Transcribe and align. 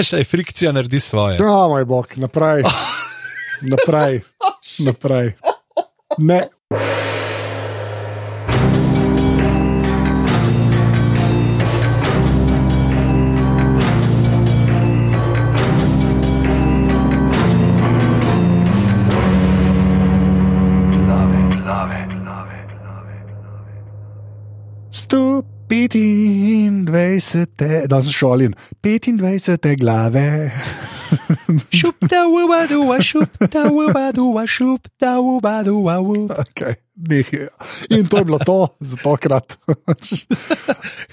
Še 0.00 0.24
frikcija 0.24 0.72
naredi 0.72 1.00
svoje. 1.00 1.38
Ja, 1.40 1.66
moj 1.68 1.84
bog, 1.84 2.16
naprej. 2.16 2.64
Naprej. 3.72 4.22
Naprej. 4.86 5.34
Ne. 6.18 6.40
25, 27.20 27.86
da 27.86 28.02
sem 28.02 28.12
šolin, 28.12 28.54
25 28.82 29.76
glave. 29.80 30.50
Šup, 31.70 31.96
da 32.00 32.24
uba, 32.26 32.66
duva, 32.70 33.00
šup, 33.02 33.38
da 33.52 33.64
uba, 33.72 34.12
duva, 34.12 34.46
šup, 34.46 34.88
da 35.00 35.18
uba, 35.20 35.62
duva. 35.62 35.98
Okay, 35.98 36.74
nekaj. 36.94 37.46
In 37.90 38.08
to 38.08 38.18
je 38.18 38.24
bilo 38.24 38.38
to 38.38 38.68
za 38.80 38.96
tokrat. 38.96 39.58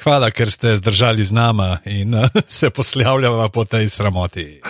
Hvala, 0.03 0.31
ker 0.31 0.51
ste 0.51 0.77
zdržali 0.77 1.23
z 1.23 1.31
nama 1.31 1.77
in 1.85 2.15
uh, 2.15 2.29
se 2.47 2.69
poslavljava 2.69 3.49
po 3.49 3.65
tej 3.65 3.89
sramoti. 3.89 4.61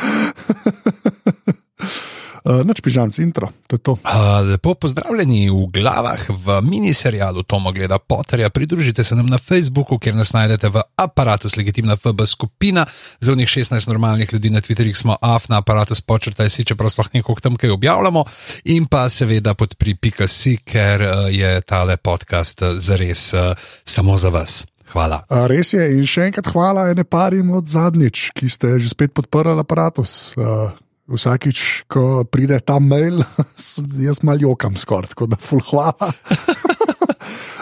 Uh, 2.47 2.63
Noč 2.63 2.79
pižam, 2.79 3.11
intro, 3.19 3.51
to 3.67 3.75
je 3.75 3.81
to. 3.83 3.93
Uh, 4.07 4.39
lepo 4.47 4.71
pozdravljeni 4.79 5.49
v 5.51 5.67
glavah 5.67 6.21
v 6.31 6.61
miniserialu 6.63 7.43
Tomo 7.43 7.73
Gleda 7.75 7.99
Potterja. 7.99 8.49
Pridružite 8.49 9.03
se 9.03 9.15
nam 9.15 9.27
na 9.27 9.37
Facebooku, 9.37 9.99
kjer 9.99 10.15
nas 10.15 10.31
najdete 10.31 10.71
v 10.71 10.81
aparatu 10.95 11.51
Legitimna 11.57 11.99
FB 11.99 12.23
skupina. 12.25 12.85
Za 13.19 13.35
njih 13.35 13.49
16 13.49 13.89
normalnih 13.91 14.33
ljudi 14.33 14.49
na 14.49 14.61
Twitterih 14.61 14.95
smo 14.95 15.17
af 15.21 15.49
na 15.49 15.57
aparatu 15.59 15.95
spočrtaj 15.95 16.49
si, 16.49 16.63
čeprav 16.63 16.89
sploh 16.89 17.09
nekog 17.13 17.41
tam 17.41 17.59
kaj 17.59 17.69
objavljamo. 17.69 18.23
In 18.63 18.87
pa 18.87 19.09
seveda 19.09 19.53
podpri 19.53 19.95
pika 19.95 20.27
si, 20.27 20.55
ker 20.63 21.01
uh, 21.01 21.27
je 21.27 21.61
tale 21.61 21.97
podcast 21.97 22.63
zares 22.75 23.33
uh, 23.33 23.51
samo 23.83 24.17
za 24.17 24.29
vas. 24.29 24.63
Hvala. 24.95 25.25
Uh, 25.27 25.51
res 25.51 25.73
je, 25.73 25.83
in 25.99 26.07
še 26.07 26.29
enkrat 26.31 26.47
hvala 26.55 26.87
ene 26.95 27.03
parim 27.03 27.51
od 27.51 27.67
zadnjič, 27.67 28.31
ki 28.31 28.47
ste 28.47 28.77
že 28.79 28.95
spet 28.95 29.11
podprli 29.11 29.59
aparatus. 29.59 30.31
Uh, 30.39 30.71
Vsakič, 31.07 31.87
ko 31.87 32.25
pride 32.27 32.59
ta 32.59 32.79
mail, 32.83 33.23
jaz 34.07 34.19
malo 34.27 34.49
jokam 34.51 34.75
skoraj, 34.75 35.13
tako 35.15 35.29
da 35.31 35.39
ful 35.39 35.63
hvala. 35.69 36.11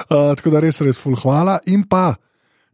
uh, 0.10 0.32
tako 0.38 0.54
da 0.54 0.64
res, 0.66 0.82
res 0.82 0.98
ful 1.02 1.18
hvala. 1.20 1.60
In 1.70 1.86
pa 1.86 2.16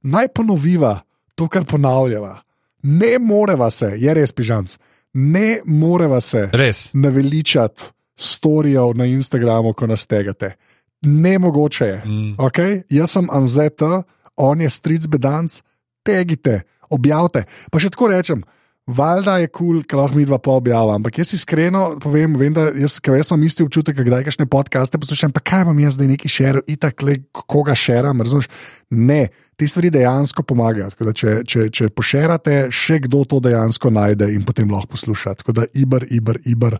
naj 0.07 0.31
ponoviva 0.35 1.01
to, 1.35 1.49
kar 1.51 1.67
ponavljava. 1.67 2.39
Ne 2.83 3.17
moreva 3.19 3.69
se, 3.69 3.93
je 3.99 4.13
res 4.13 4.31
pižamc, 4.33 4.77
ne 5.13 5.61
moreva 5.65 6.21
se 6.21 6.47
Res. 6.53 6.89
naveličati 6.93 7.91
storijev 8.17 8.95
na 8.97 9.05
Instagramu, 9.05 9.73
ko 9.73 9.87
nas 9.87 10.05
tegate. 10.07 10.55
Nemogoče 11.01 11.85
je. 11.85 12.01
Mm. 12.05 12.35
Okay? 12.37 12.81
Jaz 12.89 13.11
sem 13.11 13.27
Anzeta, 13.31 14.03
on 14.37 14.61
je 14.61 14.69
stric 14.69 15.07
bedanc, 15.07 15.61
tegite, 16.03 16.61
objavite. 16.89 17.45
Pa 17.71 17.81
še 17.81 17.89
tako 17.93 18.11
rečem. 18.13 18.43
Valjda 18.89 19.37
je 19.37 19.47
kul, 19.47 19.67
cool, 19.67 19.83
ker 19.85 19.99
lahko 19.99 20.17
mi 20.17 20.23
dva 20.25 20.39
pa 20.41 20.55
objavljamo, 20.57 20.97
ampak 20.97 21.19
jaz 21.21 21.35
iskreno 21.37 21.83
povem, 22.01 22.33
vem, 22.35 22.53
da 22.53 22.63
jaz, 22.73 22.97
jaz 23.05 23.29
imam 23.29 23.43
isti 23.45 23.63
občutek, 23.63 23.95
da 23.95 24.05
kdaj 24.07 24.23
kakšne 24.25 24.47
podcaste 24.49 24.97
poslušam, 24.97 25.31
pa 25.31 25.43
kaj 25.45 25.67
vam 25.69 25.79
jaz 25.79 25.99
zdaj 25.99 26.09
neki 26.15 26.31
šer, 26.31 26.59
itak 26.67 27.05
koga 27.31 27.75
šeram, 27.77 28.23
razumeš? 28.25 28.49
Ne, 28.89 29.27
te 29.55 29.67
stvari 29.69 29.91
dejansko 29.93 30.43
pomagajo. 30.43 30.89
Da 30.97 31.13
Če, 31.13 31.35
če, 31.45 31.67
če 31.69 31.91
pošerate, 31.93 32.55
še 32.73 32.97
kdo 33.05 33.21
to 33.29 33.39
dejansko 33.45 33.93
najde 33.93 34.31
in 34.33 34.43
potem 34.47 34.73
lahko 34.73 34.95
posluša. 34.95 35.37
Tako 35.43 35.55
da 35.61 35.67
ibr, 35.77 36.07
ibr, 36.09 36.41
ibr, 36.49 36.79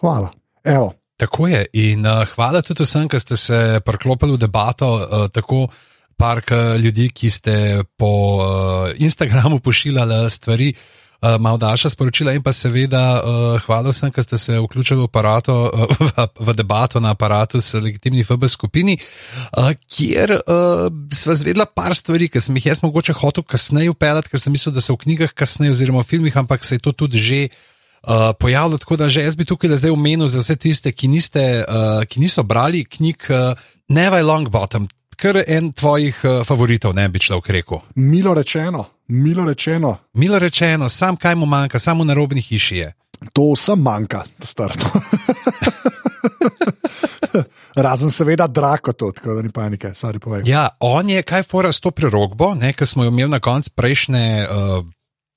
hvala. 0.00 0.32
Evo. 0.64 0.94
Tako 1.20 1.50
je. 1.52 1.66
In 1.84 2.08
uh, 2.08 2.24
hvala 2.32 2.64
tudi 2.64 2.86
vsem, 2.86 3.04
ki 3.12 3.20
ste 3.20 3.36
se 3.36 3.60
priklopili 3.84 4.38
v 4.38 4.40
debato. 4.40 4.88
Uh, 4.96 5.28
tako 5.30 5.66
park 6.16 6.50
uh, 6.56 6.80
ljudi, 6.80 7.10
ki 7.12 7.30
ste 7.30 7.54
po 8.00 8.10
uh, 8.40 8.90
Instagramu 8.96 9.60
pošiljali 9.60 10.24
stvari. 10.30 10.72
Uh, 11.22 11.36
malo 11.38 11.54
daljša 11.54 11.92
sporočila, 11.92 12.32
in 12.34 12.42
pa 12.42 12.50
seveda 12.50 13.22
uh, 13.22 13.60
hvala 13.62 13.92
vsem, 13.94 14.10
ki 14.10 14.22
ste 14.26 14.38
se 14.38 14.56
vključili 14.58 14.98
v, 15.00 15.06
aparato, 15.06 15.54
uh, 15.70 15.92
v, 16.00 16.24
v 16.50 16.54
debato 16.58 16.98
na 17.00 17.12
aparatu 17.14 17.60
s 17.62 17.78
legitimni 17.78 18.24
FB 18.26 18.48
skupini, 18.50 18.96
uh, 19.54 19.70
kjer 19.86 20.32
uh, 20.34 20.88
sva 21.14 21.36
zvedla 21.38 21.68
par 21.70 21.94
stvari, 21.94 22.26
ki 22.26 22.42
sem 22.42 22.58
jih 22.58 22.72
jaz 22.72 22.82
mogoče 22.82 23.14
hotel 23.20 23.46
kasneje 23.46 23.92
upeljati, 23.94 24.32
ker 24.32 24.42
sem 24.42 24.50
mislil, 24.50 24.74
da 24.74 24.82
so 24.82 24.96
v 24.96 25.04
knjigah 25.04 25.30
kasneje 25.30 25.76
oziroma 25.76 26.02
v 26.02 26.10
filmih, 26.10 26.40
ampak 26.42 26.66
se 26.66 26.80
je 26.80 26.82
to 26.82 26.90
tudi 26.90 27.22
že 27.22 27.40
uh, 27.46 28.34
pojavilo. 28.34 28.78
Tako 28.82 28.96
da 28.96 29.08
že 29.08 29.22
jaz 29.22 29.38
bi 29.38 29.46
tukaj 29.46 29.76
zdaj 29.78 29.94
omenil 29.94 30.26
za 30.26 30.42
vse 30.42 30.56
tiste, 30.56 30.90
ki, 30.90 31.06
niste, 31.06 31.44
uh, 31.62 32.02
ki 32.02 32.18
niso 32.18 32.42
brali 32.42 32.82
knjig 32.82 33.30
uh, 33.30 33.54
Never 33.88 34.26
Longbottom, 34.26 34.88
kar 35.14 35.38
en 35.46 35.70
tvojih 35.70 36.18
uh, 36.24 36.42
favoritov, 36.42 36.98
ne 36.98 37.06
bi 37.08 37.22
človek 37.22 37.54
rekel. 37.62 37.86
Milo 37.94 38.34
rečeno, 38.34 38.91
milo 39.08 39.44
rečeno, 39.44 39.98
Milo 40.12 40.38
rečeno, 40.38 40.88
sam 40.88 41.16
kaj 41.16 41.34
mu 41.34 41.46
manjka, 41.46 41.78
samo 41.78 42.04
na 42.04 42.14
robni 42.14 42.40
hiši 42.40 42.76
je. 42.76 42.92
to 43.32 43.52
vsem 43.52 43.78
manjka, 43.78 44.24
da 44.38 44.46
starto. 44.46 44.86
Razen 47.74 48.10
seveda 48.10 48.46
drako 48.46 48.92
to, 48.92 49.12
tako 49.12 49.34
da 49.34 49.42
ni 49.42 49.50
panike, 49.50 49.88
sorry 49.88 50.18
povej. 50.18 50.42
Ja, 50.46 50.68
on 50.80 51.08
je 51.08 51.22
kaj 51.22 51.42
fora 51.42 51.72
s 51.72 51.80
to 51.80 51.90
prerogbo, 51.90 52.54
ki 52.76 52.86
smo 52.86 53.04
jo 53.04 53.08
imeli 53.08 53.30
na 53.30 53.40
koncu 53.40 53.70
prejšnje, 53.74 54.46
uh, 54.50 54.84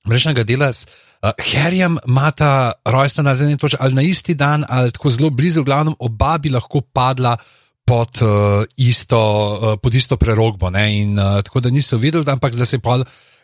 prejšnjega 0.04 0.44
dela. 0.44 0.72
S, 0.72 0.86
uh, 1.22 1.30
Herjem 1.40 1.98
ima 2.06 2.30
ta 2.30 2.72
rojsten 2.84 3.24
na 3.24 3.34
zadnji 3.34 3.56
točki, 3.56 3.76
ali 3.80 3.94
na 3.94 4.02
isti 4.02 4.34
dan, 4.34 4.64
ali 4.68 4.92
tako 4.92 5.10
zelo 5.10 5.30
blizu, 5.30 5.60
v 5.60 5.64
glavnem 5.64 5.94
oba 5.98 6.38
bi 6.38 6.50
lahko 6.50 6.80
padla. 6.80 7.36
Pod, 7.86 8.18
uh, 8.18 8.64
isto, 8.76 9.18
uh, 9.62 9.78
pod 9.78 9.94
isto 9.94 10.16
prerogbo. 10.16 10.70
Ne? 10.74 10.88
In 10.98 11.18
uh, 11.18 11.38
tako 11.46 11.60
da 11.60 11.70
niso 11.70 11.96
videli, 11.96 12.24
ampak 12.26 12.54
da 12.58 12.66
se 12.66 12.76
je 12.76 12.80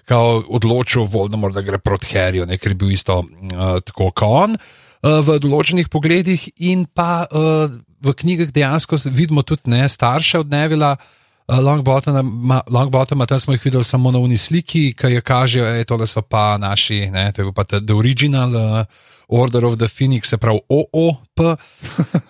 pa 0.08 0.18
odločil 0.18 1.06
Voldemort, 1.08 1.54
da 1.54 1.62
gre 1.62 1.78
proti 1.78 2.12
Harryju, 2.12 2.46
ne? 2.46 2.58
ker 2.58 2.74
je 2.74 2.78
bil 2.78 2.92
isto 2.92 3.22
uh, 3.22 3.80
tako 3.84 4.10
kot 4.10 4.28
on 4.28 4.56
uh, 4.56 5.20
v 5.24 5.38
določenih 5.42 5.88
pogledih. 5.92 6.48
In 6.68 6.86
pa 6.86 7.24
uh, 7.26 7.72
v 8.02 8.14
knjigah 8.14 8.52
dejansko 8.54 8.98
vidimo 9.10 9.46
tudi 9.46 9.70
ne 9.72 9.86
starše 9.88 10.42
od 10.42 10.50
Nevila. 10.52 10.96
Uh, 10.96 11.58
Longbottoma, 11.58 12.62
Longbottoma, 12.70 13.26
tam 13.26 13.38
smo 13.38 13.54
jih 13.56 13.64
videli 13.64 13.84
samo 13.84 14.10
na 14.10 14.18
uni 14.18 14.36
sliki, 14.36 14.92
ki 14.94 15.16
jo 15.16 15.22
kažejo, 15.26 15.64
da 15.74 15.84
tole 15.84 16.06
so 16.06 16.22
pa 16.22 16.56
naši, 16.58 17.10
ne, 17.10 17.32
to 17.32 17.42
je 17.42 17.52
pa 17.52 17.64
the 17.64 17.94
original 17.94 18.54
uh, 18.56 18.84
Order 19.28 19.64
of 19.64 19.78
the 19.78 19.88
Phoenix, 19.88 20.28
se 20.28 20.36
pravi 20.36 20.60
OOP. 20.68 21.40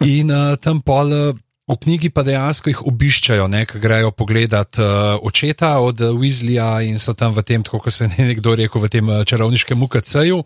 In 0.00 0.30
uh, 0.30 0.56
tam 0.56 0.80
pol. 0.80 1.12
Uh, 1.12 1.41
V 1.70 1.76
knjigi 1.78 2.10
pa 2.10 2.24
dejansko 2.26 2.72
jih 2.72 2.80
obiščajo, 2.90 3.46
ne, 3.46 3.62
ki 3.70 3.78
grejo 3.78 4.10
pogledat 4.10 4.80
uh, 4.82 5.14
očeta 5.22 5.76
od 5.78 6.00
uh, 6.02 6.10
Weasleya 6.18 6.82
in 6.82 6.98
so 6.98 7.14
tam 7.14 7.36
v 7.36 7.44
tem, 7.46 7.62
tako 7.62 7.78
kot 7.84 7.94
se 7.94 8.08
je 8.10 8.26
nekdo 8.32 8.56
rekel, 8.58 8.82
v 8.82 8.90
tem 8.90 9.06
uh, 9.06 9.22
čarovniškem 9.22 9.78
UKC-ju, 9.86 10.42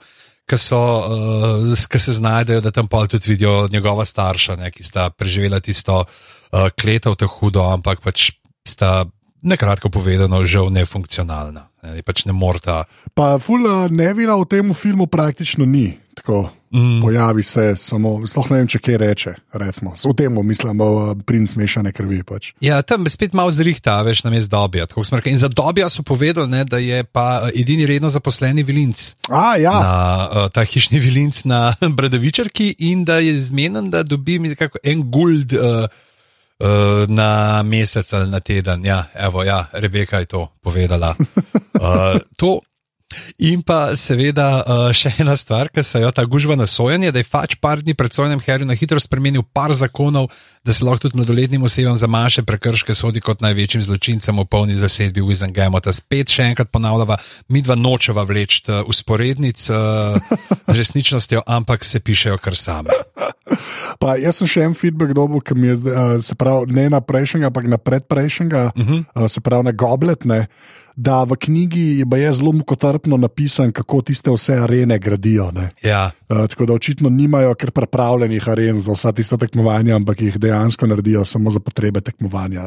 ki 0.47 0.59
uh, 0.77 1.97
se 1.97 2.13
znajdejo, 2.21 2.61
da 2.61 2.71
tam 2.71 2.87
pol 2.87 3.09
tudi 3.09 3.33
vidijo 3.33 3.65
njegova 3.73 4.05
starša, 4.05 4.59
ne, 4.61 4.71
ki 4.71 4.85
sta 4.85 5.09
preživela 5.11 5.61
tisto 5.61 6.05
uh, 6.05 6.69
kletev 6.77 7.17
tako 7.17 7.41
hudo, 7.41 7.65
ampak 7.65 8.05
pač 8.05 8.37
sta 8.69 9.07
nekratko 9.41 9.89
povedano 9.89 10.45
žal 10.45 10.69
nefunkcionalna. 10.69 11.65
Ne, 11.83 12.03
pač 12.03 12.27
ne 12.29 12.37
morta. 12.37 12.85
Pa 13.17 13.39
ful 13.41 13.65
uh, 13.65 13.89
nevila 13.89 14.37
v 14.43 14.49
tem 14.53 14.75
filmu 14.77 15.09
praktično 15.09 15.65
ni. 15.65 15.97
Tako, 16.19 16.51
Mm. 16.75 17.01
Pojavi 17.03 17.43
se 17.43 17.75
samo, 17.79 18.19
sploh 18.27 18.51
ne 18.51 18.59
vem, 18.61 18.69
če 18.69 18.81
kaj 18.83 18.97
reče. 19.01 19.35
Recimo. 19.53 19.95
V 19.95 20.15
tem 20.19 20.35
mislim, 20.47 20.81
uh, 20.81 21.13
princ 21.27 21.55
mešane 21.57 21.93
krvi. 21.93 22.23
Pač. 22.27 22.53
Ja, 22.61 22.81
tam 22.83 23.07
je 23.07 23.13
spet 23.15 23.37
malo 23.39 23.51
zrihta, 23.55 24.01
veš, 24.03 24.25
na 24.27 24.31
mestu 24.35 24.51
dobija. 24.51 24.87
rekli. 25.13 25.33
In 25.33 25.39
za 25.39 25.49
dobija 25.49 25.89
so 25.89 26.03
povedali, 26.03 26.49
ne, 26.51 26.65
da 26.65 26.79
je 26.79 27.05
pa 27.05 27.43
uh, 27.43 27.51
edini 27.55 27.87
redno 27.87 28.11
zaposleni 28.11 28.63
vilinc. 28.63 29.15
A, 29.29 29.57
ja, 29.57 29.73
na 29.73 30.29
uh, 30.29 30.51
ta 30.51 30.65
hišni 30.65 31.01
vilinc 31.01 31.45
na 31.45 31.75
Bradavičarki 31.97 32.75
in 32.79 33.05
da 33.05 33.19
je 33.19 33.39
zmeden, 33.41 33.91
da 33.91 34.03
dobi 34.03 34.39
nekako 34.39 34.79
en 34.85 35.07
guld 35.11 35.53
uh, 35.53 35.87
uh, 36.61 37.07
na 37.09 37.63
mesec 37.63 38.13
ali 38.13 38.31
na 38.31 38.41
teden. 38.41 38.85
Ja, 38.85 39.05
evo, 39.15 39.43
ja, 39.45 39.67
Rebeka 39.73 40.19
je 40.19 40.27
to 40.27 40.49
povedala. 40.63 41.15
Uh, 41.75 42.21
to. 42.41 42.61
In 43.39 43.61
pa 43.63 43.95
seveda 43.95 44.47
uh, 44.67 44.89
še 44.91 45.13
ena 45.23 45.37
stvar, 45.39 45.71
ki 45.71 45.85
se 45.87 46.01
jo 46.03 46.11
ta 46.11 46.25
gužva 46.27 46.57
na 46.59 46.67
sojenje, 46.67 47.13
da 47.15 47.23
je 47.23 47.29
pač 47.31 47.55
par 47.63 47.79
dni 47.79 47.95
pred 47.95 48.11
sojenjem 48.11 48.43
Harry 48.49 48.67
na 48.67 48.75
hitro 48.75 48.99
spremenil 48.99 49.45
par 49.55 49.71
zakonov, 49.77 50.27
da 50.67 50.75
se 50.75 50.83
lahko 50.83 51.07
tudi 51.07 51.21
mladoletnim 51.21 51.63
osebam 51.63 51.95
za 51.97 52.11
manjše 52.11 52.43
prekrške 52.43 52.97
sodi 52.99 53.23
kot 53.23 53.45
največjim 53.45 53.85
zločincem 53.87 54.41
v 54.43 54.47
polni 54.51 54.75
zasedbi 54.75 55.23
Wizengamota. 55.23 55.95
Spet 55.95 56.35
še 56.35 56.49
enkrat 56.51 56.73
ponavljava, 56.75 57.21
mi 57.55 57.63
dva 57.63 57.79
nočeva 57.79 58.27
vleči 58.27 58.65
usporednic 58.91 59.63
uh, 59.71 60.19
z 60.67 60.75
resničnostjo, 60.75 61.45
ampak 61.47 61.87
se 61.87 62.03
pišejo 62.03 62.41
kar 62.43 62.59
same. 62.59 62.91
Pa 64.03 64.17
jaz 64.19 64.41
sem 64.41 64.51
še 64.51 64.65
en 64.67 64.75
feedback 64.75 65.15
dobil, 65.17 65.39
ki 65.41 65.55
mi 65.55 65.71
je 65.71 65.79
zdaj, 65.85 65.95
uh, 65.95 66.25
se 66.27 66.35
pravi, 66.35 66.75
ne 66.75 66.89
na 66.91 67.01
prejšnjega, 67.05 67.53
ampak 67.53 67.71
na 67.71 67.79
predprejšnjega, 67.79 68.65
uh 68.75 68.83
-huh. 68.83 69.05
uh, 69.15 69.31
se 69.31 69.41
pravi 69.41 69.71
na 69.71 69.73
goblet. 69.73 70.27
Da 70.97 71.25
v 71.29 71.37
knjigi 71.37 72.05
je 72.09 72.33
zelo 72.33 72.53
mukotrpno 72.53 73.17
napisan, 73.17 73.73
kako 73.73 74.01
tiste 74.03 74.33
vse 74.33 74.55
arene 74.65 74.99
gradijo. 74.99 75.51
Ja. 75.85 76.11
Uh, 76.29 76.47
tako 76.49 76.67
da 76.67 76.73
očitno 76.73 77.09
nimajo 77.09 77.55
kar 77.55 77.71
pripravljenih 77.71 78.49
aren 78.49 78.81
za 78.81 78.93
vsa 78.93 79.13
tista 79.13 79.37
tekmovanja, 79.37 79.97
ampak 79.97 80.21
jih 80.21 80.39
dejansko 80.39 80.87
naredijo 80.87 81.25
samo 81.25 81.51
za 81.51 81.61
potrebe 81.61 82.01
tekmovanja. 82.01 82.63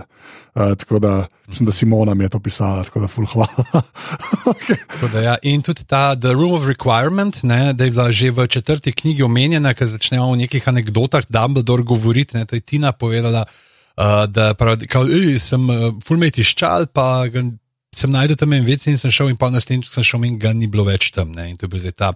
Uh, 0.56 0.78
tako 0.78 1.00
da 1.00 1.26
mislim, 1.48 1.66
da 1.66 1.72
Simona 1.72 2.14
mi 2.14 2.24
je 2.24 2.30
to 2.30 2.40
pisala, 2.40 2.84
tako 2.84 3.00
da 3.00 3.08
ful 3.08 3.26
hvala. 3.26 3.64
okay. 4.54 5.12
da, 5.14 5.22
ja. 5.22 5.36
In 5.42 5.62
tudi 5.62 5.84
ta 5.86 6.16
The 6.16 6.34
Room 6.34 6.54
of 6.54 6.68
Requirement, 6.68 7.44
ne, 7.44 7.74
da 7.74 7.84
je 7.84 7.92
bila 7.92 8.12
že 8.12 8.32
v 8.32 8.48
četrti 8.48 8.92
knjigi 8.92 9.24
omenjena, 9.24 9.74
ker 9.74 9.88
začnemo 9.88 10.32
v 10.32 10.38
nekih 10.46 10.68
anekdotah, 10.68 11.26
da 11.30 11.42
Dumbledore 11.42 11.84
govoriti, 11.84 12.38
ne, 12.38 12.46
to 12.46 12.56
je 12.56 12.62
Tina 12.62 12.92
povedala. 12.92 13.46
Uh, 13.98 14.30
da 14.30 14.54
pravi, 14.54 14.88
da 14.88 15.40
sem 15.40 15.70
uh, 15.70 15.76
fulmeti 16.06 16.44
ščal, 16.44 16.86
pa 16.94 17.26
sem 17.96 18.12
najdel 18.12 18.38
tam 18.38 18.54
en 18.54 18.66
vec 18.66 18.86
in 18.88 18.98
sem 19.02 19.12
šel, 19.12 19.32
in 19.34 19.38
pa 19.40 19.50
naslednjič 19.54 19.90
sem 19.92 20.06
šel, 20.06 20.26
in 20.30 20.38
ga 20.42 20.54
ni 20.54 20.70
bilo 20.70 20.86
več 20.88 21.10
tam. 21.16 21.34
Ne? 21.36 21.50
In 21.52 21.58
to 21.58 21.66
je 21.66 21.74
bil 21.74 21.82
zdaj 21.84 21.96
ta 21.98 22.12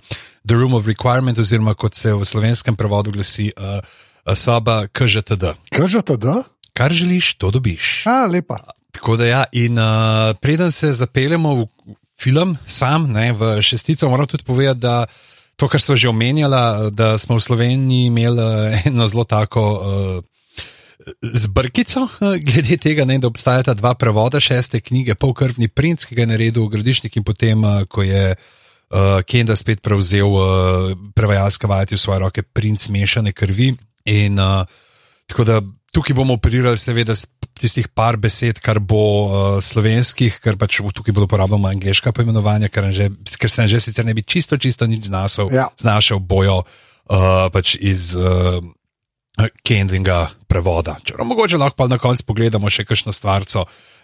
The 0.45 0.57
Room 0.57 0.77
of 0.77 0.87
Requirement, 0.89 1.39
oziroma 1.39 1.75
kot 1.75 1.97
se 1.97 2.13
v 2.13 2.27
slovenskem 2.27 2.77
prevodu 2.79 3.13
glasi, 3.13 3.49
uh, 3.57 3.81
soba 4.37 4.85
KŽTD. 4.87 5.57
KŽTD? 5.73 6.37
Kar 6.73 6.93
želiš, 6.93 7.35
to 7.37 7.51
dobiš. 7.53 8.05
A, 8.09 8.25
lepa. 8.29 8.61
Tako 8.93 9.17
da 9.17 9.25
ja, 9.25 9.43
in 9.51 9.77
uh, 9.77 10.33
preden 10.41 10.71
se 10.71 10.93
zapeljemo 10.93 11.55
v 11.55 11.67
film, 12.21 12.57
sam, 12.65 13.09
ne, 13.11 13.31
v 13.33 13.57
šestico, 13.61 14.09
moram 14.09 14.29
tudi 14.29 14.45
povedati, 14.45 14.79
da. 14.79 15.05
To, 15.61 15.67
kar 15.69 15.81
smo 15.81 15.93
že 15.95 16.09
omenjali, 16.09 16.89
da 16.97 17.13
smo 17.21 17.37
v 17.37 17.41
Sloveniji 17.45 18.07
imeli 18.09 18.41
eno 18.89 19.05
zelo 19.07 19.23
tako 19.23 19.61
uh, 19.61 20.32
z 21.21 21.47
brkico, 21.47 22.07
eh, 22.21 22.39
glede 22.39 22.77
tega, 22.77 23.05
ne, 23.05 23.19
da 23.19 23.27
obstajata 23.27 23.73
dva 23.73 23.93
prevoda 23.95 24.39
šeste 24.39 24.81
knjige, 24.81 25.15
Polkrvni 25.15 25.67
princ, 25.67 26.05
ki 26.05 26.15
ga 26.15 26.23
je 26.23 26.31
naredil 26.31 26.67
Gradišnik 26.71 27.17
in 27.17 27.23
potem, 27.23 27.63
eh, 27.65 27.85
ko 27.85 28.03
je 28.03 28.35
uh, 28.35 29.21
Kenda 29.27 29.55
spet 29.55 29.81
prevzel 29.81 30.29
uh, 30.29 30.93
prevajalske 31.15 31.67
vajeti 31.67 31.95
v 31.95 31.99
svoje 31.99 32.19
roke, 32.19 32.43
princ 32.43 32.87
mešane 32.89 33.33
krvi. 33.33 33.73
In 34.05 34.39
uh, 34.39 34.65
tako 35.27 35.43
da 35.43 35.61
tukaj 35.93 36.15
bomo 36.15 36.37
operirali, 36.37 36.77
seveda, 36.77 37.15
tistih 37.59 37.87
par 37.87 38.17
besed, 38.17 38.59
kar 38.63 38.79
bo 38.79 39.03
uh, 39.03 39.57
slovenskih, 39.61 40.39
ker 40.43 40.57
pač 40.57 40.79
tukaj 40.81 41.13
bodo 41.13 41.27
uporabljamo 41.29 41.67
angliška 41.69 42.13
pojmenovanja, 42.13 42.69
ker, 42.69 42.91
že, 42.93 43.09
ker 43.37 43.51
sem 43.51 43.67
že 43.67 43.81
sicer 43.83 44.05
ne 44.05 44.13
bi 44.13 44.23
čisto, 44.23 44.57
čisto 44.57 44.87
nič 44.89 45.09
znašel, 45.11 45.51
ja. 45.53 45.67
znašel 45.77 46.19
bojo 46.19 46.63
uh, 46.63 47.49
pač 47.53 47.75
iz. 47.81 48.15
Uh, 48.15 48.63
Kendinga 49.63 50.29
prevoda. 50.47 50.95
Čeprav 51.03 51.27
mogoče 51.27 51.57
lahko 51.57 51.75
pa 51.75 51.87
na 51.87 51.97
koncu 51.97 52.23
pogledamo 52.27 52.69
še 52.69 52.85
kakšno 52.85 53.11
stvar, 53.11 53.45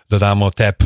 da 0.10 0.18
damo 0.18 0.50
tep, 0.52 0.84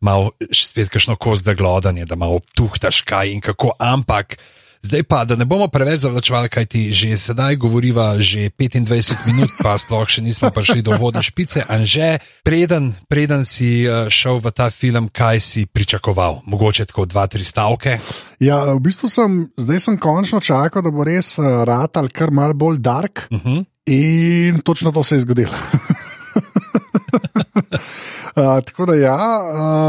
malo 0.00 0.30
spet 0.52 0.92
kakšno 0.92 1.16
kost 1.16 1.44
za 1.44 1.54
glodanje, 1.54 2.04
da 2.04 2.16
malo 2.16 2.40
tuhtaš 2.54 3.02
kaj 3.02 3.32
in 3.32 3.40
kako, 3.40 3.72
ampak. 3.78 4.38
Zdaj 4.82 5.02
pa, 5.02 5.24
da 5.24 5.34
ne 5.36 5.44
bomo 5.44 5.66
preveč 5.68 6.00
zavlačevali, 6.00 6.48
kaj 6.48 6.66
ti 6.70 6.92
že 6.94 7.16
sedaj 7.18 7.56
govoriva, 7.56 8.14
že 8.22 8.46
25 8.54 9.26
minut, 9.26 9.50
pa 9.58 9.74
sploh 9.74 10.06
še 10.06 10.22
nismo 10.22 10.52
prišli 10.54 10.86
do 10.86 10.94
vodne 10.94 11.18
špice. 11.18 11.64
Anže, 11.66 12.22
preden, 12.46 12.94
preden 13.10 13.42
si 13.42 13.82
eh, 13.82 14.06
šel 14.06 14.38
v 14.38 14.54
ta 14.54 14.70
film, 14.70 15.10
kaj 15.10 15.42
si 15.42 15.66
pričakoval? 15.66 16.46
Mogoče 16.46 16.86
tako 16.86 17.08
dva, 17.10 17.26
tri 17.26 17.42
stavke? 17.42 17.98
Ja, 18.38 18.62
v 18.70 18.78
bistvu 18.78 19.10
sem, 19.10 19.50
zdaj 19.58 19.82
sem 19.82 19.98
končno 19.98 20.38
čakal, 20.38 20.86
da 20.86 20.94
bo 20.94 21.02
res 21.02 21.34
uh, 21.42 21.42
eh, 21.42 21.66
rad 21.66 21.98
ali 21.98 22.14
kar 22.14 22.30
mal 22.30 22.54
bolj 22.54 22.78
dark. 22.78 23.26
Uh 23.34 23.34
mhm. 23.34 23.42
-huh. 23.42 23.66
In 23.88 24.60
točno 24.60 24.92
to 24.92 25.02
se 25.02 25.16
je 25.16 25.20
zgodilo. 25.20 25.52
uh, 28.36 28.60
tako 28.64 28.86
da, 28.86 28.94
ja, 28.94 29.16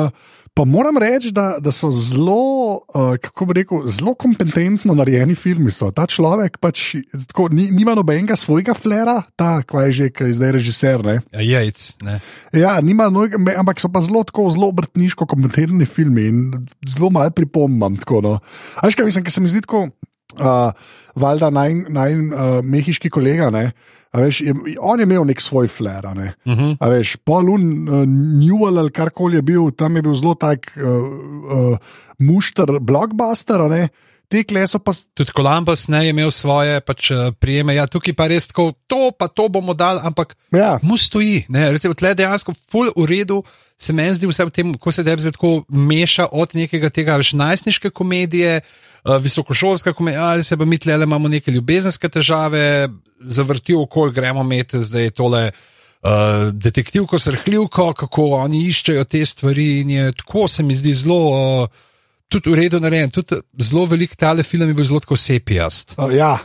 uh, 0.06 0.10
pa 0.54 0.66
moram 0.66 0.98
reči, 0.98 1.31
da, 1.31 1.57
da 1.60 1.72
so 1.72 1.92
zelo, 1.92 2.75
uh, 2.75 3.18
kako 3.22 3.46
bi 3.46 3.54
rekel, 3.54 3.84
zelo 3.88 4.13
kompetentno 4.16 4.96
narejeni 4.96 5.36
filmi. 5.36 5.72
So. 5.72 5.92
Ta 5.92 6.07
človek 6.07 6.57
pač 6.63 6.96
tako, 7.28 7.50
ni, 7.51 7.68
nima 7.75 7.96
nobenega 7.96 8.36
svojega 8.40 8.74
flera, 8.74 9.22
ta, 9.36 9.60
kva 9.68 9.90
je 9.90 9.92
že, 9.92 10.10
ki 10.16 10.31
je 10.31 10.38
zdaj 10.40 10.56
režiser. 10.56 11.04
Ne? 11.04 11.19
Ja, 11.36 11.44
jajc, 11.60 11.84
ne. 12.07 12.19
Ja, 12.56 12.78
nima, 12.80 13.10
no, 13.12 13.28
ampak 13.60 13.84
so 13.84 13.92
pa 13.92 14.00
zelo, 14.04 14.24
zelo 14.52 14.72
obrtniško 14.72 15.28
kompetentni 15.28 15.86
filmi 15.86 16.28
in 16.31 16.44
zelo 16.88 17.12
malo 17.12 17.36
pripomam. 17.36 18.00
Tako, 18.00 18.24
no. 18.24 18.38
Aj, 18.80 18.95
kaj 18.95 19.12
mislim, 19.12 19.28
ker 19.28 19.36
se 19.36 19.44
mi 19.44 19.52
zdi 19.52 19.68
tako 19.68 19.90
uh, 20.38 20.72
valjda 21.16 21.50
naj, 21.50 21.74
naj 21.90 22.16
uh, 22.16 22.60
mehiški 22.64 23.10
kolega. 23.10 23.50
Ne, 23.50 23.72
Veš, 24.14 24.42
je, 24.42 24.54
on 24.81 24.98
je 25.00 25.06
imel 25.06 25.28
nek 25.30 25.42
svoj 25.42 25.68
flair. 25.70 26.08
Ne? 26.18 26.34
Uh 26.46 26.54
mhm. 26.54 26.62
-huh. 26.62 26.90
veš, 26.90 27.16
Polun, 27.16 27.90
uh, 27.90 28.06
Newell 28.42 28.80
ali 28.80 28.92
karkoli 28.92 29.36
je 29.36 29.42
bil, 29.42 29.72
tam 29.72 29.96
je 29.96 30.02
bil 30.02 30.14
zelo 30.14 30.34
tak 30.34 30.78
uh, 30.78 30.84
uh, 30.84 31.78
mušter, 32.18 32.80
blockbuster. 32.81 33.90
Te 34.30 34.44
kleso 34.46 34.78
pa. 34.80 34.94
Tudi 35.18 35.34
Kolumbus 35.34 35.88
ne 35.90 36.04
je 36.06 36.14
imel 36.14 36.30
svoje 36.31 36.78
pač, 36.86 37.10
prijeme, 37.42 37.74
ja, 37.76 37.88
tukaj 37.90 38.14
pa 38.14 38.28
res 38.30 38.48
tako, 38.52 38.72
to 38.88 39.10
pa 39.18 39.28
to 39.28 39.48
bomo 39.50 39.74
dali, 39.74 40.04
ampak 40.06 40.36
ja. 40.54 40.78
mu 40.86 40.98
stoji. 41.02 41.48
Recimo, 41.50 41.98
tle 41.98 42.14
dejansko, 42.14 42.54
full 42.70 42.94
v 42.94 43.08
redu, 43.10 43.42
se 43.74 43.96
meni 43.96 44.14
zdi 44.14 44.30
vse 44.30 44.46
v 44.46 44.54
tem, 44.54 44.76
ko 44.78 44.94
se 44.94 45.04
debi 45.08 45.26
tako 45.34 45.64
meša 45.70 46.30
od 46.31 46.54
nekega 46.54 46.94
tega 46.94 47.18
najstniške 47.18 47.90
komedije. 47.90 48.62
Eh, 49.06 49.18
visokošolska 49.18 49.94
komedija, 49.94 50.24
ali 50.24 50.44
se 50.44 50.58
pa 50.58 50.66
mi 50.66 50.78
tle 50.78 50.94
imamo 50.94 51.28
neke 51.28 51.52
ljubezenske 51.52 52.10
težave, 52.10 52.90
zavrti 53.20 53.76
okol, 53.76 54.12
gremo 54.12 54.42
imeti 54.42 54.81
zdaj 54.84 55.10
tole. 55.10 55.52
Uh, 56.00 56.54
detektivko, 56.54 57.18
srhljivko, 57.20 57.90
kako 57.94 58.30
oni 58.38 58.62
iščejo 58.70 59.04
te 59.04 59.20
stvari, 59.26 59.81
in 59.81 59.90
je 59.90 60.12
tako, 60.16 60.46
se 60.48 60.64
mi 60.64 60.76
zdi 60.76 60.94
zelo, 60.96 61.18
uh, 61.64 61.89
tudi 62.30 62.50
v 62.50 62.60
redu 62.64 62.80
narejen, 62.80 63.10
tudi 63.10 63.42
zelo 63.58 63.86
velik 63.90 64.16
tale 64.16 64.44
film 64.44 64.70
je 64.70 64.78
bil 64.78 64.86
zelo 64.86 65.18
sepijast. 65.18 65.96
Uh, 65.98 66.14
ja, 66.16 66.38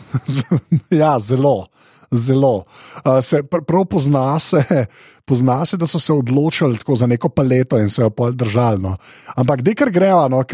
ja, 1.02 1.19
zelo 1.19 1.69
zelo. 2.14 2.64
Uh, 3.04 3.19
se 3.20 3.42
pr 3.42 3.64
prav 3.66 3.84
pozna 3.90 4.38
se, 4.38 4.86
pozna 5.25 5.64
se, 5.66 5.76
da 5.76 5.86
so 5.86 5.98
se 5.98 6.12
odločili 6.12 6.78
za 6.96 7.06
neko 7.06 7.28
paleto 7.28 7.78
in 7.78 7.88
se 7.88 8.02
jo 8.02 8.10
pol 8.10 8.32
držali. 8.32 8.82
No. 8.82 8.96
Ampak, 9.34 9.62
dekar 9.62 9.90
grejo, 9.90 10.28
no, 10.28 10.44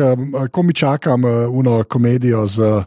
ko 0.53 0.63
mi 0.63 0.75
čakam 0.75 1.25
uno 1.51 1.85
komedijo 1.85 2.47
z. 2.47 2.85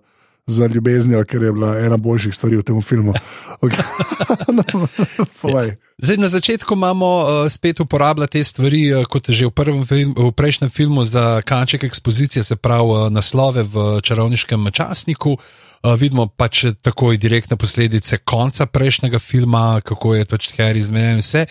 Za 0.48 0.68
ljubeznijo, 0.68 1.24
ker 1.24 1.44
je 1.44 1.52
bila 1.56 1.78
ena 1.80 1.98
boljših 1.98 2.36
stvari 2.36 2.58
v 2.60 2.64
tem 2.68 2.82
filmu. 2.82 3.14
no, 4.58 4.64
Zdaj, 5.98 6.18
na 6.18 6.28
začetku 6.28 6.74
imamo 6.74 7.08
uh, 7.20 7.28
spet 7.50 7.80
uporabljati 7.80 8.32
te 8.32 8.44
stvari, 8.44 8.94
uh, 8.94 9.06
kot 9.06 9.30
že 9.30 9.46
v, 9.46 9.86
film, 9.88 10.14
v 10.18 10.32
prejšnjem 10.32 10.70
filmu 10.70 11.04
za 11.04 11.42
kanček 11.42 11.84
ekspozicije, 11.84 12.44
se 12.44 12.56
pravi 12.56 12.90
uh, 12.90 13.10
naslove 13.12 13.64
v 13.64 14.02
čarovniškem 14.02 14.72
časniku. 14.72 15.38
Uh, 15.84 15.96
vidimo 16.00 16.28
pač 16.28 16.66
takoj 16.82 17.18
direktne 17.18 17.56
posledice 17.58 18.18
konca 18.18 18.66
prejšnjega 18.66 19.20
filma, 19.20 19.80
kako 19.80 20.16
je 20.16 20.26
pač 20.26 20.52
Harry 20.60 20.84
zmeden 20.84 21.24
vse. 21.24 21.46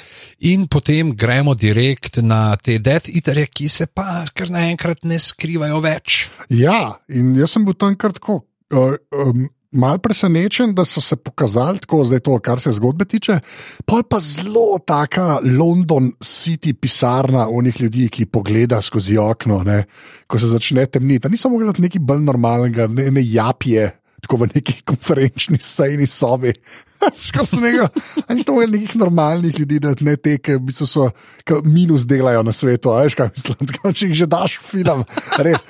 In 0.52 0.68
potem 0.68 1.16
gremo 1.16 1.54
direkt 1.54 2.20
na 2.20 2.56
te 2.56 2.78
Death 2.78 3.08
Eaterje, 3.08 3.46
ki 3.46 3.68
se 3.68 3.86
pa 3.86 4.24
kar 4.34 4.52
naenkrat 4.52 5.04
ne 5.04 5.16
skrivajo 5.16 5.80
več. 5.80 6.28
Ja, 6.48 6.98
in 7.08 7.32
jaz 7.36 7.56
sem 7.56 7.64
bil 7.64 7.76
tam 7.76 7.96
kar 7.96 8.12
tako. 8.12 8.42
Uh, 8.72 8.96
um, 9.12 9.48
Mal 9.72 9.96
presenečen, 10.04 10.74
da 10.76 10.84
so 10.84 11.00
se 11.00 11.16
pokazali 11.16 11.80
tako, 11.80 12.02
zdaj 12.04 12.20
to, 12.20 12.34
kar 12.44 12.60
se 12.60 12.74
zgodbe 12.76 13.06
tiče. 13.08 13.38
Pa 13.88 14.02
je 14.02 14.04
pa 14.04 14.18
zelo 14.20 14.78
taka 14.84 15.38
London 15.40 16.10
City 16.20 16.74
pisarna 16.76 17.46
unih 17.48 17.80
ljudi, 17.80 18.08
ki 18.12 18.26
pogleda 18.26 18.82
skozi 18.84 19.16
okno, 19.16 19.62
ne, 19.64 19.84
ko 20.26 20.38
se 20.38 20.50
začne 20.52 20.84
temniti. 20.86 21.30
Niso 21.32 21.48
mogli 21.48 21.64
gledati 21.64 21.86
nekaj 21.86 22.04
bolj 22.04 22.20
normalnega, 22.20 22.86
ne, 22.86 23.08
ne 23.10 23.24
japje, 23.24 23.88
tako 24.20 24.42
v 24.42 24.50
neki 24.54 24.82
konferenčni 24.84 25.56
sejni 25.60 26.06
sobi. 26.06 26.52
Sem 27.10 27.64
rekel, 27.64 27.88
da 28.28 28.34
nismo 28.34 28.54
imeli 28.54 28.78
nekih 28.78 28.96
normalnih 28.96 29.58
ljudi, 29.60 29.78
da 29.82 29.94
ne 30.00 30.16
te, 30.16 30.36
ki 30.38 30.56
v 30.58 30.62
bistvu 30.68 30.86
so 30.86 31.08
minus 31.64 32.06
delajo 32.06 32.42
na 32.46 32.52
svetu. 32.54 32.92
Veš, 32.94 33.16
kaj 33.18 33.30
mislim, 33.34 33.58
tako, 33.70 33.92
če 33.92 34.08
jih 34.08 34.18
že 34.22 34.28
daš 34.30 34.58
film, 34.62 35.04
res. 35.42 35.64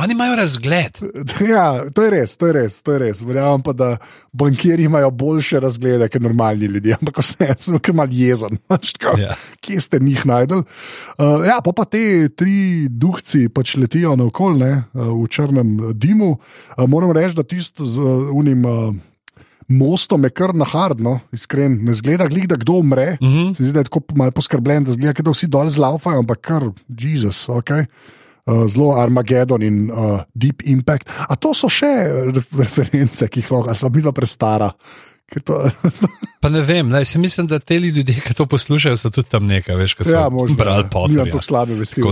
Oni 0.00 0.16
imajo 0.16 0.38
razgled. 0.40 1.02
Ja, 1.54 1.84
to 1.92 2.04
je 2.06 2.10
res, 2.14 2.36
to 2.40 2.48
je 2.48 2.54
res. 2.56 2.76
To 2.86 2.94
je 2.94 3.00
res. 3.02 3.20
Verjamem 3.26 3.62
pa, 3.64 3.74
da 3.76 3.88
bankiri 4.32 4.86
imajo 4.88 5.10
boljše 5.10 5.60
razglede 5.60 6.08
kot 6.08 6.22
normalni 6.24 6.70
ljudje, 6.70 6.96
ampak 7.00 7.18
vse 7.20 7.50
sem 7.58 7.78
kar 7.78 7.96
mal 7.98 8.12
jezen. 8.12 8.58
Tako, 8.94 9.16
ja. 9.20 9.36
Kje 9.64 9.80
ste 9.84 10.00
njih 10.00 10.24
najdel? 10.28 10.64
Uh, 11.18 11.44
ja, 11.46 11.58
pa, 11.64 11.74
pa 11.76 11.84
te 11.88 12.28
tri 12.36 12.86
duhci 12.88 13.48
pač 13.52 13.74
letijo 13.80 14.14
naokoli 14.18 14.70
uh, 14.72 15.10
v 15.18 15.26
črnem 15.30 15.74
dimu. 15.98 16.36
Uh, 16.36 16.86
moram 16.88 17.12
reči, 17.16 17.36
da 17.36 17.44
tisto 17.46 17.84
z 17.84 18.00
uh, 18.00 18.30
unim. 18.32 18.64
Uh, 18.64 18.94
mostom 19.68 20.24
je 20.24 20.30
kar 20.30 20.54
nahardno, 20.54 21.18
iskren, 21.32 21.78
ne 21.84 21.94
zgleda, 21.94 22.28
glih, 22.28 22.48
da 22.48 22.56
kdo 22.56 22.80
umre. 22.82 23.16
Uh 23.20 23.28
-huh. 23.28 23.54
Zdi 23.54 23.66
se, 23.66 23.72
da 23.72 23.80
je 23.80 23.90
tako 23.90 24.00
malo 24.14 24.30
poskrbljen, 24.30 24.84
da 24.84 24.92
zgleda, 24.92 25.22
da 25.22 25.30
vsi 25.30 25.46
dol 25.46 25.70
zlaufajo, 25.70 26.18
ampak 26.18 26.40
kar, 26.40 26.70
Jezus, 26.88 27.48
ok. 27.48 27.70
uh, 28.46 28.66
zelo 28.68 28.92
Armageddon 29.00 29.62
in 29.62 29.90
uh, 29.90 30.20
Deep 30.34 30.62
Impact. 30.64 31.08
A 31.28 31.36
to 31.36 31.54
so 31.56 31.70
še 31.72 31.90
ref 32.34 32.52
reference, 32.58 33.28
ki 33.28 33.42
jih 33.42 33.52
lahko, 33.52 33.72
ali 33.72 33.80
smo 33.80 33.92
bila 33.94 34.12
prestara. 34.12 34.70
To, 35.44 35.70
Pa 36.40 36.48
ne 36.48 36.60
vem, 36.60 36.88
ne, 36.88 37.04
si 37.04 37.18
mislim, 37.18 37.46
da 37.46 37.58
te 37.58 37.78
ljudje, 37.78 38.20
ki 38.20 38.34
to 38.34 38.46
poslušajo, 38.46 38.96
so 38.96 39.10
tudi 39.10 39.28
tam 39.28 39.46
nekaj, 39.46 39.76
veš, 39.76 39.94
kaj 39.94 40.04
so 40.04 40.12
ja, 40.12 40.28
možno. 40.28 40.56
brali 40.56 40.76
Nimam 40.78 40.90
Potterja. 40.90 41.24
tako 41.24 41.42
slabe 41.42 41.74
vesti. 41.74 42.02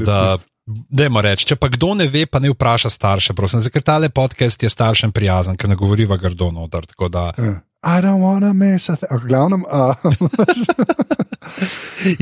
Dajmo 0.89 1.21
reči, 1.21 1.45
če 1.45 1.57
pa 1.57 1.69
kdo 1.69 1.95
ne 1.95 2.07
ve, 2.07 2.27
pa 2.27 2.39
ne 2.39 2.51
vpraša 2.51 2.91
starše, 2.91 3.35
prosim. 3.35 3.61
Zakaj 3.61 3.83
tale 3.83 4.09
podcast 4.09 4.63
je 4.63 4.69
staršem 4.69 5.13
prijazen, 5.13 5.57
ker 5.57 5.69
ne 5.69 5.77
govoriva 5.77 6.17
grdo 6.17 6.51
noter. 6.51 6.87
tako 6.87 7.09
da- 7.09 7.33
Ja. 7.39 7.61
I 7.85 8.01
don't 8.01 8.21
wanna 8.21 8.55
mess 8.55 8.89
with 8.89 9.03
it. 9.03 9.11
Glavnem, 9.27 9.65
uh, 9.65 9.95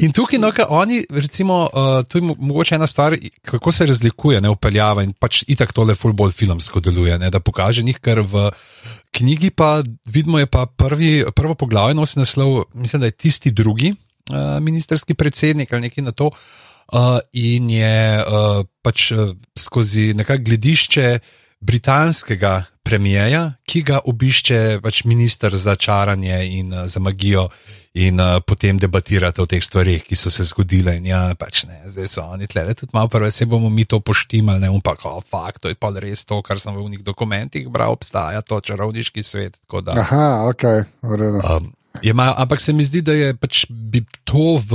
In 0.04 0.12
tukaj, 0.12 0.38
no, 0.40 0.50
kaj 0.56 0.64
oni, 0.72 1.02
recimo, 1.10 1.68
uh, 1.68 2.00
tu 2.08 2.18
je 2.18 2.22
mo- 2.24 2.36
mogoče 2.38 2.74
ena 2.74 2.86
stvar, 2.86 3.16
kako 3.44 3.72
se 3.72 3.86
razlikuje, 3.86 4.40
ne 4.40 4.50
upeljava 4.50 5.02
in 5.04 5.12
pač 5.12 5.42
itak 5.48 5.72
tole 5.76 5.94
full 5.94 6.16
bolj 6.16 6.32
filmsko 6.36 6.80
deluje, 6.80 7.18
ne, 7.18 7.30
da 7.30 7.40
pokaže 7.40 7.82
njih, 7.84 7.98
ker 8.00 8.22
v 8.24 8.48
knjigi 9.16 9.50
pa 9.50 9.82
vidimo, 10.06 10.38
je 10.38 10.46
pa 10.46 10.66
prvi, 10.66 11.24
prvo 11.36 11.54
poglavje 11.54 11.94
nosi 11.94 12.18
naslov, 12.18 12.64
mislim, 12.74 13.04
da 13.04 13.10
je 13.10 13.18
tisti 13.26 13.50
drugi 13.50 13.92
uh, 13.92 14.58
ministerski 14.60 15.14
predsednik 15.14 15.72
ali 15.72 15.88
nekaj 15.88 16.04
na 16.04 16.12
to. 16.12 16.30
Uh, 16.90 17.20
in 17.32 17.70
je 17.70 18.18
uh, 18.18 18.64
pač 18.82 19.12
uh, 19.12 19.30
skozi 19.58 20.14
nekakšno 20.14 20.44
gledišče 20.44 21.18
britanskega 21.60 22.64
premijeja, 22.90 23.44
ki 23.62 23.84
ga 23.86 24.00
obišče 24.10 24.80
pač 24.82 25.04
minister 25.06 25.54
za 25.56 25.76
čaranje 25.78 26.42
in 26.58 26.74
uh, 26.74 26.88
za 26.90 26.98
magijo, 27.00 27.46
in 27.94 28.20
uh, 28.22 28.38
potem 28.46 28.78
debatirate 28.78 29.42
o 29.42 29.46
teh 29.50 29.62
stvarih, 29.62 30.02
ki 30.06 30.14
so 30.18 30.30
se 30.30 30.46
zgodile. 30.46 30.94
In 31.00 31.08
ja, 31.10 31.22
pač 31.38 31.64
ne, 31.66 31.80
zdaj 31.90 32.10
so 32.10 32.26
oni 32.30 32.46
tle, 32.50 32.62
tudi 32.74 32.94
malo 32.94 33.10
prve, 33.10 33.32
se 33.34 33.46
bomo 33.50 33.70
mi 33.70 33.84
to 33.84 33.98
poštimali, 34.02 34.62
ne 34.62 34.70
um 34.70 34.82
pa, 34.82 34.94
oh, 35.10 35.22
fakt, 35.22 35.62
to 35.62 35.72
je 35.72 35.78
pa 35.78 35.90
res 35.98 36.22
to, 36.26 36.38
kar 36.46 36.60
sem 36.62 36.74
v 36.74 36.86
unih 36.86 37.02
dokumentih 37.06 37.66
bral, 37.70 37.94
obstaja 37.94 38.42
to 38.42 38.60
čarovniški 38.62 39.22
svet. 39.22 39.58
da- 39.66 39.98
aha, 39.98 40.50
ok, 40.50 40.64
v 41.02 41.18
redu. 41.18 41.42
Um, 41.42 41.72
je 42.02 42.14
mal, 42.14 42.34
ampak 42.38 42.62
se 42.62 42.72
mi 42.72 42.86
zdi, 42.86 43.02
da 43.02 43.12
je 43.12 43.34
pač 43.34 43.66
bi 43.70 44.04
to, 44.22 44.58
v, 44.62 44.70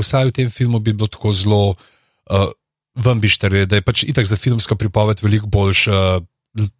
vsaj 0.00 0.32
v 0.32 0.36
tem 0.40 0.48
filmu, 0.48 0.80
bi 0.80 0.96
bilo 0.96 1.12
tako 1.12 1.36
zelo 1.36 1.76
uh, 1.76 2.48
vambišter, 2.96 3.68
da 3.68 3.76
je 3.76 3.84
pač 3.84 4.08
itak 4.08 4.24
za 4.24 4.40
filmsko 4.40 4.80
pripoved 4.80 5.20
veliko 5.20 5.46
boljš. 5.46 5.80
Uh, 5.92 6.24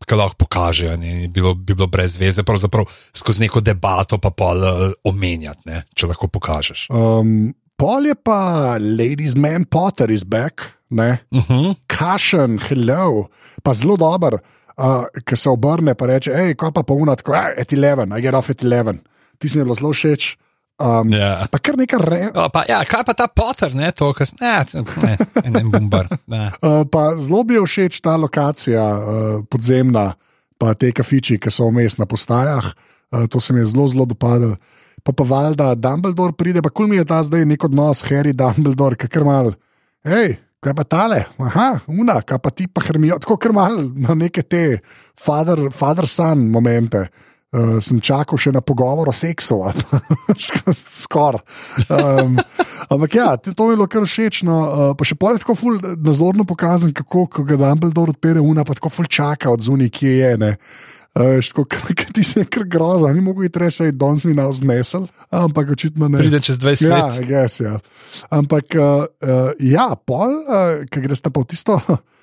Kaj 0.06 0.18
lahko 0.18 0.38
pokažejo, 0.44 0.96
ne, 0.96 1.28
bilo, 1.28 1.54
bi 1.54 1.74
bilo 1.74 1.88
brez 1.90 2.16
veze, 2.20 2.44
pravzaprav 2.46 2.88
skozi 3.16 3.44
neko 3.44 3.60
debato 3.60 4.18
pa 4.18 4.30
pol 4.32 4.62
uh, 4.64 4.84
omenjati, 5.04 5.68
ne, 5.68 5.82
če 5.94 6.08
lahko 6.10 6.30
pokažeš. 6.32 6.86
Um, 6.88 7.52
pol 7.76 8.08
je 8.08 8.16
pa 8.16 8.76
Ladies 8.80 9.36
Man 9.36 9.66
Potter 9.68 10.10
is 10.10 10.24
back, 10.24 10.64
ne? 10.90 11.18
Uh 11.30 11.44
-huh. 11.48 11.74
Kašen, 11.86 12.58
hello, 12.68 13.28
pa 13.62 13.74
zelo 13.74 13.96
dober, 13.96 14.38
uh, 14.76 15.04
ki 15.24 15.36
se 15.36 15.50
obrne 15.50 15.94
in 16.00 16.06
reče: 16.06 16.32
hej, 16.32 16.54
kaj 16.54 16.72
pa 16.72 16.82
polna, 16.82 17.16
tako 17.16 17.34
je, 17.34 17.54
at 17.60 17.72
11, 17.72 18.18
I 18.18 18.22
get 18.22 18.34
off 18.34 18.50
at 18.50 18.62
11. 18.62 18.98
Ti 19.38 19.48
si 19.48 19.58
mi 19.58 19.64
bilo 19.64 19.74
zelo 19.74 19.92
všeč. 19.92 20.36
Um, 20.76 21.08
Ja. 21.12 21.46
Pa 21.48 21.58
kar 21.58 21.76
nekaj 21.80 22.00
re. 22.04 22.22
O, 22.36 22.48
pa, 22.52 22.66
ja, 22.68 22.82
kaj 22.84 23.04
pa 23.08 23.14
ta 23.16 23.26
Potter, 23.32 23.72
ne, 23.72 23.88
to, 23.96 24.10
kar 24.12 24.28
ne, 24.40 24.56
ne, 25.06 25.50
ne, 25.50 25.62
bombar. 25.64 26.10
Ne. 26.28 26.50
Uh, 26.66 26.84
pa 26.84 27.14
zelo 27.16 27.44
bi 27.48 27.56
všeč 27.56 28.00
ta 28.04 28.16
lokacija 28.20 28.84
uh, 28.84 29.44
podzemna, 29.48 30.12
pa 30.60 30.74
te 30.76 30.92
kafiči, 30.92 31.38
ki 31.40 31.52
so 31.52 31.70
vmes 31.70 31.96
na 31.96 32.08
postajah. 32.08 32.68
Uh, 33.08 33.24
to 33.30 33.40
se 33.40 33.56
mi 33.56 33.64
je 33.64 33.70
zelo, 33.72 33.88
zelo 33.88 34.04
dopadlo. 34.04 34.56
Pa 35.06 35.14
pa 35.16 35.24
valjda 35.24 35.74
Dumbledore 35.78 36.34
pride, 36.36 36.60
pa 36.62 36.72
kul 36.72 36.90
mi 36.90 36.98
je 36.98 37.06
ta 37.08 37.22
zdaj 37.24 37.46
nek 37.46 37.64
odnos, 37.64 38.02
Harry 38.10 38.34
Dumbledore, 38.36 38.98
ki 39.00 39.08
kar 39.08 39.24
mal. 39.24 39.52
Hej, 40.04 40.36
kaj 40.60 40.74
pa 40.76 40.84
tale, 40.84 41.20
aha, 41.38 41.68
una, 41.86 42.18
kaj 42.26 42.40
pa 42.42 42.50
ti 42.50 42.66
pa 42.66 42.82
hrmijo, 42.84 43.20
tako 43.22 43.38
kar 43.40 43.54
mal 43.56 43.78
na 43.94 44.16
neke 44.18 44.42
te 44.42 44.80
father, 45.14 45.68
father 45.70 46.08
son 46.10 46.48
momente. 46.50 47.06
Uh, 47.56 47.78
sem 47.80 48.02
čakal 48.04 48.36
še 48.36 48.50
na 48.52 48.60
pogovor 48.60 49.08
o 49.08 49.14
seksu, 49.16 49.62
skoraj. 51.06 51.40
Um, 51.88 52.34
ampak 52.92 53.16
ja, 53.16 53.30
to, 53.40 53.70
je 53.70 53.78
bilo 53.78 53.86
kar 53.88 54.04
všeč. 54.04 54.42
No, 54.44 54.56
uh, 54.66 54.90
pa 54.98 55.06
še 55.08 55.16
pol 55.16 55.38
je 55.38 55.44
tako 55.46 55.56
ful 55.56 55.78
nazorno 55.96 56.44
pokazan, 56.44 56.92
kako 56.92 57.24
ko 57.32 57.46
ga 57.48 57.56
Dumbledore 57.56 58.12
odpere 58.12 58.44
una, 58.44 58.66
pa 58.66 58.76
tako 58.76 58.92
ful 58.92 59.08
čaka 59.08 59.48
od 59.48 59.64
zunaj, 59.64 59.88
kje 59.88 60.12
je. 60.20 60.32
Ne. 60.42 60.52
Uh, 61.16 61.40
tako, 61.40 61.64
kar 62.02 62.12
ti 62.12 62.26
se 62.28 62.42
je 62.42 62.50
kar 62.50 62.66
grozno, 62.68 63.08
ni 63.16 63.24
mogel 63.24 63.48
reči, 63.48 63.86
da 63.86 63.88
je 63.88 63.96
danes 64.04 64.26
mi 64.28 64.34
na 64.36 64.50
vznesel, 64.52 65.06
ampak 65.32 65.72
očitno 65.72 66.10
ne. 66.12 66.20
Pride 66.20 66.42
čez 66.44 66.60
20 66.60 66.84
Ja, 66.84 67.06
let. 67.06 67.22
I 67.22 67.24
guess, 67.24 67.60
ja. 67.64 67.78
Ampak 68.28 68.76
uh, 68.76 69.08
uh, 69.24 69.56
ja, 69.64 69.94
pol, 69.96 70.42
uh, 70.44 70.84
ki 70.92 71.00
greš 71.08 71.24
pa 71.24 71.32
v 71.40 71.48
tisto 71.48 71.80
uh, 71.80 71.96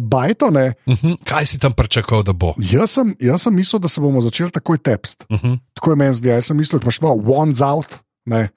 bajto, 0.00 0.50
ne. 0.50 0.74
Uh 0.86 0.94
-huh. 0.94 1.16
Kaj 1.24 1.46
si 1.46 1.58
tam 1.58 1.72
pričakoval, 1.72 2.22
da 2.22 2.32
bo? 2.32 2.54
Jaz 2.58 2.90
sem, 2.90 3.16
jaz 3.20 3.42
sem 3.42 3.54
mislil, 3.54 3.80
da 3.80 3.88
se 3.88 4.00
bomo 4.00 4.20
začeli 4.20 4.50
takoj 4.50 4.78
tepst. 4.78 5.24
Uh 5.28 5.40
-huh. 5.40 5.58
Tako 5.74 5.90
je 5.90 5.96
meni 5.96 6.14
zdaj. 6.14 6.34
Jaz 6.34 6.46
sem 6.46 6.56
mislil, 6.56 6.80
da 6.80 6.84
imaš 6.84 7.00
malo 7.00 7.14
one's 7.14 7.62
out, 7.62 7.98
ne. 8.24 8.48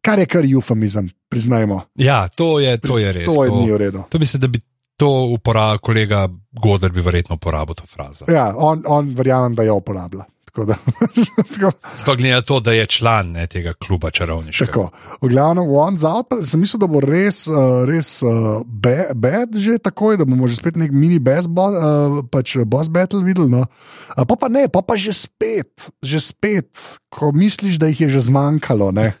kar 0.00 0.18
je 0.18 0.26
kar 0.26 0.44
eufemizem, 0.44 1.10
priznajmo. 1.28 1.82
Ja, 1.94 2.28
to 2.28 2.60
je, 2.60 2.78
to 2.78 2.98
je 2.98 3.12
res. 3.12 3.26
To 3.26 3.44
je 3.44 3.50
ni 3.50 3.70
v 3.72 3.76
redu. 3.76 4.02
To 4.08 4.18
mislim, 4.18 4.40
da 4.40 4.48
bi 4.48 4.60
to 4.96 5.10
uporabil 5.34 5.78
kolega 5.78 6.28
Godler, 6.62 6.92
bi 6.92 7.00
verjetno 7.00 7.34
uporabil 7.34 7.74
to 7.74 7.86
frazo. 7.86 8.24
Ja, 8.28 8.54
on, 8.56 8.84
on 8.86 9.12
verjamem, 9.16 9.54
da 9.54 9.62
jo 9.62 9.74
uporablja. 9.82 10.24
Da, 10.64 10.78
Sploh 12.00 12.16
glede 12.16 12.32
na 12.32 12.40
to, 12.40 12.60
da 12.64 12.72
je 12.72 12.86
član 12.86 13.34
ne, 13.36 13.44
tega 13.46 13.74
kluba 13.76 14.10
čarovniškega. 14.10 14.72
tako. 14.72 14.88
V 15.20 15.28
glavnem, 15.28 15.68
out, 15.68 16.28
pa 16.30 16.40
sem 16.40 16.60
mislil, 16.60 16.80
da 16.80 16.88
bo 16.88 17.02
res, 17.04 17.44
uh, 17.50 17.84
res 17.88 18.22
uh, 18.24 18.62
be- 18.64 19.12
bad 19.12 19.56
že 19.60 19.76
takoj, 19.82 20.16
da 20.16 20.24
bomo 20.24 20.48
že 20.48 20.56
spet 20.56 20.78
nek 20.80 20.94
mini 20.94 21.18
boss, 21.20 21.50
bo, 21.50 21.68
uh, 21.68 22.20
pač 22.32 22.56
boss 22.64 22.88
battle 22.88 23.20
videli. 23.26 23.52
No. 23.52 23.66
Uh, 24.16 24.24
pa 24.24 24.36
pa 24.38 24.48
ne, 24.48 24.64
pa 24.72 24.80
pa 24.80 24.96
že 24.96 25.12
spet, 25.12 25.90
že 26.00 26.22
spet, 26.22 26.70
ko 27.12 27.32
misliš, 27.36 27.76
da 27.76 27.90
jih 27.92 28.06
je 28.06 28.08
že 28.16 28.28
zmanjkalo. 28.32 28.92
Ne. 28.96 29.12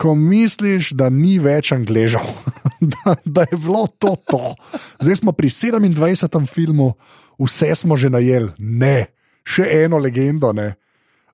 Ko 0.00 0.16
misliš, 0.18 0.94
da 0.98 1.10
ni 1.12 1.36
več 1.38 1.70
angležev, 1.74 2.24
da, 2.94 3.18
da 3.24 3.44
je 3.50 3.58
bilo 3.58 3.86
to 3.98 4.16
to. 4.26 4.54
Zdaj 5.02 5.22
smo 5.22 5.36
pri 5.36 5.48
27. 5.48 6.46
filmu, 6.50 6.94
vse 7.38 7.74
smo 7.74 7.96
že 7.96 8.10
najeli, 8.10 8.54
ne, 8.58 9.14
še 9.44 9.68
eno 9.84 10.00
legendo. 10.00 10.52
Ne. 10.52 10.74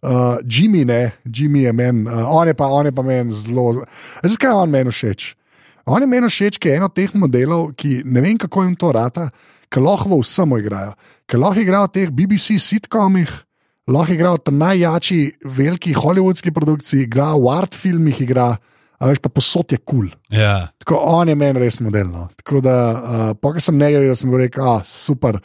Uh, 0.01 0.41
Jimmy, 0.49 0.87
ne, 0.89 1.13
Jimmy 1.29 1.67
je 1.67 1.73
meni, 1.77 2.07
uh, 2.09 2.25
on 2.33 2.49
je 2.49 2.55
pa, 2.57 2.71
on 2.73 2.89
je 2.89 2.93
pa 2.93 3.03
meni 3.05 3.33
zelo. 3.37 3.85
Zakaj 4.25 4.51
je 4.51 4.57
on 4.57 4.71
meni 4.73 4.91
všeč? 4.91 5.35
On 5.91 6.01
je 6.01 6.09
meni 6.09 6.29
všeč, 6.31 6.57
ker 6.57 6.73
je 6.73 6.81
eno 6.81 6.89
teh 6.89 7.13
modelov, 7.19 7.75
ki 7.77 8.01
ne 8.09 8.23
vem, 8.25 8.39
kako 8.41 8.65
jim 8.65 8.77
to 8.81 8.93
rata, 8.97 9.29
ki 9.69 9.83
lahko 9.85 10.15
v 10.15 10.23
vsemu 10.23 10.61
igrajo. 10.63 10.97
Ki 11.29 11.41
lahko 11.41 11.61
igrajo 11.61 11.91
v 11.91 11.95
teh 11.99 12.13
BBC 12.17 12.57
sitcomih, 12.63 13.29
lahko 13.93 14.17
igrajo 14.17 14.41
v 14.49 14.57
najjači, 14.57 15.21
veliki 15.45 15.93
hollywoodski 15.97 16.55
produkciji, 16.57 17.05
igra 17.05 17.35
v 17.37 17.53
art 17.53 17.77
filmih, 17.77 18.25
igra, 18.25 18.55
a 19.01 19.09
veš 19.09 19.21
pa 19.21 19.29
posod 19.33 19.73
je 19.73 19.81
kul. 19.85 20.09
Cool. 20.09 20.11
Ja. 20.33 20.71
Tako 20.81 21.01
on 21.13 21.29
je 21.29 21.37
meni 21.37 21.61
res 21.61 21.81
modelno. 21.85 22.29
Tako 22.41 22.65
da, 22.65 22.77
uh, 22.97 23.31
pokaj 23.37 23.69
sem 23.69 23.77
njega 23.77 24.01
videl, 24.01 24.17
sem 24.17 24.33
rekel, 24.33 24.65
ah, 24.65 24.85
super. 24.85 25.41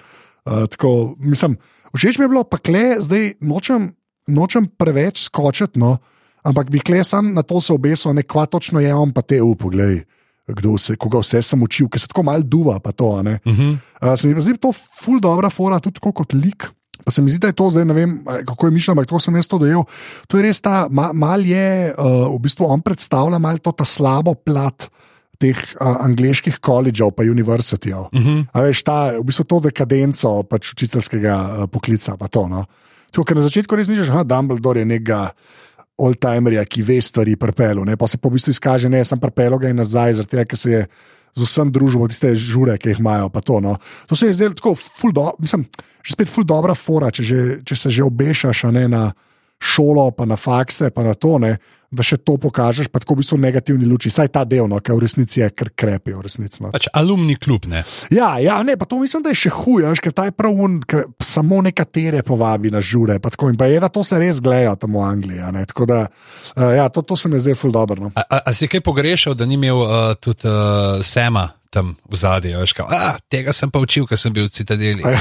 Uh, 0.45 0.63
tako, 0.71 1.15
mislim, 1.19 1.59
všeč 1.97 2.19
mi 2.19 2.25
je 2.25 2.31
bilo, 2.31 2.43
pa 2.43 2.59
kle, 2.61 2.97
zdaj 3.01 3.37
nočem, 3.41 3.93
nočem 4.27 4.67
preveč 4.67 5.23
skočiti, 5.25 5.79
no, 5.81 5.97
ampak 6.45 6.69
bi 6.73 6.81
kle 6.83 7.03
sam 7.03 7.33
na 7.33 7.41
to 7.41 7.61
se 7.61 7.73
obesil, 7.73 8.13
ne 8.13 8.25
kva 8.25 8.45
točno 8.45 8.83
je 8.83 8.93
on, 8.93 9.13
pa 9.15 9.25
te 9.25 9.41
upoglej. 9.41 10.03
Kdo 10.45 10.77
se, 10.77 10.93
koga 10.93 11.23
vse 11.23 11.41
sem 11.41 11.57
učil, 11.57 11.89
ki 11.89 11.97
se 11.97 12.05
tako 12.05 12.21
malo 12.27 12.45
duva. 12.45 12.77
Pa 12.77 12.91
to, 12.93 13.17
a 13.17 13.25
ne. 13.25 13.39
Uh 13.45 13.53
-huh. 13.53 13.71
uh, 13.73 14.13
se 14.13 14.27
mi 14.29 14.41
zdi 14.41 14.57
to 14.61 14.69
ful 14.73 15.17
dobra 15.19 15.49
fora, 15.49 15.79
tudi 15.79 15.97
kot 15.99 16.33
lik. 16.33 16.69
Pa 17.03 17.11
se 17.11 17.21
mi 17.21 17.29
zdi, 17.29 17.39
da 17.39 17.47
je 17.47 17.53
to 17.53 17.69
zdaj, 17.69 17.85
ne 17.85 17.93
vem, 17.93 18.25
kako 18.45 18.67
je 18.67 18.71
mišljeno, 18.71 18.93
ampak 18.93 19.09
to 19.09 19.19
sem 19.19 19.35
jaz 19.35 19.47
to 19.47 19.57
dojel. 19.57 19.83
To 20.27 20.37
je 20.37 20.43
res 20.43 20.61
ta, 20.61 20.87
ma, 20.89 21.13
mal 21.13 21.41
je, 21.41 21.93
uh, 21.97 22.35
v 22.35 22.39
bistvu 22.39 22.65
on 22.65 22.81
predstavlja 22.81 23.39
malo 23.39 23.57
to 23.57 23.71
ta 23.71 23.85
slabo 23.85 24.35
plat 24.35 24.89
teh 25.39 25.57
uh, 25.57 25.97
angliških 26.05 26.59
koledžev 26.63 27.11
pa 27.15 27.23
univerzitev. 27.23 27.99
Uh 27.99 28.13
Mhm. 28.13 28.29
-huh. 28.29 28.45
A 28.53 28.61
veš, 28.61 28.83
ta, 28.83 29.11
v 29.19 29.23
bistvu 29.23 29.43
to 29.43 29.59
dekadenco 29.59 30.43
pač 30.43 30.73
učiteljskega 30.73 31.35
uh, 31.35 31.69
poklica, 31.71 32.17
pa 32.17 32.27
to. 32.27 32.47
No. 32.47 32.65
Tako, 33.11 33.23
ker 33.23 33.35
na 33.35 33.41
začetku 33.43 33.75
res 33.75 33.87
misliš, 33.87 34.07
da 34.07 34.23
Dumbledore 34.23 34.79
je 34.79 34.85
nekega 34.85 35.29
old-timerja, 35.97 36.65
ki 36.65 36.83
ve 36.83 37.01
stvari 37.01 37.35
prepelo, 37.35 37.85
pa 37.97 38.07
se 38.07 38.17
po 38.17 38.29
bistvu 38.29 38.51
izkaže, 38.51 38.89
ne, 38.89 39.05
sem 39.05 39.19
prepelo 39.19 39.57
ga 39.57 39.69
in 39.69 39.79
nazaj, 39.79 40.13
zaradi 40.13 40.31
tega, 40.31 40.45
ker 40.45 40.57
se 40.57 40.71
je 40.71 40.87
z 41.35 41.43
vsem 41.43 41.71
družbo, 41.71 42.07
tiste 42.07 42.31
žure, 42.35 42.77
ki 42.79 42.89
jih 42.89 42.99
imajo. 42.99 43.29
To, 43.43 43.59
no. 43.59 43.77
to 44.07 44.15
se 44.15 44.27
je 44.27 44.33
zdelo 44.33 44.55
tako, 44.55 44.75
do, 45.11 45.31
mislim, 45.39 45.65
že 46.03 46.15
spet 46.15 46.31
ful 46.31 46.47
dobra 46.47 46.75
fora, 46.75 47.11
če, 47.11 47.23
že, 47.23 47.39
če 47.63 47.75
se 47.75 47.91
že 47.91 48.03
obešaš 48.03 48.63
ne, 48.71 48.87
na 48.87 49.11
šolo, 49.59 50.11
pa 50.11 50.25
na 50.25 50.35
fakse, 50.39 50.91
pa 50.95 51.03
na 51.03 51.13
to, 51.13 51.37
ne, 51.39 51.57
da 51.95 52.03
še 52.05 52.19
to 52.21 52.35
pokažeš, 52.41 52.89
pa 52.91 52.99
tako 52.99 53.15
v 53.15 53.23
bistvu 53.23 53.37
v 53.39 53.45
negativni 53.47 53.87
luči, 53.87 54.11
saj 54.11 54.29
ta 54.35 54.43
del, 54.45 54.67
no, 54.69 54.77
ki 54.83 54.91
v 54.93 55.03
resnici 55.05 55.39
je 55.41 55.49
kar 55.55 55.71
krepi. 55.75 56.13
v 56.13 56.21
resnici, 56.27 56.59
No. 56.61 56.71
Pač 56.71 56.87
alumni 56.93 57.35
klub, 57.35 57.65
ne. 57.67 57.83
Ja, 58.13 58.35
ja, 58.39 58.59
ne, 58.63 58.77
pa 58.79 58.85
to 58.85 58.99
mislim, 58.99 59.23
da 59.25 59.31
je 59.33 59.39
še 59.45 59.51
huje, 59.51 59.87
veš, 59.89 60.01
ker 60.03 60.13
ta 60.15 60.27
je 60.29 60.33
prav 60.35 60.53
un, 60.55 60.79
ker 60.83 61.07
samo 61.19 61.61
nekatere 61.61 62.23
povabi 62.23 62.71
na 62.71 62.79
žure. 62.83 63.19
Pa 63.19 63.29
tako, 63.33 63.49
in 63.51 63.57
pa 63.59 63.67
je, 63.71 63.79
da 63.79 63.89
to 63.89 64.03
se 64.03 64.19
res 64.19 64.39
gledajo 64.43 64.75
tam 64.79 64.95
v 64.95 65.03
Angliji. 65.03 65.41
ne, 65.51 65.65
Tako 65.65 65.85
da, 65.89 65.99
uh, 66.55 66.71
ja, 66.75 66.89
to, 66.89 67.01
to 67.01 67.15
se 67.15 67.29
mi 67.29 67.39
zdaj 67.39 67.55
ful 67.59 67.71
dobro. 67.71 68.07
No. 68.07 68.11
A, 68.15 68.23
a, 68.23 68.37
a 68.45 68.53
si 68.53 68.67
kaj 68.67 68.81
pogrešal, 68.81 69.35
da 69.35 69.45
ni 69.45 69.55
imel 69.59 69.77
uh, 69.83 70.15
tudi 70.19 70.47
uh, 70.47 71.01
Sema 71.03 71.49
tam 71.69 71.95
v 72.09 72.15
zadnji? 72.15 72.55
Tega 73.29 73.53
sem 73.53 73.69
pa 73.71 73.79
učil, 73.83 74.07
ker 74.07 74.17
sem 74.17 74.33
bil 74.33 74.47
v 74.47 74.53
Citadeli. 74.53 75.03
Ja. 75.03 75.19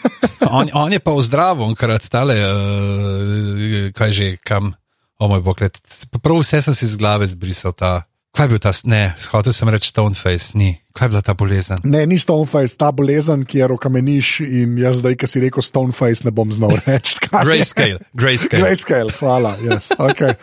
on, 0.58 0.68
on 0.74 0.92
je 0.92 1.00
pa 1.00 1.14
v 1.14 1.22
zdravo, 1.24 1.70
krat 1.78 2.08
tale, 2.10 2.36
uh, 2.38 3.90
kaj 3.94 4.10
že, 4.12 4.28
kam, 4.44 4.74
o 5.18 5.28
moj 5.28 5.40
bog, 5.40 5.60
let. 5.60 5.78
prav 6.22 6.40
vse 6.40 6.62
sem 6.62 6.74
si 6.74 6.84
iz 6.84 6.96
glave 6.96 7.26
zbrisal. 7.26 7.72
Ta, 7.72 8.04
kaj 8.34 8.44
je 8.44 8.48
bil 8.48 8.62
ta, 8.62 8.72
ne, 8.84 9.14
hotel 9.32 9.52
sem 9.52 9.68
reči 9.68 9.92
Stoneface, 9.92 10.58
ni. 10.58 10.74
Kaj 10.94 11.06
je 11.06 11.10
bila 11.10 11.22
ta 11.26 11.34
bolezen? 11.34 11.78
Ne, 11.82 12.04
ni 12.06 12.14
Stoneface, 12.18 12.76
ta 12.78 12.92
bolezen, 12.94 13.42
ki 13.42 13.58
je 13.58 13.66
rokameniš 13.66 14.28
in 14.46 14.76
jaz 14.78 15.00
zdaj, 15.02 15.16
ki 15.18 15.26
si 15.26 15.40
rekel 15.42 15.62
Stoneface, 15.66 16.22
ne 16.22 16.30
bom 16.30 16.46
znal 16.54 16.70
reči. 16.86 17.16
je. 17.18 17.28
Grayscale, 17.34 17.98
grayscale. 18.14 18.62
Grayscale, 18.62 19.10
hvala. 19.18 19.56
Yes, 19.58 19.90
okay. 19.98 20.38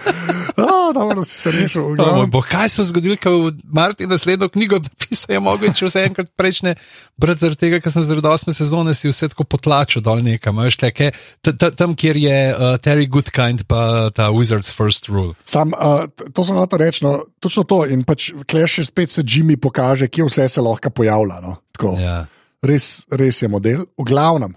oh, 0.60 0.92
dobro, 0.92 1.24
si 1.24 1.40
se 1.40 1.52
rešil. 1.56 1.82
v 1.82 1.86
O 1.86 1.90
moj 1.90 1.96
glavnem. 1.96 2.30
bog, 2.36 2.44
kaj 2.52 2.68
so 2.68 2.84
zgodili, 2.84 3.16
ko 3.16 3.48
v 3.48 3.56
Martin 3.72 4.12
naslednjo 4.12 4.50
knjigo 4.52 4.82
napisal, 4.84 5.34
je 5.34 5.40
mogoče 5.40 5.88
vse 5.88 6.04
enkrat 6.10 6.28
prejšnje, 6.36 6.76
brati 7.16 7.40
zaradi 7.46 7.60
tega, 7.64 7.80
ker 7.80 7.96
sem 7.96 8.04
zaradi 8.04 8.28
osme 8.28 8.52
sezone 8.54 8.92
si 8.92 9.08
vse 9.08 9.32
tako 9.32 9.48
potlačil 9.48 10.04
dol 10.04 10.20
nekam, 10.20 10.60
veš, 10.60 10.76
teke, 10.84 11.14
t- 11.40 11.56
t- 11.56 11.72
tam, 11.80 11.96
kjer 11.96 12.20
je 12.20 12.38
uh, 12.52 12.76
Terry 12.84 13.08
Goodkind 13.08 13.64
pa 13.72 14.12
ta 14.12 14.28
Wizard's 14.36 14.76
First 14.76 15.08
Rule. 15.08 15.32
Sam, 15.48 15.72
uh, 15.72 16.12
to 16.36 16.44
sem 16.44 16.60
hotel 16.60 16.84
reči, 16.84 17.08
no, 17.08 17.24
točno 17.40 17.64
to. 17.64 17.86
In 17.88 18.04
pač 18.04 18.34
kleš 18.52 18.82
spet 18.92 19.16
se 19.16 19.24
Jimmy 19.24 19.56
pokaže, 19.56 20.12
kje 20.12 20.28
vse 20.28 20.41
se 20.50 20.62
lahko 20.62 20.90
pojavlja. 20.90 21.40
No, 21.42 21.58
tako. 21.76 21.96
Ja. 22.00 22.26
res, 22.62 23.06
res 23.12 23.42
je 23.42 23.50
model. 23.50 23.86
V 23.98 24.06
glavnem, 24.08 24.56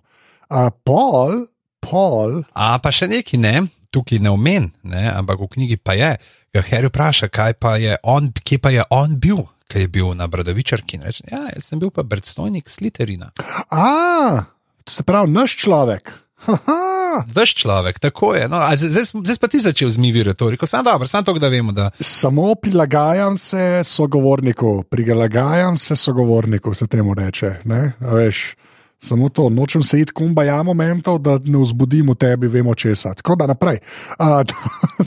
uh, 0.51 0.69
Paul, 0.85 1.47
Paul, 1.85 2.45
A 2.57 2.79
pa 2.81 2.93
še 2.93 3.09
neki 3.11 3.37
ne, 3.41 3.67
tukaj 3.93 4.21
ne 4.25 4.31
omen, 4.33 4.71
ne, 4.89 5.05
ampak 5.13 5.41
v 5.41 5.51
knjigi 5.57 5.77
pa 5.77 5.97
je, 5.99 6.15
ga 6.55 6.63
Harry 6.71 6.89
vpraša, 6.89 7.29
kaj 7.29 7.59
pa 7.61 7.77
je 7.77 7.99
on, 8.03 8.33
kje 8.33 8.59
pa 8.59 8.73
je 8.73 8.85
on 8.91 9.19
bil. 9.21 9.45
Kaj 9.69 9.87
je 9.87 9.89
bil 9.89 10.13
na 10.17 10.29
Bradavičarki? 10.29 10.97
in 10.97 11.03
Reče, 11.09 11.25
ja, 11.33 11.49
jaz 11.53 11.71
sem 11.71 11.81
bil 11.81 11.91
pa 11.91 12.05
predstojnik 12.05 12.69
Sliterina. 12.69 13.33
a, 13.71 14.45
to 14.85 14.93
se 14.93 15.03
pravi, 15.03 15.33
naš 15.33 15.57
človek. 15.57 16.13
Haha. 16.45 17.04
Veš 17.35 17.55
človek, 17.55 17.99
tako 17.99 18.35
je. 18.35 18.49
No, 18.49 18.61
zdaj, 18.77 19.05
zdaj, 19.15 19.39
pa 19.41 19.49
ti 19.49 19.61
začel 19.61 19.89
z 19.89 19.99
mivi 19.99 20.23
retoriko, 20.23 20.67
samo 20.67 20.83
dobro, 20.83 21.07
samo 21.07 21.23
to, 21.23 21.35
da 21.39 21.49
vemo, 21.49 21.73
da 21.73 21.91
Samo 22.01 22.55
prilagajam 22.55 23.39
se 23.39 23.83
sogovorniku, 23.85 24.83
prilagajam 24.91 25.77
se 25.77 25.97
sogovorniku, 25.97 26.75
se 26.75 26.87
temu 26.87 27.15
reče. 27.15 27.55
ne, 27.65 27.93
a 28.01 28.15
Veš, 28.15 28.57
samo 28.99 29.29
to, 29.29 29.49
nočem 29.49 29.83
se 29.83 30.01
iti 30.01 30.13
kumbaya 30.13 30.63
momentov, 30.63 31.19
da 31.19 31.39
ne 31.45 31.59
vzbudim 31.59 32.11
v 32.11 32.15
tebi, 32.15 32.49
vemo 32.49 32.75
česa. 32.75 33.15
Tako 33.15 33.37
da 33.37 33.47
naprej. 33.47 33.79
Uh, 34.19 34.41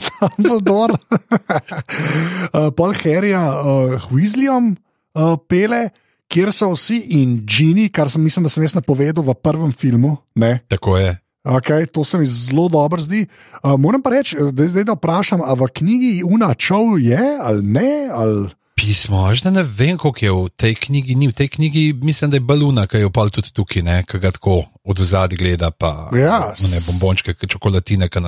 Dumbledore, 0.38 0.94
uh, 1.10 2.70
Paul 2.76 2.94
Harryja, 2.94 3.42
uh, 3.50 4.10
Weasleyom 4.12 4.76
uh, 5.14 5.36
pele. 5.48 5.88
Kjer 6.28 6.52
so 6.52 6.66
vsi 6.74 6.98
in 7.16 7.38
Gini, 7.48 7.86
kar 7.88 8.10
sem, 8.12 8.20
mislim, 8.20 8.44
da 8.44 8.52
sem 8.52 8.64
jaz 8.66 8.74
napovedal 8.76 9.24
v 9.24 9.32
prvem 9.40 9.72
filmu, 9.72 10.18
ne, 10.36 10.58
tako 10.68 10.98
je. 11.00 11.14
Okay, 11.44 11.86
to 11.86 12.04
se 12.04 12.18
mi 12.18 12.24
zelo 12.24 12.68
dobro 12.68 13.02
zdi. 13.02 13.26
Uh, 13.62 13.80
moram 13.80 14.02
pa 14.02 14.10
reči, 14.10 14.36
da 14.52 14.62
je 14.62 14.68
zdaj 14.68 14.84
da 14.84 14.92
vprašam, 14.92 15.40
ali 15.44 15.60
v 15.60 15.66
knjigi 15.74 16.22
Una 16.24 16.54
Čov 16.54 16.98
je 16.98 17.38
ali 17.40 17.62
ne. 17.62 18.08
Ali... 18.12 18.50
Pismo, 18.78 19.26
da 19.42 19.50
ne 19.50 19.62
vem, 19.66 19.98
koliko 19.98 20.24
je 20.24 20.30
v 20.32 20.48
tej 20.54 20.74
knjigi. 20.74 21.14
Ni. 21.18 21.28
V 21.28 21.34
tej 21.34 21.48
knjigi 21.48 21.92
mislim, 21.98 22.30
da 22.30 22.36
je 22.36 22.46
baluna, 22.46 22.86
ki 22.86 23.02
je 23.02 23.08
opal 23.10 23.30
tudi 23.34 23.50
tukaj, 23.50 23.82
ne, 23.82 23.96
ki 24.06 24.20
ga 24.22 24.30
tako 24.30 24.62
od 24.86 25.00
zadaj 25.02 25.36
gleda, 25.36 25.70
pa 25.70 26.08
Ja, 26.14 26.54
ne 26.54 26.78
bombončke, 26.86 27.34
čokoladine, 27.34 28.06
ki. 28.08 28.22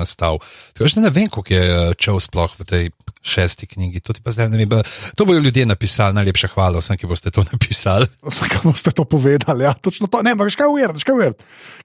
Tako 0.75 0.89
da 0.95 1.01
ne 1.01 1.09
vem, 1.09 1.29
koliko 1.31 1.53
je 1.53 1.63
eh, 1.63 1.93
čel 1.95 2.19
sploh 2.19 2.51
v 2.59 2.65
tej 2.67 2.83
šesti 3.23 3.65
knjigi. 3.67 4.03
To, 4.03 4.13
ti 4.13 4.19
pa 4.21 4.35
zdaj 4.35 4.49
ne 4.51 4.59
vem, 4.59 4.69
ba- 4.69 4.83
to 5.15 5.25
bojo 5.25 5.39
ljudje 5.39 5.65
napisali, 5.65 6.13
najlepša 6.19 6.51
hvala 6.51 6.83
vsem, 6.83 6.97
ki 6.99 7.07
boste 7.07 7.31
to 7.31 7.45
napisali. 7.53 8.09
Zakaj 8.21 8.61
boste 8.67 8.91
to 8.91 9.07
povedali? 9.07 9.63
Ja, 9.63 9.73
točno 9.73 10.11
to. 10.11 10.19
Ne, 10.21 10.35
ampak 10.35 10.51
škaj 10.51 10.67
uvir, 10.67 10.91
škaj 10.99 11.15
uvir. 11.15 11.33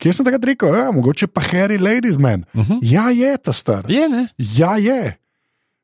Kje 0.02 0.12
sem 0.12 0.26
takrat 0.26 0.44
rekel, 0.44 0.74
ja, 0.74 0.90
mogoče 0.90 1.30
pa 1.30 1.40
Harry 1.40 1.78
Ladiesman. 1.78 2.42
Uh 2.50 2.66
-huh. 2.66 2.78
Ja, 2.82 3.10
je 3.14 3.38
ta 3.38 3.52
star. 3.52 3.86
Je, 3.88 4.08
ne? 4.08 4.28
Ja, 4.38 4.76
je. 4.76 5.25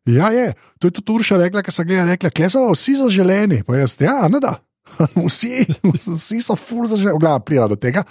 Ja, 0.06 0.30
je. 0.35 0.52
To 0.78 0.90
je 0.90 0.90
tudi 0.99 1.12
Urša 1.12 1.38
rekla, 1.38 1.62
ker 1.62 1.75
sem 1.75 1.87
gledala, 1.87 2.16
rekla, 2.16 2.30
kle 2.35 2.50
so 2.50 2.66
vsi 2.73 2.97
zaželeni. 2.99 3.62
Pa 3.66 3.78
jaz, 3.78 3.97
ja, 4.02 4.26
ne 4.32 4.42
da. 4.42 4.59
Vsi, 5.16 5.62
vsi 6.04 6.42
so 6.44 6.56
ful 6.59 6.85
zaželeni, 6.90 7.21
gledaj, 7.23 7.38
prija 7.47 7.68
do 7.71 7.78
tega. 7.80 8.02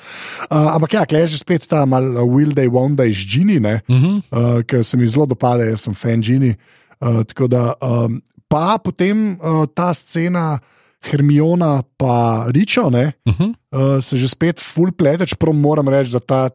Uh, 0.47 0.71
ampak 0.71 0.95
ja, 0.95 1.03
klej 1.05 1.27
že 1.29 1.41
spet 1.43 1.67
ta 1.69 1.83
mal 1.85 2.15
Will 2.25 2.55
Day, 2.57 2.71
One 2.71 2.95
Day 2.97 3.13
z 3.13 3.27
Gini, 3.27 3.59
uh 3.59 3.77
-huh. 3.85 4.21
uh, 4.31 4.63
ker 4.65 4.83
se 4.83 4.97
mi 4.97 5.07
zelo 5.07 5.25
dopade, 5.25 5.69
jaz 5.69 5.83
sem 5.85 5.93
fan 5.93 6.21
Gini. 6.21 6.55
Uh, 7.01 7.21
tako 7.23 7.47
da, 7.47 7.73
um, 7.81 8.21
pa 8.47 8.77
potem 8.77 9.37
uh, 9.37 9.65
ta 9.75 9.93
scena 9.93 10.59
Hermiona 11.01 11.83
pa 11.97 12.45
Ričo, 12.49 12.89
ne, 12.89 13.13
Uh 13.25 13.33
-huh. 13.33 13.53
uh, 13.71 14.03
se 14.03 14.17
že 14.17 14.27
spet 14.27 14.59
ful 14.59 14.91
plete, 14.91 15.25
čeprav 15.25 15.53
moram 15.53 15.89
reči, 15.89 16.11
da 16.11 16.19
ta, 16.19 16.49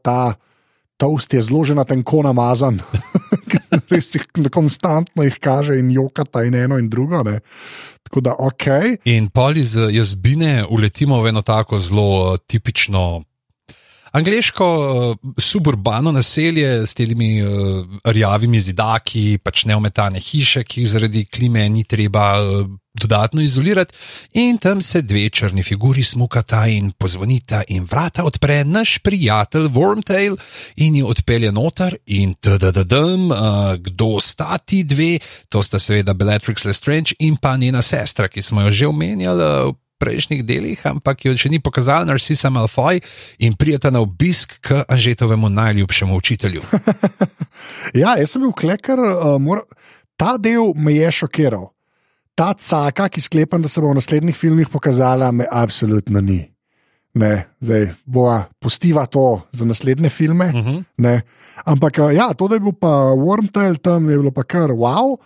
ta, 0.97 1.07
ust 1.07 1.35
je 1.35 1.43
zelo 1.43 1.65
že 1.65 1.75
na 1.75 1.85
tenko 1.85 2.23
namazan. 2.23 2.81
Res 3.91 4.15
jih 4.15 4.27
konstantno 4.53 5.25
jih 5.27 5.39
kaže 5.43 5.79
in 5.79 5.91
jokata 5.95 6.45
in 6.47 6.55
eno 6.55 6.79
in 6.79 6.89
drugo. 6.91 7.23
Ne. 7.23 7.41
Tako 8.07 8.21
da, 8.21 8.35
ok. 8.39 8.67
In 9.11 9.31
pol 9.35 9.57
iz 9.59 9.77
eh, 9.77 9.91
jazbine 9.97 10.65
uletimo 10.71 11.21
v 11.23 11.33
eno 11.33 11.43
tako 11.43 11.81
zelo 11.83 12.35
eh, 12.35 12.45
tipično. 12.47 13.23
Angliško 14.17 14.67
uh, 14.67 15.33
suburbano 15.39 16.13
naselje 16.13 16.87
s 16.87 16.95
temi 16.95 17.43
uh, 17.43 17.51
rjavimi 18.05 18.61
zidaki, 18.61 19.39
pač 19.45 19.67
neometane 19.69 20.23
hiše, 20.23 20.63
ki 20.65 20.81
jih 20.81 20.89
zaradi 20.89 21.25
klime 21.29 21.67
ni 21.69 21.85
treba 21.85 22.25
uh, 22.41 22.63
dodatno 23.01 23.43
izolirati, 23.43 23.95
in 24.33 24.59
tam 24.59 24.83
se 24.83 25.03
dve 25.03 25.29
črni 25.31 25.63
figuri 25.63 26.03
smukata 26.03 26.67
in 26.67 26.93
pozvonita, 26.93 27.63
in 27.69 27.85
vrata 27.85 28.25
odpre 28.25 28.65
naš 28.65 28.99
prijatelj 28.99 29.69
Wormtail 29.69 30.37
in 30.77 30.97
jo 30.97 31.07
odpelje 31.07 31.53
noter, 31.53 31.97
in 32.07 32.35
tdddm, 32.35 33.31
uh, 33.31 33.75
kdo 33.79 34.21
sta 34.21 34.59
ti 34.59 34.85
dve, 34.85 35.19
to 35.49 35.63
sta 35.63 35.79
seveda 35.79 36.15
Bellatrix 36.15 36.67
Lestrange 36.67 37.17
in 37.19 37.37
pa 37.37 37.57
njena 37.57 37.83
sestra, 37.83 38.29
ki 38.29 38.43
smo 38.43 38.67
jo 38.67 38.71
že 38.71 38.87
omenjali. 38.87 39.43
Uh, 39.43 39.75
prejšnjih 39.99 40.45
delih, 40.45 40.81
ampak 40.85 41.25
jo 41.25 41.33
še 41.37 41.49
ni 41.49 41.61
pokazal 41.63 42.05
Narcisa 42.05 42.51
Malfoy 42.53 43.01
in 43.41 43.57
prijeta 43.57 43.91
na 43.91 44.03
obisk 44.05 44.59
k 44.61 44.83
Anžetovemu 44.89 45.49
najljubšemu 45.49 46.17
učitelju. 46.17 46.63
Ja, 47.97 48.19
jaz 48.21 48.35
sem 48.35 48.43
bil 48.45 48.53
klekar, 48.53 49.01
uh, 49.01 49.39
mora, 49.41 49.63
ta 50.21 50.37
del 50.37 50.75
me 50.77 50.93
je 50.93 51.09
šokiral. 51.23 51.71
Ta 52.37 52.53
caka, 52.53 53.09
ki 53.09 53.21
sklepam, 53.25 53.63
da 53.65 53.69
se 53.69 53.81
bo 53.81 53.89
v 53.91 53.97
naslednjih 53.97 54.37
filmih 54.37 54.69
pokazala, 54.69 55.31
me 55.33 55.47
absolutno 55.51 56.21
ni. 56.21 56.43
Ne, 57.17 57.47
zdaj 57.65 57.95
bova 58.05 58.43
postiva 58.61 59.07
to 59.09 59.41
za 59.53 59.65
naslednje 59.65 60.09
filme. 60.13 60.47
Uh 60.53 60.61
Mhm. 60.61 60.77
-huh. 60.99 61.21
Ampak 61.65 61.99
uh, 61.99 62.13
ja, 62.15 62.35
to, 62.35 62.49
da 62.49 62.55
je 62.55 62.61
bil 62.61 62.73
pa 62.77 63.17
Wormtail 63.17 63.79
tam, 63.81 64.11
je 64.11 64.19
bilo 64.19 64.31
pa 64.31 64.43
kar 64.43 64.71
wow. 64.71 65.17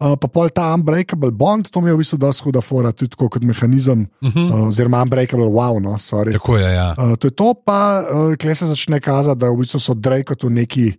Uh, 0.00 0.14
pa 0.20 0.28
pol 0.28 0.48
ta 0.48 0.74
Unbreakable 0.74 1.30
Bond, 1.30 1.68
to 1.70 1.80
mi 1.80 1.90
je 1.90 1.94
v 1.94 1.98
bistvu 1.98 2.18
dosti 2.18 2.44
huda 2.44 2.60
fora, 2.60 2.92
tudi 2.92 3.16
kot 3.16 3.42
mehanizem, 3.42 4.06
uh 4.22 4.28
-huh. 4.30 4.54
uh, 4.54 4.68
oziroma 4.68 5.02
Unbreakable 5.02 5.46
Wow, 5.50 5.82
no, 5.82 5.98
sorry. 5.98 6.32
Tako 6.32 6.56
je, 6.56 6.74
ja. 6.74 6.94
Uh, 6.98 7.16
to 7.16 7.26
je 7.26 7.30
to, 7.34 7.54
pa 7.66 8.04
uh, 8.14 8.34
kle 8.36 8.54
se 8.54 8.66
začne 8.66 9.00
kazati, 9.00 9.38
da 9.40 9.50
v 9.50 9.56
bistvu 9.56 9.78
so 9.80 9.94
Drake 9.94 10.34
tu 10.34 10.48
neki 10.48 10.92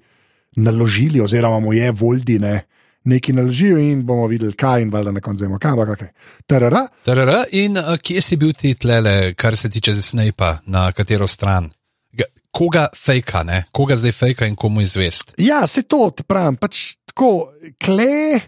naložili, 0.55 1.21
oziroma 1.21 1.59
mu 1.59 1.73
je 1.73 1.91
Voldi 1.91 2.39
ne, 2.39 2.65
neki 3.03 3.33
naložili 3.33 3.91
in 3.91 4.05
bomo 4.05 4.27
videli, 4.27 4.53
kaj 4.53 4.81
in 4.81 4.91
valjda 4.93 5.11
na 5.11 5.21
koncu 5.21 5.43
vemo, 5.43 5.59
kaj, 5.59 5.71
ampak 5.71 5.99
kaj. 5.99 6.11
Tarara, 6.47 6.85
Tarara, 7.05 7.43
in 7.51 7.77
uh, 7.77 7.95
kje 7.97 8.21
si 8.21 8.37
bil 8.37 8.53
ti 8.57 8.73
tlele, 8.73 9.33
kar 9.33 9.57
se 9.57 9.69
tiče 9.69 9.93
Snape'a, 9.93 10.57
na 10.65 10.91
katero 10.91 11.27
stran? 11.27 11.71
Ga, 12.13 12.27
koga 12.51 12.87
fejka, 12.95 13.43
ne? 13.43 13.63
koga 13.71 13.95
zdaj 13.95 14.11
fejka 14.11 14.45
in 14.45 14.55
komu 14.55 14.81
izvest? 14.81 15.33
Ja, 15.37 15.65
se 15.67 15.81
to, 15.81 16.09
ti 16.15 16.23
pravim, 16.23 16.59
pač 16.61 16.95
tako, 17.09 17.51
kle. 17.81 18.41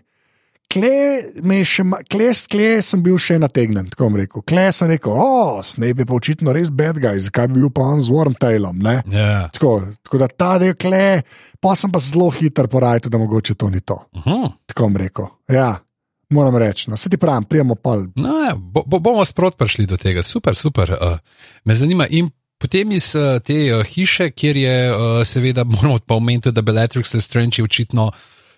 Kle, 0.74 0.98
me 1.46 1.60
je 1.60 1.66
še, 1.70 1.84
ma- 1.86 2.02
kle, 2.10 2.32
kle 2.50 2.70
sem 2.82 3.02
bil 3.06 3.20
še 3.22 3.38
nategnen, 3.42 3.92
tako 3.92 4.10
bom 4.10 4.18
rekel. 4.18 4.42
Kle 4.50 4.66
sem 4.74 4.90
rekel, 4.90 5.14
o, 5.14 5.62
Snape 5.66 6.02
je 6.02 6.08
pa 6.10 6.18
očitno 6.18 6.56
res 6.56 6.72
bad 6.74 6.98
guy, 7.04 7.22
zakaj 7.22 7.52
bi 7.52 7.62
bil 7.62 7.70
pa 7.74 7.86
on 7.94 8.02
z 8.02 8.10
Wormtailom, 8.14 8.82
ne? 8.82 8.96
Ja. 9.14 9.48
Tako, 9.54 9.74
tako 10.02 10.22
da 10.24 10.30
ta 10.34 10.52
del 10.64 10.74
kle, 10.80 11.22
pa 11.62 11.76
sem 11.78 11.94
pa 11.94 12.02
zelo 12.02 12.32
hiter 12.34 12.70
porajal, 12.72 13.12
da 13.14 13.22
mogoče 13.22 13.56
to 13.60 13.70
ni 13.70 13.82
to. 13.86 14.00
Uh 14.18 14.26
-huh. 14.26 14.52
Tako 14.66 14.90
bom 14.90 14.98
rekel. 14.98 15.30
Ja, 15.48 15.84
moram 16.30 16.58
reči. 16.58 16.90
No, 16.90 16.98
se 16.98 17.10
ti 17.10 17.18
pravim, 17.18 17.44
prijemo 17.44 17.76
pa. 17.76 17.96
No, 17.96 18.38
ja, 18.48 18.56
bo, 18.56 18.84
bo, 18.86 19.00
bomo 19.00 19.26
sprot 19.26 19.58
prišli 19.58 19.86
do 19.86 19.98
tega, 19.98 20.24
super, 20.24 20.56
super. 20.56 20.92
Uh, 20.92 21.18
me 21.64 21.76
zanima. 21.76 22.08
In 22.10 22.30
potem 22.58 22.92
iz 22.92 23.16
uh, 23.16 23.40
te 23.44 23.76
uh, 23.76 23.84
hiše, 23.86 24.32
kjer 24.32 24.58
je, 24.58 24.92
uh, 24.92 25.26
seveda, 25.26 25.64
moramo 25.74 25.98
pa 26.08 26.16
omeniti, 26.16 26.52
da 26.52 26.62
Bellatrix 26.62 27.16
Lestrange 27.16 27.56
je 27.58 27.64
očitno 27.64 28.12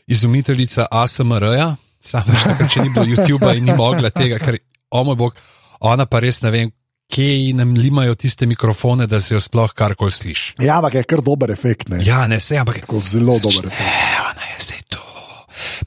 izumiteljica 0.08 0.86
ASMR-ja, 0.92 1.76
samo 2.06 2.36
še 2.38 2.54
takrat, 2.54 2.72
če 2.72 2.86
ni 2.86 2.94
bilo 2.94 3.06
YouTube 3.10 3.52
in 3.58 3.68
ni 3.68 3.76
mogla 3.76 4.12
tega, 4.14 4.40
ker, 4.42 4.60
o 4.94 5.04
moj 5.08 5.18
bog, 5.20 5.40
ona 5.86 6.06
pa 6.10 6.22
res 6.24 6.42
ne 6.46 6.52
vem, 6.54 6.72
kje 7.12 7.54
nam 7.58 7.76
limajo 7.78 8.16
tiste 8.18 8.48
mikrofone, 8.50 9.08
da 9.08 9.22
se 9.22 9.36
jo 9.36 9.42
sploh 9.44 9.74
karkoli 9.78 10.12
sliši. 10.12 10.56
Ja, 10.66 10.80
ampak 10.80 11.00
je 11.00 11.04
kar 11.10 11.22
dober 11.26 11.52
efekt. 11.54 11.90
Ne? 11.94 12.02
Ja, 12.06 12.26
ne 12.32 12.40
se, 12.40 12.58
ampak 12.58 12.82
Tako 12.86 13.02
zelo 13.06 13.38
dober 13.42 13.70
efekt. 13.70 13.86
Ne, 13.86 14.18
ona 14.32 14.50
je 14.54 14.58
zdaj 14.66 14.82
tu. 14.90 15.04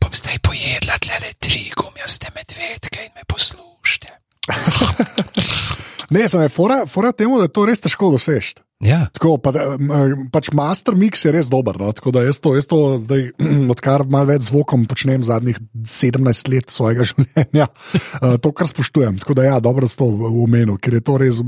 Bom 0.03 0.15
zdaj 0.15 0.39
pojedla 0.47 0.99
tle 1.03 1.35
tri 1.39 1.65
gumijaste 1.75 2.33
medvedke 2.37 3.05
in 3.07 3.13
me 3.17 3.27
poslušajte. 3.27 4.15
Ne, 6.09 6.23
sem 6.25 6.41
je 6.41 6.49
fora, 6.49 6.87
fora 6.89 7.13
temu, 7.13 7.37
da 7.37 7.45
je 7.45 7.53
to 7.53 7.67
res 7.69 7.83
težko 7.85 8.09
doseči. 8.15 8.55
Ja, 8.79 9.09
Tako, 9.11 9.41
pa, 9.43 9.51
da, 9.51 9.75
m, 9.75 10.29
pač 10.31 10.53
master 10.55 10.95
mix 10.95 11.25
je 11.27 11.33
res 11.35 11.49
dober. 11.51 11.75
No? 11.81 11.91
Tako 11.91 12.13
da 12.15 12.23
jaz 12.23 12.39
to, 12.39 12.53
jaz 12.55 12.69
to 12.71 12.79
zdaj, 13.03 13.25
odkar 13.75 14.05
malo 14.07 14.31
več 14.31 14.47
zvokom 14.53 14.85
počnem 14.87 15.25
zadnjih 15.27 15.59
17 15.83 16.51
let 16.53 16.71
svojega 16.71 17.07
življenja, 17.11 17.67
eh, 17.67 18.37
to 18.39 18.53
kar 18.55 18.71
spoštujem. 18.71 19.19
Tako 19.25 19.35
da 19.35 19.49
ja, 19.49 19.57
dobro 19.65 19.89
si 19.91 19.99
to 19.99 20.07
omenu, 20.07 20.77
ker 20.79 20.95
je 20.95 21.03
to 21.03 21.17
res. 21.19 21.41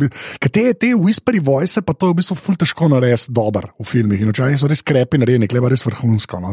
Ker 0.43 0.51
te, 0.51 0.65
te 0.75 0.91
whispery 0.99 1.39
voice, 1.39 1.79
pa 1.87 1.95
to 1.95 2.11
je 2.11 2.17
v 2.17 2.19
bistvu 2.19 2.39
ful 2.39 2.59
težko 2.59 2.91
narediti 2.91 3.31
dober 3.37 3.71
v 3.79 3.87
filmih. 3.87 4.27
In 4.27 4.35
včasih 4.35 4.59
so 4.59 4.71
res 4.71 4.83
krepi 4.83 5.23
narejeni, 5.23 5.47
kleba 5.51 5.71
res 5.71 5.87
vrhunsko. 5.87 6.43
No? 6.43 6.51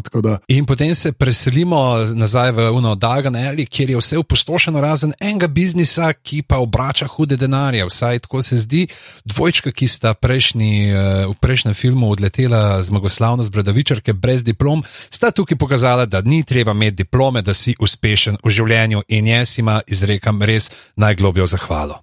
In 0.54 0.68
potem 0.68 0.94
se 0.94 1.10
preselimo 1.10 1.82
nazaj 2.14 2.54
v 2.54 2.68
Uno 2.78 2.94
Dagan 2.94 3.34
Alley, 3.34 3.66
kjer 3.66 3.96
je 3.96 3.98
vse 3.98 4.22
opustošeno, 4.22 4.78
razen 4.84 5.16
enega 5.18 5.50
biznisa, 5.50 6.12
ki 6.14 6.44
pa 6.46 6.62
obrača 6.62 7.10
hude 7.10 7.34
denarje. 7.40 7.82
Vsaj 7.90 8.22
tako 8.28 8.46
se 8.46 8.62
zdi. 8.62 8.86
Dvojčka, 9.26 9.74
ki 9.74 9.90
sta 9.90 10.14
prejšnji, 10.14 10.67
eh, 10.88 11.26
v 11.26 11.34
prejšnjem 11.40 11.74
filmu 11.74 12.10
odletela 12.10 12.82
zmagoslavno 12.82 13.42
z 13.42 13.52
Bradavičarke 13.54 14.12
brez 14.12 14.44
diplom, 14.44 14.82
sta 15.10 15.30
tukaj 15.30 15.58
pokazala, 15.58 16.06
da 16.06 16.22
ni 16.24 16.42
treba 16.44 16.72
imeti 16.72 17.02
diplome, 17.04 17.42
da 17.42 17.54
si 17.54 17.74
uspešen 17.80 18.38
v 18.44 18.50
življenju 18.50 19.02
in 19.08 19.26
jaz 19.26 19.58
ima 19.58 19.80
izrekam 19.86 20.42
res 20.42 20.70
najglobjo 20.96 21.46
zahvalo. 21.46 22.00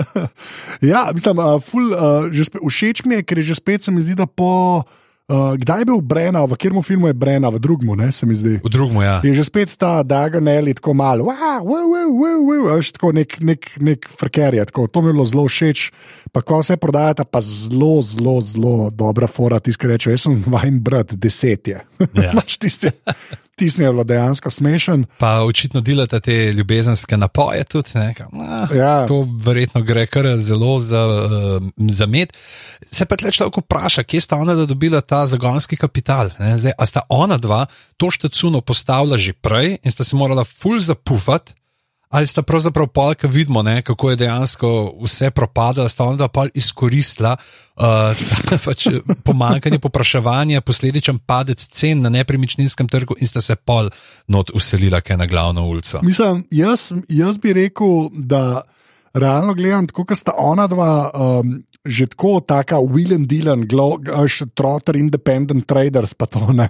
ja, 0.92 1.08
mislim, 1.14 1.38
uh, 1.38 1.58
ful, 1.62 1.92
uh, 1.92 2.30
že 2.32 2.48
spet, 2.50 2.64
všeč 2.64 3.04
mi 3.04 3.20
je, 3.20 3.26
ker 3.26 3.42
je 3.42 3.50
že 3.52 3.60
spet 3.60 3.82
se 3.82 3.94
mi 3.94 4.02
zdi, 4.04 4.18
da 4.18 4.26
po. 4.26 4.84
Uh, 5.30 5.54
kdaj 5.54 5.84
je 5.84 5.86
bil 5.86 6.00
Brena, 6.02 6.42
v 6.42 6.58
katerem 6.58 6.82
filmu 6.82 7.06
je 7.06 7.14
Brena, 7.14 7.54
v 7.54 7.62
drugem, 7.62 7.94
ne 7.94 8.10
se 8.10 8.26
mi 8.26 8.34
zdi. 8.34 8.58
V 8.58 8.66
drugem, 8.66 8.98
ja. 8.98 9.22
Je 9.22 9.30
že 9.30 9.46
spet 9.46 9.70
ta 9.78 10.02
Dagonelli 10.02 10.74
tako 10.74 10.90
malo, 10.90 11.30
wow, 11.30 11.62
wow, 11.62 11.86
wow, 11.86 12.10
wow, 12.10 12.40
wow, 12.66 12.82
tako 12.90 13.14
nek, 13.14 13.38
nek, 13.38 13.70
nek 13.78 14.10
frker 14.10 14.58
je, 14.58 14.64
tako, 14.66 14.90
to 14.90 14.98
mi 14.98 15.14
je 15.14 15.14
bilo 15.14 15.26
zelo 15.30 15.46
všeč. 15.46 15.94
Pa 16.34 16.42
ko 16.42 16.58
vse 16.58 16.74
prodajata, 16.82 17.22
pa 17.22 17.38
zelo, 17.38 18.02
zelo, 18.02 18.42
zelo 18.42 18.90
dobra 18.90 19.30
fora, 19.30 19.62
ki 19.62 19.94
reče, 19.94 20.10
jaz 20.10 20.26
sem 20.26 20.42
vajen 20.50 20.82
brat, 20.82 21.14
deset 21.14 21.62
je. 21.70 21.78
Ja. 22.18 22.34
Pač 22.38 22.58
tisti 22.58 22.90
tis 23.60 23.76
mi 23.76 23.84
je 23.84 23.90
bilo 23.92 24.04
dejansko 24.04 24.50
smešen. 24.50 25.04
Pa 25.20 25.42
očitno 25.44 25.80
delate 25.84 26.20
te 26.24 26.52
ljubezenske 26.56 27.16
napoje 27.16 27.64
tudi. 27.64 27.90
Ne, 27.94 28.14
ka, 28.16 28.26
ah, 28.32 28.72
Ja. 28.76 29.06
To 29.06 29.26
verjetno 29.44 29.82
gre 29.84 30.06
kar 30.08 30.26
zelo 30.40 30.78
za, 30.80 31.02
uh, 31.06 31.68
za 31.76 32.06
med. 32.08 32.32
Se 32.88 33.04
pa 33.04 33.18
tle 33.20 33.32
človek 33.32 33.60
vpraša, 33.60 34.06
kje 34.08 34.20
sta 34.24 34.40
ona 34.40 34.56
dobila 34.64 35.00
ta 35.04 35.26
zagonski 35.26 35.76
kapital. 35.76 36.32
ne, 36.38 36.56
Zdaj, 36.58 36.72
a 36.78 36.86
sta 36.86 37.04
ona 37.08 37.36
dva 37.36 37.66
to 38.00 38.08
štecuno 38.08 38.64
postavila 38.64 39.20
že 39.20 39.36
prej 39.36 39.76
in 39.84 39.92
sta 39.92 40.04
se 40.04 40.16
morala 40.16 40.44
ful 40.44 40.80
zapufati. 40.80 41.52
Ali 42.10 42.26
sta 42.26 42.42
pravzaprav 42.42 42.88
pol, 42.90 43.14
ki 43.14 43.28
vidimo, 43.30 43.62
ne, 43.62 43.82
kako 43.86 44.10
je 44.10 44.16
dejansko 44.24 44.70
vse 44.98 45.30
propadlo, 45.30 45.86
sta 45.88 46.04
onda 46.04 46.26
pa 46.28 46.48
izkoristila 46.54 47.36
uh, 47.38 48.18
pač 48.66 48.88
pomankanje 49.22 49.78
popraševanja, 49.78 50.60
posledičen 50.60 51.20
padec 51.22 51.62
cen 51.62 52.02
na 52.02 52.10
nepremičninskem 52.10 52.88
trgu 52.90 53.14
in 53.20 53.30
sta 53.30 53.40
se 53.40 53.54
pol 53.54 53.92
not 54.26 54.50
uselila 54.50 55.00
kaj 55.00 55.20
na 55.22 55.30
glavno 55.30 55.68
ulico. 55.70 56.02
Mislim, 56.02 56.42
jaz, 56.50 56.90
jaz 57.08 57.38
bi 57.38 57.54
rekel, 57.54 58.10
da 58.12 58.62
realno 59.14 59.54
gledam, 59.54 59.86
tako 59.86 60.04
kot 60.10 60.18
sta 60.18 60.34
ona 60.38 60.66
dva, 60.66 61.10
um, 61.14 61.60
že 61.84 62.10
tako, 62.10 62.40
taka 62.40 62.82
Will 62.82 63.14
and 63.14 63.30
Dylan, 63.30 63.68
Glosh, 63.70 64.42
Trotter, 64.54 64.96
Independent 64.96 65.66
Traders, 65.66 66.14
pa 66.14 66.26
to 66.26 66.50
ne. 66.52 66.68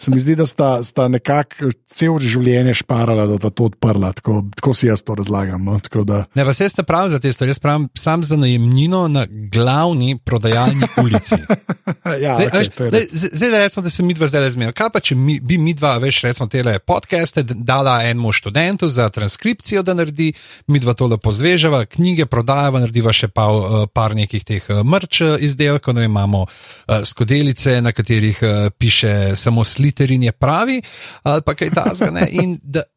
Se 0.00 0.10
mi 0.10 0.20
zdi, 0.20 0.36
da 0.36 0.46
sta, 0.46 0.82
sta 0.82 1.08
nekako 1.08 1.70
cel 1.94 2.18
življenje 2.18 2.74
šparala, 2.82 3.26
da 3.30 3.38
sta 3.38 3.50
to 3.50 3.68
odprla. 3.70 4.12
Tako, 4.12 4.42
tako 4.56 4.74
si 4.74 4.88
jaz 4.88 5.02
to 5.06 5.14
razlagam. 5.14 5.64
No? 5.64 5.78
Tako 5.80 6.04
da, 6.04 6.24
Ne, 6.34 6.44
vas 6.44 6.60
jaz 6.60 6.76
ne 6.78 6.84
pravim 6.84 7.10
za 7.10 7.18
te 7.18 7.32
stvari, 7.32 7.50
jaz 7.50 7.58
pravim 7.58 7.88
sam 7.98 8.24
za 8.24 8.36
najemnino 8.36 9.08
na 9.08 9.26
glavni 9.30 10.18
prodajalni 10.24 10.86
ulici. 11.02 11.36
ja, 12.24 12.38
Zdaj, 12.40 12.48
okay, 12.48 12.58
veš, 12.58 12.66
je 12.66 13.06
zdaj, 13.12 13.30
zdaj 13.32 13.58
recimo, 13.58 13.84
da 13.84 13.90
se 13.90 14.02
mi 14.02 14.14
dva 14.14 14.26
zdaj 14.26 14.50
zmenijo. 14.50 14.72
Kaj 14.72 14.90
pa, 14.92 15.00
če 15.00 15.14
mi, 15.14 15.38
bi 15.40 15.58
mi 15.58 15.74
dva, 15.74 15.96
veš, 16.02 16.22
recimo, 16.26 16.48
tele 16.50 16.78
podcaste 16.78 17.42
dala 17.42 18.00
enemu 18.02 18.32
študentu 18.32 18.88
za 18.88 19.08
transkripcijo, 19.08 19.82
da 19.82 19.94
naredi, 19.94 20.32
mi 20.66 20.82
dva 20.82 20.94
to 20.94 21.06
lepo 21.06 21.32
zvežava, 21.32 21.84
knjige 21.86 22.26
prodajava, 22.26 22.82
narediva 22.82 23.12
še 23.14 23.28
pa, 23.28 23.46
uh, 23.52 23.86
par 23.92 24.16
nekih 24.18 24.44
teh 24.44 24.66
uh, 24.70 24.82
mrč 24.82 25.20
uh, 25.22 25.36
izdelkov, 25.38 25.94
ne 25.94 26.04
vem, 26.04 26.10
imamo 26.10 26.44
uh, 26.46 27.02
skodelice, 27.04 27.80
na 27.82 27.92
katerih 27.92 28.42
uh, 28.42 28.50
piše 28.78 29.36
samo 29.36 29.64
sliterin 29.84 30.22
je 30.22 30.32
pravi, 30.32 30.80
ali 31.22 31.42
pa 31.42 31.54
kaj 31.54 31.70
tasga. 31.70 32.10
ne, 32.10 32.24
in 32.32 32.56
da- 32.62 32.88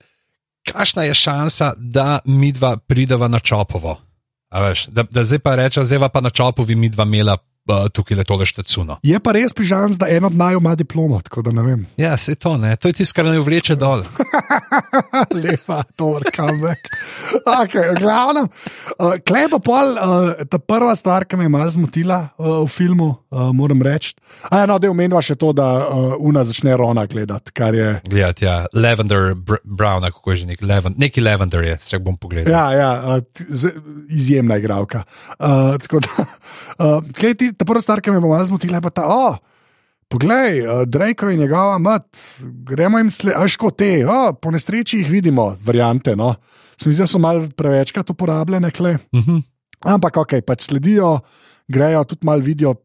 Kakšna 0.67 1.03
je 1.07 1.13
šansa, 1.13 1.73
da 1.79 2.19
mi 2.25 2.51
dva 2.51 2.75
prideva 2.77 3.27
na 3.27 3.39
čopovo? 3.39 3.95
Veš, 4.51 4.87
da, 4.91 5.03
da 5.03 5.23
zdaj 5.23 5.39
pa 5.39 5.55
rečem, 5.55 5.85
zdaj 5.85 6.09
pa 6.11 6.19
na 6.19 6.29
čopovi 6.29 6.75
mi 6.75 6.89
dva 6.89 7.03
imela 7.03 7.37
uh, 7.67 7.87
tukaj 7.93 8.17
le 8.17 8.25
tole 8.27 8.47
štecuno. 8.47 8.97
Je 9.05 9.19
pa 9.19 9.33
res 9.35 9.55
pižam, 9.57 9.93
da 9.99 10.09
en 10.11 10.27
od 10.27 10.35
naju 10.37 10.61
ima 10.61 10.75
diplomo, 10.75 11.19
tako 11.21 11.43
da 11.47 11.53
ne 11.55 11.63
vem. 11.63 11.85
Ja, 11.99 12.17
se 12.17 12.35
to 12.35 12.55
ne, 12.57 12.75
to 12.75 12.91
je 12.91 12.99
tisto, 13.01 13.17
kar 13.17 13.27
naj 13.29 13.41
vleče 13.45 13.77
dol. 13.79 14.03
Lepa, 15.43 15.83
dober 15.97 16.27
comeback. 16.35 16.89
Okay, 17.43 17.93
v 17.95 18.01
glavnem, 18.01 18.49
uh, 18.97 19.17
klej 19.25 19.49
pa 19.53 19.59
pol, 19.63 19.95
uh, 19.95 20.45
ta 20.49 20.59
prva 20.59 20.95
stvar, 20.97 21.27
ki 21.27 21.39
me 21.39 21.47
je 21.47 21.53
malo 21.53 21.71
zmotila 21.73 22.19
uh, 22.37 22.61
v 22.65 22.71
filmu, 22.71 23.09
uh, 23.31 23.49
moram 23.55 23.81
reči. 23.83 24.15
A 24.51 24.63
ja, 24.63 24.69
no, 24.69 24.79
da 24.79 24.91
omenjava 24.91 25.23
še 25.23 25.37
to, 25.39 25.53
da 25.55 25.67
uh, 25.83 26.15
Una 26.23 26.43
začne 26.47 26.75
Rona 26.77 27.05
gledati, 27.09 27.53
kar 27.55 27.75
je. 27.75 27.89
Gledati, 28.07 28.47
ja, 28.47 28.59
Lavender 28.73 29.33
Br 29.35 29.61
Brown, 29.63 30.05
kako 30.11 30.33
je 30.33 30.43
že 30.43 30.51
nek, 30.53 30.61
Levan 30.61 30.95
neki 30.97 31.21
Lavender 31.21 31.63
je, 31.63 31.77
se 31.81 31.99
bom 31.99 32.17
pogledal. 32.17 32.53
Ja, 32.53 32.65
ja 32.73 33.17
uh, 33.17 34.07
izjemna 34.09 34.57
igralka. 34.57 35.03
Uh, 35.39 35.75
tako 35.81 35.99
da, 36.05 36.25
uh, 36.79 37.03
klej, 37.17 37.35
ti, 37.37 37.51
ta 37.57 37.65
prva 37.65 37.81
stvar, 37.81 38.01
ki 38.01 38.13
me 38.13 38.21
je 38.21 38.25
malo 38.25 38.45
zmotila, 38.45 38.79
je 38.79 38.87
pa 38.87 38.93
ta. 38.93 39.07
Oh, 39.09 39.37
Poglej, 40.07 40.61
uh, 40.63 40.85
Drake 40.87 41.27
in 41.33 41.39
njegova 41.39 41.77
mat, 41.83 42.07
gremo 42.39 42.97
jim 42.97 43.11
slediti, 43.11 43.43
až 43.43 43.57
kot 43.59 43.75
te, 43.77 44.05
oh, 44.07 44.31
po 44.41 44.51
nesreči 44.55 45.01
jih 45.01 45.09
vidimo, 45.11 45.49
variante. 45.63 46.15
No. 46.15 46.35
Se 46.79 46.87
mi 46.87 46.95
zdi, 46.95 47.03
da 47.03 47.07
so 47.11 47.19
malo 47.19 47.49
prevečkrat 47.57 48.09
uporabljene, 48.09 48.71
kle. 48.71 48.97
Uh 49.11 49.25
-huh. 49.25 49.41
Ampak, 49.83 50.17
ok, 50.17 50.39
pač 50.47 50.69
sledijo, 50.69 51.19
grejo 51.67 52.03
tudi 52.03 52.25
malo 52.25 52.39
vidijo 52.39 52.75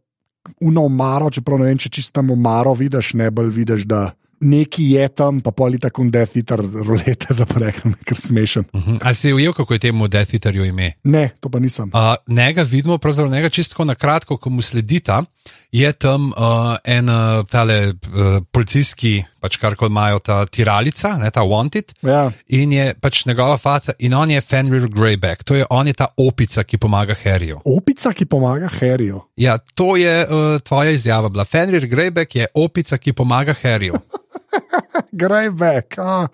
uno 0.60 0.84
omaro, 0.84 1.30
čeprav 1.30 1.58
ne 1.58 1.70
vem, 1.70 1.78
če 1.78 1.88
čisto 1.88 2.18
tam 2.18 2.30
omaro 2.30 2.74
vidiš, 2.74 3.14
ne 3.14 3.30
bolj 3.30 3.50
vidiš, 3.50 3.84
da 3.86 4.10
neki 4.42 4.90
je 4.90 5.08
tam, 5.08 5.40
pa 5.40 5.50
poli 5.50 5.78
tako 5.78 6.04
death 6.10 6.36
eater 6.36 6.60
rolete 6.60 7.34
zaprekne, 7.34 7.94
ker 8.04 8.18
smešen. 8.18 8.64
uh 8.72 8.86
-huh. 8.86 8.98
A 9.02 9.14
si 9.14 9.32
ujel, 9.32 9.52
kako 9.52 9.72
je 9.72 9.78
temu 9.78 10.08
Death 10.08 10.34
Eaterju 10.34 10.64
ime? 10.64 10.92
Ne, 11.04 11.30
to 11.40 11.48
pa 11.48 11.58
nisem. 11.58 11.90
Uh, 11.94 12.34
njega 12.34 12.62
vidimo, 12.62 12.98
pravzaprav 12.98 13.32
njega 13.32 13.48
čisto 13.48 13.84
na 13.84 13.94
kratko, 13.94 14.36
ko 14.36 14.50
mu 14.50 14.62
sledita, 14.62 15.24
je 15.72 15.92
tam 15.92 16.28
uh, 16.28 16.76
en 16.84 17.08
uh, 17.08 17.46
tale 17.50 17.88
uh, 17.88 18.42
policijski, 18.52 19.24
pač 19.40 19.56
kar 19.56 19.74
kot 19.74 19.90
imajo 19.90 20.18
ta 20.18 20.46
tiralica, 20.46 21.16
ne, 21.16 21.30
ta 21.30 21.40
Wanted. 21.40 21.94
Ja. 22.02 22.30
In 22.48 22.72
je 22.72 22.94
pač 23.00 23.26
njegova 23.26 23.56
faca, 23.56 23.92
in 23.98 24.14
on 24.14 24.30
je 24.30 24.40
Fenrir 24.40 24.88
Greyback, 24.88 25.42
to 25.44 25.54
je 25.54 25.66
on 25.70 25.86
je 25.86 25.92
ta 25.92 26.06
opica, 26.16 26.64
ki 26.64 26.78
pomaga 26.78 27.14
Harryju. 27.24 27.60
Opica, 27.64 28.12
ki 28.12 28.24
pomaga 28.24 28.68
Harryju. 28.80 29.20
Ja, 29.36 29.58
to 29.58 29.96
je 29.96 30.26
uh, 30.26 30.60
tvoja 30.60 30.90
izjava 30.90 31.28
bila. 31.28 31.44
Fenrir 31.44 31.88
Greyback 31.88 32.36
je 32.36 32.46
opica, 32.54 32.98
ki 32.98 33.12
pomaga 33.12 33.54
Harryju. 33.62 34.00
Grej 35.22 35.50
back. 35.56 35.98
Ah. 35.98 36.28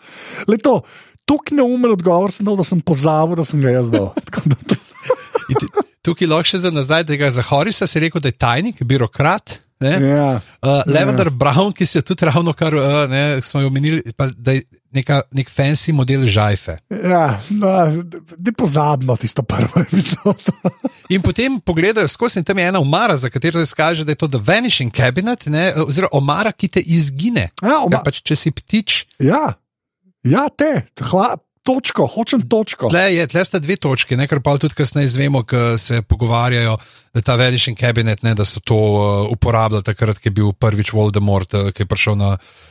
Leto, 0.48 0.82
tako 1.28 1.54
neumen 1.54 1.92
odgovor 1.92 2.32
sem 2.32 2.46
dal, 2.46 2.56
da 2.56 2.64
sem 2.66 2.80
pozabil, 2.80 3.36
da 3.38 3.44
sem 3.44 3.60
ga 3.60 3.74
jaz 3.78 3.90
dal. 3.92 4.12
To- 5.48 5.84
Tukaj 6.04 6.28
lahko 6.28 6.48
še 6.48 6.58
za 6.62 6.70
nazaj, 6.72 7.02
da 7.08 7.16
ga 7.20 7.28
za 7.32 7.42
Horisa 7.44 7.86
si 7.88 8.00
rekel, 8.00 8.20
da 8.20 8.30
je 8.30 8.36
tajnik, 8.40 8.82
birokrat. 8.84 9.58
Ne? 9.80 9.90
Ja. 10.08 10.40
Uh, 10.58 10.82
Lavender 10.86 11.30
Brown, 11.30 11.72
ki 11.72 11.86
se 11.86 12.02
tudi 12.02 12.24
ravno 12.24 12.52
kar, 12.52 12.74
uh, 12.74 12.82
ne, 13.06 13.40
smo 13.42 13.60
omenili, 13.60 14.02
da 14.34 14.52
je 14.52 14.62
neka, 14.90 15.20
nek 15.32 15.50
fancy 15.50 15.92
model 15.92 16.26
žajfe. 16.26 16.78
Ja, 17.04 17.40
no, 17.50 17.68
da 18.36 18.52
pozabimo 18.52 19.16
tisto 19.16 19.42
prvo 19.42 19.80
epizodo. 19.84 20.52
In 21.08 21.22
potem 21.22 21.60
pogledajo 21.60 22.08
skozi 22.08 22.38
in 22.38 22.44
tam 22.44 22.58
je 22.58 22.66
ena 22.66 22.80
omara, 22.80 23.16
za 23.16 23.30
katero 23.30 23.62
se 23.62 23.74
kaže, 23.74 24.04
da 24.04 24.10
je 24.10 24.16
to 24.16 24.28
The 24.28 24.40
Vanishing 24.42 24.90
Cabinet, 24.92 25.46
ne, 25.46 25.72
oziroma 25.78 26.10
omara, 26.12 26.52
ki 26.52 26.68
te 26.68 26.80
izgine. 26.82 27.48
Ja, 27.62 27.78
oma- 27.78 27.90
Ker 27.92 28.04
pač, 28.04 28.22
če 28.22 28.36
si 28.36 28.50
ptič, 28.50 29.04
Ja, 29.20 29.54
ja 30.24 30.48
te, 30.50 30.72
hla, 31.02 31.36
točko, 31.68 32.06
hočem 32.08 32.46
točko. 32.48 32.88
tle, 32.92 33.04
je, 33.14 33.26
tle 33.28 33.44
sta 33.44 33.60
dve 33.60 33.76
točki, 33.76 34.16
ne, 34.16 34.28
kar 34.30 34.40
pa 34.44 34.56
tudi 34.60 34.76
kasneje 34.78 35.10
izvemo, 35.12 35.44
ko 35.48 35.76
se 35.78 36.00
pogovarjajo, 36.02 36.78
da 37.14 37.24
ta 37.24 37.36
Vanishing 37.36 37.76
Cabinet, 37.78 38.24
ne, 38.24 38.32
da 38.38 38.46
so 38.48 38.64
to 38.64 38.78
uh, 38.78 39.28
uporabljali 39.32 39.84
takrat, 39.84 40.22
ko 40.22 40.30
je 40.30 40.36
bil 40.40 40.56
prvič 40.56 40.94
Voldemort, 40.96 41.54
uh, 41.54 41.70
ki 41.76 41.84
je 41.84 41.92
prišel 41.92 42.18
na. 42.20 42.34
uh, 42.38 42.64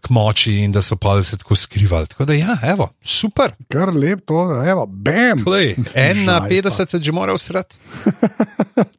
k 0.00 0.08
moči 0.10 0.52
in 0.64 0.72
da 0.72 0.82
so 0.82 0.96
pa 0.96 1.22
se 1.22 1.36
tako 1.36 1.56
skrivali. 1.56 2.06
Tako 2.06 2.24
da, 2.24 2.32
ja, 2.32 2.58
evo, 2.62 2.88
super. 3.02 3.52
Kar 3.68 3.94
lep 3.94 4.26
to, 4.26 4.64
evo, 4.66 4.86
bam. 4.86 5.44
Lej, 5.46 5.76
en 5.94 6.24
na 6.24 6.40
Žaj, 6.40 6.50
50 6.50 6.86
se 6.86 6.98
že 7.02 7.12
mora 7.12 7.34
usrati. 7.34 7.76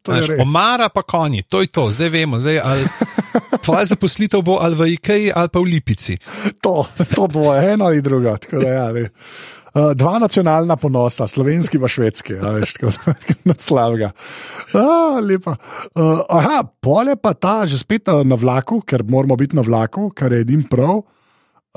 Je 0.08 0.28
res. 0.28 0.40
Omara 0.40 0.90
pa 0.90 1.02
konji, 1.02 1.42
to 1.44 1.62
je 1.62 1.68
to, 1.68 1.92
zdaj 1.92 2.10
vemo. 2.10 2.40
Zdaj, 2.40 2.60
ali, 2.64 2.88
tvoja 3.62 3.86
zaposlitev 3.86 4.42
bo 4.42 4.58
ali 4.62 4.76
v 4.76 4.88
IKEA 4.94 5.36
ali 5.36 5.50
pa 5.50 5.60
v 5.60 5.64
Lipici. 5.64 6.18
To, 6.62 6.88
to 7.16 7.28
dvoje, 7.28 7.74
eno 7.74 7.86
ali 7.86 8.02
drugo. 8.02 8.38
tako 8.38 8.60
da 8.60 8.70
Ja, 8.70 8.92
ne. 8.92 9.10
Uh, 9.78 9.92
dva 9.94 10.16
nacionalna 10.18 10.74
ponosa, 10.76 11.28
slovenski 11.30 11.78
in 11.78 11.88
švedski, 11.88 12.34
veš, 12.34 12.74
tako 12.74 12.90
da. 14.02 14.10
Ah, 14.74 15.20
lepa. 15.22 15.54
Uh, 15.94 16.24
aha, 16.30 16.64
pole 16.82 17.14
pa 17.22 17.34
ta, 17.38 17.62
že 17.70 17.78
spet 17.78 18.10
uh, 18.10 18.24
na 18.26 18.34
vlaku, 18.34 18.82
ker 18.82 19.04
moramo 19.06 19.38
biti 19.38 19.56
na 19.56 19.62
vlaku, 19.62 20.10
kar 20.18 20.34
je 20.34 20.42
edin 20.42 20.64
prav. 20.66 21.04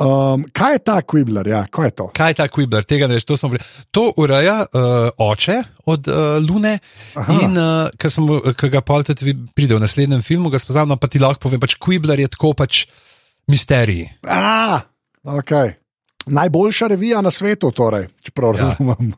Um, 0.01 0.47
kaj 0.57 0.79
je 0.79 0.81
ta 0.81 1.03
Quibler? 1.05 1.45
Ja, 1.45 1.67
kaj 1.69 1.91
je 1.91 1.95
to? 1.99 2.07
Kaj 2.17 2.31
je 2.33 2.39
ta 2.39 2.47
Quibler, 2.49 2.87
tega 2.89 3.05
ne 3.05 3.19
veš, 3.19 3.27
to 3.29 3.37
smo 3.37 3.51
bili. 3.53 3.61
To 3.93 4.07
ureja 4.17 4.63
uh, 4.65 5.11
oče 5.21 5.59
od 5.85 6.09
uh, 6.09 6.39
Lune 6.41 6.79
Aha. 7.21 7.37
in 7.37 7.59
uh, 7.61 8.55
ki 8.57 8.71
ga 8.73 8.81
pa 8.81 9.03
tudi 9.05 9.29
vi- 9.29 9.37
pride 9.53 9.77
v 9.77 9.85
naslednjem 9.85 10.25
filmu, 10.25 10.49
ga 10.49 10.63
spoznam, 10.63 10.95
no, 10.95 10.97
pa 10.97 11.11
ti 11.11 11.21
lahko 11.21 11.45
povem, 11.45 11.61
pač 11.61 11.77
Quibler 11.77 12.17
je 12.25 12.33
tako 12.33 12.55
pač 12.57 12.87
misterij. 13.51 14.07
Ah, 14.25 14.89
okay. 15.37 15.77
Najboljša 16.27 16.87
revija 16.87 17.21
na 17.21 17.31
svetu, 17.31 17.71
torej, 17.73 18.09
če 18.23 18.31
prav 18.37 18.55
Ja. 18.55 18.61
razumem. 18.61 19.13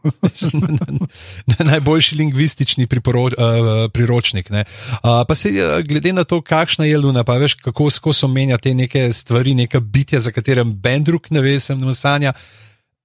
Najboljši 1.73 2.17
lingvistični 2.17 2.87
priporoč, 2.87 3.33
uh, 3.33 3.91
priročnik. 3.93 4.51
ne. 4.51 4.65
Uh, 4.93 5.27
pa 5.29 5.35
se 5.35 5.49
uh, 5.49 5.81
glede 5.87 6.13
na 6.13 6.25
to, 6.25 6.41
kakšna 6.41 6.85
je 6.85 6.99
Luna, 6.99 7.25
pa 7.25 7.37
veš, 7.43 7.55
kako 7.55 7.91
skozi 7.91 8.25
omenja 8.25 8.59
te 8.59 8.75
neke 8.75 9.13
stvari, 9.13 9.55
neka 9.55 9.81
bitja, 9.81 10.21
za 10.21 10.33
katerem 10.33 10.73
Ben 10.73 11.05
drug 11.05 11.27
ne 11.31 11.41
ve, 11.41 11.61
sem 11.61 11.79
ne 11.79 11.95
sanja, 11.95 12.33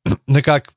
nekako 0.28 0.72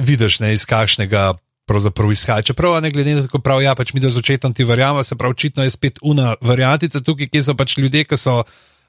vidiš, 0.00 0.40
ne, 0.40 0.54
iz 0.54 0.66
kakšnega. 0.66 1.34
Pravzaprav 1.64 2.10
izhaja, 2.12 2.42
čeprav 2.42 2.74
ne 2.82 2.90
glede 2.90 3.14
na 3.14 3.22
to, 3.26 3.38
prav 3.40 3.62
ja, 3.62 3.72
pač 3.74 3.94
mi 3.94 4.00
da 4.00 4.10
z 4.10 4.20
očetom 4.20 4.52
ti 4.52 4.64
verjamemo, 4.68 5.02
se 5.02 5.16
pravi, 5.16 5.32
očitno 5.32 5.64
je 5.64 5.70
spet 5.70 5.98
una 6.02 6.34
variantica 6.40 7.00
tukaj, 7.00 7.30
ki 7.32 7.40
so 7.42 7.54
pač 7.56 7.78
ljudje, 7.78 8.04
ki 8.04 8.18
so 8.20 8.42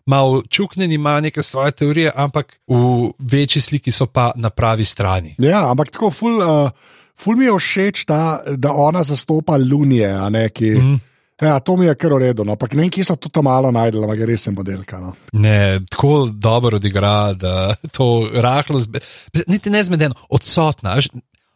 malo 0.05 0.43
čuknjeni, 0.49 0.95
imajo 0.95 1.21
neke 1.21 1.43
svoje 1.43 1.71
teorije, 1.71 2.11
ampak 2.15 2.59
v 2.67 3.11
večji 3.19 3.61
sliki 3.61 3.91
so 3.91 4.05
pa 4.05 4.31
na 4.35 4.49
pravi 4.49 4.85
strani. 4.85 5.35
Ja, 5.37 5.69
ampak 5.71 5.91
tako, 5.91 6.11
ful, 6.11 6.37
uh, 6.41 6.69
ful 7.17 7.35
mi 7.35 7.45
je 7.45 7.57
všeč, 7.57 8.05
ta, 8.05 8.41
da 8.55 8.73
ona 8.73 9.03
zastopa 9.03 9.57
Lunije. 9.57 10.11
a 10.11 10.29
Ne, 10.29 10.49
ki, 10.49 10.71
mm. 10.71 10.99
Ja, 11.41 11.59
to 11.59 11.75
mi 11.75 11.85
je 11.85 11.95
kar 11.99 12.13
v 12.13 12.17
redu, 12.19 12.45
no. 12.47 12.53
ampak 12.55 12.73
ne 12.73 12.85
vem, 12.85 12.89
kje 12.89 13.03
so 13.09 13.15
to 13.19 13.29
tam 13.29 13.43
malo 13.49 13.71
najdela, 13.71 14.05
ampak 14.07 14.21
je 14.23 14.27
res 14.29 14.45
je 14.47 14.51
modelka. 14.55 14.99
No. 15.03 15.15
Ne, 15.33 15.81
tako 15.91 16.29
dobro 16.31 16.79
odigra, 16.79 17.33
da 17.33 17.75
to 17.91 18.29
rahlo, 18.31 18.79
zbe, 18.79 19.01
niti 19.47 19.69
ne 19.69 19.83
zmedeno, 19.83 20.15
odsotna. 20.29 20.95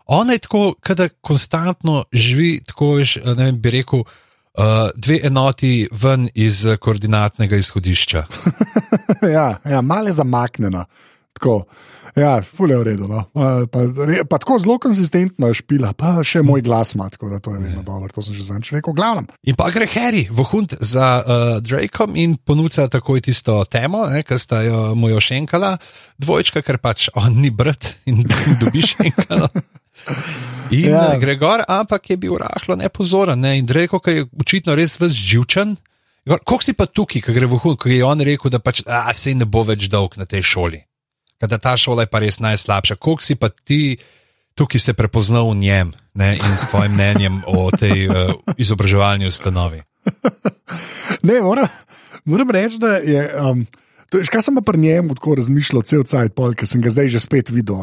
Ona 0.05 0.35
je 0.35 0.39
tako, 0.43 0.73
da 0.97 1.07
konstantno 1.21 2.03
živi, 2.11 2.59
tako 2.65 2.97
veš, 2.99 3.15
ne 3.23 3.43
vem, 3.43 3.61
bi 3.61 3.71
rekel, 3.77 4.03
dve 4.95 5.19
enoti 5.23 5.87
ven 5.91 6.29
iz 6.35 6.65
eh, 6.65 6.77
koordinatnega 6.77 7.59
izhodišča. 7.59 8.25
ja, 9.35 9.59
ja, 9.65 9.83
zamaknjena. 10.11 10.85
Tako. 11.33 11.63
Ja, 12.17 12.39
ful 12.41 12.71
je 12.71 12.77
v 12.77 12.83
redu. 12.83 13.07
No. 13.07 13.23
Pa, 13.33 13.63
pa, 13.71 13.83
re- 14.05 14.25
pa 14.27 14.39
tako 14.41 14.57
zelo 14.59 14.79
konsistentno 14.81 15.47
je 15.51 15.59
špila, 15.61 15.93
pa 15.93 16.17
še 16.25 16.41
moj 16.43 16.63
glas 16.65 16.95
ima, 16.97 17.09
tako 17.13 17.29
da 17.31 17.39
to 17.39 17.53
je 17.53 17.61
vedno 17.61 17.83
dobro, 17.85 18.09
to 18.11 18.23
sem 18.25 18.35
že 18.35 18.47
zanč 18.49 18.71
rekel. 18.75 18.95
Glavnem, 18.97 19.29
In 19.45 19.55
pa 19.55 19.69
gre 19.71 19.87
Harry 19.93 20.25
v 20.27 20.45
hund 20.51 20.75
za 20.81 21.09
uh, 21.21 21.55
Drakom 21.63 22.17
in 22.19 22.35
ponuja 22.35 22.89
takoj 22.91 23.21
tisto 23.23 23.61
temo, 23.69 24.07
ki 24.09 24.39
sta 24.41 24.63
jo 24.65 24.81
mu 24.99 25.13
jo 25.13 25.21
šenkala, 25.21 25.77
dvojčka, 26.19 26.65
ker 26.65 26.81
pač 26.81 27.07
on 27.15 27.39
ni 27.39 27.53
brat 27.53 27.95
in 28.09 28.25
dobi 28.61 28.83
šenkalo. 28.83 29.47
In 30.69 30.89
Ja. 30.89 31.13
ja. 31.13 31.17
gre 31.17 31.35
gor, 31.35 31.63
ampak 31.67 32.09
je 32.09 32.17
bil 32.17 32.37
rahlo 32.37 32.75
nepozoren. 32.77 33.39
Ne? 33.39 33.57
In 33.57 33.65
Dreko, 33.65 33.99
ki 33.99 34.11
je 34.11 34.25
očitno 34.39 34.75
res 34.77 34.99
živčen. 35.01 35.77
Kako 36.29 36.59
si 36.61 36.75
pa 36.77 36.85
tukaj, 36.85 37.23
ki 37.25 37.33
gre 37.33 37.49
v 37.49 37.57
hud, 37.57 37.79
ko 37.81 37.89
je 37.89 38.03
on 38.05 38.21
rekel, 38.21 38.51
da 38.53 38.59
pač, 38.61 38.83
a, 38.85 39.09
se 39.17 39.33
ne 39.33 39.49
bo 39.49 39.63
več 39.65 39.89
dolg 39.89 40.13
na 40.19 40.29
tej 40.29 40.45
šoli. 40.45 40.83
Da 41.41 41.57
ta 41.57 41.73
šola 41.79 42.05
je 42.05 42.11
pa 42.11 42.21
res 42.21 42.37
najslabša. 42.43 42.99
Kako 42.99 43.17
si 43.23 43.33
pa 43.39 43.49
ti 43.49 43.97
tukaj 44.53 44.79
se 44.79 44.93
prepoznal 44.93 45.49
v 45.49 45.63
njem 45.63 45.93
ne? 46.13 46.35
in 46.35 46.53
s 46.59 46.67
tvojim 46.69 46.93
mnenjem 46.93 47.41
o 47.47 47.71
tej 47.71 48.11
uh, 48.11 48.35
izobraževalni 48.59 49.25
ustanovi? 49.25 49.81
ne, 51.27 51.39
moram, 51.41 51.71
moram 52.25 52.51
reči, 52.51 52.77
da 52.77 52.99
je. 52.99 53.23
Um, 53.39 53.65
To, 54.09 54.17
kaj 54.25 54.41
sem 54.41 54.55
pa 54.57 54.61
pri 54.65 54.79
njemu 54.81 55.13
tako 55.13 55.35
razmišljal, 55.37 55.83
cel 55.85 56.01
cajt, 56.01 56.33
pol, 56.33 56.55
ker 56.57 56.65
sem 56.65 56.81
ga 56.81 56.89
zdaj 56.89 57.11
že 57.13 57.19
spet 57.21 57.51
videl. 57.53 57.77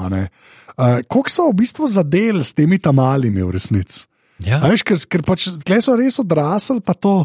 Uh, 0.77 1.01
Kako 1.09 1.31
so 1.33 1.49
v 1.51 1.57
bistvu 1.65 1.89
zadeli 1.89 2.45
s 2.45 2.53
temi 2.53 2.79
tam 2.79 3.01
malimi 3.01 3.43
v 3.43 3.51
resnici? 3.57 4.05
Ja. 4.45 4.61
A 4.61 4.69
Veš, 4.69 4.85
ker, 4.85 5.01
ker 5.09 5.23
pač 5.25 5.49
tle 5.65 5.81
so 5.81 5.97
res 5.97 6.19
odrasli, 6.21 6.81
pa 6.85 6.93
to. 6.93 7.25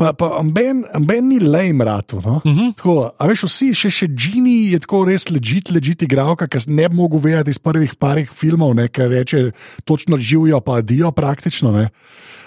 Pa, 0.00 0.14
pa 0.16 0.38
amben, 0.40 0.86
amben 0.96 1.26
ni 1.28 1.36
lame 1.40 1.84
ratu. 1.84 2.20
No? 2.24 2.40
Uh 2.40 2.48
Mhm. 2.48 2.58
-huh. 2.58 2.74
tako, 2.76 3.10
a 3.18 3.26
veš, 3.28 3.42
vsi, 3.44 3.74
še, 3.74 3.90
še 3.90 4.06
Gini 4.06 4.72
je 4.72 4.78
tako 4.80 5.04
res 5.04 5.28
ležit, 5.28 5.68
ležit 5.70 6.02
igralka, 6.02 6.46
ki 6.46 6.58
ne 6.68 6.88
bi 6.88 6.96
mogel 6.96 7.20
vedeti 7.20 7.50
iz 7.50 7.58
prvih 7.58 7.94
parih 8.00 8.30
filmov, 8.32 8.74
ne, 8.74 8.88
ker 8.88 9.10
reče, 9.10 9.52
točno 9.84 10.16
živijo, 10.16 10.60
pa 10.60 10.80
dijo 10.80 11.12
praktično. 11.12 11.72
Ne. 11.72 11.90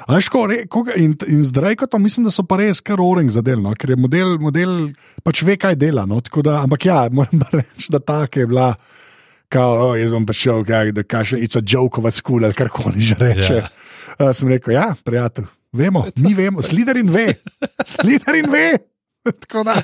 A 0.07 0.15
Veš, 0.15 0.29
ko, 0.29 0.47
re, 0.47 0.65
ko, 0.67 0.85
in, 0.95 1.13
in 1.27 1.43
zdaj, 1.43 1.75
ko 1.75 1.85
to 1.87 1.97
mislim, 1.99 2.23
da 2.25 2.31
so 2.31 2.43
pa 2.43 2.57
res 2.57 2.81
kar 2.81 2.97
oring 3.01 3.29
za 3.29 3.41
del, 3.41 3.61
no? 3.61 3.73
ker 3.77 3.89
je 3.89 3.95
model, 3.95 4.37
model 4.39 4.89
pač 5.23 5.43
ve, 5.43 5.57
kaj 5.57 5.75
dela. 5.75 6.05
No? 6.05 6.21
Da, 6.43 6.61
ampak 6.63 6.85
ja, 6.85 7.07
moram 7.11 7.41
reči, 7.53 7.91
da 7.91 7.99
ta, 7.99 8.25
ki 8.27 8.39
je 8.39 8.47
bila, 8.47 8.75
kao, 9.53 9.73
oh, 9.89 9.93
jaz 9.99 10.11
bom 10.13 10.25
prišel, 10.25 10.63
kaj, 10.67 10.91
da 10.97 11.03
kaže, 11.05 11.37
it's 11.37 11.59
a 11.59 11.63
joke 11.65 12.01
of 12.01 12.09
a 12.09 12.11
school 12.11 12.45
ali 12.45 12.57
karkoli 12.57 13.01
že 13.01 13.17
reče. 13.19 13.53
Ja. 13.53 13.59
Yeah. 13.61 14.29
Uh, 14.29 14.31
sem 14.35 14.49
rekel, 14.49 14.73
ja, 14.75 14.93
prijatelj, 15.05 15.45
vemo, 15.73 16.05
mi 16.21 16.33
vemo, 16.37 16.61
sliderin 16.61 17.09
ve, 17.09 17.33
sliderin 17.87 18.49
ve. 18.51 18.77
Tako 19.41 19.63
da. 19.63 19.81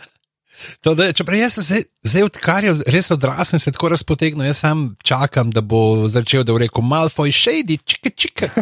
Da, 0.82 1.12
čeprav 1.12 1.38
jaz 1.38 1.54
sem 1.54 1.64
zdaj, 1.66 1.84
zdaj 2.04 2.24
odkar 2.24 2.64
je 2.64 2.74
res 2.88 3.12
odrasel, 3.12 3.60
se 3.60 3.72
tako 3.72 3.90
razpotegnil, 3.90 4.46
jaz 4.46 4.58
sam 4.58 4.96
čakam, 5.02 5.50
da 5.50 5.62
bo 5.62 5.82
začel, 6.08 6.44
da 6.44 6.52
bo 6.52 6.60
rekel 6.60 6.82
Malfoy, 6.82 7.30
shady, 7.30 7.80
čike, 7.80 8.10
čike. 8.12 8.50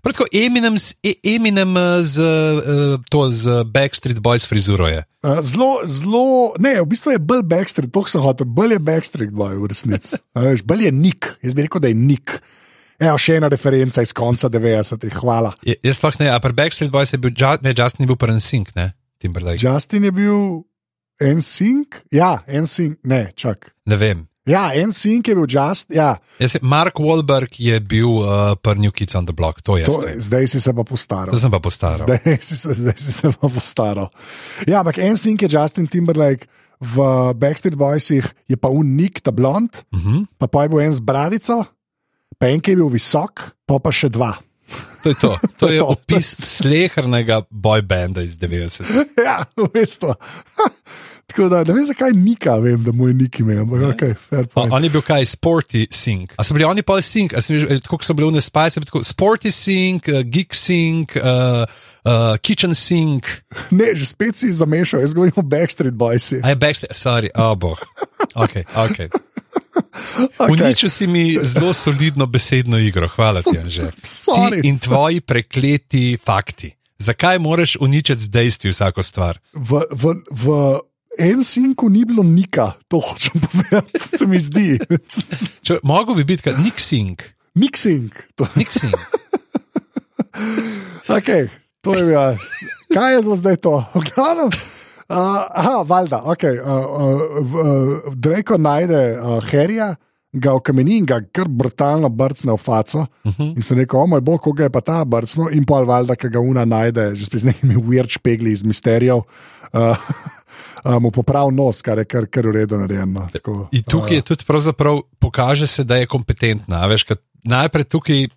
Prav 0.00 0.12
Tako 0.12 0.24
Eminem, 0.32 0.76
E- 1.02 1.18
Eminem 1.26 1.76
eh, 1.76 2.02
z, 2.02 2.16
eh, 2.18 2.62
to, 3.08 3.30
z 3.30 3.64
Backstreet 3.66 4.18
Boys 4.18 4.46
frizuro 4.46 4.88
je. 4.88 5.04
Uh, 5.20 5.42
zelo, 5.42 5.80
zelo, 5.84 6.22
ne, 6.58 6.80
v 6.80 6.86
bistvu 6.86 7.12
je 7.12 7.20
bolj 7.20 7.42
Backstreet, 7.42 7.92
to 7.92 8.04
sem 8.06 8.22
hotel, 8.22 8.46
bolj 8.48 8.72
je 8.72 8.80
Backstreet 8.80 9.30
Boy 9.30 9.52
v 9.54 9.68
resnici. 9.68 10.16
Bolj 10.64 10.84
je 10.84 10.92
Nik, 10.92 11.36
jaz 11.42 11.52
bi 11.52 11.62
rekel, 11.62 11.80
da 11.80 11.88
je 11.88 11.98
Nik. 11.98 12.38
Evo, 12.96 13.16
še 13.16 13.36
ena 13.36 13.48
referenca 13.48 14.00
iz 14.00 14.12
konca 14.12 14.48
90-ih, 14.48 15.12
hvala. 15.20 15.52
Je- 15.64 15.76
Jaz 15.82 15.96
sploh 15.96 16.16
ne, 16.20 16.28
a 16.28 16.40
pri 16.40 16.52
Backstreet 16.52 16.92
Boys 16.92 17.12
je 17.12 17.20
bil, 17.20 17.32
Ju- 17.32 17.60
ne, 17.60 17.72
Justin 17.72 18.04
je 18.04 18.10
bil 18.10 18.16
prven 18.16 18.40
sink, 18.40 18.72
ne, 18.76 18.90
Timberlake. 19.20 19.60
Justin 19.62 20.04
je 20.08 20.12
bil 20.12 20.64
en 21.20 21.40
sink, 21.44 22.02
ja, 22.12 22.40
en 22.48 22.66
sink, 22.66 22.98
ne, 23.04 23.30
čak. 23.36 23.74
Ne 23.86 23.96
vem. 24.00 24.26
Ja, 24.48 24.70
en 24.74 24.90
sink 24.96 25.28
je 25.28 25.34
bil 25.36 25.44
Just, 25.52 25.90
ja, 25.92 26.14
Jaz, 26.40 26.56
Mark 26.64 26.96
Wahlberg 26.98 27.52
je 27.60 27.76
bil 27.84 28.08
uh, 28.24 28.54
prvi 28.56 28.80
New 28.86 28.90
Kids 28.96 29.14
on 29.14 29.26
the 29.28 29.34
Block, 29.36 29.60
to 29.62 29.76
je. 29.76 29.84
to, 29.84 30.00
zdaj 30.16 30.48
si 30.48 30.60
se 30.64 30.72
pa 30.74 30.82
postaral. 30.82 31.30
To 31.30 31.38
sem 31.38 31.52
pa 31.52 31.60
postaral. 31.60 32.08
Zdaj 32.08 32.38
si 32.48 32.56
se, 32.56 32.74
zdaj 32.74 32.96
si 32.98 33.12
se 33.12 33.28
pa 33.36 33.48
postaral. 33.52 34.08
Ja, 34.66 34.80
ampak 34.80 34.98
en 34.98 35.16
sink 35.20 35.44
je 35.44 35.52
Justin 35.52 35.86
Timberlake 35.86 36.48
v 36.80 36.96
Backstreet 37.36 37.76
Boysih, 37.76 38.24
je 38.48 38.56
pa 38.56 38.72
unik, 38.72 39.20
ta 39.20 39.30
blond, 39.30 39.84
Uh 39.92 40.00
-huh. 40.00 40.24
pa 40.40 40.48
pa 40.48 40.62
je 40.64 40.68
bil 40.68 40.80
en 40.80 40.94
z 40.96 41.00
bradico, 41.04 41.64
pa 42.40 42.48
en, 42.48 42.60
ki 42.60 42.70
je 42.72 42.76
bil 42.76 42.88
visok, 42.88 43.52
pa 43.68 43.78
pa 43.78 43.92
še 43.92 44.08
dva. 44.08 44.40
To 45.02 45.08
je 45.08 45.14
to. 45.14 45.38
To 45.58 45.68
je 45.68 45.78
to. 45.78 45.86
opis 45.86 46.36
slehernega 46.44 47.42
boybanda 47.50 48.22
iz 48.22 48.38
90. 48.38 48.84
ja, 49.28 49.44
v 49.56 49.68
bistvu. 49.72 50.14
Tako 51.30 51.48
da 51.48 51.64
ne 51.64 51.72
vem, 51.72 51.84
zakaj 51.84 52.10
Nika, 52.10 52.56
vem, 52.58 52.84
da 52.84 52.92
mu 52.92 53.08
je 53.08 53.14
Nik 53.14 53.38
ime, 53.38 53.60
ampak 53.62 53.82
ok, 53.82 54.00
fair 54.18 54.46
point. 54.46 54.72
on 54.72 54.84
je 54.84 54.90
bil 54.90 55.02
kaj, 55.02 55.26
sporty 55.30 55.86
sink. 55.90 56.34
A 56.36 56.44
so 56.44 56.54
bili 56.54 56.66
oni 56.66 56.82
pa 56.82 56.98
sink, 57.02 57.36
a 57.38 57.40
sem 57.40 57.58
že, 57.58 57.78
tako 57.84 58.00
so 58.02 58.16
bili 58.18 58.32
v 58.32 58.34
Nespajse, 58.34 58.82
tako 58.82 59.04
sporty 59.06 59.52
sink, 59.54 60.10
uh, 60.10 60.24
geek 60.26 60.54
sink, 60.58 61.14
uh, 61.14 61.62
uh, 62.02 62.34
kitchen 62.42 62.74
sink. 62.74 63.30
Ne, 63.70 63.94
že 63.94 64.10
spet 64.10 64.34
si 64.34 64.50
zamešal, 64.50 65.06
jaz 65.06 65.14
govorim 65.14 65.38
o 65.38 65.46
Backstreet 65.46 65.94
Boysih. 65.94 66.42
A 66.42 66.50
je 66.50 66.58
backstage, 66.58 66.98
sorry, 66.98 67.30
oh 67.38 67.54
boh. 67.54 67.78
Ok, 68.34 68.66
ok. 68.74 69.29
Okay. 70.38 70.52
Uničil 70.52 70.90
si 70.90 71.06
mi 71.06 71.38
zelo 71.42 71.72
solidno 71.72 72.26
besedno 72.26 72.78
igro, 72.78 73.08
hvala 73.08 73.42
ti, 73.42 73.58
Anže. 73.58 73.90
Sorry, 74.04 74.60
Ti 74.62 74.68
in 74.68 74.78
tvoji 74.78 75.20
prekleti 75.20 76.18
fakti. 76.24 76.72
Zakaj 76.98 77.38
moraš 77.38 77.76
uničiti 77.80 78.22
z 78.22 78.28
dejstvi 78.28 78.70
vsako 78.70 79.02
stvar? 79.02 79.38
V, 79.52 79.80
v, 79.90 80.14
v 80.30 80.46
en 81.18 81.44
sinku 81.44 81.88
ni 81.88 82.04
bilo 82.04 82.22
Nika, 82.22 82.72
to 82.88 83.00
hočem 83.00 83.40
povedati, 83.44 84.16
se 84.16 84.26
mi 84.26 84.40
zdi. 84.40 84.78
Če, 85.66 85.80
mogo 85.82 86.14
bi 86.14 86.24
biti, 86.24 86.42
kaj, 86.48 86.60
nik 86.60 86.80
sink, 86.80 87.24
Mixing. 87.54 88.14
To, 88.38 88.46
nik 88.54 88.70
sink. 88.70 88.94
okay, 91.08 91.50
to 91.82 91.94
je, 91.98 92.12
ja. 92.12 92.36
Kaj 92.94 93.14
je 93.14 93.22
to 93.26 93.34
zdaj 93.34 93.56
to? 93.58 93.74
V 93.94 94.02
glavnem, 94.14 94.50
Uh, 95.10 95.16
aha, 95.50 95.82
valjda, 95.86 96.22
ok. 96.30 96.44
Uh, 96.44 96.70
uh, 96.70 97.40
uh, 97.40 98.14
Dreko 98.14 98.58
najde 98.58 99.00
uh, 99.18 99.40
Herja, 99.50 99.96
ga 100.32 100.52
okameni 100.54 101.00
in 101.00 101.06
ga 101.06 101.18
kar 101.34 101.48
brutalno 101.50 102.08
brcne 102.08 102.52
v 102.52 102.56
faco. 102.56 103.06
Uh 103.24 103.32
-huh. 103.32 103.56
In 103.56 103.62
se 103.62 103.74
reče, 103.74 103.96
o 103.96 104.06
moj 104.06 104.20
bog, 104.20 104.40
koga 104.40 104.62
je 104.62 104.70
pa 104.70 104.80
ta 104.80 105.04
brcno, 105.04 105.48
in 105.50 105.64
pa 105.64 105.80
valjda, 105.80 106.16
ki 106.16 106.28
ga 106.28 106.40
una 106.40 106.64
najde, 106.64 107.14
že 107.14 107.38
z 107.38 107.44
nekimi 107.44 107.76
weird 107.76 108.08
špegli 108.08 108.52
iz 108.52 108.62
misterijev. 108.64 109.16
Uh, 109.72 109.96
Mu 111.00 111.10
popravil 111.10 111.54
nos, 111.54 111.82
kar 111.82 111.98
je 111.98 112.04
kar, 112.04 112.26
kar 112.26 112.46
v 112.46 112.50
redu 112.50 112.78
narejeno. 112.78 113.28
Tako, 113.32 113.68
In 113.72 113.82
tukaj 113.82 114.16
je 114.16 114.22
tudi 114.22 114.44
pravzaprav 114.46 115.00
pokaže 115.18 115.66
se, 115.66 115.84
da 115.84 115.96
je 115.96 116.06
kompetentna. 116.06 116.86
Veš, 116.86 117.04
najprej 117.44 117.84
tukaj, 117.84 118.28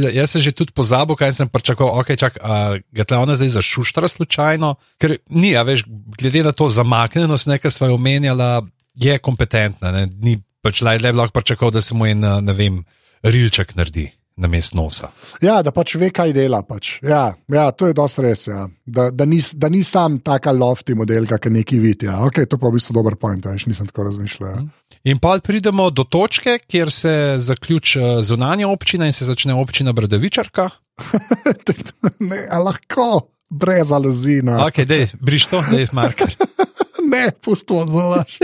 jaz 0.00 0.34
sem 0.34 0.42
že 0.42 0.52
tudi 0.52 0.74
pozabil, 0.76 1.16
kaj 1.16 1.32
sem 1.32 1.48
pričakoval. 1.48 2.02
Ok, 2.02 2.12
čak, 2.18 2.38
a 2.42 2.76
ga 2.92 3.04
tle 3.04 3.20
ona 3.22 3.36
zdaj 3.38 3.56
zašuštra 3.56 4.08
slučajno, 4.08 4.76
ker 5.00 5.16
ni, 5.30 5.54
a 5.56 5.62
veš, 5.66 5.86
glede 6.18 6.44
na 6.46 6.52
to 6.52 6.68
zamaknjenost, 6.68 7.48
nekaj 7.50 7.70
sva 7.70 7.90
jo 7.90 7.98
omenjala, 8.00 8.66
je 8.94 9.16
kompetentna. 9.18 9.92
Ne, 9.92 10.06
ni 10.08 10.38
pač 10.64 10.82
le 10.82 10.98
lahko 11.12 11.36
pričakoval, 11.40 11.76
da 11.76 11.82
se 11.84 11.94
mu 11.94 12.06
en, 12.06 12.20
ne 12.20 12.54
vem, 12.56 12.82
rilček 13.22 13.76
naredi 13.76 14.10
na 14.36 14.48
mest 14.48 14.74
nosa. 14.76 15.10
Ja, 15.40 15.62
da 15.64 15.72
pač 15.72 15.94
ve, 15.96 16.10
kaj 16.14 16.34
dela. 16.36 16.60
Pač. 16.66 16.98
Ja, 17.04 17.30
ja, 17.52 17.66
to 17.72 17.88
je 17.88 17.96
dosti 17.96 18.24
res. 18.24 18.46
Ja. 18.48 18.66
Da, 18.84 19.08
da, 19.10 19.24
ni, 19.28 19.40
da 19.56 19.70
ni 19.72 19.82
sam 19.86 20.18
taka 20.24 20.52
lofti 20.52 20.94
model, 20.94 21.28
kakor 21.30 21.54
neki 21.54 21.78
vidi. 21.80 22.08
Ja. 22.10 22.18
Okay, 22.28 22.48
to 22.48 22.60
pa 22.60 22.68
je 22.68 22.74
v 22.74 22.80
bistvu 22.80 22.96
dober 22.98 23.16
point, 23.20 23.44
ja. 23.48 23.56
nisem 23.66 23.88
tako 23.88 24.08
razmišljal. 24.10 24.50
Ja. 24.50 24.98
In 25.08 25.22
pa 25.22 25.38
pridemo 25.44 25.88
do 25.90 26.04
točke, 26.04 26.58
kjer 26.68 26.92
se 26.92 27.14
zaključi 27.44 28.02
zunanja 28.28 28.68
občina 28.68 29.08
in 29.08 29.16
se 29.16 29.28
začne 29.28 29.56
občina 29.56 29.96
Bradavičarka. 29.96 30.68
ne, 32.28 32.44
lahko, 32.60 33.08
brez 33.48 33.92
aluzij. 33.92 34.42
no. 34.42 34.58
Ok, 34.66 34.82
dej, 34.88 35.10
briš 35.20 35.46
to, 35.46 35.62
dej, 35.70 35.88
marker. 35.92 36.30
ne, 37.12 37.30
pustimo 37.40 37.86
za 37.86 38.04
laž. 38.04 38.38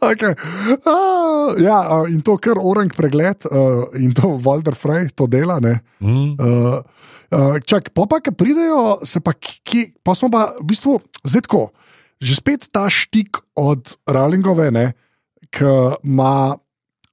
Okay. 0.00 0.34
Uh, 0.84 1.56
ja, 1.60 1.78
uh, 2.00 2.08
in 2.10 2.20
to 2.24 2.36
kar 2.40 2.58
orang 2.60 2.92
pregled 2.92 3.46
uh, 3.50 3.86
in 3.98 4.14
to 4.16 4.36
Walter 4.40 4.74
Frey 4.74 5.10
to 5.14 5.26
dela. 5.26 5.60
ne. 5.60 5.80
Mm. 6.00 6.36
Uh, 6.40 6.80
uh, 7.30 7.56
čak, 7.64 7.92
pa 7.94 8.06
pa, 8.08 8.20
ki 8.20 8.32
pridejo, 8.36 9.00
se 9.04 9.20
pa, 9.20 9.34
ki, 9.36 9.92
pa 10.02 10.16
smo 10.16 10.32
pa 10.32 10.56
v 10.58 10.68
bistvu 10.72 11.00
zdaj 11.26 11.68
že 12.16 12.32
spet 12.32 12.64
ta 12.72 12.88
štik 12.88 13.44
od 13.60 13.92
Rowlingove, 14.08 14.72
ki 15.52 15.72
ima 16.00 16.56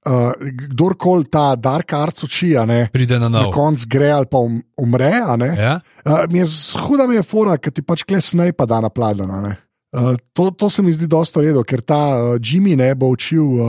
uh, 0.06 0.32
kdorkoli 0.70 1.26
ta 1.32 1.56
Dark 1.56 1.94
Arts 1.94 2.24
oči, 2.24 2.58
a 2.58 2.66
ne. 2.66 2.90
Pride 2.94 3.20
na 3.20 3.30
Na 3.30 3.42
nov. 3.42 3.52
koncu 3.54 3.88
gre 3.90 4.12
ali 4.12 4.26
pa 4.26 4.38
um, 4.38 4.62
umre. 4.78 5.12
ne. 5.38 5.50
Ja? 5.58 5.80
Uh, 6.06 6.26
mi 6.30 6.40
je 6.40 6.46
huda, 6.88 7.08
mi 7.08 7.16
je 7.16 7.24
fora, 7.24 7.58
ker 7.58 7.72
ti 7.72 7.82
pač 7.82 8.04
klesnej 8.04 8.52
pa 8.54 8.66
da 8.66 8.82
napladena. 8.82 9.56
Uh, 9.94 10.16
to, 10.34 10.50
to 10.52 10.70
se 10.70 10.82
mi 10.82 10.92
zdi 10.92 11.08
dosto 11.08 11.42
redo, 11.42 11.64
ker 11.64 11.82
ta 11.82 12.02
uh, 12.18 12.38
Jimmy 12.42 12.76
ne 12.76 12.96
bo 12.96 13.08
učil 13.14 13.46
uh, 13.46 13.66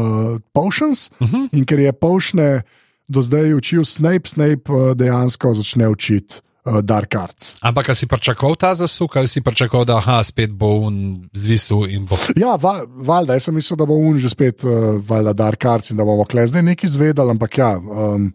potions 0.53 1.11
Uh 1.21 1.29
-huh. 1.29 1.49
in 1.53 1.65
ker 1.65 1.79
je 1.79 1.93
pošne 1.93 2.63
do 3.09 3.23
zdaj 3.23 3.55
učil 3.55 3.85
Snape, 3.85 4.29
Snape 4.29 4.73
uh, 4.73 4.95
dejansko 4.97 5.55
začne 5.55 5.89
učiti 5.89 6.41
uh, 6.65 6.81
Dark 6.83 7.15
Arts. 7.15 7.55
Ampak 7.63 7.93
si 7.97 8.07
pričakoval 8.07 8.57
ta 8.57 8.75
zasuk, 8.75 9.17
ali 9.17 9.29
si 9.29 9.43
pričakoval, 9.45 9.85
da 9.85 9.97
aha, 9.97 10.23
spet 10.25 10.51
bo 10.51 10.75
un 10.87 11.29
zvisil 11.33 11.87
in 11.91 12.07
bo. 12.09 12.19
Ja, 12.37 12.57
va, 12.61 12.81
valjda, 12.85 13.37
jaz 13.39 13.49
sem 13.49 13.55
mislil, 13.55 13.79
da 13.81 13.87
bo 13.89 13.99
un 13.99 14.19
že 14.19 14.33
spet 14.33 14.65
uh, 14.65 14.97
valjda 15.05 15.33
Dark 15.33 15.65
Arts 15.65 15.91
in 15.91 16.01
da 16.01 16.05
bomo 16.05 16.25
kle 16.25 16.47
zdaj 16.47 16.63
nekaj 16.63 16.89
izvedeli, 16.89 17.31
ampak 17.31 17.59
ja, 17.59 17.75
um, 17.79 18.33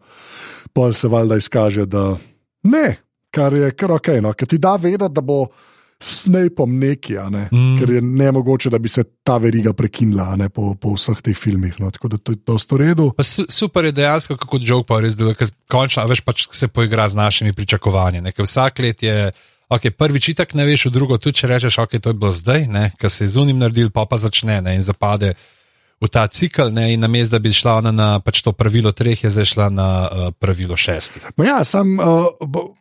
pol 0.74 0.94
se 0.94 1.08
valjda 1.08 1.40
izkaže, 1.40 1.86
da 1.90 2.14
ne, 2.70 2.86
kar 3.34 3.54
je 3.54 3.72
kar 3.76 3.98
ok, 3.98 4.14
no, 4.22 4.34
ker 4.34 4.48
ti 4.48 4.58
da 4.62 4.76
vedeti, 4.76 5.14
da 5.14 5.22
bo. 5.22 5.46
Snapom 6.04 6.78
neki, 6.80 7.18
ne? 7.30 7.50
mm. 7.52 7.80
ker 7.80 7.90
je 7.92 8.02
ne 8.02 8.32
mogoče, 8.32 8.70
da 8.72 8.80
bi 8.80 8.88
se 8.88 9.04
ta 9.24 9.36
veriga 9.38 9.74
prekinila 9.74 10.36
ne, 10.40 10.48
po, 10.50 10.72
po 10.80 10.94
vseh 10.96 11.20
teh 11.22 11.36
filmih. 11.36 11.76
No? 11.80 11.92
Tako 11.92 12.08
da 12.14 12.18
to 12.18 12.32
je 12.32 12.40
dosto 12.48 12.78
redu. 12.80 13.10
Pa 13.18 13.24
su, 13.24 13.44
super 13.50 13.86
je 13.86 13.92
dejansko, 13.92 14.38
kako 14.40 14.62
jok 14.64 14.88
pa 14.88 15.02
res 15.04 15.18
deluje, 15.20 15.36
ker 15.42 15.52
končno, 15.68 16.08
veš, 16.08 16.24
pač 16.24 16.48
se 16.56 16.72
poigra 16.72 17.10
z 17.10 17.20
našimi 17.20 17.54
pričakovanji. 17.54 18.22
ne, 18.22 18.32
ker 18.32 18.48
Vsak 18.48 18.80
let 18.80 19.04
je, 19.04 19.32
ok, 19.70 19.92
prvič 19.98 20.30
itak 20.30 20.56
ne 20.56 20.66
veš, 20.66 20.88
drugo 20.88 21.18
tudi 21.18 21.44
če 21.44 21.52
rečeš, 21.52 21.82
ok, 21.84 22.00
to 22.00 22.16
je 22.16 22.20
bilo 22.22 22.32
zdaj, 22.32 22.68
ker 22.98 23.12
se 23.12 23.28
je 23.28 23.36
z 23.36 23.44
unim 23.44 23.60
naredil, 23.60 23.92
pa 23.92 24.08
pa 24.08 24.18
začne 24.18 24.62
ne, 24.62 24.80
in 24.80 24.88
zapade 24.88 25.34
v 26.00 26.08
ta 26.08 26.24
cikl, 26.32 26.72
ne, 26.72 26.94
in 26.94 27.00
namesto 27.04 27.36
da 27.36 27.40
bi 27.44 27.52
šla 27.52 27.74
ona 27.84 27.92
na 27.92 28.08
pač 28.24 28.40
to 28.40 28.54
pravilo 28.56 28.92
treh, 28.96 29.20
je 29.20 29.30
zdaj 29.30 29.46
šla 29.52 29.68
na 29.68 29.88
uh, 30.08 30.10
pravilo 30.32 30.78
šestih. 30.80 31.26
Ma 31.36 31.44
Ja, 31.46 31.58
sam, 31.68 32.00
uh, 32.00 32.32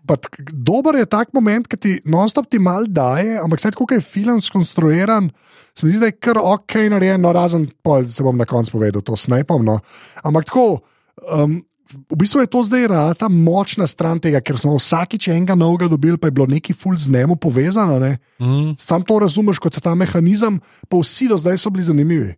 pa 0.07 0.15
tak- 0.17 0.39
dober 0.55 0.95
je 1.03 1.07
tak 1.11 1.35
moment, 1.35 1.67
ki 1.67 1.77
ti 1.77 1.93
non-stop 2.07 2.47
ti 2.47 2.59
mal 2.63 2.87
daje, 2.87 3.39
ampak 3.43 3.59
sedaj, 3.59 3.75
kako 3.75 3.95
je 3.95 4.01
film 4.01 4.39
skonstruiran, 4.39 5.31
se 5.75 5.87
mi 5.87 5.93
zdi, 5.93 6.01
da 6.01 6.07
je 6.07 6.19
kar 6.19 6.39
ok 6.39 6.79
narejen, 6.91 7.19
no, 7.21 7.35
razen, 7.35 7.67
pol 7.83 8.07
se 8.07 8.23
bom 8.23 8.39
na 8.39 8.47
koncu 8.47 8.79
povedal, 8.79 9.03
to 9.03 9.19
snajpom. 9.19 9.67
No. 9.67 9.81
Ampak 10.23 10.47
tako, 10.47 10.81
um, 11.27 11.59
v 11.89 12.17
bistvu 12.19 12.47
je 12.47 12.51
to 12.53 12.63
zdaj 12.63 12.87
rata 12.87 13.27
močna 13.27 13.87
stran 13.87 14.21
tega, 14.21 14.39
ker 14.45 14.59
smo 14.61 14.77
vsakič 14.77 15.31
enega 15.33 15.55
novega 15.59 15.89
dobili, 15.89 16.19
pa 16.21 16.29
je 16.29 16.37
bilo 16.39 16.47
neki 16.47 16.71
ful 16.71 16.95
z 16.95 17.11
njemu 17.11 17.35
povezano. 17.35 17.99
Ne. 17.99 18.19
Mm. 18.39 18.77
Sam 18.79 19.03
to 19.03 19.19
razumeš 19.19 19.59
kot 19.59 19.79
ta 19.83 19.95
mehanizem, 19.95 20.61
pa 20.87 21.01
vsi 21.01 21.29
do 21.29 21.39
zdaj 21.39 21.59
so 21.59 21.71
bili 21.71 21.83
zanimivi. 21.83 22.35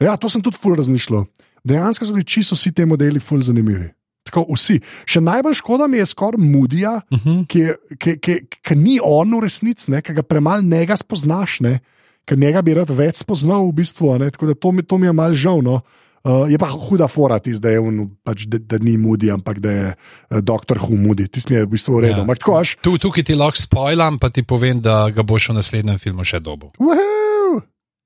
Ja, 0.00 0.16
to 0.16 0.28
sem 0.28 0.42
tudi 0.44 0.58
ful 0.60 0.74
razmišljal. 0.76 1.24
Dejansko 1.64 2.06
so 2.06 2.12
bili 2.12 2.24
čisto 2.24 2.54
vsi 2.54 2.72
ti 2.72 2.84
modeli 2.84 3.20
ful 3.20 3.40
zanimivi. 3.40 3.88
Tako 4.26 4.42
vsi. 4.54 4.80
Še 5.06 5.20
najbolj 5.22 5.54
škoda 5.54 5.86
mi 5.86 5.98
je 5.98 6.06
skoraj 6.06 6.38
Mudija, 6.42 7.00
uh 7.10 7.18
Mhm. 7.18 7.30
-huh. 7.30 7.46
ki, 7.46 7.62
ki, 7.98 8.18
ki, 8.18 8.34
ki 8.62 8.74
ni 8.74 8.98
on 9.02 9.34
v 9.34 9.40
resnici, 9.42 9.92
ki 10.02 10.12
ga 10.12 10.22
premalo 10.22 10.62
njega 10.62 10.96
spoznaš, 10.96 11.60
ne, 11.60 11.78
ker 12.24 12.38
njega 12.38 12.62
bi 12.62 12.74
rad 12.74 12.90
več 12.90 13.16
spoznal 13.16 13.68
v 13.68 13.72
bistvu. 13.72 14.10
a 14.14 14.18
Ne, 14.18 14.30
tako 14.30 14.46
da 14.46 14.54
to 14.54 14.72
mi, 14.72 14.82
to 14.82 14.98
mi 14.98 15.06
je 15.06 15.12
mal 15.12 15.32
žal. 15.34 15.62
No. 15.62 15.80
Uh, 16.24 16.50
je 16.50 16.58
pa 16.58 16.66
huda 16.66 17.06
fora, 17.08 17.38
tisti, 17.38 17.62
da, 17.62 17.70
je 17.70 17.78
on, 17.80 18.10
pač, 18.24 18.46
da, 18.46 18.58
da 18.58 18.78
ni 18.84 18.96
Mudi, 18.98 19.30
ampak 19.30 19.58
da 19.60 19.70
je 19.70 19.94
uh, 20.30 20.40
doktor 20.40 20.78
Hu 20.78 20.96
Mudi. 20.96 21.28
Tisti 21.28 21.54
je 21.54 21.62
v 21.64 21.68
bistvu 21.70 21.96
v 21.96 22.00
redu. 22.00 22.16
Ja. 22.16 22.20
Ampak 22.22 22.38
tako 22.38 22.58
aš. 22.58 22.76
Tu, 22.82 22.98
tukaj 22.98 23.22
ti 23.22 23.34
lahko 23.34 23.54
spoilam, 23.56 24.18
pa 24.18 24.28
ti 24.28 24.42
povem, 24.42 24.80
da 24.80 25.10
ga 25.10 25.22
boš 25.22 25.48
v 25.48 25.54
naslednjem 25.54 25.98
filmu 25.98 26.24
še 26.24 26.40
dobil. 26.40 26.68
Woohoo! 26.82 27.35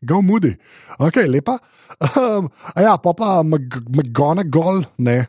Go 0.02 0.22
Moody. 0.22 0.54
Ok, 0.98 1.16
lepa. 1.28 1.58
Um, 2.16 2.48
a 2.74 2.80
ja, 2.82 2.96
pa 2.96 3.12
pa 3.12 3.42
McGonagall, 3.44 4.84
ne. 4.98 5.26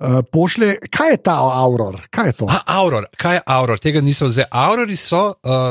Uh, 0.00 0.20
pošlje, 0.26 0.78
kaj 0.90 1.10
je 1.10 1.18
ta 1.22 1.34
Auror? 1.38 2.00
Kaj 2.10 2.26
je 2.26 2.32
to? 2.32 2.46
A, 2.50 2.62
Auror, 2.80 3.06
kaj 3.16 3.36
je 3.36 3.42
Auror? 3.46 3.78
Tega 3.78 4.00
niso 4.00 4.26
vzeli. 4.26 4.48
Aurori 4.50 4.96
so 4.96 5.34
uh, 5.38 5.70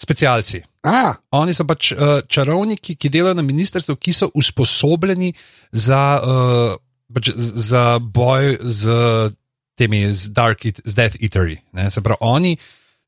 specialci. 0.00 0.62
A, 0.86 1.14
Oni 1.36 1.52
so 1.52 1.66
pač 1.68 1.90
uh, 1.92 2.20
čarovniki, 2.24 2.94
ki 2.96 3.10
delajo 3.12 3.34
na 3.36 3.42
ministrstvu, 3.44 3.96
ki 4.00 4.12
so 4.16 4.30
usposobljeni 4.38 5.32
za, 5.72 6.02
uh, 6.22 6.76
pač 7.12 7.32
za 7.36 7.98
boj 8.00 8.56
z 8.62 8.84
temi, 9.76 10.06
z, 10.12 10.30
dark, 10.36 10.64
eat- 10.64 10.80
z 10.84 10.94
Death 10.94 11.16
Eaterji. 11.20 11.58
Se 11.90 12.00
pravi, 12.00 12.20
oni 12.20 12.54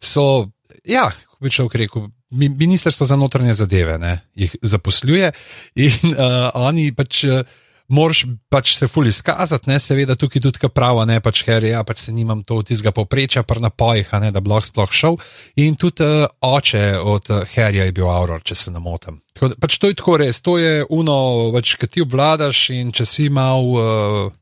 so, 0.02 0.50
ja, 0.84 1.06
kako 1.12 1.38
bi 1.40 1.50
človek 1.54 1.74
rekel, 1.84 2.10
ministrstvo 2.32 3.06
za 3.06 3.16
notranje 3.16 3.54
zadeve 3.54 3.98
ne, 3.98 4.18
jih 4.34 4.56
zaposluje 4.62 5.32
in 5.74 6.14
uh, 6.16 6.50
oni 6.68 6.92
pač. 6.94 7.24
Uh, 7.24 7.44
Moraš 7.92 8.22
pač 8.48 8.70
se 8.78 8.86
ful 8.88 9.04
izkazati, 9.10 9.68
ne, 9.68 9.76
seveda 9.82 10.14
tukaj 10.16 10.40
tudi 10.40 10.60
kaj 10.62 10.70
prava, 10.72 11.02
ne 11.04 11.18
pač, 11.20 11.42
ker 11.44 11.64
ja, 11.66 11.82
pač 11.84 12.06
se 12.06 12.14
nimam 12.14 12.40
to 12.46 12.60
tistega 12.64 12.92
povprečja, 12.94 13.42
pa 13.44 13.58
na 13.60 13.68
pojih, 13.68 14.08
ne, 14.22 14.30
da 14.32 14.40
lahko 14.40 14.70
sploh 14.70 14.94
šel. 14.96 15.18
In 15.60 15.76
tudi 15.76 16.06
uh, 16.06 16.24
oče 16.40 16.84
od 16.96 17.28
Harryja 17.52 17.88
je 17.90 17.92
bil 17.92 18.08
Auror, 18.08 18.40
če 18.40 18.56
se 18.56 18.72
ne 18.72 18.80
motim. 18.80 19.20
Tako 19.36 19.52
da, 19.52 19.58
Pač 19.60 19.76
to 19.82 19.90
je 19.90 19.98
tako 19.98 20.16
res, 20.22 20.40
to 20.40 20.56
je 20.62 20.86
uno, 20.88 21.16
pač, 21.52 21.74
ki 21.76 21.90
ti 21.90 22.06
obvladaš 22.06 22.62
in 22.78 22.94
če 22.96 23.08
si 23.08 23.28
mal, 23.28 23.68
uh, 23.76 24.32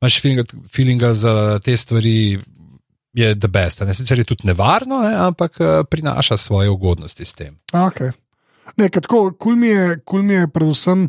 imaš 0.00 0.20
feelinga, 0.24 0.46
feelinga 0.72 1.12
za 1.18 1.34
te 1.64 1.76
stvari, 1.76 2.38
je 3.14 3.34
the 3.38 3.48
best. 3.48 3.82
a 3.82 3.84
Ne? 3.84 3.94
Sicer 3.94 4.18
je 4.18 4.24
tudi 4.24 4.46
nevarno, 4.46 4.98
ne, 5.02 5.14
ampak 5.14 5.56
uh, 5.60 5.66
prinaša 5.90 6.36
svoje 6.36 6.70
ugodnosti 6.70 7.24
s 7.24 7.34
tem. 7.34 7.56
okay. 7.72 8.12
Ne, 8.76 8.88
tako, 8.88 9.32
kul 9.38 9.56
mi 9.56 9.68
je, 9.68 10.00
kul 10.04 10.22
mi 10.22 10.34
je 10.34 10.48
predvsem. 10.48 11.08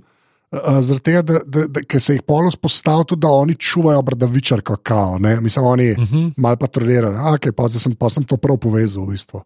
Uh, 0.52 0.80
Zaradi 0.80 1.04
tega, 1.04 1.22
da, 1.22 1.40
da, 1.46 1.66
da, 1.68 1.82
da 1.94 2.00
se 2.00 2.14
jih 2.14 2.22
polo 2.24 2.52
spostavlja, 2.52 3.04
tudi 3.04 3.22
da 3.26 3.28
oni 3.28 3.56
čuvajo 3.56 4.02
bradavičar, 4.02 4.62
kakao. 4.62 5.18
Ne? 5.20 5.42
Mislim, 5.42 5.66
oni 5.66 5.92
uh 5.92 5.98
Mhm. 5.98 6.16
-huh. 6.16 6.34
malo 6.38 6.56
patrolirajo. 6.56 7.14
Okay, 7.14 7.52
pa, 7.52 7.68
zdaj 7.68 7.80
sem, 7.80 7.96
pa 7.96 8.10
sem 8.10 8.24
to 8.24 8.38
prav 8.38 8.58
povezal. 8.58 9.04
V 9.04 9.08
bistvu. 9.12 9.42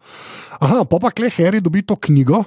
Aha, 0.59 0.83
pa 0.85 0.99
pa 0.99 1.11
Klej 1.11 1.31
Harry 1.37 1.59
dobi 1.61 1.81
to 1.81 1.95
knjigo, 1.95 2.43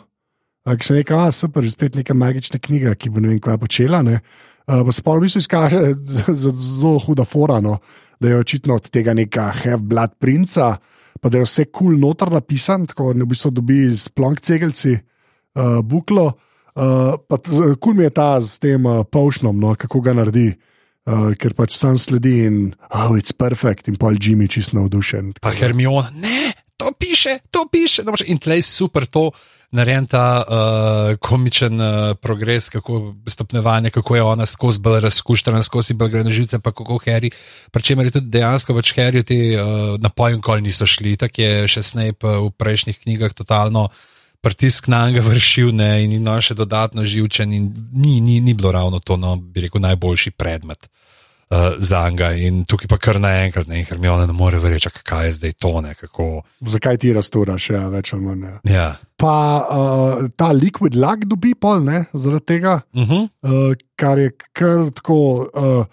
ki 0.79 0.85
se 0.87 0.95
reče, 0.95 1.15
da 1.55 1.61
je 1.61 1.71
spet 1.71 1.95
neka 1.95 2.15
magična 2.15 2.59
knjiga, 2.59 2.95
ki 2.95 3.11
bo 3.11 3.21
ne 3.21 3.29
vem, 3.29 3.41
kaj 3.41 3.59
počela. 3.59 4.03
Ne? 4.03 4.21
Uh, 4.67 4.87
pa 4.87 4.93
se 4.93 5.03
pa 5.03 5.11
v 5.17 5.21
bistvu 5.21 5.39
izkaže 5.39 5.79
zelo 6.79 6.99
huda 6.99 7.25
fora, 7.25 7.61
no? 7.61 7.79
Da 8.23 8.31
je 8.31 8.39
očitno 8.39 8.79
od 8.79 8.87
tega 8.95 9.15
neka 9.19 9.51
Have-Blood 9.63 10.17
princa, 10.23 10.77
pa 11.21 11.31
da 11.31 11.43
je 11.43 11.49
vse 11.49 11.67
kul 11.69 11.93
cool 11.93 12.01
noter 12.01 12.31
napisan, 12.33 12.87
tako 12.87 13.13
da 13.13 13.27
v 13.27 13.31
bistvu 13.35 13.51
dobi 13.59 13.85
s 13.91 14.09
plonk 14.09 14.41
cegelci 14.41 14.95
uh, 14.95 15.81
buklo. 15.83 16.33
Uh, 16.73 17.19
pa 17.29 17.37
t- 17.37 17.75
kul 17.83 17.99
mi 17.99 18.07
je 18.07 18.15
ta 18.17 18.41
s 18.41 18.63
tem 18.63 18.87
uh, 18.87 19.03
pošnom, 19.05 19.59
no, 19.61 19.75
kako 19.77 20.01
ga 20.01 20.15
naredi, 20.17 20.49
uh, 21.11 21.35
ker 21.37 21.53
pač 21.59 21.77
sam 21.77 21.99
sledi 22.01 22.47
in 22.47 22.57
oh, 22.89 23.13
it's 23.19 23.35
perfect, 23.37 23.91
in 23.93 23.99
pol 24.01 24.17
Jimmy 24.17 24.49
čist 24.49 24.73
navdušen. 24.73 25.35
Pa 25.45 25.53
Hermiona, 25.53 26.09
ne, 26.17 26.55
to 26.81 26.95
piše, 26.97 27.43
to 27.53 27.67
piše. 27.69 28.07
No, 28.07 28.17
pač, 28.17 28.25
in 28.25 28.41
tleh 28.41 28.65
super 28.65 29.05
to, 29.05 29.29
narejen 29.73 30.07
ta 30.07 30.45
uh, 30.45 31.17
komičen 31.19 31.81
uh, 31.81 32.15
progres, 32.21 32.69
kako 32.69 33.15
stopnevanje, 33.27 33.91
kako 33.91 34.17
je 34.17 34.23
ona 34.23 34.47
skozi 34.47 34.81
bolj 34.81 35.01
razkuštena, 35.01 35.63
skozi 35.63 35.95
bolj 35.95 36.11
gre 36.11 36.25
na 36.25 36.31
živce, 36.31 36.59
pa 36.59 36.73
kako 36.73 37.01
Harry. 37.07 37.33
Pričemer 37.71 38.07
je 38.07 38.17
tudi 38.19 38.33
dejansko 38.37 38.77
pač 38.77 38.95
Harry 38.97 39.25
ti 39.25 39.57
uh, 39.57 39.99
napojem, 40.01 40.41
kol 40.41 40.61
niso 40.61 40.87
šli, 40.87 41.17
tako 41.17 41.43
je 41.43 41.69
še 41.69 41.83
Snape 41.83 42.27
uh, 42.27 42.47
v 42.47 42.51
prejšnjih 42.57 42.99
knjigah 42.99 43.33
totalno. 43.33 43.89
Pritisk 44.43 44.89
na 44.91 45.07
njega 45.07 45.23
vršil 45.23 45.71
ne, 45.75 46.05
in 46.05 46.17
no, 46.23 46.35
še 46.43 46.55
dodatno 46.59 47.05
živčen, 47.07 47.53
in 47.53 47.71
ni, 47.93 48.21
ni, 48.21 48.41
ni 48.41 48.55
bilo 48.55 48.73
ravno 48.75 48.99
to, 49.01 49.17
no, 49.17 49.37
bi 49.37 49.69
rekel, 49.69 49.81
najboljši 49.81 50.35
predmet 50.35 50.91
uh, 51.53 51.77
za 51.79 52.03
njega. 52.11 52.33
In 52.33 52.65
tukaj 52.69 52.89
pa 52.91 52.99
kar 53.03 53.21
naenkrat, 53.21 53.69
ne, 53.71 53.85
ker 53.85 54.01
mi 54.01 54.11
ona 54.11 54.27
ne 54.27 54.37
more 54.37 54.59
verjeti, 54.63 54.91
kaj 55.05 55.27
je 55.29 55.33
zdaj 55.39 55.57
to. 55.61 55.73
Ne, 55.85 55.95
Zakaj 56.75 57.01
ti 57.05 57.13
rasturaš, 57.13 57.71
ja, 57.71 57.87
več 57.93 58.13
ali 58.17 58.27
manj. 58.27 58.45
Ja. 58.49 58.59
Ja. 58.73 58.89
Pa 59.21 59.37
uh, 59.63 60.29
ta 60.37 60.51
liquid 60.57 60.97
lag 60.99 61.27
dobi 61.29 61.55
pol, 61.55 61.85
ne, 61.85 62.07
zaradi 62.13 62.57
tega, 62.57 62.81
Uh 62.93 63.09
-huh. 63.09 63.29
uh, 63.43 63.75
kar 63.97 64.19
je 64.19 64.31
kar 64.53 64.91
tako. 64.91 65.49
Uh, 65.55 65.85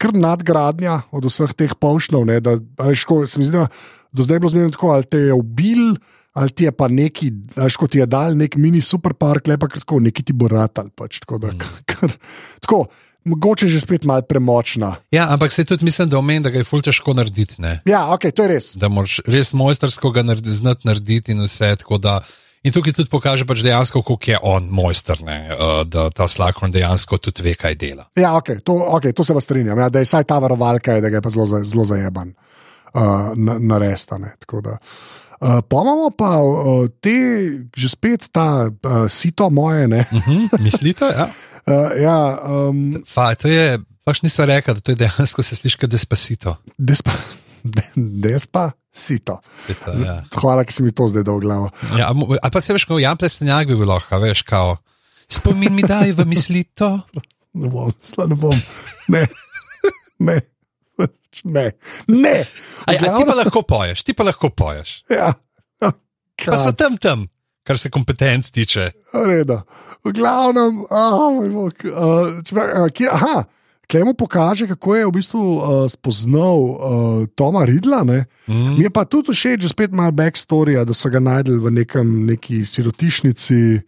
Kar 0.00 0.14
nadgradnja 0.16 1.02
od 1.12 1.24
vseh 1.28 1.52
teh 1.52 1.74
pošnov. 1.76 2.24
Ne, 2.24 2.40
da, 2.40 2.56
a 2.78 2.86
veš, 2.88 3.04
ko, 3.04 3.26
se 3.26 3.38
mi 3.38 3.44
zdi, 3.44 3.52
da 3.52 3.66
do 4.12 4.22
zdaj 4.22 4.36
je 4.36 4.40
bilo 4.40 4.50
zmerno 4.50 4.70
tako, 4.70 4.88
ali 4.90 5.04
te 5.04 5.18
je 5.18 5.32
ubil, 5.32 5.94
ali 6.32 6.50
ti 6.50 6.64
je 6.64 6.72
pa 6.72 6.88
neki, 6.88 7.32
znaš, 7.54 7.76
kot 7.76 7.90
ti 7.90 7.98
je 7.98 8.06
dal 8.06 8.36
nek 8.36 8.56
mini 8.56 8.80
superpark, 8.80 9.46
lepa 9.46 9.68
tako, 9.68 10.00
neki 10.00 10.22
ti 10.22 10.32
bo 10.32 10.48
ratal. 10.48 10.88
Pač, 10.88 11.20
tako, 11.20 11.38
da, 11.38 11.52
kar, 11.84 12.16
tako, 12.60 12.86
mogoče 13.24 13.68
že 13.68 13.80
spet 13.80 14.04
malo 14.04 14.22
premočna. 14.22 14.96
ja, 15.10 15.26
ampak 15.30 15.52
se 15.52 15.64
tudi 15.64 15.84
mislim, 15.84 16.08
da 16.08 16.18
omen, 16.18 16.42
da 16.42 16.50
ga 16.50 16.58
je 16.58 16.64
ful 16.64 16.82
težko 16.82 17.14
narediti. 17.14 17.54
Ne. 17.58 17.80
Ja, 17.84 18.06
ok, 18.14 18.30
to 18.34 18.42
je 18.42 18.48
res. 18.48 18.74
Da 18.76 18.88
moraš 18.88 19.20
res 19.26 19.52
mojstersko 19.52 20.10
ga 20.10 20.22
naredi, 20.22 20.52
znati 20.52 20.86
narediti 20.86 21.32
in 21.32 21.42
vse. 21.44 21.76
tako 21.76 21.98
Da, 21.98 22.20
in 22.62 22.72
tukaj 22.72 22.92
tudi 22.96 23.10
pokaže 23.10 23.46
pač 23.46 23.62
dejansko, 23.64 24.02
kako 24.02 24.30
je 24.30 24.38
on 24.42 24.68
mojster, 24.70 25.22
ne, 25.24 25.38
uh, 25.52 25.82
da 25.84 26.10
ta 26.10 26.28
Slakorn 26.28 26.72
dejansko 26.72 27.18
tudi 27.18 27.42
ve, 27.42 27.54
kaj 27.54 27.74
dela. 27.74 28.06
Ja, 28.16 28.34
ok, 28.36 28.60
to, 28.64 28.72
okay, 28.96 29.12
to 29.12 29.24
se 29.24 29.34
pa 29.34 29.40
strinjam. 29.40 29.78
Ja, 29.78 29.88
da 29.88 29.98
je 30.00 30.08
vsaj 30.08 30.24
ta 30.24 30.38
varovalka, 30.38 30.96
je, 30.96 31.04
da 31.04 31.12
ga 31.12 31.20
je 31.20 31.22
pa 31.22 31.30
zelo, 31.30 31.64
zelo 31.64 31.84
zajeban 31.84 32.32
uh, 32.94 33.36
na, 33.36 33.58
na 33.58 33.78
restane. 33.78 34.34
Uh, 35.40 35.60
pa 35.68 35.76
imamo 35.80 36.10
pa 36.12 36.36
uh, 36.44 36.88
te, 37.00 37.16
že 37.76 37.88
spet 37.88 38.28
ta 38.32 38.68
uh, 38.68 39.08
sito 39.08 39.50
moje. 39.50 39.88
Ne? 39.88 40.04
Uh 40.12 40.28
-huh, 40.28 40.60
mislite? 40.60 41.04
Ja. 41.04 41.28
Uh, 41.66 41.92
ja, 42.00 42.18
um, 42.48 43.02
Fa, 43.06 43.30
to 43.38 43.50
je, 43.50 43.78
pač 44.06 44.22
nisem 44.24 44.48
rekel, 44.50 44.78
da 44.78 44.84
to 44.84 44.94
je 44.94 45.00
dejansko 45.02 45.44
se 45.44 45.58
sliši 45.58 45.80
kot 45.82 45.92
despacito. 45.92 46.56
despa, 46.78 47.14
de, 47.76 47.84
despa 47.96 48.70
sito. 48.92 49.38
Sito, 49.66 49.94
ja. 50.02 50.20
Hvala, 50.34 50.64
ki 50.66 50.74
si 50.74 50.82
mi 50.82 50.94
to 50.94 51.06
zdaj 51.12 51.26
dal 51.26 51.38
v 51.38 51.46
glavo. 51.46 51.68
Ja, 51.98 52.10
ali 52.10 52.50
pa 52.52 52.62
se 52.62 52.74
veš, 52.74 52.88
kot 52.90 53.02
Jan 53.02 53.18
Plestenjak 53.20 53.70
bi 53.70 53.78
bil 53.78 53.90
lahko, 53.90 54.16
a 54.16 54.22
veš, 54.22 54.42
kao. 54.48 54.78
Spomin 55.30 55.74
mi 55.76 55.84
daj 55.86 56.16
v 56.18 56.26
mislito. 56.26 56.88
Ne 57.54 57.70
bom, 57.70 57.90
sla 58.02 58.26
ne 58.30 58.38
bom. 58.38 58.56
Ne, 59.10 59.26
ne, 60.26 60.40
ne. 61.44 61.66
ne. 62.10 62.36
A, 62.86 62.94
V 62.94 62.98
ja, 62.98 63.12
a 63.14 63.18
ti 63.18 63.26
pa 63.26 63.36
lahko 63.38 63.62
poješ, 63.62 64.02
ti 64.06 64.14
pa 64.16 64.26
lahko 64.26 64.50
poješ. 64.50 65.04
Ja. 65.10 65.34
Pa 65.80 66.56
so 66.56 66.72
Kaj, 66.72 66.78
tam 66.80 66.96
tam, 66.96 67.26
kar 67.66 67.78
se 67.78 67.90
kompetenc 67.90 68.50
tiče. 68.50 68.90
Reda. 69.26 69.62
V 70.04 70.12
glavnem, 70.16 70.84
oh, 70.90 71.32
moj 71.36 71.48
bog, 71.52 71.82
uh, 71.84 72.38
če, 72.44 72.54
uh, 72.56 72.86
kje, 72.94 73.08
aha, 73.12 73.42
Klemo 73.90 74.14
pokaže, 74.14 74.70
kako 74.70 74.94
je 74.94 75.06
v 75.06 75.10
bistvu 75.10 75.42
uh, 75.42 75.62
spoznal 75.90 76.58
uh, 76.62 76.76
Toma 77.34 77.66
Ridla. 77.66 78.04
Ne? 78.06 78.30
Mm. 78.46 78.78
Mi 78.78 78.86
je 78.86 78.90
pa 78.94 79.02
tudi 79.02 79.34
všeč, 79.34 79.66
že 79.66 79.74
spet 79.74 79.90
malo 79.90 80.14
backstory, 80.14 80.78
da 80.78 80.94
so 80.94 81.10
ga 81.10 81.18
najdel 81.18 81.58
v 81.58 81.74
nekem, 81.82 82.06
neki 82.30 82.62
sirotišnici, 82.62 83.82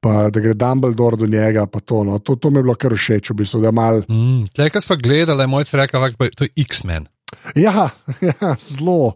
pa 0.00 0.32
da 0.32 0.40
gre 0.40 0.56
Dumbledore 0.56 1.20
do 1.20 1.28
njega. 1.28 1.68
To, 1.68 2.04
no. 2.08 2.16
to, 2.24 2.40
to 2.40 2.48
mi 2.48 2.64
je 2.64 2.64
bilo 2.64 2.76
kar 2.80 2.96
všeč, 2.96 3.36
v 3.36 3.44
bistvu, 3.44 3.60
da 3.60 3.68
mal. 3.68 4.00
Mm. 4.08 4.48
Tleh, 4.56 4.72
kar 4.72 4.80
smo 4.80 4.96
gledali, 4.96 5.44
je 5.44 5.52
mojca 5.52 5.82
rekel, 5.84 6.08
da 6.08 6.24
je 6.24 6.40
to 6.40 6.48
X-Men. 6.64 7.04
Ja, 7.52 7.92
ja 8.24 8.56
zelo. 8.56 9.12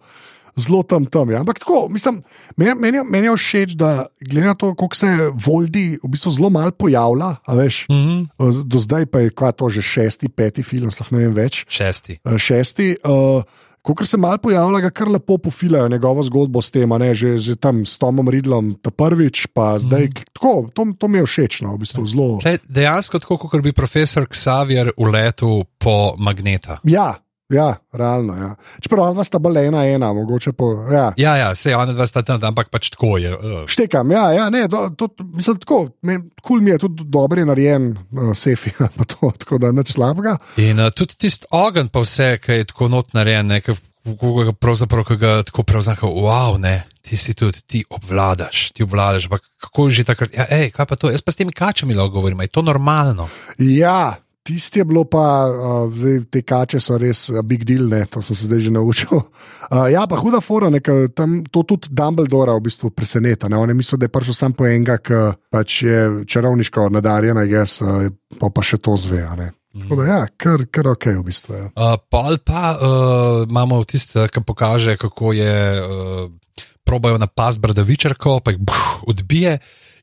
Zelo 0.58 0.82
tam 0.82 1.06
tam. 1.06 1.30
Ja. 1.30 1.40
Ampak 1.40 1.62
tako, 1.62 1.86
mislim, 1.90 2.22
meni, 2.56 2.74
meni, 2.74 3.02
meni 3.06 3.30
je 3.30 3.36
všeč, 3.36 3.76
da 3.78 4.06
glede 4.20 4.46
na 4.46 4.54
to, 4.54 4.74
koliko 4.74 4.96
se 4.96 5.06
Voldi 5.46 5.98
v 6.02 6.10
bistvu 6.10 6.34
zelo 6.34 6.50
malo 6.50 6.70
pojavlja. 6.70 7.36
Veš, 7.48 7.86
Mm 7.88 7.96
-hmm. 7.96 8.62
do 8.64 8.78
zdaj 8.78 9.06
pa 9.06 9.20
je 9.20 9.30
kva 9.30 9.52
to 9.52 9.68
že 9.68 9.82
šesti, 9.82 10.28
peti 10.28 10.62
film, 10.62 10.90
sploh 10.90 11.12
ne 11.12 11.18
vem 11.18 11.34
več. 11.34 11.64
Šesti. 11.68 12.18
Eh, 12.24 12.38
Šesti. 12.38 12.96
Uh, 13.04 13.42
Ko 13.82 14.04
se 14.04 14.16
malo 14.16 14.38
pojavlja, 14.38 14.80
ga 14.80 14.90
kar 14.90 15.08
lepo 15.08 15.38
pofilajo 15.38 15.88
njegovo 15.88 16.22
zgodbo 16.22 16.62
s 16.62 16.70
tem, 16.70 16.88
ne, 16.88 17.14
že, 17.14 17.38
že 17.38 17.56
tam 17.56 17.86
s 17.86 17.98
Tomom 17.98 18.28
Ridlom, 18.28 18.74
ta 18.82 18.90
prvič, 18.90 19.46
pa 19.54 19.78
zdaj. 19.78 20.04
Mm. 20.04 20.26
Tako, 20.32 20.68
to, 20.74 20.86
to 20.98 21.08
mi 21.08 21.18
je 21.18 21.26
všeč, 21.26 21.60
no, 21.64 21.72
v 21.74 21.78
bistvu 21.86 22.04
zelo. 22.06 22.36
Tle, 22.42 22.58
dejansko 22.68 23.18
tako, 23.22 23.38
kot 23.38 23.62
bi 23.64 23.72
profesor 23.72 24.26
Xavier 24.28 24.92
uletel 24.96 25.64
po 25.78 26.14
magneta. 26.18 26.82
Ja, 26.84 27.16
ja, 27.48 27.76
realno. 27.92 28.36
Ja. 28.36 28.54
Čeprav 28.80 29.10
ona 29.10 29.24
sta 29.24 29.38
bolj 29.38 29.66
ena, 29.66 29.84
ena, 29.86 30.12
mogoče 30.12 30.52
po. 30.52 30.70
Ja. 30.92 31.12
Ja, 31.16 31.36
ja, 31.36 31.54
se 31.54 31.76
ona 31.76 31.92
dva 31.92 32.06
sta 32.06 32.22
tam, 32.22 32.40
ampak 32.44 32.70
pač 32.70 32.90
tako 32.94 33.16
je. 33.18 33.34
Uh. 33.36 33.64
Štekam, 33.66 34.10
ja, 34.10 34.28
ja 34.32 34.48
ne, 34.50 34.66
to, 34.68 34.88
to, 34.96 35.08
mislim, 35.34 35.58
tako, 35.64 35.80
kul 36.02 36.22
cool 36.46 36.64
mi 36.64 36.70
je 36.70 36.78
tudi 36.84 37.04
dobro 37.06 37.40
je 37.40 37.48
narejen, 37.48 37.90
uh, 38.12 38.32
sefi, 38.36 38.72
pa 38.96 39.04
to, 39.04 39.32
tako 39.38 39.58
da 39.58 39.72
nič 39.72 39.94
slabega. 39.96 40.38
In 40.56 40.80
uh, 40.80 40.92
tudi 40.94 41.16
tisti 41.16 41.48
ogenj, 41.50 41.92
pa 41.92 42.04
vse, 42.04 42.36
ki 42.44 42.62
je 42.62 42.70
tako 42.72 42.90
not 42.92 43.14
narejen, 43.16 43.48
ne, 43.48 43.60
ki 43.64 43.76
ki 44.16 44.44
ga 44.46 44.52
pravzaprav, 44.56 45.04
ki 45.08 45.16
ga 45.20 45.32
tako 45.48 45.64
prevzame, 45.68 45.98
wow, 46.00 46.56
ne, 46.60 46.84
ti 47.04 47.16
si 47.16 47.34
tudi, 47.36 47.60
ti 47.66 47.82
obvladaš, 47.90 48.70
ti 48.72 48.82
obvladaš. 48.86 49.28
Pa 49.28 49.38
kako 49.38 49.88
že 49.90 50.04
takrat, 50.08 50.32
ja, 50.34 50.46
ej, 50.50 50.70
kaj 50.74 50.86
pa 50.88 50.96
to, 50.96 51.10
jaz 51.12 51.24
pa 51.24 51.34
s 51.34 51.40
temi 51.40 51.52
kačami 51.52 51.96
lahko 51.96 52.18
govorim, 52.20 52.40
je 52.40 52.52
to 52.52 52.62
normalno. 52.62 53.28
Ja, 53.58 54.16
tisti 54.48 54.80
je 54.80 54.84
bilo 54.88 55.04
pa, 55.04 55.24
uh, 55.48 55.92
zdaj, 55.92 56.22
te 56.32 56.42
kače 56.42 56.80
so 56.80 56.96
res 57.00 57.26
uh, 57.28 57.42
big 57.44 57.66
deal, 57.68 57.84
ne, 57.90 58.00
to 58.08 58.22
sem 58.24 58.36
se 58.36 58.48
zdaj 58.48 58.64
že 58.64 58.72
naučil. 58.72 59.20
Uh, 59.20 59.84
ja, 59.94 60.06
pa 60.08 60.16
huda 60.16 60.40
fora, 60.44 60.70
ne, 60.72 60.80
tam 61.12 61.42
to 61.44 61.66
tudi 61.68 61.92
Dumbledora 61.92 62.56
v 62.56 62.64
bistvu 62.70 62.90
preseneta. 62.96 63.50
Ne. 63.52 63.60
On 63.60 63.68
je 63.68 63.76
mislil, 63.76 64.00
da 64.00 64.08
je 64.08 64.14
prišel 64.16 64.38
sam 64.38 64.56
po 64.56 64.66
enega, 64.68 64.96
ki 65.04 65.20
pač 65.52 65.82
je 65.84 66.00
čarovniško 66.24 66.88
nadarjen, 66.96 67.42
jaz 67.50 67.78
uh, 67.84 68.08
pa, 68.40 68.48
pa 68.48 68.64
še 68.64 68.80
to 68.80 68.96
zve. 68.96 69.22
a 69.28 69.36
ne. 69.36 69.52
Tako 69.78 69.98
da, 70.00 70.04
ja, 70.08 70.20
kar, 70.40 70.64
kar 70.72 70.88
ok, 70.94 71.06
v 71.20 71.26
bistvu. 71.28 71.54
Ja. 71.54 71.66
Uh, 71.76 71.98
pol 72.10 72.40
pa 72.40 72.72
uh, 72.74 73.44
imamo 73.44 73.82
tiste, 73.84 74.24
ki 74.32 74.42
pokaže, 74.48 74.96
kako 74.98 75.36
je, 75.36 75.58
uh, 75.84 76.64
probajo 76.88 77.20
napast 77.20 77.60
bradavičarko, 77.60 78.40
pa 78.40 78.56
jih 78.56 78.64
buh, 78.64 78.88
odbije. 79.12 79.58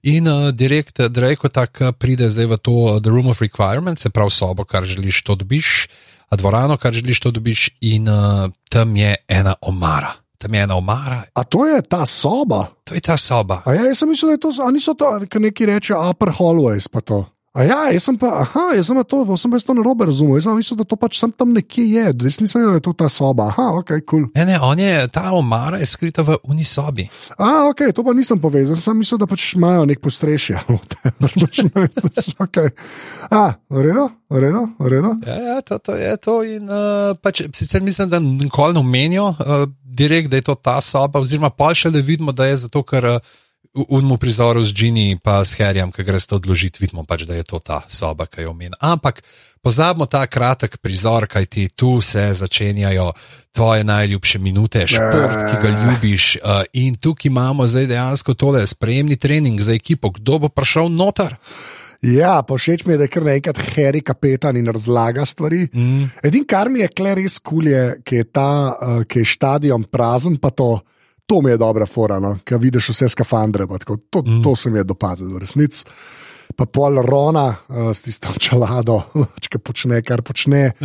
In 0.06 0.28
uh, 0.30 0.52
direkt, 0.54 1.02
direkt 1.10 1.50
tako 1.50 1.90
pride 1.98 2.30
zdaj 2.30 2.46
v 2.46 2.58
to 2.62 2.72
uh, 2.72 3.02
The 3.02 3.10
Room 3.10 3.34
of 3.34 3.42
Requirement, 3.42 3.98
se 3.98 4.10
pravi 4.14 4.30
sobo, 4.30 4.62
kar 4.62 4.86
želiš, 4.86 5.24
to 5.26 5.36
dobiš, 5.36 5.88
a 6.30 6.38
dvorano, 6.38 6.78
kar 6.78 6.94
želiš, 6.94 7.20
to 7.20 7.32
dobiš, 7.32 7.70
in 7.82 8.06
uh, 8.06 8.46
tam 8.70 8.96
je 8.96 9.16
ena 9.28 9.56
omara. 9.62 10.14
Tam 10.38 10.54
je 10.54 10.62
ena 10.62 10.76
omara, 10.78 11.24
A 11.34 11.44
to 11.44 11.66
je 11.66 11.82
ta 11.82 12.06
soba? 12.06 12.68
to 12.84 12.94
je 12.94 13.02
ta 13.02 13.18
soba. 13.18 13.64
A 13.66 13.74
ja, 13.74 13.86
jaz 13.90 13.98
sem 13.98 14.10
mislil, 14.10 14.30
da 14.30 14.34
je 14.34 14.44
to, 14.46 14.54
a 14.62 14.72
niso 14.72 14.94
to, 14.94 15.10
kar 15.30 15.42
neki 15.42 15.66
reče, 15.66 15.98
upper 15.98 16.30
hallways 16.30 16.86
pa 16.88 17.02
to. 17.02 17.26
A 17.56 17.64
ja, 17.64 17.78
jaz 17.96 18.04
sem 18.04 18.18
pa, 18.20 18.34
aha, 18.44 18.66
jaz 18.76 18.90
sem 18.90 18.98
pa 19.00 19.04
to, 19.08 19.22
sem 19.40 19.52
pa 19.54 19.60
to 19.64 19.74
narobe 19.78 20.04
razumel, 20.10 20.36
jaz 20.36 20.44
sem 20.44 20.58
mislil, 20.60 20.78
da 20.82 20.86
to 20.92 20.98
pač 21.00 21.22
sem 21.22 21.32
tam 21.32 21.54
nekje 21.56 21.86
je, 21.88 22.04
jaz 22.12 22.40
nisem 22.44 22.60
vedel, 22.60 22.74
da 22.74 22.82
je 22.82 22.84
to 22.84 22.94
ta 23.00 23.08
soba, 23.08 23.46
aha, 23.54 23.68
ok, 23.80 23.94
kul. 23.94 24.04
Cool. 24.10 24.26
Ne, 24.36 24.44
ne, 24.50 24.58
on 24.60 24.82
je, 24.84 24.92
ta 25.16 25.30
omara 25.32 25.80
je 25.80 25.88
skrita 25.88 26.26
v 26.28 26.36
unisobi. 26.52 27.06
A, 27.40 27.70
ok, 27.70 27.86
to 27.96 28.04
pa 28.04 28.12
nisem 28.18 28.42
povezal, 28.44 28.76
sem 28.76 29.00
mislil, 29.00 29.22
da 29.22 29.30
pač 29.32 29.54
imajo 29.56 29.88
nek 29.88 30.04
postrešje. 30.04 30.66
Pač 31.26 31.64
okay. 32.46 32.74
A, 33.32 33.56
redu, 33.72 34.10
v 34.28 34.44
redu. 34.44 35.14
Ja, 35.24 35.38
ja 35.56 35.58
to, 35.64 35.80
to 35.80 35.96
je 35.96 36.12
to. 36.20 36.36
In, 36.44 36.68
uh, 36.68 37.16
pač, 37.24 37.46
sicer 37.56 37.80
mislim, 37.86 38.12
da 38.12 38.20
nikoli 38.20 38.76
ne 38.76 38.84
omenijo 38.84 39.32
uh, 39.32 39.64
direkt, 39.96 40.28
da 40.34 40.44
je 40.44 40.48
to 40.52 40.60
ta 40.60 40.82
soba, 40.84 41.24
oziroma 41.24 41.54
pa 41.56 41.72
še 41.72 41.94
le 41.94 42.04
vidimo, 42.04 42.36
da 42.36 42.50
je 42.52 42.66
zato, 42.68 42.84
ker 42.84 43.10
uh, 43.16 43.36
unmu 43.76 44.18
prizoru 44.18 44.64
z 44.64 44.74
Ginny 44.74 45.12
in 45.12 45.20
s 45.20 45.60
Harryjem, 45.60 45.92
ki 45.92 46.04
greš 46.04 46.28
to 46.28 46.36
odložiti, 46.36 46.80
vidimo 46.80 47.04
pač, 47.04 47.28
da 47.28 47.36
je 47.36 47.44
to 47.44 47.60
ta 47.60 47.84
soba, 47.88 48.26
ki 48.26 48.42
jo 48.42 48.52
omenja. 48.52 48.80
Ampak 48.80 49.22
pozabimo 49.62 50.06
ta 50.06 50.28
kratek 50.28 50.78
prizor, 50.78 51.28
kaj 51.28 51.46
ti 51.46 51.68
tu 51.68 52.02
se 52.02 52.34
začenjajo 52.34 53.14
tvoje 53.52 53.84
najljubše 53.84 54.40
minute, 54.40 54.88
šport, 54.88 55.38
ki 55.52 55.56
ga 55.62 55.70
ljubiš. 55.70 56.36
Uh, 56.36 56.64
in 56.74 56.96
tukaj 56.96 57.30
imamo 57.30 57.68
zdaj 57.68 57.88
dejansko 57.88 58.34
tole 58.34 58.68
spremni 58.68 59.16
trening 59.16 59.62
za 59.62 59.74
ekipo, 59.74 60.10
kdo 60.10 60.40
bo 60.40 60.50
prišel 60.50 60.90
noter. 60.90 61.36
Ja, 62.02 62.44
pa 62.44 62.58
všeč 62.60 62.86
mi 62.86 62.94
je, 62.94 62.98
da 62.98 63.08
je 63.08 63.12
kar 63.14 63.24
naenkrat 63.26 63.60
Harry 63.76 64.02
kapetan 64.04 64.58
in 64.58 64.68
razlaga 64.68 65.26
stvari. 65.26 65.68
Mm. 65.74 66.12
Edino, 66.24 66.46
kar 66.48 66.70
mi 66.70 66.84
je 66.84 66.90
kle 66.92 67.16
res 67.16 67.40
kul, 67.40 67.72
je, 67.72 67.86
ki 68.06 68.22
je 68.22 68.26
ta, 68.30 68.52
uh, 68.76 69.00
ki 69.08 69.24
je 69.24 69.32
stadion 69.32 69.84
prazen, 69.90 70.38
pa 70.38 70.52
to, 70.52 70.78
to 71.26 71.42
mi 71.42 71.52
je 71.52 71.58
dobra 71.58 71.86
fora, 71.86 72.20
no? 72.20 72.38
ker 72.46 72.60
vidiš 72.62 72.90
vse 72.94 73.10
skafandre. 73.10 73.66
Tako, 73.68 73.98
to, 74.10 74.22
mm. 74.26 74.44
to 74.44 74.56
se 74.56 74.70
mi 74.70 74.80
je 74.80 74.84
dopadlo, 74.84 75.34
v 75.36 75.42
resnici. 75.42 75.86
Pa 76.56 76.68
pol 76.70 77.02
Rona 77.02 77.48
uh, 77.50 77.90
s 77.90 78.06
tisto 78.06 78.30
čelado, 78.40 79.00
ki 79.42 79.60
počne, 79.60 80.02
kar 80.06 80.22
počne, 80.22 80.76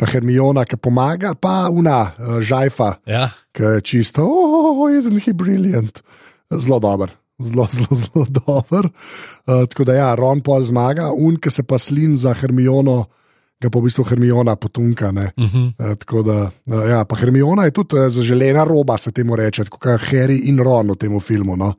pa 0.00 0.08
Hermiona, 0.08 0.64
ki 0.64 0.80
pomaga, 0.80 1.34
pa 1.36 1.68
Una, 1.68 2.00
uh, 2.16 2.40
Žajfa, 2.40 2.94
Ja. 3.06 3.28
ki 3.52 3.62
je 3.76 3.80
čisto, 3.84 4.24
oh, 4.24 4.88
isn't 4.88 5.20
he 5.26 5.36
brilliant. 5.36 6.00
Zelo 6.50 6.80
dober, 6.80 7.12
zelo, 7.38 7.68
zelo, 7.70 7.92
zelo 7.92 8.24
dober. 8.32 8.88
Uh, 9.44 9.68
tako 9.68 9.84
da, 9.84 10.00
ja, 10.00 10.08
Ron 10.16 10.40
Paul 10.40 10.64
zmaga, 10.64 11.12
un, 11.12 11.36
ki 11.36 11.52
se 11.52 11.62
pa 11.68 11.78
slin 11.78 12.16
za 12.16 12.32
Hermiono, 12.34 13.04
ga 13.60 13.68
pa 13.70 13.78
v 13.78 13.82
bistvu 13.88 14.04
Hermiona 14.08 14.56
potunka. 14.56 15.10
Uh 15.10 15.28
Mhm. 15.36 15.66
uh, 15.78 15.94
tako 16.00 16.22
da, 16.22 16.38
uh, 16.66 16.88
ja, 16.88 17.04
pa 17.04 17.16
Hermiona 17.16 17.64
je 17.64 17.70
tudi 17.70 17.96
uh, 17.96 18.08
zaželena 18.12 18.64
roba, 18.64 18.98
se 18.98 19.12
temu 19.12 19.36
reče, 19.36 19.64
kot 19.68 19.84
Harry 20.10 20.48
in 20.48 20.58
Ron 20.58 20.90
v 20.90 20.96
tem 20.96 21.20
filmu. 21.20 21.56
No. 21.56 21.74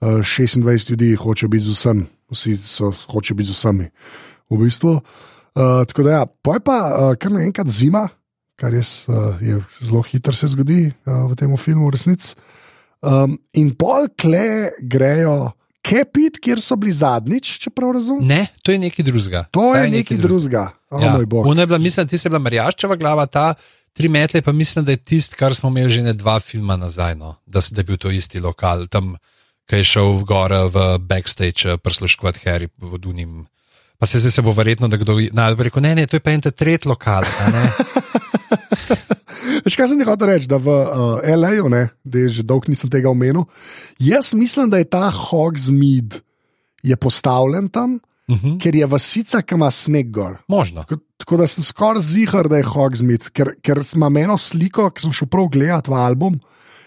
Uh, 0.00 0.08
26 0.24 0.90
ljudi 0.90 1.14
hoče 1.14 1.48
biti 1.48 1.64
z 1.64 1.70
vsem, 1.76 2.06
vsi 2.32 2.56
so, 2.56 2.92
hoče 3.12 3.34
biti 3.34 3.52
z 3.52 3.52
vsemi. 3.52 3.90
V 4.50 4.56
bistvu. 4.56 4.92
uh, 4.96 5.84
tako 5.86 6.02
da, 6.02 6.10
ja, 6.10 6.26
pa 6.26 6.54
je 6.54 6.60
pa 6.60 6.78
uh, 7.10 7.14
kar 7.16 7.32
naenkrat 7.32 7.68
zima, 7.68 8.08
kar 8.56 8.72
res 8.72 9.08
uh, 9.08 9.36
je 9.40 9.60
zelo 9.80 10.02
hitro 10.02 10.32
se 10.32 10.46
zgodi 10.48 10.92
uh, 11.06 11.28
v 11.30 11.36
tem 11.36 11.56
filmu, 11.56 11.88
v 11.88 11.90
resnici. 11.92 12.34
Um, 13.02 13.38
in 13.52 13.70
pol 13.76 14.08
kle 14.16 14.70
grejo 14.80 15.52
kepit, 15.80 16.36
kjer 16.40 16.60
so 16.60 16.76
bili 16.76 16.92
zadnjič, 16.92 17.58
če 17.60 17.70
prav 17.72 17.92
razumem. 17.96 18.26
Ne, 18.28 18.46
to 18.62 18.72
je 18.72 18.78
nekaj 18.78 19.04
drugega. 19.04 19.44
To 19.56 19.72
je 19.74 19.88
nekaj 19.88 20.16
drugega. 20.20 20.64
Oh, 20.90 21.02
Ja. 21.02 21.16
Ona 21.30 21.62
je 21.62 21.66
bila, 21.66 21.78
mislim, 21.78 22.08
ti 22.08 22.18
si 22.18 22.28
bila 22.28 22.40
Marjaščeva 22.42 22.96
glava, 22.96 23.26
ta 23.26 23.54
tri 23.92 24.08
metle, 24.08 24.42
pa 24.42 24.52
mislim, 24.52 24.84
da 24.84 24.92
je 24.92 24.96
tisti, 24.96 25.36
kar 25.36 25.54
smo 25.54 25.70
imeli 25.70 25.90
že 25.90 26.02
ne 26.02 26.12
dva 26.12 26.40
filma 26.40 26.76
nazaj, 26.76 27.14
no, 27.14 27.36
da, 27.46 27.60
da 27.70 27.80
je 27.80 27.84
bil 27.84 27.96
to 27.96 28.10
isti 28.10 28.40
lokal, 28.40 28.86
tam, 28.90 29.14
ki 29.70 29.80
je 29.82 29.86
šel 29.86 30.18
v 30.18 30.26
gore 30.26 30.60
v 30.74 30.98
backstage 30.98 31.76
prisluškovati 31.78 32.42
Harry 32.44 32.66
pod 32.66 33.06
unim. 33.06 33.46
Pa 33.98 34.06
se 34.06 34.18
zdaj 34.18 34.32
se 34.32 34.42
bo 34.42 34.54
verjetno, 34.56 34.88
da 34.88 34.96
kdo 34.96 35.18
najbolj 35.32 35.68
rekel, 35.68 35.82
ne, 35.82 35.94
ne, 35.94 36.06
to 36.06 36.16
je 36.16 36.24
pa 36.24 36.34
en 36.34 36.40
tret 36.40 36.86
lokal. 36.86 37.24
a 37.24 37.50
ne." 37.50 37.64
Veš, 39.64 39.76
kaj 39.76 39.90
sem 39.90 39.98
ti 40.00 40.06
hotel 40.08 40.30
reči, 40.32 40.48
da 40.48 40.56
v 40.56 40.72
uh, 40.72 41.20
L.A.U., 41.20 41.68
ne, 41.68 41.90
da 42.04 42.24
je 42.24 42.40
že 42.40 42.42
dolgo 42.48 42.70
nisem 42.72 42.90
tega 42.90 43.10
omenil. 43.12 43.44
Jaz 44.00 44.32
mislim, 44.32 44.70
da 44.72 44.80
je 44.80 44.88
ta 44.88 45.10
Hogsmeade 45.12 46.22
je 46.82 46.96
postavljen 46.96 47.68
tam, 47.68 47.98
uh 48.30 48.36
Mhm. 48.36 48.46
-huh. 48.46 48.60
ker 48.60 48.74
je 48.74 48.86
vasica, 48.86 49.42
ki 49.42 49.54
ima 49.54 49.70
sneg 49.70 50.10
gor. 50.10 50.36
Možno. 50.48 50.82
Tako- 50.84 51.00
Tako 51.16 51.36
da 51.36 51.46
sem 51.46 51.64
skoraj 51.64 52.00
zihar, 52.02 52.48
da 52.48 52.56
je 52.56 52.62
Hogsmeade, 52.64 53.30
ker, 53.32 53.54
ker 53.62 53.80
imam 53.94 54.16
eno 54.16 54.38
sliko, 54.38 54.90
ki 54.90 55.02
sem 55.02 55.12
šel 55.12 55.28
prav 55.28 55.48
gledat 55.50 55.88
v 55.88 55.92
album. 55.92 56.40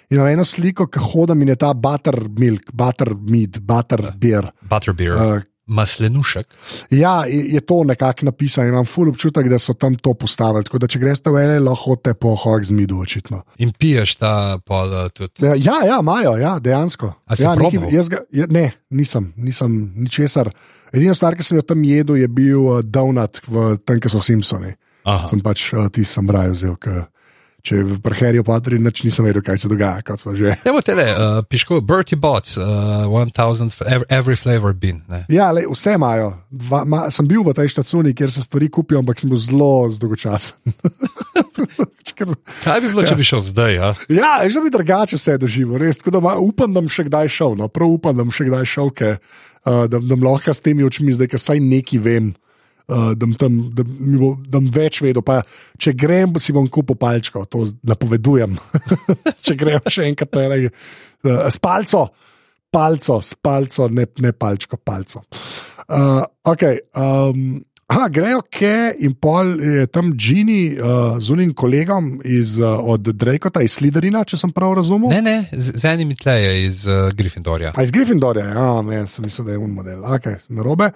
In 0.10 0.18
imam 0.18 0.28
eno 0.28 0.44
sliko, 0.46 0.88
ki 0.88 1.00
hodim 1.00 1.42
in 1.42 1.48
je 1.48 1.56
ta 1.56 1.74
buttermilk, 1.74 2.72
buttermead, 2.74 3.60
butterbeer. 3.62 4.52
Butterbeer, 4.70 5.14
Uh, 5.14 5.36
uh, 5.36 5.42
maslenušek. 5.66 6.48
ja, 6.90 7.26
je, 7.26 7.62
to 7.62 7.84
nekako 7.84 8.26
napisano 8.26 8.68
imam 8.68 8.86
ful 8.86 9.10
občutek, 9.10 9.48
da 9.48 9.60
so 9.60 9.74
tam 9.74 9.96
to 9.96 10.14
postavili. 10.14 10.64
Tako 10.64 10.78
da 10.78 10.88
če 10.88 11.00
greste 11.00 11.30
v 11.30 11.44
L.A., 11.44 11.60
lahko 11.60 11.94
hodite 11.94 12.14
po 12.14 12.36
Hogsmeadu, 12.36 13.00
očitno. 13.00 13.42
In 13.58 13.72
piješ 13.72 14.16
ta 14.16 14.60
pol 14.66 14.92
uh, 14.92 15.10
tudi. 15.14 15.46
Ja, 15.46 15.56
ja, 15.56 15.80
ja 15.88 16.00
imajo, 16.02 16.36
ja, 16.38 16.58
dejansko. 16.60 17.14
Ja, 17.40 17.56
probal? 17.56 17.90
jaz 17.94 18.10
ga, 18.10 18.24
ja, 18.32 18.48
ne, 18.50 18.72
nisem, 18.90 19.34
nisem 19.38 19.94
ničesar. 19.96 20.52
Edino 20.94 21.16
stvar, 21.16 21.36
ki 21.36 21.44
sem 21.44 21.58
jo 21.58 21.66
tam 21.66 21.84
jedel, 21.84 22.20
je 22.22 22.28
bil 22.28 22.60
uh, 22.62 22.82
donut 22.84 23.42
v 23.48 23.74
tem, 23.86 24.00
ki 24.04 24.12
so 24.12 24.22
Simpsoni. 24.24 24.76
Aha. 25.04 25.28
Sem 25.28 25.42
pač 25.44 25.72
uh, 25.74 25.88
ti 25.92 26.06
sem 26.08 26.30
raj 26.32 26.54
vzel. 26.54 26.76
Ke, 26.80 27.08
če 27.64 27.80
v 27.80 27.96
Harryju 28.04 28.44
Potterju 28.44 28.80
nič 28.84 29.06
nisem 29.08 29.24
vedel, 29.24 29.40
kaj 29.40 29.56
se 29.64 29.70
dogaja. 29.72 30.04
kot 30.04 30.20
smo 30.20 30.36
Že. 30.36 30.60
Evo 30.68 30.82
tele, 30.84 31.06
uh, 31.16 31.40
piško, 31.48 31.80
Bertie 31.80 32.20
Bots, 32.20 32.58
uh, 32.60 33.08
1000, 33.08 33.72
f- 33.72 33.88
every, 33.88 34.08
every 34.12 34.36
flavor 34.36 34.74
bin. 34.76 35.00
Ne. 35.08 35.24
Ja, 35.32 35.48
le, 35.56 35.64
vse 35.72 35.96
imajo. 35.96 36.34
Dva, 36.52 36.84
ma, 36.84 37.08
sem 37.08 37.24
bil 37.24 37.40
v 37.40 37.56
tej 37.56 37.72
štacuni, 37.72 38.12
kjer 38.12 38.36
se 38.36 38.44
stvari 38.44 38.68
kupijo, 38.68 39.00
ampak 39.00 39.16
sem 39.16 39.32
bil 39.32 39.40
zelo 39.40 39.88
zdolgočasen. 39.96 40.60
Kaj 42.64 42.80
bi 42.84 42.92
bilo, 42.92 43.04
če 43.08 43.16
bi 43.16 43.24
šel 43.26 43.42
zdaj? 43.42 43.72
Ja? 43.80 43.90
Ja, 44.12 44.34
že 44.44 44.60
bi 44.60 44.70
drugače 44.74 45.16
vse 45.16 45.40
doživel, 45.40 45.80
res. 45.80 46.04
Da 46.04 46.20
ma, 46.20 46.36
upam, 46.36 46.68
da 46.76 46.84
bom 46.84 46.92
še 46.92 47.08
kdaj 47.08 47.32
šel. 47.32 47.56
No, 47.60 47.72
prav 47.72 47.96
upam, 47.96 48.16
da 48.20 48.28
bom 48.28 48.34
še 48.36 48.52
kdaj 48.52 48.68
šel, 48.68 48.92
ke, 48.92 49.16
uh, 49.64 49.86
da, 49.88 49.98
da 49.98 50.14
bom 50.20 50.28
lahko 50.28 50.52
s 50.52 50.60
temi 50.60 50.84
očmi 50.84 51.16
zdaj, 51.16 51.32
ker 51.32 51.40
saj 51.42 51.64
nekaj 51.64 52.04
vem. 52.04 52.34
Uh, 52.84 53.14
da 53.16 53.28
tam, 53.40 53.60
da 53.72 53.86
mi 53.88 54.18
bo, 54.20 54.34
da 54.44 54.60
bom 54.60 54.68
več 54.68 55.00
vedel. 55.04 55.24
Pa, 55.24 55.40
če 55.80 55.94
grem, 55.96 56.36
si 56.44 56.56
bom 56.56 56.68
kupil 56.68 56.98
palčko, 57.00 57.46
to 57.48 57.70
napovedujem. 57.88 58.58
če 59.46 59.56
grem 59.60 59.88
še 59.88 60.10
enkrat, 60.10 60.34
to 60.34 60.44
je 60.44 60.50
le, 60.52 60.60
uh, 60.68 61.46
s 61.48 61.62
palco, 61.64 62.10
palco, 62.74 63.22
s 63.24 63.38
palco, 63.40 63.88
ne, 63.88 64.08
ne 64.26 64.34
palčko, 64.36 64.82
palco. 64.84 65.24
Uh, 65.88 66.26
okay, 66.44 66.82
um, 67.00 67.62
aha, 67.88 68.08
grejo 68.10 68.42
ke 68.52 68.94
in 69.00 69.14
pol 69.14 69.54
je 69.62 69.88
tam 69.88 70.14
Gini 70.18 70.74
uh, 70.78 71.18
z 71.20 71.34
unim 71.34 71.54
kolegom 71.54 72.22
iz, 72.26 72.58
uh, 72.60 72.80
od 72.80 73.02
Drakota 73.02 73.62
iz 73.62 73.76
Sliderina, 73.78 74.24
če 74.24 74.38
sem 74.38 74.52
prav 74.56 74.74
razumel. 74.80 75.12
Ne, 75.14 75.22
ne, 75.22 75.36
z, 75.52 75.76
z 75.82 75.92
enim 75.92 76.16
tleje 76.16 76.66
iz 76.66 76.86
uh, 76.88 77.12
Gryffindorja. 77.16 77.74
A 77.76 77.84
iz 77.84 77.92
Gryffindorja, 77.92 78.46
ja, 78.56 78.70
ne, 78.82 79.04
sem 79.08 79.26
mislil, 79.26 79.46
da 79.50 79.58
je 79.58 79.62
un 79.62 79.76
model, 79.76 80.06
ok, 80.06 80.32
narobe. 80.50 80.92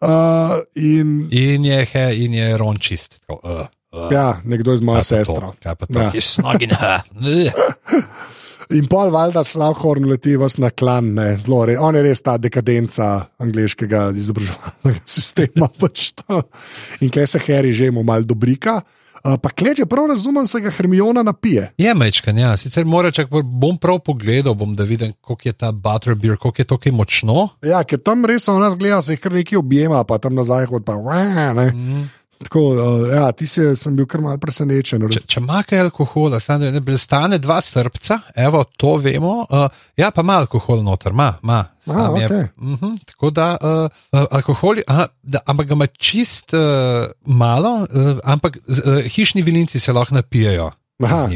Uh, 0.00 0.58
in 0.74 1.28
In 1.30 1.64
je, 1.64 1.84
he, 1.92 2.06
in 2.24 2.34
je 2.34 2.56
Ron 2.58 2.78
čist. 2.82 3.20
Tako, 3.20 3.40
uh, 3.42 3.66
uh, 3.92 4.08
ja, 4.12 4.40
nekdo 4.44 4.74
iz 4.74 4.80
moje 4.80 5.04
to? 5.04 5.10
sestre. 5.14 5.52
Kaj 5.62 5.74
pa 5.74 5.86
to? 5.86 5.98
Ja. 5.98 6.10
He's 6.14 6.32
snogging 6.38 6.72
her. 6.74 7.04
In 8.72 8.86
pol 8.88 9.10
valjda 9.12 9.44
Slavhorn 9.44 10.06
leti 10.08 10.36
vas 10.40 10.56
na 10.58 10.70
klan, 10.70 11.12
ne, 11.14 11.36
zelo 11.36 11.64
re, 11.68 11.76
on 11.78 11.96
je 11.98 12.02
res 12.06 12.22
ta 12.24 12.38
dekadenca 12.40 13.12
angliškega 13.42 14.08
izobraževalnega 14.16 15.04
sistema. 15.18 15.68
Pač 15.68 16.12
to. 16.16 16.42
in 17.00 17.12
kle 17.12 17.26
se 17.26 17.40
Harry 17.46 17.72
že 17.76 17.90
mu 17.92 18.02
mal 18.06 18.24
dobrika. 18.24 18.80
Uh, 19.22 19.36
pa 19.38 19.52
kle, 19.54 19.70
če 19.78 19.84
prav 19.86 20.08
razumem, 20.10 20.48
se 20.50 20.58
ga 20.58 20.70
Hermiona 20.74 21.22
napije. 21.22 21.68
Je 21.78 21.92
mečkan, 21.94 22.34
ja. 22.40 22.56
Sicer 22.58 22.82
mora 22.90 23.12
čak, 23.14 23.28
bom 23.30 23.76
prav 23.78 24.00
pogledal, 24.02 24.56
bom 24.58 24.72
da 24.74 24.82
vidim, 24.82 25.12
koliko 25.22 25.46
je 25.46 25.52
ta 25.52 25.70
butterbeer, 25.70 26.34
koliko 26.42 26.58
je 26.58 26.66
to 26.66 26.78
kaj 26.82 26.92
močno. 26.92 27.44
Ja, 27.62 27.84
ker 27.86 28.02
tam 28.02 28.26
res 28.26 28.48
on 28.50 28.58
nas 28.58 28.74
gleda, 28.74 28.98
se 28.98 29.14
jih 29.14 29.22
kar 29.22 29.36
nekaj 29.36 29.60
objema, 29.60 30.02
pa 30.02 30.18
tam 30.18 30.34
nazaj 30.34 30.66
hod 30.72 30.82
pa. 30.82 30.98
"Wah", 30.98 31.54
Ne. 31.54 31.68
Mm. 31.70 32.02
Tako, 32.42 32.62
uh, 32.72 33.06
ja, 33.12 33.26
ti 33.32 33.46
si, 33.46 33.64
sem 33.76 33.96
bil 33.96 34.06
kar 34.10 34.22
mal 34.24 34.38
presenečen. 34.42 35.04
Če, 35.12 35.24
če 35.26 35.42
ima 35.42 35.62
kaj 35.66 35.84
alkohola, 35.86 36.40
stane, 36.42 36.72
ne, 36.74 36.82
ne, 36.82 36.98
stane 36.98 37.38
dva 37.42 37.60
srca, 37.64 38.18
evo, 38.34 38.64
to 38.76 38.96
vemo. 39.02 39.38
Uh, 39.48 39.84
ja, 39.98 40.10
pa 40.14 40.24
ima 40.26 40.40
alkohol 40.42 40.82
noter, 40.86 41.14
ima. 41.14 41.32
ima. 41.42 41.62
Sam 41.82 42.16
je, 42.16 42.26
okej. 42.26 42.44
uh 42.56 42.80
-huh, 42.80 42.98
tako 43.06 43.30
da 43.30 43.56
uh, 43.60 44.26
alkohol, 44.30 44.82
aha, 44.86 45.06
da, 45.22 45.38
ampak 45.46 45.66
ga 45.66 45.74
ima 45.74 45.86
čist 45.86 46.54
uh, 46.54 46.60
malo, 47.26 47.86
uh, 47.90 48.18
ampak 48.24 48.58
z, 48.66 48.78
uh, 48.86 49.02
hišni 49.10 49.42
vilinci 49.42 49.80
se 49.80 49.92
lahko 49.92 50.14
napijejo 50.14 50.70
Aha. 51.02 51.28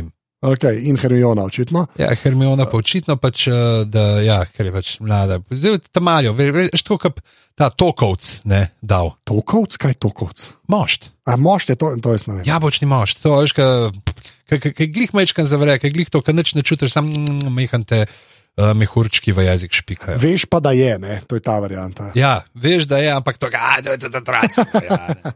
Okay, 0.47 0.78
in 0.86 0.99
Hermiona, 1.01 1.42
očitno. 1.42 1.86
Ja, 1.99 2.12
Hermiona 2.14 2.68
pa 2.70 2.78
očitno 2.78 3.16
pač, 3.18 3.49
uh, 3.51 3.82
da 3.90 4.20
ja, 4.22 4.38
ker 4.47 4.68
je 4.68 4.74
pač 4.74 4.92
mlada. 5.03 5.40
Zdaj 5.51 5.80
ta 5.90 6.03
Marijo, 6.05 6.36
veš, 6.38 6.84
tako 6.86 7.01
kot 7.03 7.18
ta 7.59 7.70
tokovc 7.74 8.28
ne 8.47 8.61
dal. 8.78 9.16
Tokovc, 9.26 9.74
kaj 9.82 9.99
tokovc? 9.99 10.47
Mošt. 10.70 11.11
A 11.26 11.34
mošt 11.40 11.74
je 11.74 11.78
to, 11.80 11.90
to 11.99 12.14
jaz 12.14 12.28
ne 12.28 12.38
vem. 12.38 12.47
Jabolčni 12.47 12.86
mošt, 12.86 13.24
to 13.24 13.34
veš, 13.40 13.57
kaj 13.57 14.86
glih 14.86 15.16
mečkan 15.18 15.51
zavre, 15.51 15.80
kaj 15.82 15.94
glih 15.97 16.14
to, 16.14 16.22
kaj 16.22 16.36
nič 16.38 16.55
ne 16.55 16.62
čutiš, 16.62 16.94
sam 16.94 17.11
mm, 17.11 17.51
mehante 17.57 18.05
uh, 18.07 18.70
mehurčki 18.78 19.34
v 19.34 19.49
jezik 19.49 19.74
špikajo. 19.74 20.20
Veš 20.22 20.47
pa, 20.53 20.62
da 20.62 20.76
je, 20.78 20.92
ne? 21.03 21.20
to 21.26 21.40
je 21.40 21.42
ta 21.42 21.59
varianta. 21.64 22.12
Ja, 22.14 22.36
veš, 22.55 22.86
da 22.86 23.03
je, 23.03 23.11
ampak 23.18 23.42
to, 23.42 23.51
a, 23.51 23.80
to 23.82 23.97
je 23.97 24.05
to, 24.05 24.14
otroci. 24.22 24.62
Ja. 24.86 25.32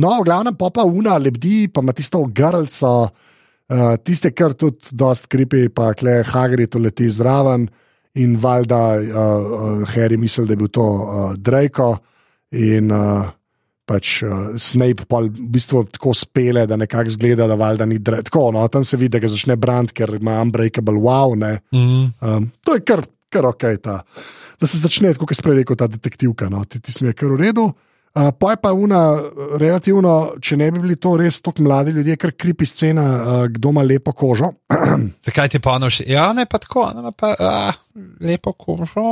No, 0.00 0.16
v 0.22 0.30
glavnem 0.30 0.56
pa 0.56 0.70
pa 0.72 0.86
una 0.88 1.18
lebdi, 1.20 1.66
pa 1.68 1.84
ima 1.84 1.92
tisto 1.92 2.22
grlco, 2.24 2.94
uh, 3.10 3.28
tiste, 4.02 4.32
kar 4.34 4.54
tudi 4.58 4.94
dost 4.98 5.28
kripi, 5.30 5.68
pa 5.70 5.92
kle 5.94 6.20
Hagri 6.26 6.66
to 6.66 6.80
leti 6.82 7.10
zraven 7.10 7.68
in 8.18 8.36
valjda 8.42 8.80
uh, 8.98 9.02
uh, 9.14 9.92
Harry 9.94 10.18
misli, 10.18 10.46
da 10.46 10.56
je 10.56 10.58
bil 10.58 10.70
to 10.74 10.86
uh, 10.86 11.34
Draco 11.38 11.92
in 12.50 12.90
uh, 12.90 13.28
pač 13.86 14.16
uh, 14.26 14.56
Snape 14.58 15.06
pa 15.06 15.20
v 15.22 15.46
bistvu 15.54 15.84
tako 15.94 16.14
spele, 16.18 16.66
da 16.66 16.78
nekako 16.78 17.14
zgleda, 17.14 17.46
da 17.46 17.54
valjda 17.58 17.86
ni 17.86 17.98
Draco. 17.98 18.26
Tako, 18.30 18.44
no, 18.58 18.66
tam 18.68 18.84
se 18.84 18.98
vidi, 18.98 19.14
da 19.14 19.22
ga 19.22 19.30
začne 19.30 19.56
brant, 19.56 19.94
ker 19.94 20.16
ima 20.18 20.40
unbreakable 20.42 20.98
wow, 20.98 21.36
ne. 21.38 21.60
mm, 21.70 22.08
Um, 22.20 22.50
to 22.66 22.74
je 22.74 22.82
kar, 22.86 23.04
kar 23.30 23.46
ok, 23.46 23.64
ta. 23.82 24.02
da 24.60 24.66
se 24.66 24.82
začne, 24.82 25.14
kot 25.14 25.30
je 25.30 25.42
prej 25.42 25.62
rekel, 25.62 25.78
ta 25.78 25.86
detektivka. 25.86 26.50
No, 26.50 26.64
ti, 26.64 26.82
ti 26.82 26.92
smo 26.92 27.08
je 27.08 27.14
kar 27.14 27.30
v 27.30 27.40
redu. 27.46 27.70
Uh, 27.70 27.89
pa 28.12 28.50
je 28.50 28.56
pa 28.62 28.72
una, 28.74 29.00
relativno, 29.58 30.34
če 30.42 30.56
ne 30.58 30.70
bi 30.74 30.80
bili 30.82 30.96
to 30.98 31.12
res 31.20 31.38
tako 31.40 31.62
mladi 31.62 31.92
ljudje, 31.94 32.16
kar 32.18 32.32
kripi 32.34 32.66
scena, 32.66 33.04
uh, 33.04 33.44
kdo 33.52 33.70
ima 33.70 33.84
lepo 33.86 34.12
kožo. 34.12 34.50
zakaj 35.26 35.52
ti 35.52 35.60
pa 35.62 35.76
ono 35.78 35.90
še? 35.90 36.08
Ja, 36.10 36.32
ne 36.34 36.46
pa 36.50 36.58
tako, 36.58 36.88
ne 36.96 37.12
pa 37.14 37.36
a, 37.38 37.52
lepo 38.26 38.52
kožo. 38.58 39.06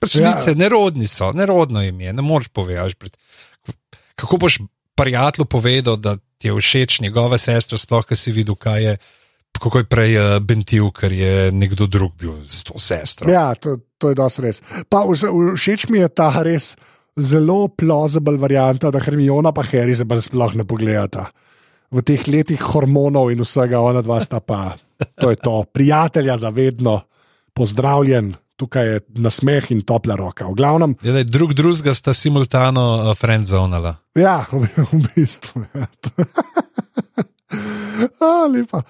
Pač 0.00 0.18
Ja. 0.18 0.34
nerodni 0.58 1.06
so, 1.06 1.30
nerodno 1.32 1.82
jim 1.82 2.00
je, 2.00 2.12
ne 2.12 2.22
moreš 2.22 2.50
povedati. 2.50 3.14
Kako 4.18 4.36
boš 4.36 4.58
prijatelju 4.98 5.46
povedal, 5.46 5.96
da 5.96 6.16
ti 6.38 6.50
je 6.50 6.58
všeč 6.58 7.00
njegova 7.00 7.38
sestra, 7.38 7.78
sploh, 7.78 8.02
ki 8.06 8.18
si 8.18 8.34
videl, 8.34 8.58
kaj 8.58 8.82
je. 8.82 8.98
Kako 9.58 9.80
je 9.80 9.86
prej 9.90 10.12
uh, 10.18 10.26
bentil, 10.38 10.90
ker 10.94 11.10
je 11.14 11.48
nekdo 11.50 11.88
drug 11.90 12.12
bil 12.18 12.36
s 12.46 12.62
to 12.62 12.78
sestro. 12.78 13.26
Ja, 13.30 13.54
to, 13.58 13.78
to 13.98 14.12
je 14.12 14.18
dosti 14.18 14.42
res. 14.44 14.60
Pa 14.90 15.02
všeč 15.06 15.88
mi 15.90 15.98
je 15.98 16.10
ta 16.10 16.30
res 16.46 16.76
zelo 17.18 17.68
plausible 17.68 18.38
varianta, 18.38 18.90
da 18.90 19.00
Hermiona 19.02 19.52
pa 19.52 19.62
Harry 19.72 19.94
se 19.96 20.06
pa 20.08 20.20
sploh 20.22 20.54
ne 20.54 20.64
pogledata. 20.64 21.28
V 21.90 22.02
teh 22.04 22.26
letih 22.28 22.60
hormonov 22.60 23.30
in 23.32 23.40
vsega, 23.40 23.80
ona 23.80 24.02
dva 24.04 24.20
sta 24.20 24.40
pa, 24.44 24.76
to 25.20 25.30
je 25.32 25.38
to, 25.40 25.64
prijatelja 25.72 26.36
za 26.36 26.50
vedno, 26.52 27.00
pozdravljen, 27.56 28.34
tukaj 28.58 28.86
je 28.86 29.00
nasmeh 29.22 29.70
in 29.72 29.80
topla 29.86 30.16
roka. 30.18 30.46
V 30.50 30.54
glavnem, 30.58 30.96
Je, 31.02 31.12
da 31.12 31.22
je 31.22 31.30
drug 31.30 31.54
drugega 31.54 31.94
sta 31.94 32.12
simultano 32.14 32.84
uh, 33.08 33.14
friendzonala. 33.16 33.96
ja, 34.18 34.44
v, 34.52 34.66
v 34.92 35.02
bistvu. 35.14 35.64
Ja. 35.74 35.86
A, 38.20 38.46
lepa. 38.46 38.82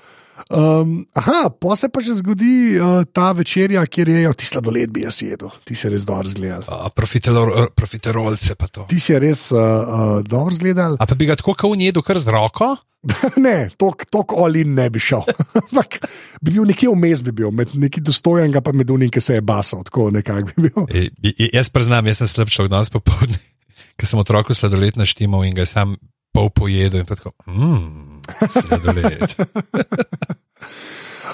Um, 0.48 1.04
aha, 1.12 1.50
pa 1.52 1.76
se 1.76 1.90
pa 1.92 2.00
že 2.00 2.16
zgodi 2.22 2.80
uh, 2.80 3.04
ta 3.12 3.32
večerja, 3.36 3.84
kjer 3.84 4.08
je 4.08 4.32
ti 4.32 4.48
sladoled, 4.48 4.88
bi 4.88 5.04
jaz 5.04 5.20
jedel, 5.20 5.52
ti 5.68 5.76
si 5.76 5.90
res 5.92 6.08
dobro 6.08 6.28
zgledal. 6.32 6.64
Uh, 6.64 6.88
profiterol, 6.88 7.68
profiterolce 7.76 8.56
pa 8.56 8.68
to. 8.72 8.86
Ti 8.88 8.96
si 8.96 9.12
res 9.20 9.50
uh, 9.52 9.60
uh, 9.60 10.18
dobro 10.24 10.54
zgledal. 10.56 10.96
A 10.96 11.04
pa 11.04 11.14
bi 11.14 11.28
ga 11.28 11.36
tako 11.36 11.52
kot 11.52 11.76
ujedel 11.76 12.00
kar 12.00 12.16
z 12.16 12.32
roko? 12.32 12.76
ne, 13.44 13.68
tok 13.76 14.32
olin 14.32 14.72
ne 14.74 14.88
bi 14.90 15.00
šel. 15.02 15.22
Ampak 15.60 16.00
bi 16.42 16.50
bil 16.56 16.64
nekje 16.66 16.90
vmes, 16.90 17.22
bi 17.28 17.34
bil 17.42 17.52
med 17.54 17.76
neki 17.76 18.02
dostojen, 18.04 18.56
pa 18.64 18.72
med 18.72 18.90
unim, 18.90 19.12
ki 19.12 19.20
se 19.22 19.38
je 19.38 19.44
basal, 19.44 19.84
tako 19.86 20.08
nekako 20.16 20.56
bi 20.56 20.70
bil. 20.72 20.88
E, 20.88 21.08
j- 21.28 21.52
jaz 21.54 21.70
priznam, 21.70 22.08
jaz 22.08 22.22
sem 22.24 22.30
slab 22.30 22.50
človek 22.52 22.72
danes 22.72 22.90
popoldne, 22.94 23.36
ker 24.00 24.08
sem 24.08 24.18
otroku 24.20 24.56
sladoled 24.56 24.96
naštimal 24.96 25.44
in 25.46 25.54
ga 25.60 25.68
sam 25.68 25.94
pol 26.34 26.50
pojedel 26.54 27.06
tako, 27.08 27.32
mmm, 27.46 28.07
sladoled. 28.48 29.34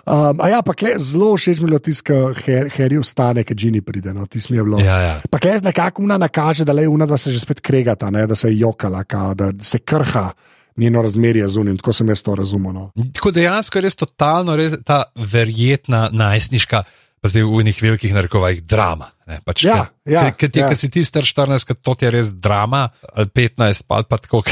Um, 0.04 0.36
a 0.36 0.50
ja, 0.52 0.58
pa 0.60 0.74
kle, 0.76 0.98
zelo 1.00 1.30
všeč 1.32 1.62
mi 1.62 1.64
je 1.64 1.68
bilo 1.70 1.78
tisto, 1.80 2.16
ker 2.36 2.68
Harry 2.76 2.98
vstane, 3.00 3.40
ker 3.40 3.56
Ginny 3.56 3.80
pride. 3.80 4.12
No, 4.12 4.26
tisto 4.28 4.52
mi 4.52 4.58
je 4.60 4.64
bilo. 4.66 4.80
Ja, 4.84 4.96
ja. 5.00 5.14
Pa 5.32 5.40
kle, 5.40 5.54
nekako 5.64 6.04
una 6.04 6.18
nakaže, 6.20 6.66
da 6.68 6.74
le 6.76 6.84
una 6.90 7.06
dva 7.08 7.16
se 7.16 7.32
že 7.32 7.40
spet 7.40 7.62
kregata, 7.64 8.10
ne, 8.12 8.26
da 8.28 8.36
se 8.36 8.50
je 8.52 8.58
jokala, 8.58 9.00
kao, 9.08 9.32
da 9.34 9.48
se 9.64 9.80
krha 9.80 10.34
njeno 10.76 11.02
razmerje 11.02 11.48
z 11.48 11.56
unim. 11.56 11.78
Tako 11.80 11.92
sem 11.96 12.08
jaz 12.12 12.20
to 12.22 12.34
razumel. 12.34 12.72
No. 12.72 12.90
Tako 13.16 13.32
dejansko 13.32 13.78
je 13.80 13.86
res 13.86 13.96
totalno, 13.96 14.58
res 14.60 14.76
ta 14.84 15.04
verjetna 15.16 16.10
najstniška, 16.12 16.82
pa 17.24 17.32
zdaj 17.32 17.48
v 17.48 17.64
enih 17.64 17.82
velikih 17.86 18.12
narekovajih 18.12 18.60
drama. 18.60 19.08
Ne, 19.24 19.40
pač, 19.40 19.64
Ja, 19.64 19.86
ja, 20.04 20.28
Ker 20.36 20.52
ti, 20.52 20.60
ja. 20.60 20.68
ki 20.68 20.76
si 20.76 20.92
ti 20.92 21.00
star 21.06 21.24
14, 21.24 21.64
ker 21.64 21.80
to 21.80 21.96
ti 21.96 22.04
je 22.04 22.12
res 22.12 22.34
drama, 22.36 22.90
ali 23.16 23.30
15, 23.32 23.88
pa, 23.88 24.02
ali 24.02 24.10
pa 24.10 24.20
tako, 24.20 24.44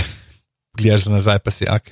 gledaš 0.74 1.04
za 1.04 1.10
nazaj, 1.10 1.38
pa 1.38 1.50
si 1.50 1.64
ok, 1.64 1.90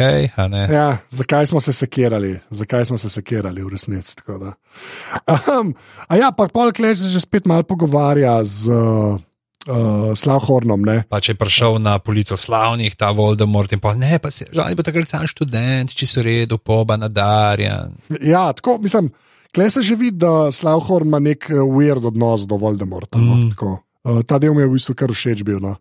ne. 0.49 0.63
Ja, 0.67 0.99
zakaj 1.11 1.47
smo 1.47 1.61
se 1.61 1.73
sekirali, 1.73 2.41
zakaj 2.51 2.85
smo 2.85 2.99
se 2.99 3.09
sekirali 3.09 3.63
v 3.63 3.69
resnici. 3.69 4.17
Um, 4.27 5.75
a 6.09 6.17
ja, 6.17 6.33
pa 6.33 6.49
pol 6.49 6.73
kleš 6.73 6.99
se 6.99 7.09
že 7.09 7.21
spet 7.21 7.47
malo 7.47 7.63
pogovarja 7.63 8.41
z 8.45 8.69
uh, 8.69 9.21
uh, 9.69 10.13
Slavhornom. 10.15 10.81
Ne? 10.81 11.05
Pa 11.09 11.21
če 11.21 11.33
je 11.33 11.39
prišel 11.39 11.79
na 11.79 11.99
polico 11.99 12.37
slavnih, 12.37 12.97
ta 12.97 13.11
Voldemort 13.11 13.73
in 13.73 13.81
pa 13.81 13.93
ne, 13.95 14.19
pa 14.19 14.31
se 14.31 14.49
žal, 14.49 14.73
bo 14.73 14.83
takrat 14.83 15.09
sam 15.09 15.27
študent, 15.27 15.93
če 15.93 16.07
so 16.07 16.23
redo, 16.23 16.57
poba 16.57 16.97
nadarjen. 16.97 17.95
Ja, 18.21 18.49
tako 18.53 18.79
mislim. 18.79 19.13
Klej 19.51 19.71
se 19.71 19.83
že 19.83 19.95
vidi, 19.97 20.15
da 20.17 20.47
Slavhorn 20.49 21.09
ima 21.09 21.19
nek 21.19 21.49
uh, 21.51 21.67
weird 21.69 22.07
odnos 22.07 22.47
do 22.47 22.55
Voldemorta. 22.57 23.19
No, 23.19 23.35
Mm. 23.35 23.51
tako. 23.51 23.83
uh, 24.05 24.23
ta 24.23 24.39
del 24.39 24.55
mi 24.55 24.63
je 24.63 24.69
v 24.69 24.73
bistvu 24.73 24.95
kar 24.95 25.11
všeč 25.11 25.43
bil. 25.43 25.59
No. 25.59 25.75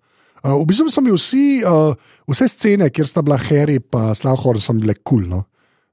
Uh, 0.43 0.57
v 0.61 0.69
bistvu 0.71 0.89
so 0.91 1.03
mi 1.03 1.13
vsi, 1.13 1.61
uh, 1.67 1.93
vse 2.29 2.47
scene, 2.51 2.89
kjer 2.93 3.07
sta 3.07 3.23
bila 3.25 3.39
Harry 3.49 3.79
in 3.79 4.11
Slavhorn, 4.15 4.59
so 4.59 4.75
bile 4.77 4.95
kul. 4.99 5.03
Cool, 5.09 5.29
no. 5.29 5.45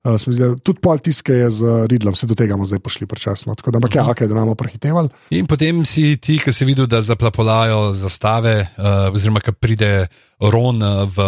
Uh, 0.07 0.15
zdi, 0.23 0.39
da 0.39 0.53
tudi 0.63 0.79
pol 0.79 1.01
tiske 1.03 1.35
je 1.35 1.49
z 1.51 1.77
Ridlom, 1.91 2.15
vse 2.15 2.29
do 2.31 2.37
tega 2.39 2.55
bomo 2.55 2.69
zdaj 2.69 2.79
prišli 2.79 3.09
prečasno. 3.11 3.57
Tako 3.59 3.75
da, 3.75 3.81
ampak 3.81 3.97
ja, 3.99 4.05
ok, 4.07 4.23
da 4.29 4.37
nam 4.37 4.47
bomo 4.47 4.59
prehitevali. 4.59 5.11
In 5.35 5.49
potem 5.51 5.83
si 5.89 6.15
ti, 6.23 6.39
ki 6.39 6.55
si 6.55 6.69
videl, 6.69 6.87
da 6.87 7.03
zaplapolajo 7.03 7.91
zastave, 7.99 8.61
uh, 8.79 9.09
oziroma 9.11 9.43
ki 9.43 9.57
pride 9.59 9.91
Ron 10.37 10.83
uh, 10.83 11.09
v 11.09 11.19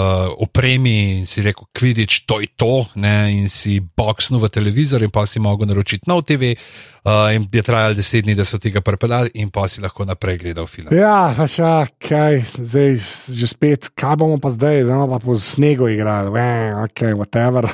opremi 0.44 1.18
in 1.18 1.24
si 1.24 1.40
rekel, 1.40 1.64
kvidič, 1.72 2.28
to 2.28 2.44
je 2.44 2.48
to, 2.61 2.84
ne? 3.00 3.32
in 3.32 3.48
si 3.48 3.80
boksnil 3.80 4.36
v 4.36 4.52
televizor, 4.52 5.00
in 5.00 5.09
pa 5.09 5.24
si 5.24 5.40
mogel 5.40 5.64
naročiti 5.64 6.04
nov 6.04 6.28
TV, 6.28 6.52
uh, 6.52 7.32
in 7.32 7.48
je 7.48 7.62
trajalo 7.64 7.96
deset 7.96 8.28
dni, 8.28 8.36
da 8.36 8.44
so 8.44 8.61
tega 8.61 8.84
prepeljali, 8.84 9.32
in 9.40 9.48
pa 9.48 9.64
si 9.64 9.80
lahko 9.80 10.04
naprej 10.04 10.44
gledal 10.44 10.68
film. 10.68 10.92
Ja, 10.92 11.32
ja, 11.32 11.88
kaj, 11.88 12.52
zdaj 12.61 13.00
že 13.32 13.48
spet, 13.48 13.88
kaj 13.96 14.20
bomo 14.20 14.36
pa 14.36 14.52
zdaj, 14.52 14.84
zdaj 14.84 15.09
pa 15.09 15.18
po 15.24 15.32
snegu 15.40 15.88
igrali, 15.88 16.28
eh, 16.36 16.76
ok, 16.84 17.16
whatever. 17.16 17.64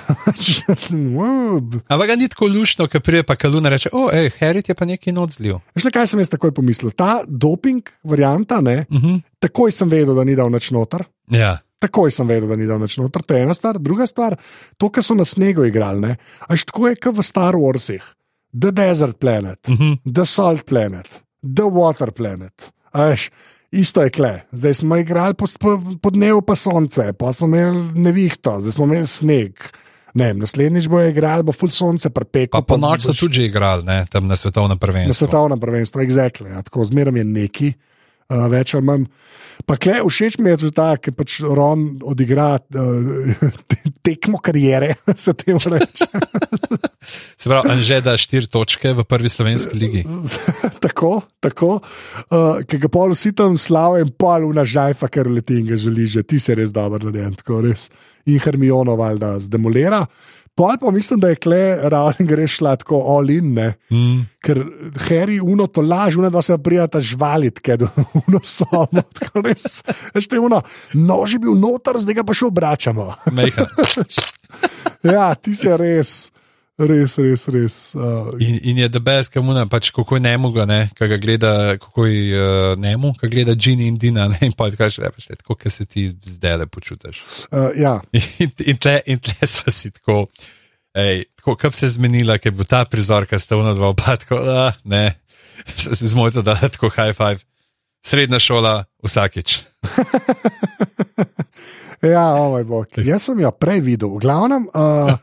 Ampak 1.90 2.06
ga 2.06 2.14
ni 2.14 2.30
tako 2.30 2.46
lušno, 2.46 2.86
ker 2.86 3.02
pride 3.02 3.26
pa 3.26 3.34
Kaluna 3.34 3.74
reče: 3.74 3.90
O, 3.90 4.06
hej, 4.14 4.30
Harry 4.38 4.62
ti 4.62 4.70
je 4.70 4.78
pa 4.78 4.86
nekaj 4.86 5.10
noč 5.10 5.42
zlil. 5.42 5.58
Veš, 5.74 5.82
le, 5.82 5.94
kaj 5.94 6.14
sem 6.14 6.22
jaz 6.22 6.30
takoj 6.30 6.54
pomislil? 6.54 6.94
Ta 6.94 7.26
doping 7.26 7.82
varianta, 8.06 8.62
ne, 8.62 8.86
Uh 8.90 9.00
-huh. 9.00 9.20
takoj 9.38 9.72
sem 9.72 9.88
vedel, 9.88 10.14
da 10.14 10.24
ni 10.24 10.36
dal 10.36 10.50
nič 10.50 10.70
noter. 10.70 11.04
Ja. 11.30 11.58
Takoj 11.78 12.10
sem 12.10 12.28
vedel, 12.28 12.48
da 12.48 12.56
ni 12.56 12.66
dal 12.66 12.80
nič 12.80 12.96
noter. 12.96 13.22
To 13.22 13.34
je 13.34 13.42
ena 13.42 13.54
stvar. 13.54 13.76
Druga 13.78 14.06
stvar, 14.06 14.36
to, 14.76 14.88
kar 14.88 15.04
so 15.04 15.14
na 15.14 15.24
snegu 15.24 15.64
igrali, 15.64 16.16
až 16.48 16.64
tako 16.64 16.88
je 16.88 16.96
kot 16.96 17.16
v 17.16 17.22
Star 17.22 17.54
Warsih. 17.54 18.02
The 18.54 18.70
Desert 18.70 19.18
Planet, 19.18 19.58
Uh 19.68 19.74
-huh. 19.74 19.98
The 20.14 20.26
Salt 20.26 20.64
Planet, 20.64 21.08
The 21.42 21.66
Water 21.66 22.10
Planet. 22.10 22.70
a 22.92 23.02
Veš, 23.04 23.30
isto 23.72 24.02
je 24.02 24.10
kle. 24.10 24.40
Zdaj 24.52 24.74
smo 24.74 24.96
igrali 24.96 25.34
po, 25.34 25.46
po, 25.60 25.80
po 26.02 26.10
dnevu 26.10 26.42
pa 26.42 26.54
sonce, 26.54 27.12
pa 27.12 27.32
smo 27.32 27.46
imeli 27.46 27.88
nevihto, 27.94 28.60
zdaj 28.60 28.72
smo 28.72 28.84
imeli 28.84 29.06
sneg. 29.06 29.52
Ne, 30.14 30.24
vem, 30.26 30.38
naslednjič 30.38 30.86
bo 30.88 31.02
igrali, 31.02 31.42
bo 31.42 31.52
full 31.52 31.70
sonce 31.70 32.10
prepeko. 32.10 32.62
Pa 32.62 32.62
po 32.62 32.76
noč 32.76 33.02
so 33.02 33.12
tudi 33.14 33.34
že 33.34 33.44
igrali, 33.44 33.82
ne? 33.84 34.06
tam 34.10 34.26
na 34.26 34.36
svetovnem 34.36 34.70
Na 34.70 34.78
prvenstvu. 34.78 35.12
svetovnem 35.14 35.60
prvenstvu, 35.60 36.00
exactly, 36.00 36.46
ja, 36.54 36.62
tako 36.62 36.84
zmeraj 36.84 37.18
je 37.18 37.24
neki, 37.24 37.72
uh, 38.30 38.46
več 38.52 38.74
ali 38.76 38.86
manj. 38.88 39.06
Pa 39.64 39.76
kle, 39.80 40.00
všeč 40.02 40.36
mi 40.42 40.50
je 40.50 40.64
tudi 40.64 40.74
ta, 40.76 40.88
ki 40.98 41.14
pač 41.14 41.38
Ron 41.44 41.84
odigra 42.04 42.56
uh, 42.58 43.50
tekmo 44.06 44.40
karijere, 44.42 44.94
se 45.24 45.34
temu 45.38 45.60
reče. 45.76 46.08
Se 47.04 47.50
pravi, 47.50 47.68
Anže 47.68 47.98
da 48.00 48.14
štiri 48.16 48.48
točke 48.48 48.94
v 48.96 49.04
prvi 49.04 49.28
slovenski 49.28 49.76
ligi. 49.76 50.04
tako, 50.80 51.18
tako 51.44 51.74
uh, 51.76 52.62
ki 52.64 52.80
ga 52.80 52.88
pol 52.88 53.12
vsi 53.12 53.34
tam 53.36 53.58
slavijo 53.60 54.06
in 54.06 54.12
pol 54.16 54.48
v 54.48 54.56
nažajfa, 54.56 55.10
ker 55.12 55.28
leti 55.28 55.58
in 55.60 55.68
ga 55.68 55.76
želi 55.80 56.08
že, 56.08 56.24
ti 56.24 56.40
si 56.40 56.56
res 56.56 56.72
dober 56.72 57.04
narejen, 57.04 57.36
tako 57.36 57.60
res. 57.68 57.90
In 58.24 58.40
Hermiono 58.40 58.96
valjda 58.96 59.34
zdemolira. 59.44 60.00
Pol 60.54 60.76
pa 60.78 60.90
mislim, 60.94 61.18
da 61.20 61.32
je 61.32 61.38
kle 61.42 61.62
Rowling 61.90 62.30
res 62.38 62.52
šla 62.54 62.76
tako 62.78 63.00
all 63.10 63.30
in, 63.30 63.54
ne. 63.56 63.72
Mm. 63.90 64.20
Ker 64.44 64.60
Harry 65.08 65.40
uno 65.42 65.66
to 65.66 65.82
laž, 65.82 66.18
uno 66.20 66.30
dva 66.30 66.42
se 66.46 66.54
prijata 66.62 67.00
žvalit, 67.02 67.58
ker 67.58 67.82
uno 68.22 68.40
samo, 68.44 69.02
tako 69.18 69.42
res. 69.42 69.82
Veš, 70.14 70.28
te 70.30 70.38
uno, 70.38 70.62
nož 70.94 71.34
je 71.34 71.42
bil 71.42 71.58
noter, 71.58 71.98
zdaj 71.98 72.20
ga 72.20 72.26
pa 72.26 72.36
še 72.36 72.48
obračamo. 72.50 73.10
Ja, 75.04 75.34
ti 75.36 75.52
si 75.52 75.68
res, 75.68 76.30
res, 76.78 77.16
res, 77.18 77.46
res. 77.48 77.94
Uh, 77.94 78.34
In, 78.42 78.58
in 78.62 78.78
je 78.82 78.88
debes, 78.88 79.28
kamuna, 79.30 79.66
pač 79.70 79.90
kako 79.94 80.16
je 80.16 80.20
ne, 80.66 80.88
kaj 80.94 81.08
ga 81.08 81.18
gleda, 81.22 81.52
kako 81.78 82.06
je 82.06 82.34
uh, 82.34 82.74
nemu, 82.78 83.14
kaj 83.20 83.30
gleda 83.30 83.54
Gini 83.54 83.86
in 83.86 83.98
Dina, 83.98 84.28
ne, 84.28 84.38
in 84.42 84.52
pa 84.52 84.70
ti 84.70 84.76
kažeš, 84.76 84.98
lepo, 85.04 85.20
tako, 85.20 85.54
kot 85.54 85.72
se 85.72 85.86
ti 85.86 86.08
zdaj 86.24 86.56
le 86.56 86.66
počutiš. 86.66 87.22
uh, 87.52 87.70
ja. 87.76 88.00
In, 88.12 88.50
in 88.66 88.76
tle, 88.76 89.00
in 89.06 89.18
tle 89.22 89.46
smo 89.46 89.70
si 89.72 89.90
tako, 89.94 90.26
ej, 90.94 91.24
tako, 91.38 91.56
kap 91.56 91.74
se 91.74 91.86
je 91.86 91.94
zmenila, 91.98 92.38
ker 92.38 92.50
je 92.52 92.56
bil 92.58 92.66
ta 92.66 92.84
prizor, 92.84 93.26
ki 93.30 93.38
sta 93.38 93.56
unodva 93.56 93.92
oba, 93.94 94.16
tako, 94.18 94.42
da, 94.46 94.72
ne, 94.84 95.14
z, 95.76 95.94
z 96.02 96.14
mojco 96.14 96.42
da, 96.42 96.58
tako 96.68 96.90
high 96.90 97.14
five. 97.14 97.38
Srednja 98.04 98.36
šola, 98.42 98.84
vsakič. 99.00 99.62
Ja, 102.04 102.34
o 102.36 102.50
moj 102.52 102.64
bog. 102.68 102.86
Jaz 103.00 103.22
sem 103.24 103.40
jo 103.40 103.50
prej 103.50 103.80
videl, 103.80 104.10
v 104.12 104.20
glavnem. 104.20 104.66
Uh, 104.74 105.16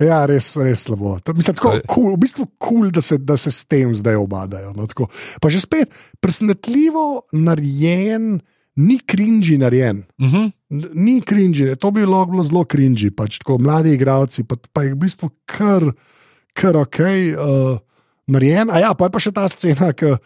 ja, 0.00 0.22
res, 0.26 0.54
res 0.56 0.86
slabo. 0.86 1.18
Mislim, 1.34 1.54
tako, 1.54 1.76
cool, 1.92 2.14
v 2.16 2.20
bistvu 2.24 2.46
kul, 2.56 2.56
cool, 2.58 2.90
da, 2.90 3.02
se- 3.04 3.18
da 3.18 3.36
se 3.36 3.50
s 3.50 3.64
tem 3.68 3.92
zdaj 3.94 4.16
obadajo. 4.16 4.72
No, 4.76 4.86
tako. 4.86 5.08
pa 5.40 5.48
že 5.52 5.60
spet, 5.60 5.92
presenetljivo 6.20 7.28
narejen, 7.32 8.40
ni 8.76 8.98
krinži 8.98 9.58
narejen. 9.58 10.04
Uh 10.18 10.26
-huh. 10.26 10.52
N- 10.70 10.90
Ni 10.94 11.20
krinži, 11.20 11.76
to 11.76 11.90
bi 11.90 12.04
lahko 12.04 12.30
bilo 12.32 12.42
zelo 12.42 12.64
krinži. 12.64 13.10
Pač, 13.10 13.38
tako, 13.38 13.58
mladi 13.58 13.92
igravci, 13.94 14.44
pa, 14.44 14.56
pa 14.72 14.82
je 14.82 14.94
v 14.94 14.98
bistvu 14.98 15.30
kar, 15.46 15.92
kar 16.52 16.76
ok. 16.76 16.98
Uh, 16.98 17.78
narejen. 18.26 18.70
A 18.70 18.78
ja, 18.78 18.94
pa 18.94 19.04
je 19.06 19.10
pa 19.10 19.18
še 19.18 19.32
ta 19.32 19.48
scena, 19.48 19.92
ki 19.92 20.16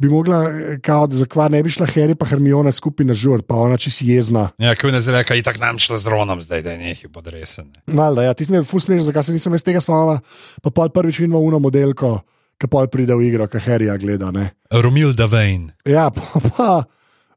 bi 0.00 0.08
mogla, 0.08 0.38
eh, 0.48 0.78
kao, 0.82 1.06
da 1.06 1.16
zakvar 1.16 1.50
ne 1.52 1.62
bi 1.62 1.70
šla 1.70 1.86
Harry 1.92 2.14
pa 2.16 2.26
Hermione 2.26 2.72
skupaj 2.72 3.06
na 3.06 3.14
žur, 3.14 3.42
pa 3.44 3.58
ona 3.60 3.76
čisto 3.76 4.06
jezna. 4.08 4.48
Ja, 4.58 4.72
kaj 4.74 4.94
ne 4.94 5.00
zreka, 5.04 5.36
itak 5.36 5.60
nam 5.60 5.78
šla 5.78 5.98
z 6.00 6.08
Ronom 6.08 6.40
zdaj, 6.42 6.62
da 6.64 6.72
je 6.72 6.78
nekaj 6.78 7.12
podresen. 7.12 7.68
Malda, 7.86 8.24
ja, 8.24 8.34
ti 8.34 8.46
si 8.48 8.52
mi 8.52 8.64
ful 8.64 8.80
smešen, 8.80 9.10
zakaj 9.10 9.28
se 9.28 9.36
nisem 9.36 9.54
iz 9.54 9.64
tega 9.66 9.82
spomnila. 9.84 10.22
Pa 10.64 10.72
pol 10.72 10.88
prvič 10.94 11.20
vidimo 11.20 11.42
uno 11.44 11.60
modelko, 11.60 12.14
ki 12.60 12.70
pol 12.72 12.88
pride 12.88 13.16
v 13.16 13.28
igro, 13.28 13.48
ki 13.48 13.60
Harryja 13.66 13.98
gleda. 14.00 14.32
Ne? 14.32 14.50
Romilda 14.72 15.28
Vane. 15.28 15.76
Ja, 15.84 16.08
pa, 16.08 16.40
pa 16.48 16.70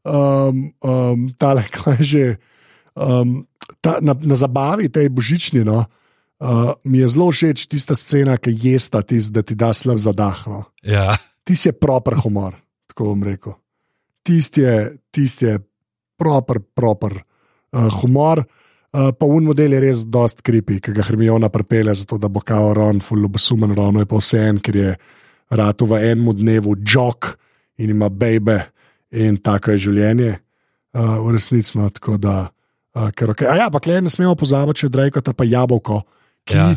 um, 0.08 0.70
um, 0.88 1.28
tale, 1.40 1.68
kaj 1.76 2.00
je 2.00 2.10
že. 2.14 2.26
Um, 2.96 3.44
ta, 3.82 3.98
na, 4.04 4.16
na 4.16 4.36
zabavi 4.36 4.88
tej 4.92 5.10
božični, 5.10 5.64
no, 5.64 5.84
uh, 6.40 6.72
mi 6.84 7.00
je 7.00 7.08
zelo 7.08 7.32
všeč 7.32 7.68
tista 7.68 7.96
scena, 7.96 8.38
ki 8.38 8.54
jesta, 8.54 9.02
tis, 9.02 9.32
da 9.32 9.44
ti 9.44 9.56
da 9.56 9.74
slab 9.74 10.00
zadah. 10.00 10.48
No. 10.48 10.64
Ja. 10.84 11.16
Tisti 11.44 11.70
je 11.70 11.76
proper 11.76 12.16
humor, 12.24 12.56
tako 12.88 13.12
bom 13.12 13.24
rekel. 13.24 13.56
Tisti 14.24 14.62
je, 14.62 14.76
tist 15.12 15.42
je 15.42 15.58
proper, 16.18 16.60
proper 16.76 17.18
uh, 17.20 17.90
humor. 18.02 18.44
Uh, 18.94 19.10
pa 19.18 19.26
un 19.26 19.48
model 19.50 19.74
je 19.74 19.82
res 19.82 20.04
dost 20.06 20.44
kripi, 20.46 20.78
ki 20.80 20.94
ga 20.94 21.04
Hermiona 21.04 21.50
pripelje, 21.50 21.96
zato 22.04 22.20
da 22.22 22.30
bo 22.30 22.44
kao 22.46 22.74
Ron, 22.78 23.02
full 23.02 23.26
obosumen, 23.26 23.74
Ron 23.76 24.00
je 24.04 24.06
pa 24.06 24.20
vse 24.22 24.44
en, 24.52 24.62
ker 24.62 24.78
je 24.78 24.92
ratu 25.54 25.88
v 25.90 26.00
enem 26.12 26.30
dnevu 26.38 26.76
jok 26.78 27.34
in 27.82 27.90
ima 27.90 28.10
bebe 28.10 28.60
in 29.12 29.38
tako 29.42 29.74
je 29.74 29.88
življenje, 29.88 30.32
uh, 30.94 31.18
v 31.26 31.34
resnici. 31.36 31.76
No, 31.78 31.90
tako 31.90 32.20
da, 32.22 32.38
uh, 32.96 33.10
ker, 33.12 33.34
okay. 33.34 33.50
A 33.50 33.58
ja, 33.66 33.70
pa 33.74 33.82
klej 33.82 34.04
ne 34.06 34.14
smemo 34.14 34.38
pozabiti, 34.38 34.86
če 34.86 34.94
drejko 34.94 35.26
ta 35.26 35.34
pa 35.34 35.48
jabolko, 35.50 36.04
ki 36.46 36.60
Ja. 36.60 36.72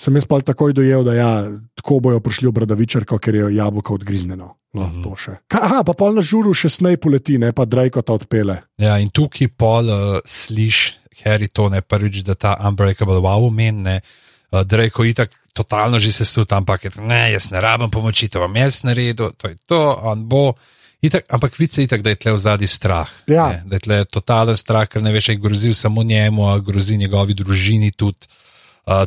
Sem 0.00 0.16
jaz 0.16 0.24
pa 0.26 0.40
takoj 0.40 0.72
dojel, 0.72 1.04
da 1.04 1.14
ja, 1.14 1.30
tako 1.78 2.00
bojo 2.00 2.20
prišli 2.20 2.48
v 2.48 2.52
bradavičarko, 2.52 3.18
ker 3.18 3.34
je 3.34 3.54
jabolko 3.56 3.94
odgriznjeno. 3.94 4.56
No, 4.72 4.86
Mhm. 4.88 5.02
to 5.04 5.12
še. 5.16 5.32
Ka, 5.52 5.58
aha, 5.68 5.78
pa 5.84 5.92
pol 5.92 6.14
na 6.16 6.22
žuru 6.24 6.54
še 6.56 6.70
snej 6.72 6.96
poleti, 6.96 7.36
ne 7.36 7.52
pa 7.52 7.68
drejko 7.68 8.00
ta 8.00 8.16
odpele. 8.16 8.62
Ja, 8.80 8.96
in 8.96 9.12
tukaj 9.12 9.52
pol 9.52 9.84
uh, 9.92 10.20
slišiš, 10.24 10.96
Harry, 11.24 11.52
to 11.52 11.68
ne 11.68 11.82
prvič, 11.84 12.24
da 12.24 12.32
ta 12.34 12.56
Unbreakable 12.56 13.20
wow 13.20 13.50
meni, 13.52 14.00
uh, 14.00 14.62
da 14.64 14.76
reko 14.80 15.04
itak 15.04 15.28
totalno 15.52 16.00
že 16.00 16.12
se 16.12 16.24
sut, 16.24 16.48
ampak 16.56 16.88
ne, 16.96 17.36
jaz 17.36 17.50
ne 17.52 17.60
rabim 17.60 17.92
pomoči, 17.92 18.32
to 18.32 18.40
bom 18.40 18.56
jaz 18.56 18.80
naredil, 18.82 19.36
to 19.36 19.52
je 19.52 19.56
to, 19.68 19.76
on 20.02 20.24
bo. 20.24 20.54
Itak, 21.02 21.26
ampak 21.28 21.58
vice 21.60 21.82
je 21.82 21.84
itak, 21.84 22.00
da 22.00 22.10
je 22.14 22.16
tle 22.16 22.32
v 22.32 22.38
zadnji 22.40 22.66
strah. 22.70 23.10
Ja. 23.28 23.48
Ne, 23.52 23.62
da 23.68 23.76
je 23.76 23.80
tle 23.84 24.04
totalen 24.08 24.56
strah, 24.56 24.88
ker 24.88 25.02
ne 25.04 25.12
veš, 25.12 25.28
je 25.28 25.36
grozil 25.36 25.74
samo 25.76 26.00
njemu, 26.00 26.48
a 26.48 26.56
grozi 26.64 26.96
njegovi 26.96 27.34
družini 27.34 27.92
tudi. 27.92 28.24
Uh, 28.24 28.51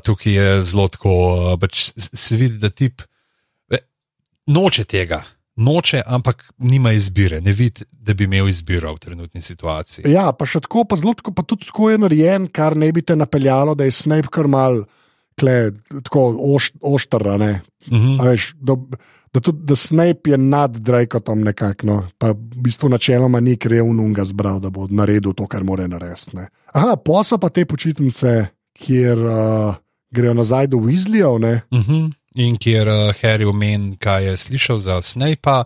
tukaj 0.04 0.34
je 0.34 0.62
zelo 0.62 0.88
tako, 0.88 1.12
uh, 1.12 1.60
pač 1.60 1.90
se 1.96 2.36
vidi, 2.40 2.58
da 2.58 2.70
tip 2.70 3.02
ve, 3.72 3.82
noče 4.48 4.86
tega. 4.88 5.24
Noče, 5.56 6.02
ampak 6.06 6.44
nima 6.58 6.92
izbire, 6.92 7.40
ne 7.42 7.54
vidi, 7.56 7.86
da 7.92 8.14
bi 8.14 8.26
imel 8.28 8.50
izbiro 8.52 8.92
v 8.96 9.00
trenutni 9.00 9.42
situaciji. 9.42 10.10
Ja, 10.12 10.28
pa 10.36 10.44
še 10.48 10.60
tako, 10.66 10.84
pa, 10.84 10.98
zelo, 11.00 11.14
tako, 11.16 11.32
pa 11.32 11.46
tudi 11.48 11.70
tako 11.70 11.94
je 11.94 12.00
narejen, 12.04 12.50
kar 12.52 12.76
ne 12.76 12.90
bi 12.92 13.04
te 13.08 13.16
napeljalo, 13.16 13.76
da 13.76 13.88
je 13.88 13.94
Snape 13.96 14.32
kar 14.36 14.50
mal, 14.52 14.82
kle, 15.40 15.72
tako 16.04 16.26
oš, 16.56 16.74
oštra. 16.84 17.38
Ne? 17.40 17.62
Mhm. 17.88 18.18
A 18.20 18.34
Veš, 18.34 18.50
da, 18.60 18.76
da, 19.32 19.40
tudi, 19.40 19.64
da 19.64 19.80
Snape 19.80 20.36
je 20.36 20.38
nad 20.38 20.76
Drakotom 20.76 21.48
nekako, 21.48 21.88
no? 21.88 21.98
pa 22.20 22.34
v 22.36 22.68
bistvu 22.68 22.92
načeloma 22.92 23.40
ni 23.40 23.56
krevnunga 23.56 24.28
zbral, 24.28 24.60
da 24.60 24.70
bo 24.70 24.90
naredil 24.92 25.36
to, 25.40 25.48
kar 25.48 25.64
mora 25.64 25.88
narediti. 25.88 26.36
ne. 26.36 26.50
Aha, 26.76 26.98
posa 27.00 27.40
pa 27.40 27.48
te 27.50 27.64
počitnice, 27.66 28.42
kjer 28.80 29.20
uh, 29.26 29.76
grejo 30.12 30.34
nazaj 30.34 30.68
do 30.68 30.78
Weasleyjev. 30.78 31.40
ne. 31.40 31.62
Uh 31.72 31.80
-huh. 31.80 32.12
In 32.36 32.58
kjer 32.58 32.88
uh, 32.88 33.16
Harry 33.22 33.46
omen, 33.46 33.96
kaj 33.98 34.26
je 34.26 34.38
slišal 34.38 34.80
za 34.80 35.02
Snape, 35.02 35.64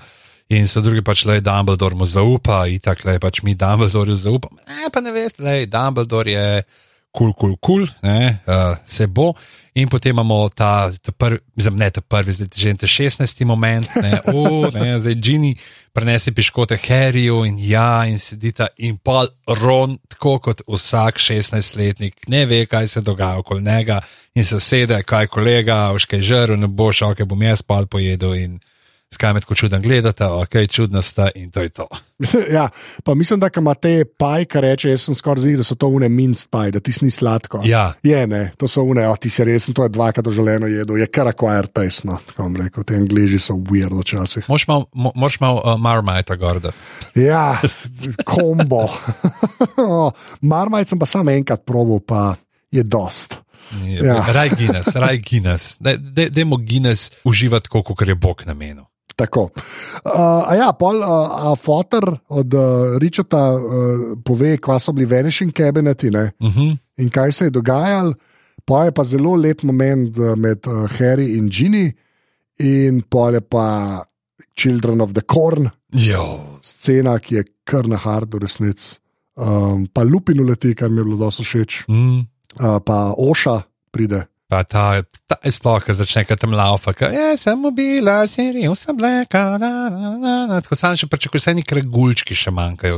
in 0.50 0.68
so 0.68 0.82
drugi 0.82 1.02
pač 1.02 1.26
le 1.26 1.42
Dumbledore 1.42 1.96
mu 1.96 2.06
zaupa, 2.06 2.68
in 2.68 2.80
tako 2.80 3.10
le 3.10 3.20
pač 3.20 3.42
mi 3.42 3.56
Dumbledoreu 3.56 4.16
zaupamo. 4.16 4.58
Ne, 4.68 4.90
pa 4.94 5.02
ne 5.02 5.12
veste, 5.12 5.44
le 5.44 5.66
Dumbledore 5.66 6.32
je 6.32 6.64
kul, 7.12 7.34
kul, 7.34 7.56
kul, 7.58 7.84
uh, 7.84 8.78
se 8.86 9.08
bo. 9.08 9.34
In 9.74 9.88
potem 9.88 10.12
imamo 10.12 10.50
ta, 10.50 10.92
ta 11.02 11.12
prvi, 11.12 11.40
mislim, 11.56 11.78
ne 11.80 11.90
ta 11.90 12.02
prvi, 12.02 12.34
zdaj 12.34 12.48
že 12.56 12.74
ta 12.74 12.88
16. 12.88 13.46
moment, 13.46 13.88
ne, 14.02 14.22
o, 14.34 14.68
ne, 14.74 15.00
zdaj 15.00 15.16
Ginny 15.16 15.54
prenese 15.94 16.34
piškote 16.36 16.78
Harryju 16.78 17.46
in 17.48 17.56
ja, 17.60 18.06
in 18.06 18.20
sedita 18.20 18.68
in 18.78 18.98
pol 18.98 19.30
ron, 19.48 19.98
tako 20.10 20.40
kot 20.40 20.62
vsak 20.68 21.22
16-letnik, 21.22 22.28
ne 22.28 22.46
ve, 22.46 22.66
kaj 22.66 22.88
se 22.88 23.02
dogaja 23.02 23.40
okoli 23.40 23.64
njega 23.64 24.02
in 24.36 24.46
se 24.46 24.60
sede, 24.60 25.00
kaj 25.04 25.28
kolega, 25.28 25.94
užkaj 25.96 26.22
žrl, 26.22 26.60
ne 26.60 26.68
bo 26.68 26.92
šel, 26.92 27.16
kaj 27.16 27.30
bom 27.30 27.42
jaz 27.42 27.64
pol 27.64 27.88
pojedel 27.88 28.36
in 28.36 28.60
skaj 29.14 29.34
me 29.34 29.42
tako 29.42 29.56
čuden 29.56 29.82
gledata, 29.82 30.34
ok, 30.34 30.56
čudna 30.70 31.02
sta 31.02 31.30
in 31.36 31.52
to 31.52 31.62
je 31.62 31.70
to. 31.70 31.88
ja, 32.58 32.70
pa 33.04 33.14
mislim, 33.14 33.40
da 33.40 33.50
ima 33.58 33.74
te 33.74 34.06
paj, 34.06 34.46
kar 34.46 34.64
reče, 34.64 34.90
jaz 34.90 35.02
sem 35.02 35.16
skoraj 35.16 35.42
zid, 35.42 35.58
da 35.58 35.64
so 35.64 35.76
to 35.76 35.88
une 35.88 36.10
minst 36.10 36.50
paj, 36.52 36.72
da 36.72 36.80
ti 36.80 36.94
ni 37.02 37.12
sladko. 37.12 37.62
Ja. 37.66 37.94
Je, 38.04 38.28
ne, 38.28 38.52
to 38.58 38.68
so 38.68 38.84
une, 38.84 39.06
a 39.06 39.16
ti 39.16 39.30
si 39.30 39.44
resen, 39.44 39.74
to 39.74 39.84
je 39.84 39.90
dvakrat 39.90 40.26
doživljeno 40.26 40.68
jedel, 40.68 40.98
je 40.98 41.08
kar 41.08 41.28
acquired 41.28 41.72
taste, 41.74 42.08
no, 42.08 42.20
tako 42.28 42.44
bom 42.44 42.56
rekel, 42.62 42.84
te 42.84 42.96
angliži 42.96 43.40
so 43.40 43.54
weird 43.54 43.98
včasih. 44.02 44.46
Moš 44.50 44.68
mal, 44.68 44.86
mo, 44.94 45.12
moš 45.16 45.40
mal 45.40 45.62
uh, 45.64 45.78
marmajta 45.80 46.36
gorda. 46.36 46.72
Ja, 47.16 47.62
kombo. 48.26 48.88
Marmaj 50.52 50.86
sem 50.86 51.00
pa 51.00 51.06
samo 51.06 51.32
enkrat 51.32 51.66
probil, 51.66 52.00
pa 52.06 52.36
je 52.72 52.84
dost. 52.84 53.40
Ja. 53.86 54.06
Ja. 54.06 54.26
Raj 54.34 54.50
Guinness, 54.58 54.96
raj 54.96 55.18
Guinness. 55.18 55.78
Dajmo 56.30 56.58
Guinness 56.58 57.12
uživati, 57.24 57.70
kot 57.70 58.08
je 58.08 58.16
Bog 58.16 58.44
namenil. 58.46 58.89
Tako. 59.20 59.50
Uh, 60.06 60.48
a 60.48 60.56
ja, 60.56 60.70
pol, 60.72 61.02
uh, 61.04 61.52
a 61.52 61.56
fotor 61.60 62.08
od 62.32 62.54
uh, 62.56 62.62
Richarda 63.04 63.42
uh, 63.52 63.62
pove, 64.24 64.56
kva 64.64 64.78
so 64.80 64.94
bili 64.96 65.10
vanishing 65.12 65.52
kabineti 65.52 66.08
ne, 66.10 66.32
Uh 66.40 66.48
-huh. 66.48 66.78
in 66.98 67.10
kaj 67.10 67.32
se 67.32 67.46
je 67.46 67.50
dogajalo. 67.52 68.14
Pa 68.66 68.86
je 68.86 68.92
pa 68.92 69.04
zelo 69.04 69.36
lep 69.36 69.64
moment 69.64 70.16
med 70.38 70.68
uh, 70.68 70.88
Harry 71.00 71.36
in 71.38 71.50
Ginny, 71.50 71.92
in 72.60 73.02
pol 73.10 73.34
je 73.34 73.42
pa 73.42 74.04
Children 74.56 75.02
of 75.02 75.14
the 75.14 75.22
Corn, 75.22 75.70
Jo. 75.92 76.40
scena, 76.62 77.20
ki 77.20 77.36
je 77.36 77.44
kar 77.64 77.88
na 77.88 77.96
hardu, 77.98 78.38
resnic. 78.40 79.00
Um, 79.36 79.88
pa 79.94 80.04
Lupin 80.04 80.40
uleti, 80.40 80.76
kar 80.76 80.90
mi 80.90 80.98
je 80.98 81.04
bilo 81.04 81.18
dosto 81.18 81.44
všeč, 81.44 81.86
Mm. 81.88 82.20
uh, 82.60 82.80
pa 82.86 83.14
Oša 83.18 83.62
pride. 83.92 84.26
Pa 84.50 84.64
ta, 84.66 85.04
ta 85.30 85.38
sploh, 85.46 85.78
ki 85.86 85.94
začne 85.94 86.24
kaj 86.26 86.40
tam 86.42 86.56
laufa, 86.58 86.90
ki 86.98 87.12
je 87.14 87.38
samo 87.38 87.70
bila, 87.70 88.24
serija, 88.26 88.72
vse 88.74 88.96
bleka, 88.98 89.44
da, 89.62 89.70
da, 89.94 90.14
da, 90.18 90.36
da. 90.50 90.58
Tako 90.66 90.78
sam 90.80 90.96
še 90.98 91.06
pričakujem, 91.06 91.44
vse 91.44 91.54
neki 91.60 91.78
regulčki 91.78 92.38
še 92.38 92.54
manjkajo, 92.58 92.98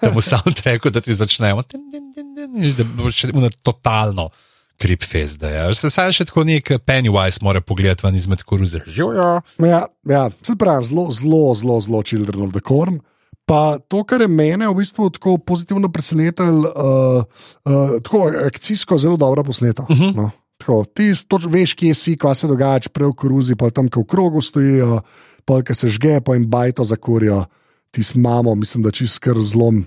da 0.00 0.12
mu 0.14 0.24
sam 0.24 0.48
treku, 0.56 0.88
da 0.88 1.04
ti 1.04 1.12
začnemo. 1.12 1.66
Da 1.68 2.88
bo 2.96 3.12
še 3.12 3.28
una 3.36 3.52
totalno 3.60 4.30
krip 4.80 5.04
fest, 5.04 5.42
da 5.42 5.52
je. 5.52 5.68
Se 5.76 5.92
sam 5.92 6.08
še 6.14 6.24
tako 6.30 6.46
nek 6.48 6.78
Pennywise 6.86 7.44
mora 7.44 7.60
pogledati 7.60 8.06
ven 8.06 8.16
izmed 8.16 8.46
koruze. 8.48 8.80
Živijo. 8.86 9.28
Ja, 9.68 9.84
ja 10.08 10.24
se 10.40 10.56
pravi, 10.56 10.88
zelo, 10.88 11.10
zelo, 11.12 11.44
zelo, 11.60 11.80
zelo 11.84 12.02
Children 12.08 12.48
of 12.48 12.56
the 12.56 12.64
Corn. 12.64 13.02
Pa 13.48 13.78
to, 13.88 14.02
kar 14.04 14.20
je 14.20 14.28
mene 14.28 14.68
v 14.68 14.76
bistvu 14.76 15.08
tako 15.16 15.38
pozitivno 15.40 15.88
presenetilo, 15.92 16.68
uh, 16.68 17.22
uh, 17.64 17.96
tako 18.04 18.26
akcijsko 18.46 18.98
zelo 19.00 19.16
dobro 19.16 19.44
posneto. 19.44 19.86
Uh 19.88 19.96
-huh. 19.96 20.16
no. 20.16 20.30
Tako, 20.58 20.82
ti 20.90 21.12
toč, 21.28 21.46
veš, 21.46 21.74
kje 21.78 21.94
si, 21.94 22.16
kaj 22.18 22.34
se 22.34 22.50
dogaja, 22.50 22.90
prej 22.92 23.12
v 23.12 23.18
koruzi, 23.18 23.56
pa 23.58 23.70
tam, 23.70 23.86
ki 23.86 24.02
v 24.02 24.08
krogu 24.10 24.42
stojijo, 24.42 25.02
pa 25.46 25.60
ki 25.62 25.76
se 25.76 25.90
žge, 25.94 26.18
pa 26.24 26.34
jim 26.34 26.48
bajto 26.50 26.84
zakurijo, 26.84 27.44
ti 27.94 28.02
s 28.02 28.18
mamo, 28.18 28.54
mislim, 28.58 28.82
da 28.82 28.90
čist 28.90 29.22
kar 29.22 29.38
zlom, 29.38 29.84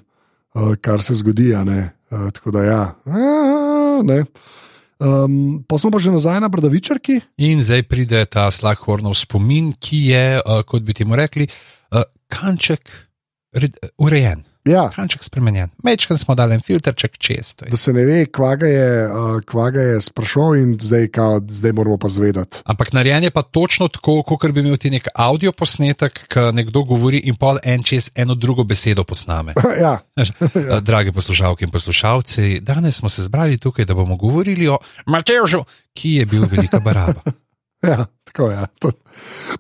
uh, 0.56 0.74
kar 0.82 1.04
se 1.04 1.18
zgodi. 1.20 1.52
Uh, 1.54 2.32
tako 2.32 2.56
da 2.56 2.64
ja. 2.64 2.84
A. 3.06 4.24
Um, 5.02 5.64
pa 5.66 5.82
smo 5.82 5.90
pa 5.90 5.98
že 5.98 6.14
nazaj 6.14 6.38
na 6.40 6.50
Bradavičarki. 6.50 7.22
In 7.42 7.64
zdaj 7.66 7.90
pride 7.90 8.22
ta 8.30 8.46
Slaghornov 8.54 9.18
spomin, 9.18 9.74
ki 9.74 10.14
je, 10.14 10.26
uh, 10.38 10.62
kot 10.62 10.86
bi 10.86 10.94
temu 10.94 11.18
rekli, 11.18 11.48
uh, 11.90 12.06
kanček 12.30 12.86
red, 13.58 13.82
urejen, 13.98 14.46
Ja, 14.66 14.90
kanček 14.94 15.24
spremenjen. 15.24 15.70
Mečkan 15.84 16.18
smo 16.18 16.36
dali 16.36 16.54
en 16.54 16.62
filterček 16.62 17.18
čez. 17.18 17.56
da 17.70 17.78
se 17.78 17.94
ne 17.94 18.04
ve, 18.06 18.26
kvaga 18.26 18.68
je, 18.68 19.10
kvaga 19.46 19.82
je 19.82 20.02
sprašal, 20.02 20.56
in 20.56 20.78
zdaj, 20.82 21.08
kao, 21.08 21.42
zdaj 21.50 21.74
moramo 21.74 21.98
pa 21.98 22.08
zvedeti. 22.08 22.62
Ampak 22.66 22.94
narejen 22.94 23.24
je 23.24 23.32
pa 23.32 23.42
točno 23.42 23.88
tako, 23.88 24.22
kot 24.24 24.52
bi 24.52 24.60
imel 24.60 24.78
ti 24.78 24.90
nek 24.90 25.08
audio 25.16 25.52
posnetek, 25.52 26.26
ki 26.28 26.40
nekdo 26.54 26.84
govori 26.84 27.24
in 27.26 27.36
pol 27.36 27.58
en 27.64 27.84
čez 27.84 28.12
eno 28.16 28.36
drugo 28.36 28.64
besedo 28.64 29.04
posname. 29.04 29.54
ja, 29.82 30.00
ja. 30.16 30.80
Dragi 30.90 31.12
poslušalke 31.12 31.66
in 31.66 31.72
poslušalci, 31.72 32.60
danes 32.60 32.98
smo 32.98 33.10
se 33.10 33.24
zbrali 33.24 33.58
tukaj, 33.58 33.86
da 33.86 33.94
bomo 33.94 34.16
govorili 34.16 34.68
o 34.68 34.78
Matevžu, 35.06 35.64
ki 35.94 36.14
je 36.14 36.26
bil 36.26 36.46
velika 36.46 36.80
baraba. 36.80 37.22
ja, 37.88 38.06
tako 38.24 38.48
je. 38.48 38.56
Ja. 38.56 38.66
To- 38.80 38.92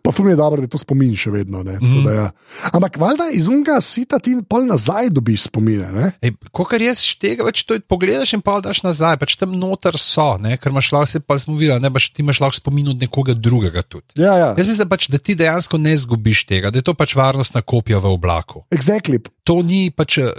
Pa 0.01 0.11
fum 0.11 0.29
je 0.29 0.35
dobro, 0.35 0.57
da 0.57 0.63
je 0.63 0.71
to 0.71 0.79
spomin 0.79 1.11
še 1.13 1.29
vedno. 1.29 1.59
ne, 1.61 1.75
Mhm. 1.75 2.03
da 2.05 2.11
Ja. 2.13 2.27
Ampak 2.71 2.97
valjda 2.97 3.29
iz 3.33 3.47
unga 3.47 3.81
sita 3.81 4.19
ti 4.19 4.37
pol 4.41 4.63
nazaj 4.65 5.09
dobiš 5.09 5.41
spomine. 5.43 5.91
Ne? 5.91 6.31
Ko 6.51 6.63
kar 6.63 6.81
jaz 6.81 7.01
štega, 7.03 7.43
več 7.43 7.63
to 7.63 7.75
pogledaš 7.81 8.33
in 8.33 8.41
pa 8.41 8.59
daš 8.59 8.79
nazaj, 8.81 9.17
pač 9.17 9.35
tam 9.35 9.51
noter 9.51 9.97
so, 9.97 10.37
ne? 10.37 10.55
ker 10.57 10.71
imaš 10.71 10.91
lahko, 10.91 11.05
se 11.07 11.19
pa 11.19 11.35
smo 11.35 11.55
videli, 11.55 11.79
ne 11.79 11.89
baš 11.89 12.09
ti 12.09 12.21
imaš 12.21 12.39
lahko 12.39 12.55
spomin 12.55 12.87
od 12.89 12.99
nekoga 12.99 13.33
drugega 13.33 13.83
tudi. 13.83 14.15
Ja, 14.15 14.37
ja. 14.37 14.49
Jaz 14.55 14.67
mislim, 14.67 14.87
pač, 14.87 15.09
da 15.09 15.17
ti 15.17 15.35
dejansko 15.35 15.77
ne 15.77 15.97
zgubiš 15.97 16.45
tega, 16.45 16.71
da 16.71 16.77
je 16.77 16.83
to 16.83 16.93
pač 16.93 17.13
varnostna 17.13 17.61
kopija 17.61 17.99
v 17.99 18.07
oblaku. 18.07 18.63
Exactly. 18.71 19.19
To 19.43 19.61
ni 19.61 19.91
pač, 19.91 20.17
uh, 20.17 20.31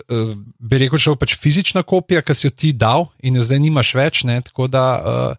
bi 0.59 0.79
rekel, 0.79 0.99
pač 1.17 1.37
fizična 1.37 1.83
kopija, 1.83 2.23
ki 2.23 2.35
si 2.35 2.47
jo 2.47 2.51
ti 2.51 2.73
dal 2.73 3.11
in 3.21 3.37
jo 3.37 3.43
zdaj 3.43 3.61
nimaš 3.61 3.93
več. 3.95 4.25
Ne? 4.25 4.41
Tako 4.41 4.67
da 4.69 4.85
uh, 4.97 5.37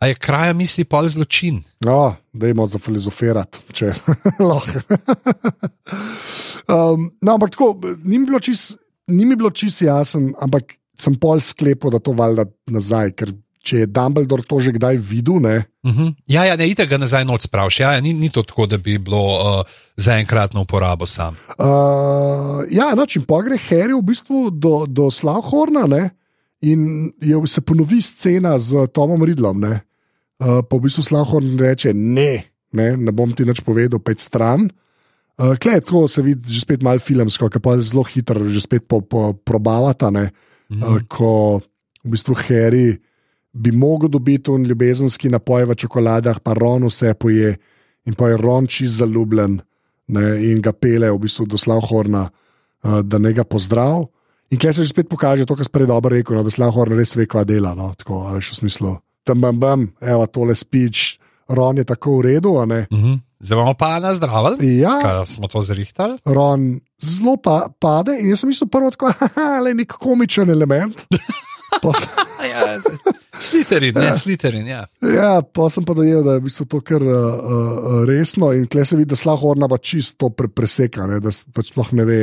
a 0.00 0.08
je 0.08 0.16
kraja 0.16 0.52
misli 0.56 0.86
pol 0.88 1.08
zločin. 1.12 1.60
No, 1.84 2.16
dajmo 2.32 2.66
zafilozofirati, 2.72 3.60
če 3.76 3.92
lahko. 4.48 4.80
um, 6.68 7.10
no, 7.20 7.34
ampak 7.36 7.52
tako, 7.52 7.74
ni 8.04 8.18
mi 8.18 8.26
bilo 8.30 8.40
čist, 8.40 8.78
ni 9.12 9.28
mi 9.28 9.36
bilo 9.36 9.52
čist 9.52 9.84
jasen, 9.84 10.32
ampak 10.40 10.78
sem 11.00 11.16
pol 11.20 11.40
sklepal, 11.44 11.92
da 11.92 12.00
to 12.00 12.16
valjda 12.16 12.48
nazaj, 12.72 13.12
ker 13.16 13.34
če 13.60 13.82
je 13.82 13.88
Dumbledore 13.92 14.44
to 14.48 14.60
že 14.64 14.72
kdaj 14.72 14.96
videl, 14.96 15.40
ne. 15.44 15.68
Uh 15.84 15.92
-huh. 15.92 16.14
Ja, 16.26 16.44
ja, 16.44 16.56
ne, 16.56 16.68
itek 16.68 16.88
ga 16.88 16.98
nazaj 16.98 17.24
noč 17.24 17.42
spraviš. 17.42 17.80
Ja, 17.80 17.92
ja, 17.92 18.00
ni, 18.00 18.12
ni 18.12 18.28
to 18.28 18.42
tako, 18.42 18.66
da 18.66 18.78
bi 18.78 18.98
bilo 18.98 19.20
uh, 19.20 19.66
za 19.96 20.16
enkratno 20.16 20.62
uporabo 20.62 21.06
sam. 21.06 21.36
Uh, 21.58 22.64
ja, 22.70 22.94
noč 22.96 23.16
in 23.16 23.24
pogre 23.24 23.58
Harry 23.68 23.92
v 23.92 24.02
bistvu 24.02 24.50
do, 24.50 24.86
do 24.88 25.10
Slavhorna 25.10 25.86
ne? 25.86 26.10
in 26.60 27.12
je, 27.20 27.46
se 27.46 27.60
ponovi 27.60 28.02
scena 28.02 28.58
z 28.58 28.86
Tomom 28.92 29.24
Ridlom. 29.24 29.60
Ne? 29.60 29.80
Uh, 30.40 30.64
pa 30.64 30.72
v 30.76 30.88
bistvu 30.88 31.04
Slavhorn 31.04 31.58
reče: 31.60 31.92
Ne, 31.92 32.48
ne, 32.72 32.96
ne 32.96 33.12
bom 33.12 33.28
ti 33.36 33.44
nič 33.44 33.60
povedal, 33.60 34.00
pet 34.00 34.20
stran. 34.24 34.70
Uh, 35.36 35.56
Klej, 35.60 35.84
tako 35.84 36.08
se 36.08 36.22
vidi 36.24 36.52
že 36.52 36.64
spet 36.64 36.80
malo 36.82 37.00
filmsko, 37.00 37.48
ki 37.52 37.60
pa 37.60 37.76
zelo 37.80 38.04
hitro 38.04 38.48
že 38.48 38.60
spet 38.60 38.88
po, 38.88 39.00
po, 39.04 39.32
probavata. 39.36 40.08
Ne, 40.10 40.30
Mhm. 40.70 40.82
uh, 40.86 41.02
ko 41.10 41.60
v 42.04 42.08
bistvu 42.14 42.34
Harry 42.46 42.94
bi 43.50 43.72
mogel 43.74 44.06
dobiti 44.08 44.50
un 44.54 44.62
ljubezenski 44.62 45.26
napoj 45.28 45.66
v 45.66 45.74
čokoladah, 45.74 46.38
pa 46.38 46.54
Ron 46.54 46.86
vse 46.86 47.10
poje 47.18 47.58
in 48.06 48.14
pa 48.14 48.30
je 48.30 48.36
Ron 48.38 48.66
čist 48.70 49.02
zaljubljen 49.02 49.58
ne, 50.08 50.24
in 50.46 50.62
ga 50.62 50.70
pele 50.72 51.10
v 51.10 51.18
bistvu 51.18 51.46
do 51.50 51.58
Slavhorna, 51.58 52.30
uh, 52.30 53.02
da 53.02 53.18
ne 53.18 53.32
ga 53.34 53.42
pozdrav. 53.44 54.06
In 54.50 54.58
klej 54.58 54.72
se 54.78 54.82
že 54.86 54.94
spet 54.94 55.08
pokaže 55.10 55.42
to, 55.46 55.58
kar 55.58 55.66
sem 55.66 55.74
prej 55.74 55.90
dobro 55.90 56.14
rekel, 56.14 56.38
no, 56.38 56.46
da 56.46 56.50
Slavhorn 56.50 56.94
res 56.94 57.16
ve, 57.18 57.26
kva 57.26 57.42
dela. 57.44 57.74
No, 57.74 57.90
tako, 57.98 58.30
a 58.30 58.38
veš, 58.38 58.54
v 58.54 58.56
smislu, 58.62 58.94
tam 59.24 59.40
bam, 59.40 59.58
bam, 59.60 59.88
evo 60.00 60.26
tole 60.26 60.54
speech, 60.54 61.18
Ron 61.50 61.82
je 61.82 61.84
tako 61.84 62.18
v 62.18 62.22
redu, 62.22 62.56
a 62.62 62.64
ne. 62.64 62.86
Mhm. 62.92 63.18
Zdaj 63.40 63.56
bomo 63.56 63.74
pa 63.74 63.98
nazdravili, 64.00 64.78
Ja, 64.78 64.98
kaj 65.00 65.26
smo 65.26 65.48
to 65.48 65.62
zrihtali. 65.62 66.18
Ron 66.24 66.80
zelo 67.00 67.36
pa 67.40 67.70
pade 67.80 68.18
in 68.20 68.28
jaz 68.28 68.44
sem 68.44 68.52
mislil 68.52 68.68
prvo 68.68 68.90
tako, 68.92 69.12
le 69.64 69.74
nek 69.74 69.96
komičen 69.96 70.50
element. 70.50 71.06
Sem, 71.80 72.08
Ja, 72.44 72.76
sliterin, 73.40 73.94
ne, 73.94 74.10
sliterin. 74.16 74.66
Ja. 74.66 74.84
ja, 75.00 75.42
pa 75.42 75.68
sem 75.72 75.84
pa 75.84 75.94
dojel, 75.96 76.22
da 76.24 76.36
je 76.36 76.42
v 76.42 76.44
bistvu 76.48 76.66
to 76.68 76.80
kar 76.84 77.00
uh, 77.00 77.12
uh, 77.14 78.00
resno 78.08 78.50
in 78.56 78.66
tle 78.68 78.84
se 78.84 78.98
vidi, 78.98 79.10
da 79.12 79.16
Slahorna 79.16 79.68
pa 79.68 79.78
čisto 79.78 80.28
pre, 80.34 80.48
preseka, 80.48 81.06
ne, 81.08 81.20
da 81.24 81.32
pač 81.54 81.72
sploh 81.72 81.92
ne 81.96 82.04
ve. 82.08 82.20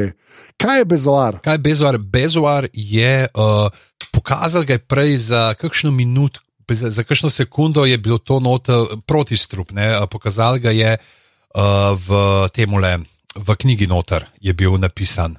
Kaj 0.61 0.81
je 0.81 0.87
bezoar? 0.89 1.39
Kaj 1.45 1.57
je 1.57 1.63
Bezoar? 1.65 1.97
Bezoar 1.97 2.67
je 2.73 3.13
uh, 3.29 3.69
pokazal, 4.13 4.65
ga 4.67 4.77
je 4.77 4.83
prej 4.83 5.17
za 5.29 5.41
kakšno 5.57 5.93
minuto, 5.95 6.41
za, 6.76 6.89
za 6.89 7.03
kakšno 7.03 7.30
sekundo 7.30 7.86
je 7.86 7.97
bilo 7.97 8.18
to 8.18 8.39
not 8.39 8.68
protistrup. 9.05 9.72
Ne? 9.72 10.07
Pokazal 10.11 10.59
ga 10.59 10.72
je 10.72 10.97
uh, 10.97 11.61
v 11.95 12.09
temule, 12.53 12.99
v 13.36 13.55
knjigi 13.55 13.88
noter 13.88 14.26
je 14.41 14.53
bil 14.53 14.78
napisan. 14.78 15.38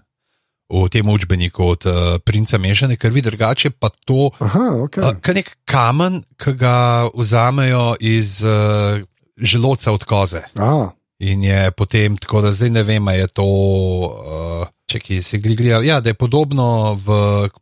V 0.68 0.84
tem 0.92 1.08
učbeniku 1.08 1.64
od 1.64 1.86
uh, 1.86 1.94
princa 2.20 2.58
mešane 2.58 2.96
krvi, 2.96 3.22
drugače 3.24 3.70
pa 3.70 3.88
to, 3.88 4.28
Aha, 4.38 4.84
ok. 4.84 4.96
uh, 5.00 5.16
kar 5.20 5.34
nek 5.34 5.56
kamen, 5.64 6.20
ki 6.36 6.52
ga 6.60 7.08
vzamejo 7.16 7.96
iz 8.00 8.44
uh, 8.44 9.00
želodca 9.36 9.92
od 9.92 10.04
koze. 10.04 10.44
A, 10.60 10.90
In 11.18 11.42
je 11.42 11.70
potem 11.74 12.14
tako, 12.16 12.40
da 12.40 12.52
zdaj 12.52 12.70
ne 12.70 12.82
vem, 12.86 13.08
je 13.08 13.26
to, 13.34 13.42
uh, 13.42 14.68
če 14.86 15.00
ki 15.02 15.16
se 15.22 15.40
gleda, 15.42 15.80
ja, 15.82 15.98
da 16.00 16.12
je 16.12 16.14
podobno, 16.14 16.94
v, 16.94 17.16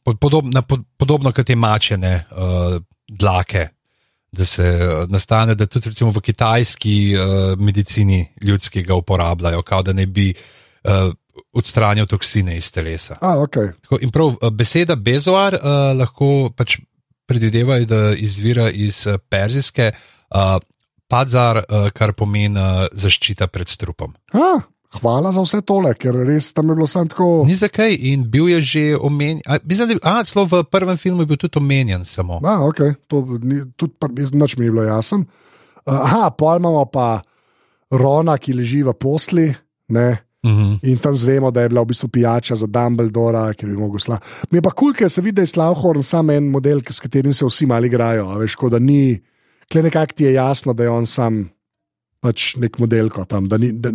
pod, 0.05 0.19
podob, 0.21 0.51
na, 0.53 0.61
pod, 0.61 0.83
podobno 1.01 1.33
kot 1.33 1.47
te 1.49 1.57
mačene 1.57 2.27
uh, 2.37 2.77
dlake. 3.09 3.69
Da 4.33 4.45
se 4.45 4.63
uh, 4.63 5.09
nastane, 5.09 5.55
da 5.55 5.67
tudi 5.67 5.89
recimo 5.89 6.11
v 6.11 6.21
kitajski 6.21 7.15
uh, 7.15 7.59
medicini 7.59 8.27
ljudski 8.43 8.83
ga 8.83 8.95
uporabljajo, 8.95 9.63
kao 9.63 9.83
da 9.83 9.93
ne 9.93 10.07
bi 10.07 10.35
uh, 10.85 11.15
odstranil 11.53 12.07
toksine 12.07 12.57
iz 12.57 12.73
telesa. 12.73 13.17
a 13.21 13.39
ok. 13.39 13.57
Tako, 13.83 13.99
in 14.01 14.11
prav 14.11 14.37
beseda 14.53 14.97
bezoar 14.97 15.55
uh, 15.55 15.61
lahko 15.99 16.51
pač 16.57 16.79
predvidevajo, 17.27 17.85
da 17.85 18.01
izvira 18.17 18.71
iz 18.71 19.07
perzijske 19.29 19.91
uh, 19.93 20.59
padzar, 21.09 21.63
uh, 21.65 21.89
kar 21.95 22.13
pomeni 22.13 22.61
uh, 22.61 22.87
zaščita 22.93 23.47
pred 23.47 23.69
strupom. 23.69 24.15
A, 24.35 24.61
hvala 25.01 25.33
za 25.33 25.45
vse 25.45 25.61
tole, 25.67 25.95
ker 25.95 26.17
res 26.27 26.53
tam 26.53 26.71
je 26.71 26.77
bilo 26.79 26.87
samo 26.91 27.11
tako. 27.13 27.29
Ni 27.47 27.55
zakaj 27.55 27.97
in 28.11 28.27
bil 28.31 28.49
je 28.51 28.61
že 28.61 28.85
omenjen. 28.97 29.43
Mislim, 29.65 29.89
da 29.89 29.97
je, 29.97 30.25
celo 30.31 30.47
v 30.51 30.65
prvem 30.71 30.97
filmu 30.97 31.23
je 31.23 31.33
bil 31.33 31.41
tudi 31.41 31.59
omenjen 31.59 32.05
samo. 32.05 32.41
A, 32.45 32.61
ok, 32.67 32.83
to 33.07 33.25
ni, 33.43 33.63
tudi 33.77 33.95
pa, 33.99 34.09
nič 34.11 34.57
mi 34.57 34.67
ni 34.67 34.71
bilo 34.71 34.85
jasno. 34.87 35.25
Uh, 35.87 35.95
aha, 36.03 36.31
pol 36.31 36.59
imamo 36.59 36.85
pa 36.91 37.23
Rona, 37.91 38.39
ki 38.39 38.57
leži 38.59 38.83
v 38.83 38.95
posli. 38.99 39.51
Ne, 39.89 40.27
Mhm. 40.47 40.79
In 40.83 40.99
tam 40.99 41.17
zvemo, 41.17 41.51
da 41.51 41.63
je 41.63 41.69
bila 41.69 41.83
v 41.83 41.91
bistvu 41.91 42.09
pijača 42.09 42.57
za 42.57 42.67
Dumbledora, 42.67 43.51
ker 43.55 43.69
bi 43.69 43.77
mogel 43.77 43.99
sla. 43.99 44.19
Mi 44.51 44.59
je 44.59 44.63
pa 44.63 44.71
kul, 44.71 44.93
cool, 44.93 44.95
ker 44.95 45.11
se 45.11 45.23
vidi, 45.23 45.41
da 45.41 45.43
je 45.43 45.51
Slavhorn 45.51 46.03
sam 46.03 46.31
en 46.31 46.51
model, 46.51 46.81
s 46.91 47.03
katerim 47.03 47.35
se 47.35 47.47
vsi 47.47 47.67
mali 47.67 47.91
igrajo. 47.91 48.29
Veš, 48.39 48.55
ko 48.55 48.71
da 48.71 48.79
ni, 48.79 49.19
kle 49.73 49.83
nekako 49.83 50.15
ti 50.15 50.25
je 50.25 50.37
jasno, 50.37 50.75
da 50.75 50.87
je 50.87 50.91
on 50.91 51.07
sam 51.07 51.49
pač 52.23 52.55
nek 52.63 52.79
model, 52.79 53.11
kot 53.11 53.29
tam, 53.29 53.49
da 53.49 53.59
ni, 53.59 53.73
da, 53.73 53.91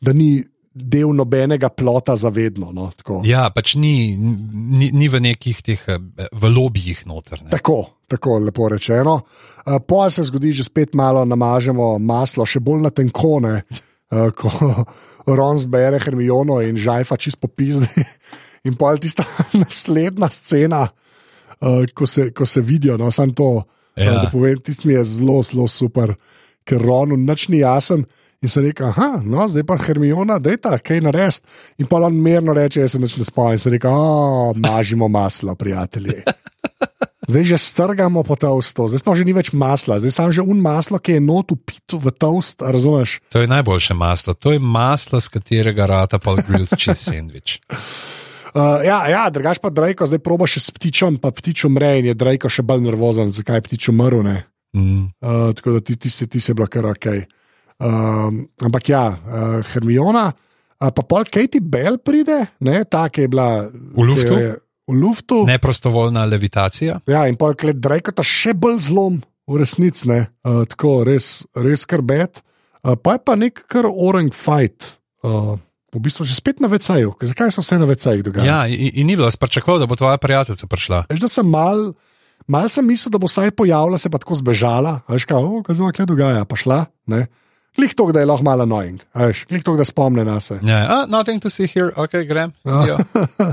da 0.00 0.12
ni 0.12 0.44
del 0.78 1.12
nobenega 1.14 1.68
plota 1.68 2.16
zavedno. 2.16 2.70
No, 2.72 2.90
tako. 2.96 3.20
Ja, 3.26 3.48
pač 3.54 3.74
ni, 3.80 4.14
ni, 4.18 4.90
ni 4.94 5.10
v 5.10 5.20
nekih 5.24 5.62
teh 5.66 5.84
eh, 5.90 5.98
v 6.32 6.52
lobijih 6.52 7.04
noter. 7.08 7.42
Ne. 7.42 7.50
Tako, 7.52 7.80
tako 8.10 8.38
lepo 8.46 8.68
rečeno. 8.70 9.20
Uh, 9.66 9.78
Poje 9.82 10.16
se 10.18 10.28
zgodi, 10.30 10.52
že 10.54 10.68
spet 10.68 10.94
malo 10.94 11.24
namažemo 11.28 11.96
maslo, 11.98 12.46
še 12.46 12.62
bolj 12.64 12.86
na 12.86 12.92
tenkone, 12.94 13.62
uh, 13.66 14.30
ko 14.36 14.52
Ron 15.38 15.58
zbere 15.60 16.00
Hermiono 16.02 16.60
in 16.64 16.78
žajfa 16.80 17.18
čist 17.20 17.42
popizdi. 17.42 17.90
In 18.66 18.74
pa 18.74 18.90
je 18.92 19.06
tista 19.06 19.22
naslednja 19.60 20.28
scena, 20.34 20.80
uh, 21.62 21.84
ko, 21.94 22.06
se, 22.10 22.30
ko 22.34 22.46
se 22.46 22.60
vidijo, 22.60 22.98
no, 23.00 23.10
samo 23.14 23.32
to. 23.32 23.50
Ja. 23.98 24.14
Uh, 24.14 24.30
povem, 24.30 24.58
tisti 24.62 24.88
mi 24.90 24.94
je 24.94 25.04
zelo, 25.06 25.40
zelo 25.46 25.68
super, 25.70 26.14
ker 26.66 26.82
Ronu 26.82 27.16
nič 27.18 27.48
ni 27.50 27.62
jasen. 27.62 28.04
In 28.42 28.48
se 28.48 28.60
reče, 28.60 28.84
ah, 28.84 29.18
no, 29.24 29.48
zdaj 29.50 29.64
pa 29.66 29.76
Hermiona, 29.82 30.38
da 30.38 30.50
je 30.50 30.60
ta, 30.62 30.76
kaj 30.78 31.00
narediti. 31.02 31.46
In 31.82 31.86
pa 31.90 31.98
on 32.06 32.14
mirno 32.22 32.54
reče, 32.54 32.80
jaz 32.80 32.94
se 32.94 32.98
nič 33.02 33.16
ne 33.18 33.24
spomnim. 33.26 33.58
In 33.58 33.62
se 33.62 33.70
reče, 33.70 33.88
ah, 33.90 34.52
mažimo 34.56 35.08
maslo, 35.08 35.54
prijatelji. 35.54 36.22
Zdaj 37.28 37.44
že 37.44 37.58
strgamo 37.60 38.22
po 38.24 38.40
toastu, 38.40 38.88
zdaj 38.88 39.02
smo 39.04 39.12
že 39.12 39.24
ni 39.28 39.34
več 39.36 39.50
masla, 39.52 39.98
zdaj 40.00 40.12
samo 40.16 40.32
že 40.32 40.40
un 40.40 40.62
maslo, 40.64 40.96
ki 40.96 41.18
je 41.18 41.20
not 41.20 41.52
upito 41.52 42.00
v 42.00 42.08
toast, 42.16 42.64
razumeš? 42.64 43.20
To 43.28 43.44
je 43.44 43.50
najboljše 43.50 43.92
maslo. 43.92 44.32
To 44.32 44.56
je 44.56 44.58
maslo, 44.58 45.20
z 45.20 45.28
katerega 45.36 45.84
rata 45.84 46.16
pa 46.16 46.40
grilled 46.40 46.72
cheese 46.72 47.04
sandwich. 47.04 47.60
Uh, 48.48 48.80
ja, 48.80 49.04
ja 49.12 49.28
drugač 49.28 49.60
pa 49.60 49.68
Drejko 49.68 50.08
zdaj 50.08 50.24
proba 50.24 50.46
še 50.48 50.64
s 50.64 50.72
ptičem, 50.72 51.20
pa 51.20 51.28
ptič 51.28 51.68
umre 51.68 52.00
in 52.00 52.08
je 52.08 52.14
Drejko 52.16 52.48
še 52.48 52.64
bolj 52.64 52.80
nervozen, 52.80 53.28
zakaj 53.28 53.60
je 53.60 53.64
ptič 53.68 53.88
umrl. 53.92 54.24
Mm. 54.72 55.12
Uh, 55.20 55.52
tako 55.52 55.76
da 55.76 55.84
ti, 55.84 55.98
ti, 56.00 56.08
ti 56.08 56.40
si 56.40 56.56
bila 56.56 56.66
kar 56.66 56.88
ok. 56.88 57.28
Um, 57.78 58.48
ampak 58.58 58.90
ja, 58.90 59.04
uh, 59.14 59.58
Hermiona, 59.70 60.32
uh, 60.34 60.90
pa 60.90 61.02
pol 61.06 61.28
Katie 61.30 61.62
Bell 61.62 62.00
pride, 62.02 62.48
ne, 62.66 62.82
ta, 62.90 63.06
ki 63.06 63.26
je 63.26 63.30
bila 63.30 63.68
V 63.70 64.02
luftu? 64.02 64.34
je 64.34 64.56
V 64.88 64.96
luftu. 64.96 65.44
Neprostovoljna 65.46 66.24
levitacija. 66.26 66.98
Ja, 67.06 67.26
in 67.30 67.36
pa 67.38 67.52
je 67.54 67.76
Drejko 67.76 68.16
ta 68.16 68.24
še 68.26 68.56
bolj 68.56 68.80
zlom, 68.88 69.20
v 69.48 69.62
resnici 69.62 70.08
uh, 70.10 70.26
tako 70.68 71.04
res, 71.06 71.46
res 71.56 71.86
skrbet. 71.86 72.42
Uh, 72.82 72.96
pa 72.98 73.16
je 73.16 73.22
pa 73.24 73.36
nek 73.38 73.62
kar 73.70 73.86
orang 73.86 74.32
fight. 74.34 74.98
Uh, 75.22 75.56
v 75.94 76.02
bistvu 76.04 76.26
že 76.28 76.36
spet 76.36 76.60
na 76.60 76.68
vecaju. 76.68 77.16
Zakaj 77.16 77.54
so 77.54 77.64
vse 77.64 77.78
na 77.80 77.88
vecajih 77.88 78.20
dogajali? 78.26 78.48
Ja, 78.48 78.68
in, 78.68 78.92
in 78.92 79.08
ni 79.08 79.16
bilo, 79.16 79.30
spračakoval, 79.32 79.80
da 79.80 79.88
bo 79.88 79.96
tvoja 79.96 80.20
prijateljica 80.20 80.68
prišla. 80.68 80.98
Veš, 81.08 81.20
da 81.24 81.30
sem 81.32 81.48
mal, 81.48 81.94
mal 82.44 82.68
sem 82.68 82.84
mislil, 82.84 83.14
da 83.14 83.20
bo 83.20 83.30
vsaj 83.30 83.54
pojavila, 83.56 83.96
se 84.00 84.12
pa 84.12 84.20
tako 84.20 84.36
zbežala. 84.36 85.00
Veš, 85.08 85.24
kaj, 85.28 85.40
oh, 85.40 85.64
kaj 85.64 85.80
kaj 85.96 86.08
dogaja, 86.10 86.44
pa 86.44 86.58
šla. 86.60 86.84
Ne? 87.08 87.26
Klik 87.78 87.94
to, 87.94 88.08
da 88.10 88.20
je 88.20 88.26
lahko 88.26 88.42
malo 88.42 88.66
annoying, 88.66 88.98
a 89.14 89.28
veš, 89.30 89.44
klik 89.46 89.62
to, 89.62 89.76
da 89.78 89.86
spomne 89.86 90.24
na 90.26 90.40
se. 90.42 90.58
Ja, 90.66 90.80
ah, 90.90 91.04
nothing 91.06 91.38
to 91.38 91.50
see 91.50 91.68
here, 91.70 91.92
ok, 91.94 92.16
grem. 92.26 92.50
Ja. 92.66 92.80
Ja. 92.90 92.96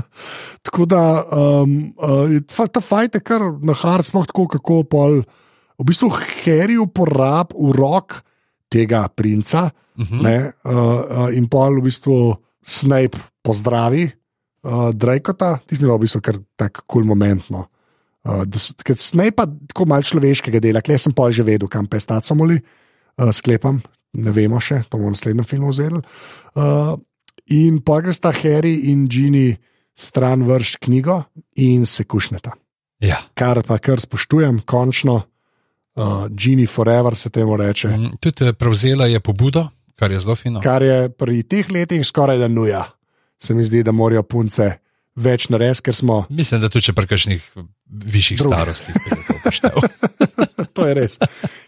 tako 0.66 0.86
da 0.90 1.22
um, 1.30 1.94
uh, 1.94 2.66
ta 2.66 2.82
fajt 2.82 3.20
je 3.20 3.22
kar 3.22 3.44
na 3.62 3.76
hard, 3.78 4.08
sploh 4.08 4.26
tako, 4.26 4.48
kako 4.58 4.82
pol. 4.90 5.20
V 5.78 5.86
bistvu 5.86 6.10
Harry 6.42 6.74
uporab 6.80 7.54
v 7.54 7.70
rok 7.76 8.22
tega 8.72 9.06
princa 9.08 9.70
Uh 9.96 10.04
-huh. 10.04 10.22
ne, 10.22 10.52
uh, 10.64 10.72
uh, 10.72 11.36
in 11.36 11.48
pol 11.48 11.80
v 11.80 11.88
bistvu 11.88 12.36
Snape 12.60 13.16
pozdravi 13.42 14.10
uh, 14.62 14.90
Drakota, 14.92 15.58
ti 15.66 15.76
smo 15.76 15.96
v 15.96 16.00
bistvu 16.00 16.20
kar 16.20 16.36
tak 16.56 16.72
kul 16.86 17.00
cool 17.00 17.04
moment. 17.04 17.50
No. 17.50 17.66
Uh, 18.24 18.44
da 18.44 18.58
s- 18.58 18.74
ker 18.84 18.96
Snape 18.98 19.32
pa 19.32 19.46
tako 19.46 19.86
malo 19.86 20.02
človeškega 20.02 20.60
dela, 20.60 20.82
klej 20.82 20.98
sem 20.98 21.12
pa 21.12 21.30
že 21.30 21.42
vedel, 21.42 21.68
kam 21.68 21.86
pestacomoli, 21.86 22.60
uh, 23.18 23.30
sklepam, 23.32 23.80
ne 24.16 24.32
vemo 24.32 24.60
še, 24.60 24.82
to 24.88 24.98
bomo 24.98 25.12
v 25.12 25.16
naslednjem 25.16 25.46
filmu 25.46 25.72
zvedeli. 25.76 26.02
Uh, 26.56 26.96
in 27.52 27.80
pa 27.84 28.00
gre 28.00 28.14
sta 28.16 28.32
Harry 28.32 28.88
in 28.90 29.06
Ginny 29.12 29.56
stran 29.96 30.42
vrš 30.48 30.76
knjigo 30.84 31.22
in 31.62 31.86
se 31.86 32.04
kušneta. 32.04 32.52
ja. 33.00 33.20
Kar 33.34 33.62
pa 33.62 33.78
kar 33.78 34.00
spoštujem, 34.00 34.60
končno, 34.64 35.22
uh, 35.96 36.26
Ginny 36.32 36.66
Forever 36.68 37.16
se 37.16 37.30
temu 37.30 37.56
reče. 37.56 37.88
Mm, 37.88 38.16
Tudi 38.20 38.44
eh, 38.48 38.52
prevzela 38.52 39.06
je 39.06 39.20
pobudo, 39.20 39.68
kar 39.96 40.10
je 40.12 40.20
zelo 40.20 40.36
fino. 40.36 40.60
kar 40.60 40.82
je 40.82 41.08
pri 41.10 41.42
teh 41.42 41.70
letih 41.70 42.06
skoraj 42.06 42.38
da 42.38 42.48
nuja. 42.48 42.84
Se 43.38 43.54
mi 43.54 43.64
zdi, 43.64 43.82
da 43.82 43.92
morajo 43.92 44.22
punce 44.22 44.78
več 45.16 45.48
narediti, 45.52 45.86
ker 45.88 45.96
smo. 45.96 46.24
Mislim, 46.30 46.62
da 46.62 46.70
tudi 46.72 46.88
če 46.88 46.94
pri 46.96 47.10
kakšnih 47.10 47.48
višjih 47.86 48.42
Drug. 48.42 48.52
starostih 48.52 48.98
bi 49.00 49.16
to 49.28 49.40
upošteval. 49.40 49.88
To 50.76 50.84
je 50.84 50.92
res. 50.92 51.14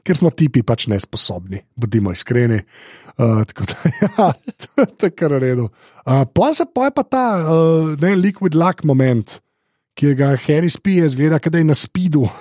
Ker 0.05 0.19
smo 0.19 0.29
tipi 0.37 0.61
pač 0.67 0.85
nesposobni, 0.93 1.63
bodimo 1.81 2.13
iskreni. 2.13 2.59
Uh, 3.17 3.41
tako 3.49 3.65
da, 3.71 3.93
ja, 4.05 4.27
to 4.85 5.09
je 5.09 5.13
kar 5.17 5.33
v 5.33 5.39
redu. 5.47 5.69
Uh, 6.05 6.27
pa 6.29 6.51
se 6.57 6.67
pa 6.69 6.91
je 6.91 6.95
pa 6.97 7.05
ta 7.09 7.25
uh, 7.41 7.95
ne, 8.03 8.13
liquid 8.21 8.59
luck 8.59 8.85
moment, 8.85 9.39
ki 9.99 10.15
ga 10.15 10.37
Harry 10.47 10.71
spije, 10.71 11.09
zgleda, 11.09 11.39
da 11.39 11.59
je 11.59 11.65
na 11.65 11.75
spidu. 11.75 12.29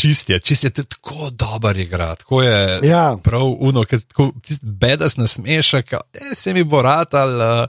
Čist 0.00 0.30
je, 0.30 0.38
čist 0.40 0.64
je, 0.64 0.70
tako 0.70 1.30
dober 1.30 1.76
igra, 1.76 2.14
tako 2.14 2.42
je. 2.42 2.80
Ja. 2.88 3.16
Prav 3.22 3.54
uno, 3.58 3.84
ki 3.84 3.96
je 3.96 4.56
bedas 4.62 5.16
nasmešek, 5.16 5.92
e, 5.92 6.34
se 6.34 6.54
mi 6.54 6.64
bo 6.64 6.82
rad 6.82 7.14
ali 7.14 7.64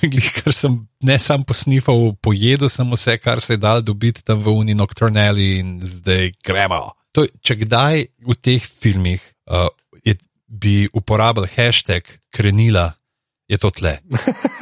uh, 0.00 0.20
ker 0.42 0.52
sem 0.52 0.78
ne 1.00 1.18
sam 1.18 1.44
posnifal, 1.44 2.12
pojedel 2.20 2.68
sem 2.68 2.92
vse, 2.92 3.18
kar 3.18 3.40
se 3.40 3.56
je 3.56 3.62
dal 3.62 3.82
dobiti 3.82 4.24
tam 4.24 4.42
v 4.42 4.56
Uni 4.56 4.74
Nocturnelli 4.74 5.58
in 5.58 5.78
zdaj 5.84 6.32
gremo. 6.44 6.90
To, 7.12 7.26
če 7.40 7.56
kdaj 7.64 8.06
v 8.28 8.38
teh 8.40 8.64
filmih 8.64 9.22
uh, 9.50 9.68
je, 10.04 10.16
bi 10.48 10.88
uporabil 10.92 11.48
hashtag 11.56 12.08
krenila, 12.34 12.92
je 13.48 13.58
to 13.58 13.70
tle. 13.70 13.98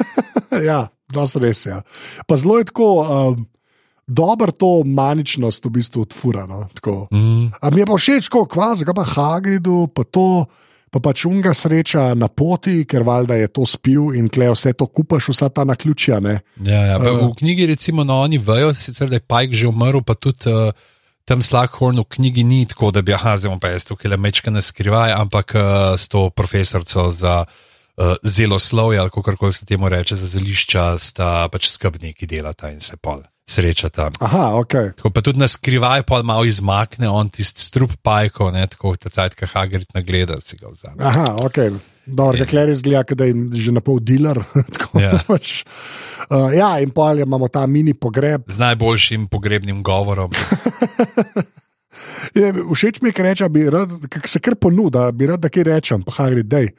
ja, 0.69 0.87
dosti 1.13 1.39
res 1.43 1.65
je. 1.65 1.71
Ja. 1.71 1.83
Pa 2.27 2.37
zelo 2.37 2.59
je 2.59 2.71
tako. 2.71 2.89
Um, 3.03 3.45
Dobro 4.07 4.53
to 4.55 4.87
maničnost 4.87 5.65
v 5.65 5.69
bistvu 5.69 6.01
odfurano. 6.07 6.69
Mm. 7.11 7.51
Mi 7.51 7.81
je 7.83 7.85
pa 7.85 7.97
všeč, 7.99 8.29
kako 8.31 8.47
kvaz, 8.47 8.85
pa 8.95 9.03
Hagridu, 9.03 9.91
pa 9.91 10.07
to, 10.07 10.47
pa 10.87 11.01
pač 11.03 11.25
unga 11.27 11.51
sreča 11.51 12.15
na 12.15 12.31
poti, 12.31 12.87
ker 12.87 13.03
valjda 13.03 13.35
je 13.35 13.51
to 13.51 13.67
spil 13.67 14.15
in 14.15 14.31
klej 14.31 14.55
vse 14.55 14.71
to 14.79 14.87
kupaš, 14.87 15.27
vsa 15.35 15.51
ta 15.51 15.67
naključja. 15.67 16.23
Ja, 16.23 16.39
ja, 16.63 16.95
uh, 17.03 17.19
v 17.19 17.35
knjigi 17.35 17.67
recimo 17.67 18.07
no, 18.07 18.21
oni 18.23 18.39
vejo, 18.39 18.71
sicer, 18.71 19.11
da 19.11 19.19
je 19.19 19.27
Pajk 19.27 19.51
že 19.51 19.67
umrl, 19.67 19.99
pa 19.99 20.15
tudi 20.15 20.47
uh, 20.47 20.71
tam 21.27 21.43
Slughorn 21.43 21.99
v 21.99 22.07
knjigi 22.07 22.47
ni 22.47 22.63
tako, 22.63 22.95
da 22.95 23.03
bi 23.03 23.11
aha, 23.11 23.35
zdaj 23.35 23.59
pa 23.59 23.75
jaz 23.75 23.91
tukaj 23.91 24.07
le 24.07 24.23
mečka 24.23 24.55
ne 24.55 24.63
skrivaj, 24.63 25.19
ampak 25.19 25.51
uh, 25.51 25.99
s 25.99 26.07
to 26.07 26.29
profesorco 26.31 27.11
za 27.11 27.43
uh, 27.43 27.66
zelo 28.23 28.59
slovje, 28.59 28.99
ali 28.99 29.09
kako 29.09 29.51
se 29.51 29.65
temu 29.65 29.89
reče, 29.89 30.15
za 30.15 30.27
zelišča, 30.27 30.97
sta 30.97 31.47
pač 31.51 31.69
skrbniki 31.69 32.27
delata 32.27 32.69
in 32.71 32.79
se 32.79 32.97
pol 32.97 33.23
srečata. 33.47 34.11
Aha, 34.19 34.59
ok. 34.59 34.73
Tako 34.99 35.09
pa 35.09 35.21
tudi 35.23 35.39
na 35.39 35.47
skrivaj, 35.47 36.03
pa 36.03 36.21
malo 36.23 36.45
izmakne 36.45 37.09
on 37.09 37.29
tisti 37.29 37.63
strup 37.63 37.95
pajko, 38.03 38.51
ne, 38.51 38.67
tako 38.67 38.95
da 39.03 39.09
cajt, 39.09 39.37
ki 39.39 39.47
Hagrid 39.53 39.87
nagleda, 39.95 40.41
si 40.43 40.59
ga 40.59 40.71
vzame. 40.71 40.99
Aha, 40.99 41.37
ok. 41.47 41.57
Dobro, 42.07 42.37
yeah. 42.37 42.49
Kler 42.49 42.69
izgleda, 42.71 43.15
da 43.15 43.27
je 43.27 43.35
že 43.53 43.71
na 43.71 43.81
pol 43.83 43.99
dealer. 43.99 44.43
Ja. 44.97 45.19
pač, 45.27 45.61
uh, 46.31 46.49
ja, 46.55 46.79
in 46.81 46.89
pa 46.89 47.11
imamo 47.13 47.47
ta 47.53 47.61
mini 47.67 47.93
pogreb. 47.93 48.47
Z 48.49 48.57
najboljšim 48.57 49.27
pogrebnim 49.29 49.83
govorom. 49.85 50.31
je, 52.39 52.49
všeč 52.73 53.01
mi 53.01 53.11
je, 53.11 53.13
ker 53.13 53.27
reče, 53.29 53.49
da 53.49 53.85
se 54.25 54.41
kar 54.41 54.55
ponuda, 54.55 55.11
bi 55.11 55.29
rad, 55.29 55.43
da 55.43 55.51
kaj 55.53 55.67
rečem, 55.67 56.03
pa 56.07 56.15
Hagrid, 56.17 56.49
dej. 56.49 56.71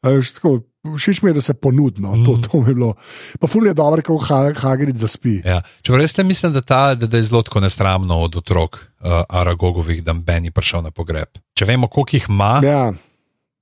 Uh, 0.00 0.60
Všeč 0.88 1.20
mi 1.20 1.30
je, 1.30 1.34
da 1.34 1.40
se 1.42 1.54
ponudno, 1.54 2.12
to, 2.16 2.32
Mhm. 2.32 2.42
to 2.42 2.60
mi 2.60 2.70
je 2.70 2.74
bilo. 2.74 2.94
Pa 3.36 3.46
ful 3.46 3.66
je 3.66 3.74
dobro, 3.74 3.98
ko 4.00 4.16
Hagrid 4.54 4.96
zaspi. 4.96 5.42
Ja. 5.44 5.58
Če 5.82 5.92
res 5.92 6.14
ne 6.16 6.24
mislim, 6.24 6.52
da, 6.52 6.60
ta, 6.60 6.94
da, 6.94 7.06
da 7.06 7.16
je 7.16 7.24
zelo 7.24 7.42
tako 7.42 7.60
nesramno 7.60 8.16
od 8.20 8.36
otrok 8.36 8.76
uh, 8.76 9.26
Aragogovih, 9.28 10.00
da 10.00 10.14
Ben 10.14 10.44
je 10.44 10.50
prišel 10.50 10.82
na 10.82 10.90
pogreb. 10.90 11.28
Če 11.52 11.64
vemo, 11.66 11.88
koliko 11.88 12.16
jih 12.16 12.26
ima, 12.28 12.60
Ja, 12.62 12.92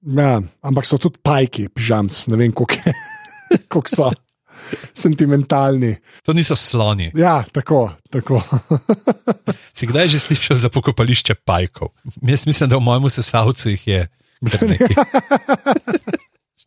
ja, 0.03 0.31
ampak 0.63 0.85
so 0.85 0.99
tudi 0.99 1.19
pajki, 1.19 1.69
pižams, 1.69 2.27
ne 2.27 2.37
vem, 2.37 2.53
koliko, 2.53 2.79
je, 2.85 2.95
koliko 3.71 3.89
so 3.89 4.13
sentimentalni. 4.95 5.97
to 6.23 6.33
niso 6.33 6.55
sloni. 6.55 7.11
Ja, 7.15 7.43
tako. 7.45 7.91
tako. 8.11 8.43
Si 9.77 9.85
kdaj 9.85 10.09
že 10.09 10.21
slišal 10.21 10.57
za 10.57 10.69
pokopališče 10.69 11.35
pajkov? 11.37 11.89
Jaz 12.23 12.47
mislim, 12.47 12.71
da 12.71 12.77
v 12.77 12.83
mojem 12.83 13.11
sesalcu 13.11 13.69
jih 13.71 13.89
je. 13.89 14.03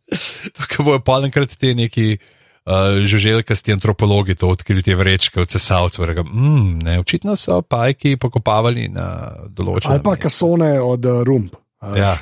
Tako 0.57 0.83
bojo 0.83 0.99
pa 0.99 1.21
enkrat 1.23 1.55
ti 1.57 1.75
neki 1.75 2.17
uh, 2.17 3.03
žuželjkasti 3.03 3.73
antropologi 3.73 4.35
to 4.35 4.49
odkrili, 4.49 4.83
te 4.83 4.95
vrečke 4.95 5.41
od 5.41 5.49
sesalcev. 5.49 6.05
Mm, 6.25 6.79
ne, 6.83 6.99
očitno 6.99 7.35
so 7.35 7.61
pajki 7.61 8.17
pokopavali 8.17 8.89
na 8.93 9.31
določenem. 9.47 9.99
Ali 9.99 10.03
pa 10.03 10.15
mestu." 10.15 10.23
kasone 10.27 10.73
od 10.81 11.05
uh, 11.05 11.21
rumb. 11.23 11.53
Uh, 11.81 11.97
Ja, 11.97 12.17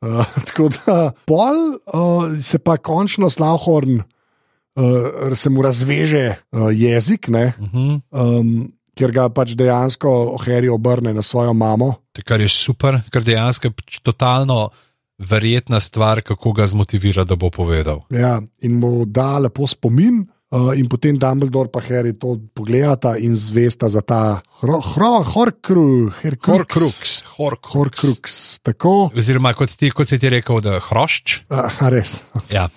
uh, 0.00 0.24
tako 0.50 0.70
da, 0.78 1.12
pol 1.26 1.76
uh, 1.76 2.38
se 2.42 2.58
pa 2.58 2.76
končno 2.76 3.30
Slavhorn, 3.30 4.00
uh, 4.00 5.34
se 5.34 5.50
mu 5.50 5.62
razveže 5.62 6.26
uh, 6.34 6.70
jezik, 6.72 7.28
ne, 7.28 7.52
uh 7.58 7.68
-huh. 7.72 8.00
um, 8.10 8.72
ker 8.96 9.12
ga 9.12 9.28
pač 9.28 9.52
dejansko 9.52 10.36
Harry 10.40 10.72
obrne 10.72 11.12
na 11.14 11.22
svojo 11.22 11.52
mamo. 11.52 11.94
kar 12.24 12.40
je 12.40 12.48
super, 12.48 13.00
ker 13.12 13.22
dejansko 13.22 13.70
pač 13.70 14.00
totalno 14.00 14.70
verjetna 15.18 15.80
stvar, 15.80 16.20
kako 16.22 16.52
ga 16.52 16.66
zmotivira, 16.66 17.24
da 17.24 17.36
bo 17.36 17.50
povedal. 17.50 18.04
Ja, 18.10 18.42
in 18.60 18.78
mu 18.78 19.04
da 19.06 19.38
lepo 19.38 19.66
spomin, 19.66 20.26
uh, 20.50 20.72
in 20.76 20.88
potem 20.88 21.18
Dumbledore 21.18 21.70
pa 21.72 21.80
Harry 21.80 22.12
to 22.18 22.36
pogledata 22.54 23.16
in 23.16 23.36
zvesta 23.36 23.88
za 23.88 24.00
ta. 24.00 24.40
Horcrux, 24.60 26.12
Horcrux. 26.46 27.22
Horcrux. 27.36 28.60
Tako, 28.62 29.10
Oziroma, 29.16 29.54
kot, 29.54 29.72
ti, 29.76 29.90
kot 29.90 30.08
si 30.08 30.18
ti 30.18 30.28
rekel, 30.28 30.60
da 30.60 30.80
hrošč. 30.80 31.42
uh, 31.50 31.82
res. 31.90 32.22
Ja. 32.52 32.68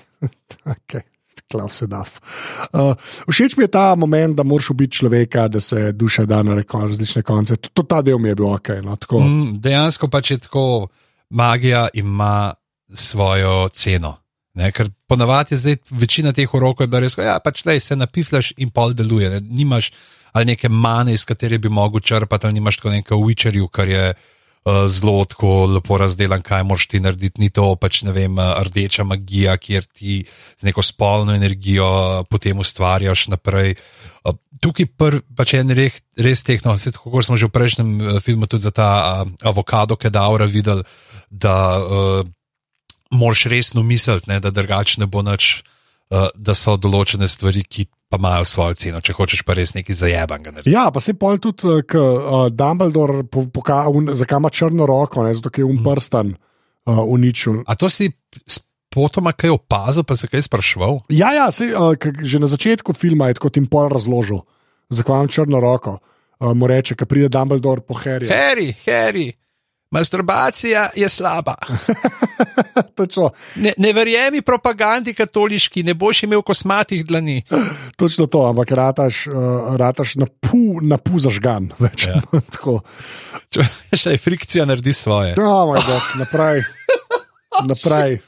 Okay. 0.65 1.01
Klaus 1.49 1.79
Sedaf. 1.81 2.19
Uh, 2.73 2.93
všeč 3.25 3.57
mi 3.57 3.65
je 3.65 3.73
ta 3.73 3.95
moment, 3.97 4.35
da 4.37 4.43
moraš 4.45 4.69
ubiti 4.69 5.01
človeka, 5.01 5.47
da 5.47 5.59
se 5.59 5.91
duša 5.91 6.25
da 6.29 6.43
na 6.43 6.61
različne 6.61 7.23
konce. 7.25 7.55
To, 7.73 7.83
ta 7.83 8.03
del 8.05 8.19
mi 8.21 8.29
je 8.29 8.35
bil 8.35 8.45
ok. 8.53 8.69
No, 8.85 8.95
tako. 8.95 9.19
Mm, 9.25 9.57
dejansko 9.63 10.07
pač 10.13 10.31
je 10.31 10.37
tako, 10.45 10.87
magija 11.29 11.87
ima 11.93 12.53
svojo 12.93 13.69
ceno. 13.69 14.17
Ne? 14.53 14.71
Ker 14.71 14.89
ponavadi 15.07 15.55
je 15.55 15.59
zdaj 15.59 15.77
večina 15.89 16.33
teh 16.33 16.53
urokov 16.53 16.87
bila 16.87 17.03
res, 17.05 17.15
da 17.15 17.23
ja, 17.23 17.39
pač 17.43 17.65
le 17.65 17.79
se 17.79 17.95
napiflaš 17.95 18.53
in 18.57 18.69
pol 18.69 18.93
deluje. 18.93 19.29
Ne? 19.29 19.39
Nimaš 19.41 19.91
ali 20.31 20.45
neke 20.45 20.69
mane, 20.69 21.13
iz 21.13 21.25
katere 21.25 21.57
bi 21.57 21.69
mogel 21.69 21.99
črpati, 21.99 22.47
ali 22.47 22.53
nimaš 22.53 22.77
tako 22.77 22.89
nekaj 22.89 23.17
uvičarju, 23.17 23.67
kar 23.67 23.89
je. 23.89 24.13
Zelo 24.87 25.25
tako 25.25 25.65
lepo 25.65 25.97
razdelan, 25.97 26.41
kaj 26.41 26.63
moraš 26.63 26.87
ti 26.87 26.99
narediti. 26.99 27.41
Ni 27.41 27.49
to 27.49 27.75
pač 27.79 28.01
ne 28.03 28.11
vem, 28.11 28.37
rdeča 28.37 29.03
magija, 29.03 29.57
kjer 29.57 29.85
ti 29.85 30.23
z 30.57 30.67
neko 30.67 30.83
spolno 30.85 31.35
energijo 31.35 31.87
uh, 31.87 32.25
potem 32.29 32.59
ustvarjaš 32.59 33.27
naprej. 33.33 33.75
Tukaj 34.59 34.89
pr, 34.99 35.21
pač 35.35 35.53
je 35.53 35.61
en 35.63 35.71
res, 35.73 36.01
res 36.19 36.43
tehno, 36.43 36.75
kot 36.75 37.25
smo 37.25 37.37
že 37.39 37.47
v 37.47 37.55
prejšnjem 37.55 37.91
filmu 38.19 38.49
tudi 38.51 38.67
za 38.67 38.73
ta 38.75 39.23
avokado, 39.41 39.95
ki 39.95 40.09
je 40.09 40.15
davra 40.17 40.45
videl, 40.45 40.83
da 41.31 41.55
uh, 41.79 42.27
moraš 43.11 43.45
resno 43.49 43.83
misliti, 43.83 44.29
ne, 44.29 44.39
da 44.43 44.51
drugače 44.51 44.99
ne 45.01 45.07
bo 45.07 45.23
nič, 45.25 45.63
uh, 46.11 46.27
da 46.35 46.53
so 46.53 46.75
določene 46.77 47.31
stvari, 47.31 47.63
ki 47.63 47.87
pa 48.09 48.17
imajo 48.17 48.45
svojo 48.45 48.73
ceno, 48.73 49.01
če 49.05 49.13
hočeš 49.13 49.43
pa 49.45 49.53
res 49.57 49.75
nekaj 49.77 49.95
zajebanga 49.95 50.51
narediti. 50.51 50.73
Ja, 50.73 50.87
pa 50.93 51.01
se 51.03 51.13
pol 51.13 51.37
tudi, 51.41 51.83
ker 51.89 52.01
uh, 52.01 52.47
Dumbledore 52.49 53.23
pokaže, 53.29 54.17
zakaj 54.17 54.41
ima 54.41 54.49
črno 54.49 54.89
roko, 54.89 55.23
ne, 55.23 55.35
zato 55.37 55.53
je 55.53 55.67
um 55.67 55.77
prstan 55.85 56.33
uh, 56.33 57.03
uničil. 57.05 57.61
A 57.69 57.77
to 57.77 57.89
si 57.89 58.09
potoma 58.89 59.31
kaj 59.37 59.53
opazil, 59.53 60.03
pa 60.03 60.17
se 60.17 60.27
kaj 60.27 60.47
sprašval? 60.49 61.03
Ja, 61.13 61.29
ja 61.37 61.51
sej, 61.53 61.75
uh, 61.77 61.93
že 62.25 62.41
na 62.41 62.49
začetku 62.49 62.97
filma 62.97 63.29
je 63.29 63.37
tako 63.37 63.53
tim 63.53 63.69
pol 63.69 63.91
razložil, 63.93 64.41
zakaj 64.89 65.23
ima 65.23 65.29
črno 65.29 65.61
roko. 65.61 65.99
Uh, 66.39 66.55
mu 66.55 66.71
reče, 66.71 66.95
ki 66.95 67.05
pride 67.05 67.29
Dumbledore 67.29 67.83
po 67.85 67.93
Harryju. 67.99 68.31
Harry, 68.31 68.71
Harry, 68.87 69.33
masturbacija 69.91 70.89
je 70.95 71.09
slaba. 71.09 71.55
Ne, 73.55 73.73
ne 73.77 73.93
verjemi 73.93 74.41
propagandi 74.41 75.13
katoliški, 75.13 75.83
ne 75.83 75.93
boš 75.93 76.23
imel 76.23 76.41
kosmatih 76.41 77.05
dlani. 77.05 77.41
točno 77.95 78.25
to, 78.25 78.45
ampak 78.45 78.71
rataš, 78.71 79.27
uh, 79.27 79.33
rataš 79.75 80.15
na 80.15 80.25
pu, 80.25 80.57
na 80.81 80.97
pu 80.97 81.19
zažgan. 81.19 81.71
Več, 81.79 82.05
Ja. 82.07 82.19
tako. 82.53 82.81
Če 83.49 83.63
še 83.95 84.17
frikcija 84.17 84.65
naredi 84.65 84.93
svoje. 84.93 85.33
Ja, 85.37 85.63
moj 85.65 85.79
bog, 85.79 86.03
naprej, 86.19 86.61
naprej, 87.71 88.19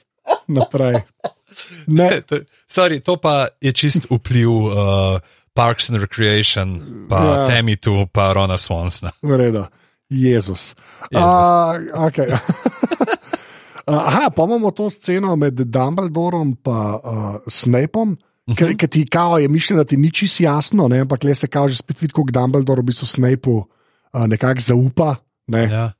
naprej. 0.48 1.02
Ne, 1.88 2.22
To, 2.22 2.40
sorry, 2.72 3.00
to 3.00 3.18
pa 3.18 3.48
je 3.62 3.74
čist 3.74 4.08
vpliv 4.08 4.50
uh, 4.50 5.20
Parks 5.54 5.90
and 5.90 6.00
Recreation, 6.00 6.80
pa 7.10 7.20
Ja. 7.20 7.36
ja. 7.36 7.46
Temi 7.46 7.76
tu, 7.76 8.08
pa 8.08 8.32
Rona 8.34 8.56
Swonsna. 8.58 9.12
v 9.22 9.36
redu, 9.38 9.66
Jezus. 10.12 10.76
Jezus. 11.12 11.24
Uh, 11.24 12.04
okay. 12.08 12.28
Aha, 13.88 14.30
pa 14.30 14.44
imamo 14.44 14.72
to 14.72 14.90
sceno 14.90 15.36
med 15.36 15.54
Dumbledorom 15.54 16.48
in 16.48 16.58
uh, 16.68 17.36
Snapom. 17.48 18.18
Mhm. 18.50 18.56
Ker, 18.58 18.76
ker 18.78 18.90
ti 18.90 19.06
kao 19.08 19.38
je 19.38 19.48
mišljeno, 19.48 19.84
da 19.84 19.88
ti 19.88 19.98
ni 19.98 20.12
čisto 20.12 20.44
jasno, 20.44 20.88
ne? 20.88 21.00
ampak 21.00 21.24
le 21.24 21.36
se 21.36 21.48
kaže 21.48 21.78
spet 21.78 22.02
vidi, 22.02 22.14
kako 22.14 22.32
Dumbledore 22.32 22.82
v 22.82 22.86
bistvu 22.86 23.08
Snapu 23.08 23.58
uh, 24.14 24.28
nekako 24.28 24.62
zaupa. 24.62 25.16
Ne? 25.48 25.64
Ja. 25.64 25.92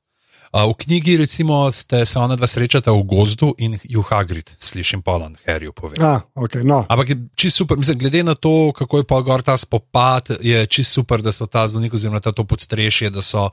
Uh, 0.52 0.68
v 0.68 0.74
knjigi, 0.84 1.18
recimo, 1.18 1.72
ste 1.72 2.06
se 2.06 2.20
ona 2.20 2.36
dva 2.36 2.48
srečata 2.48 2.92
v 2.92 3.06
gozdu 3.08 3.54
in 3.58 3.78
ju 3.84 4.02
Hagrid, 4.04 4.52
slišim 4.60 5.02
Polan, 5.02 5.38
Harryju 5.48 5.72
pove. 5.72 5.96
Ah, 6.04 6.28
okay, 6.36 6.64
no. 6.68 6.84
Ampak 6.90 7.10
je 7.10 7.16
čisto 7.36 7.64
super, 7.64 7.78
mislim, 7.78 7.98
glede 7.98 8.24
na 8.24 8.36
to, 8.36 8.74
kako 8.76 8.98
je 8.98 9.04
pa 9.08 9.22
gor 9.22 9.42
ta 9.42 9.56
spopad, 9.58 10.36
je 10.42 10.66
čisto 10.68 11.00
super, 11.00 11.22
da 11.22 11.32
so 11.32 11.48
ta 11.48 11.68
zvonik 11.68 11.94
oziroma 11.94 12.20
ta 12.20 12.36
to 12.36 12.44
podstrešje, 12.44 13.10
da 13.10 13.22
so 13.22 13.48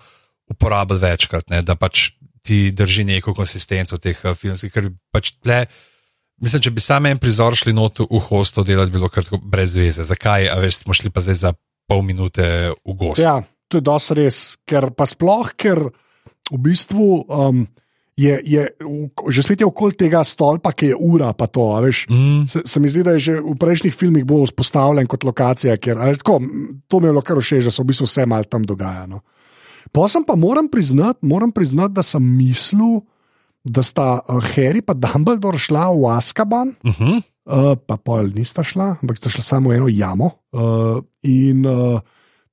uporabili 0.51 1.03
večkrat, 1.03 1.51
ne, 1.51 1.63
da 1.63 1.77
pač 1.77 2.11
ti 2.43 2.71
drži 2.73 3.05
neko 3.05 3.35
konsistenco 3.37 3.99
teh 4.01 4.19
uh, 4.25 4.35
filmskih, 4.37 4.73
ker 4.73 4.91
pač 5.13 5.35
tle. 5.43 5.65
Mislim, 6.39 6.63
če 6.63 6.71
bi 6.71 6.83
sam 6.83 7.09
en 7.11 7.19
prizor 7.19 7.57
šli 7.59 7.75
not 7.75 7.99
v 8.05 8.21
hosto 8.29 8.63
delati, 8.65 8.95
bilo 8.95 9.11
kar 9.11 9.27
brez 9.43 9.75
veze. 9.77 10.07
Zakaj, 10.07 10.47
a 10.53 10.59
veš, 10.63 10.85
smo 10.85 10.95
šli 10.95 11.11
pa 11.11 11.25
zdaj 11.25 11.39
za 11.41 11.53
pol 11.91 12.05
minute 12.07 12.47
v 12.87 12.95
gost. 12.95 13.25
Ja, 13.25 13.41
to 13.69 13.81
je 13.81 13.87
dosti 13.89 14.17
res, 14.21 14.39
ker 14.69 14.93
pa 14.95 15.09
sploh, 15.09 15.51
ker 15.59 15.89
v 16.49 16.61
bistvu 16.63 17.25
um, 17.27 17.65
je, 18.19 18.39
je 18.45 18.63
že 19.31 19.43
spet 19.43 19.63
je 19.63 19.69
okoli 19.69 19.95
tega 19.99 20.25
stolpa, 20.27 20.73
ki 20.75 20.93
je 20.93 20.97
ura, 20.97 21.31
pa 21.39 21.47
to. 21.47 21.71
a 21.75 21.83
Veš, 21.85 22.07
Mm, 22.11 22.47
se, 22.51 22.63
se 22.65 22.81
mi 22.81 22.89
zdi, 22.89 23.03
da 23.03 23.15
je 23.15 23.19
že 23.19 23.35
v 23.41 23.55
prejšnjih 23.55 23.95
filmih 23.95 24.25
bolj 24.27 24.51
vzpostavljen 24.51 25.07
kot 25.07 25.25
lokacija, 25.25 25.77
ker 25.79 25.99
veš, 25.99 26.23
tako, 26.23 26.41
to 26.87 27.01
mi 27.01 27.07
je 27.07 27.13
bilo 27.13 27.23
kar 27.23 27.39
všeč, 27.39 27.65
da 27.65 27.71
se 27.71 27.83
v 27.83 27.91
bistvu 27.91 28.07
vse 28.07 28.27
malo 28.27 28.45
tam 28.45 28.67
dogaja. 28.67 29.07
No. 29.07 29.23
Pa 29.93 30.09
sem 30.09 30.25
pa 30.25 30.37
moram 30.37 30.69
priznati, 30.69 31.27
moram 31.27 31.53
priznati, 31.53 31.95
da 31.95 32.03
sem 32.03 32.23
mislil, 32.23 33.01
da 33.65 33.83
sta 33.83 34.21
uh, 34.21 34.43
Harry 34.55 34.83
in 34.83 35.01
Dumbledore 35.01 35.59
šla 35.59 35.91
v 35.93 36.07
Askaban. 36.17 36.75
uh 36.85 36.93
-huh. 37.01 37.23
Uh, 37.49 37.79
pa 37.87 37.97
pol 37.97 38.29
nista 38.35 38.61
šla, 38.61 39.01
ampak 39.01 39.17
sta 39.17 39.31
šla 39.31 39.43
samo 39.43 39.71
v 39.71 39.77
eno 39.81 39.89
jamo. 39.89 40.31
Uh, 40.53 41.01
in 41.23 41.65
uh, 41.67 42.01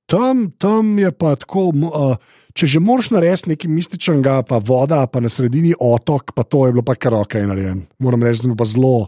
tam, 0.05 0.51
tam 0.57 0.99
je 0.99 1.11
pa 1.11 1.35
tako, 1.35 1.73
uh, 1.75 2.15
če 2.53 2.67
že 2.67 2.79
moraš 2.79 3.11
narediti 3.11 3.49
nekaj 3.49 3.71
mističnega, 3.71 4.43
pa 4.47 4.57
voda, 4.57 5.03
pa 5.07 5.19
na 5.19 5.29
sredini 5.29 5.73
otok, 5.79 6.31
pa 6.31 6.43
to 6.43 6.65
je 6.65 6.71
bilo 6.71 6.83
pa 6.83 6.95
kar 6.95 7.13
ok 7.13 7.33
narejen. 7.33 7.83
Moram 7.99 8.23
reči, 8.23 8.41
da 8.41 8.47
je 8.47 8.47
bilo 8.53 8.57
pa 8.57 8.65
zelo, 8.65 9.07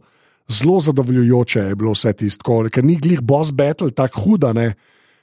zelo 0.49 0.79
zadovoljujoče 0.79 1.59
je 1.59 1.75
bilo 1.75 1.91
vse 1.95 2.13
tisto, 2.13 2.43
ker 2.43 2.83
ni 2.83 2.99
glih 2.99 3.21
boss 3.21 3.55
battle 3.55 3.91
tako 3.91 4.21
huda, 4.21 4.53
ne. 4.53 4.73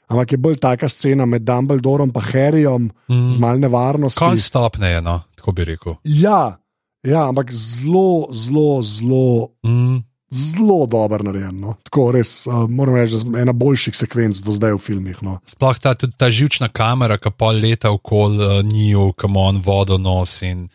Ampak 0.09 0.33
je 0.33 0.39
bolj 0.39 0.59
taka 0.61 0.89
scena 0.89 1.27
med 1.27 1.43
Dumbledorom 1.43 2.13
in 2.15 2.21
Harryjem, 2.21 2.91
mm. 3.09 3.31
z 3.33 3.39
malne 3.41 3.69
varnosti. 3.69 4.21
Konc 4.21 4.41
stopne 4.41 4.91
je, 4.91 5.01
no, 5.03 5.21
tako 5.37 5.53
bi 5.53 5.65
rekel. 5.65 5.97
Ja, 6.05 6.59
ja, 7.03 7.29
ampak 7.29 7.53
zelo, 7.53 8.29
zelo, 8.33 8.83
zelo 8.83 9.49
Mm. 9.65 10.03
zelo 10.31 10.87
dobro 10.87 11.23
narejen. 11.23 11.61
No. 11.61 11.77
Tako 11.83 12.11
res, 12.13 12.47
uh, 12.47 12.67
moram 12.69 12.97
reči, 12.99 13.21
ena 13.39 13.53
boljših 13.53 13.97
sekvenc 13.97 14.41
do 14.43 14.53
zdaj 14.53 14.75
v 14.75 14.79
filmih. 14.83 15.21
No. 15.23 15.39
Sploh 15.47 15.79
ta, 15.79 15.95
ta 15.95 16.31
živčna 16.31 16.69
kamera, 16.69 17.19
ki 17.19 17.31
pol 17.39 17.61
leta 17.63 17.93
okoli 17.95 18.41
uh, 18.43 18.63
njiju, 18.67 19.13
kam 19.17 19.37
on 19.37 19.63
vodo 19.65 19.99
nosi 19.99 20.51
in 20.51 20.67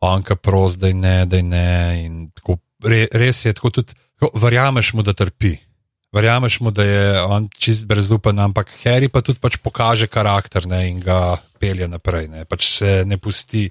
on 0.00 0.22
ka 0.22 0.36
prost, 0.36 0.80
da 0.80 0.90
je 0.90 0.94
ne, 0.94 1.26
da 1.26 1.36
je 1.36 1.42
ne. 1.42 1.68
Tako, 2.34 2.58
re, 2.84 3.06
res 3.12 3.44
je 3.44 3.52
tako 3.54 3.70
tudi, 3.70 3.94
tako, 4.18 4.34
verjameš 4.38 4.92
mu, 4.94 5.02
da 5.06 5.14
trpi. 5.16 5.56
Verjameš 6.14 6.60
mu, 6.60 6.70
da 6.70 6.84
je 6.84 7.22
on 7.22 7.48
čist 7.58 7.88
brezupen, 7.90 8.38
ampak 8.38 8.70
Harry 8.84 9.10
pa 9.10 9.18
tudi 9.18 9.40
pač 9.42 9.58
pokaže 9.58 10.06
karakter 10.06 10.68
ne, 10.70 10.84
in 10.86 11.00
ga 11.02 11.34
pelje 11.58 11.88
naprej. 11.90 12.28
Ne. 12.30 12.44
Pač 12.46 12.68
se 12.70 13.02
ne 13.06 13.18
pusti, 13.18 13.66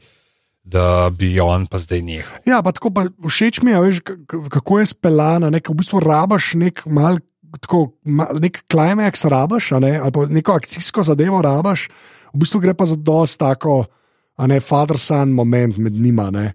da 0.64 1.08
bi 1.12 1.40
on 1.40 1.68
pa 1.72 1.80
zdaj 1.80 2.04
nehal. 2.04 2.42
Ja, 2.48 2.60
pa 2.64 2.76
tako 2.76 2.92
pa 2.92 3.08
všeč 3.08 3.62
mi 3.64 3.72
je, 3.72 3.80
veš, 3.84 4.02
kako 4.28 4.80
je 4.80 4.92
speljana. 4.92 5.52
V 5.52 5.78
bistvu 5.80 6.04
rabaš 6.04 6.56
nek 6.60 6.84
mal. 6.88 7.24
Tako, 7.54 7.92
nek 8.42 8.64
klimaks 8.66 9.28
rabaš, 9.30 9.76
ne, 9.78 9.92
ali 10.02 10.10
pa 10.10 10.24
neko 10.26 10.56
akcijsko 10.58 11.04
zadevo 11.06 11.38
rabaš, 11.46 11.84
v 12.34 12.40
bistvu 12.42 12.64
gre 12.64 12.74
pa 12.74 12.88
za 12.90 12.98
dosti 12.98 13.38
tako, 13.44 13.76
a 14.42 14.48
ne, 14.50 14.58
father-son 14.58 15.36
moment 15.38 15.78
med 15.78 15.94
njima, 15.94 16.32
ne, 16.34 16.48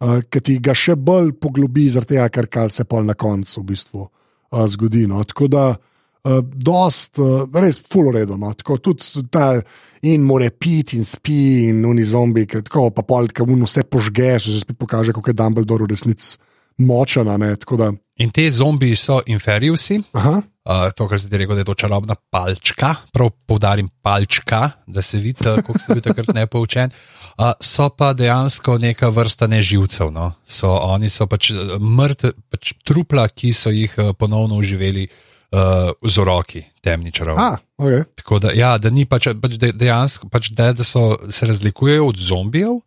uh, 0.00 0.24
ki 0.24 0.40
ti 0.40 0.56
ga 0.64 0.72
še 0.72 0.96
bolj 0.96 1.34
poglobi, 1.36 1.90
zaradi 1.92 2.16
tega, 2.16 2.30
ker 2.32 2.48
kar 2.48 2.72
se 2.72 2.88
pol 2.88 3.04
na 3.04 3.12
koncu 3.12 3.60
v 3.60 3.66
bistvu 3.68 4.06
uh, 4.56 4.64
zgodi. 4.68 5.04
No. 5.06 5.20
Tako 5.24 5.48
da, 5.52 5.66
uh, 5.76 6.40
dost, 6.42 7.20
uh, 7.20 7.44
res, 7.52 7.78
full 7.92 8.08
uredo. 8.08 8.38
No. 8.40 8.54
Tako 8.56 8.78
tudi 8.78 9.26
ta 9.30 9.60
in 10.06 10.24
more 10.24 10.50
piti 10.50 10.96
in 10.96 11.04
spi 11.04 11.68
in 11.68 11.84
uni 11.84 12.04
zombi, 12.04 12.46
ki 12.46 12.62
tako 12.66 12.90
pa 12.94 13.04
pol, 13.06 13.28
ki 13.28 13.46
mu 13.48 13.62
vse 13.66 13.84
požgeš, 13.84 14.50
že 14.52 14.64
spet 14.64 14.78
pokaže, 14.78 15.14
kako 15.16 15.32
je 15.32 15.38
Dumbledore 15.38 15.86
v 15.86 15.94
resnici 15.94 16.36
močen. 16.78 17.28
a 17.28 17.92
In 18.16 18.30
te 18.30 18.50
zombiji 18.50 18.96
so 18.96 19.20
inferiusi, 19.26 20.02
aha. 20.12 20.42
Uh, 20.66 20.88
to, 20.90 21.06
kar 21.06 21.20
si 21.22 21.30
ti 21.30 21.38
rekel, 21.38 21.54
da 21.54 21.62
je 21.62 21.68
to 21.68 21.76
čarobna 21.78 22.16
palčka, 22.30 22.88
prav 23.14 23.30
poudarim 23.46 23.86
palčka, 24.02 24.70
da 24.86 25.02
se 25.02 25.20
vidi, 25.22 25.46
uh, 25.46 25.60
kako 25.62 25.78
si 25.78 25.94
bil 25.94 26.02
takrat 26.02 26.32
nepoučen. 26.34 26.90
Uh, 27.38 27.52
so 27.62 27.86
pa 27.94 28.10
dejansko 28.18 28.74
neka 28.82 29.12
vrsta 29.14 29.46
neživcev. 29.46 30.10
No? 30.10 30.32
So, 30.42 30.72
oni 30.74 31.06
so 31.12 31.28
pač 31.30 31.52
mrtvi, 31.78 32.32
pač 32.50 32.74
trupla, 32.82 33.28
ki 33.30 33.52
so 33.54 33.70
jih 33.70 33.94
ponovno 34.18 34.58
uživeli 34.58 35.06
uh, 35.06 35.94
z 36.02 36.26
roki, 36.26 36.64
temni 36.82 37.14
čarovni. 37.14 37.44
A, 37.44 37.62
okay. 37.78 38.02
Tako 38.18 38.40
da, 38.42 38.50
ja, 38.56 38.74
da 38.82 38.90
ni 38.90 39.06
pač, 39.06 39.30
pač 39.38 39.54
de, 39.62 39.70
dejansko, 39.70 40.30
pač 40.32 40.50
de, 40.50 40.72
da 40.80 40.86
so, 40.86 41.12
se 41.30 41.46
razlikujejo 41.46 42.10
od 42.10 42.18
zombijev 42.18 42.80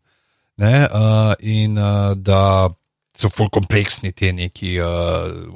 ne, 0.60 0.84
uh, 0.84 1.34
in 1.40 1.80
uh, 1.80 2.12
da 2.20 2.70
so 3.20 3.30
bolj 3.36 3.52
kompleksni 3.52 4.12
ti 4.16 4.32
neki 4.36 4.78
uh, 4.80 4.90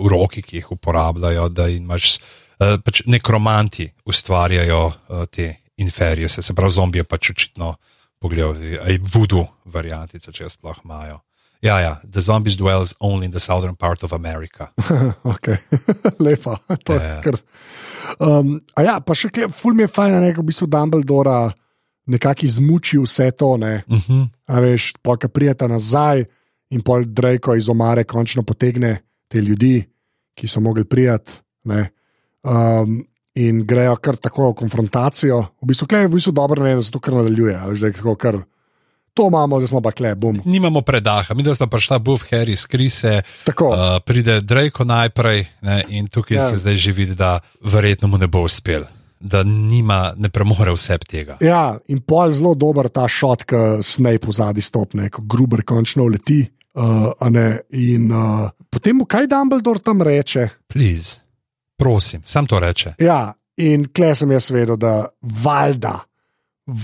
uroki, 0.04 0.44
ki 0.44 0.60
jih 0.60 0.72
uporabljajo. 0.76 1.48
Da 1.50 1.68
imaš 1.72 2.18
uh, 2.18 2.76
pač 2.84 3.04
nekromanti 3.08 3.90
ustvarjajo 4.06 4.86
uh, 4.88 5.26
te 5.32 5.54
inferije, 5.78 6.30
se, 6.30 6.44
se 6.44 6.54
pravi, 6.54 6.76
zombije 6.76 7.04
pač 7.08 7.32
očitno 7.34 7.76
pogledajo, 8.24 8.82
aj 8.84 9.00
voodoo 9.14 9.48
variantice, 9.66 10.32
če 10.32 10.46
jo 10.46 10.52
sploh 10.52 10.84
imajo. 10.84 11.22
Ja, 11.64 11.78
ja, 11.80 11.94
the 12.04 12.20
zombies 12.20 12.58
dwells 12.60 12.92
only 13.00 13.26
in 13.26 13.32
the 13.32 13.40
southern 13.40 13.76
part 13.76 14.04
of 14.04 14.12
America. 14.12 14.74
okay. 15.34 15.58
lepa. 16.26 16.58
To 16.84 16.94
je 16.94 17.00
Ja, 17.00 17.14
ja. 17.14 17.22
kar. 17.24 17.38
Um, 18.20 18.58
a 18.76 18.84
ja, 18.84 19.00
pa 19.00 19.16
še 19.16 19.32
kle, 19.32 19.48
ful 19.48 19.76
mi 19.76 19.86
je 19.86 19.94
fajn, 19.96 20.18
da 20.20 20.28
je 20.28 20.36
v 20.42 20.48
bistvu 20.52 20.68
Dumbledora 20.68 21.54
nekako 22.12 22.46
izmučil 22.46 23.08
vse 23.08 23.32
to. 23.32 23.56
Ne? 23.58 23.84
Uh 23.88 23.96
-huh. 23.96 24.28
A 24.48 24.60
veš, 24.60 24.92
pa 25.02 25.16
ki 25.16 25.32
prijeta 25.32 25.68
nazaj 25.72 26.26
in 26.74 26.82
pol 26.82 27.06
Drejko 27.06 27.56
iz 27.56 27.70
omare 27.70 28.04
končno 28.04 28.44
potegne 28.44 28.98
te 29.30 29.42
ljudi, 29.42 29.78
ki 30.34 30.48
so 30.50 30.60
mogli 30.60 30.84
prijeti. 30.84 31.40
ne. 31.70 31.90
Um, 32.44 33.04
in 33.36 33.64
grejo 33.66 33.96
kar 33.98 34.18
tako 34.22 34.52
v 34.52 34.58
konfrontacijo. 34.62 35.40
V 35.62 35.70
bistvu, 35.72 35.88
klej 35.90 36.06
je 36.06 36.10
v 36.10 36.16
bistvu 36.18 36.34
dobro, 36.36 36.64
ne, 36.64 36.76
da 36.76 36.84
se 36.84 36.92
to 36.92 37.00
kar 37.00 37.16
nadaljuje. 37.18 37.56
je 37.82 37.94
tako 37.94 38.16
kar. 38.16 38.42
To 39.14 39.28
imamo, 39.30 39.60
zdaj 39.62 39.68
smo 39.68 39.82
pa 39.82 39.92
kle, 39.92 40.16
bum. 40.16 40.42
Nimamo 40.46 40.82
predaha, 40.82 41.34
mi 41.34 41.44
da 41.44 41.54
smo 41.56 41.68
prišla 41.68 42.00
Buff, 42.00 42.26
Harry, 42.32 42.56
skrise, 42.56 43.22
Tako. 43.46 43.70
Uh, 43.70 44.02
pride 44.06 44.42
Drake 44.42 44.86
najprej 44.86 45.46
ne, 45.62 45.84
in 45.90 46.08
tukaj 46.08 46.38
Ja. 46.38 46.50
se 46.50 46.58
zdaj 46.58 46.76
že 46.76 46.92
vidi, 46.92 47.16
da 47.16 47.40
verjetno 47.62 48.08
mu 48.08 48.18
ne 48.18 48.28
bo 48.28 48.42
uspel, 48.42 48.84
da 49.20 49.44
nima, 49.44 50.14
ne 50.18 50.30
premore 50.30 50.74
vse 50.74 50.98
tega. 50.98 51.38
Ja, 51.42 51.78
in 51.88 52.02
pol 52.02 52.34
zelo 52.34 52.56
dober 52.56 52.90
ta 52.90 53.08
šot, 53.08 53.44
ki 53.46 53.56
Snape 53.86 54.28
v 54.28 54.34
zadnji 54.34 54.62
stopne, 54.62 55.10
ko 55.10 55.22
Gruber 55.22 55.62
končno 55.62 56.06
leti. 56.10 56.50
Uh, 56.74 57.30
ne, 57.30 57.60
in 57.70 58.10
uh, 58.12 58.50
potem 58.70 58.98
mu 58.98 59.06
kaj 59.06 59.28
Dumbledore 59.30 59.80
tam 59.80 60.02
reče. 60.02 60.48
Please, 60.68 61.22
prosim, 61.78 62.22
sam 62.26 62.48
to 62.50 62.60
reče. 62.60 62.96
Ja, 63.00 63.34
in 63.62 63.86
kle 63.94 64.16
sem 64.18 64.32
jaz 64.34 64.50
vedel, 64.52 64.80
da 64.82 65.06
valjda, 65.22 65.94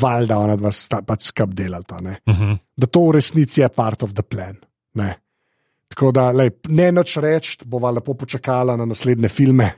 valjda 0.01 0.37
ona 0.37 0.59
dva 0.59 0.71
sta 0.75 1.01
pač 1.01 1.31
skup 1.31 1.55
delata. 1.57 2.01
Ne? 2.05 2.19
Uh 2.29 2.37
-huh. 2.39 2.57
Da 2.77 2.87
to 2.87 3.07
v 3.07 3.17
resnici 3.17 3.61
je 3.61 3.69
part 3.69 4.03
of 4.03 4.13
the 4.13 4.21
plan. 4.21 4.55
Ne? 4.93 5.15
Tako 5.87 6.11
da 6.11 6.31
lej, 6.31 6.51
ne 6.67 6.91
noč 6.91 7.17
reči, 7.17 7.57
bova 7.65 7.91
lepo 7.91 8.13
počakala 8.13 8.75
na 8.77 8.85
naslednje 8.85 9.29
filme. 9.29 9.71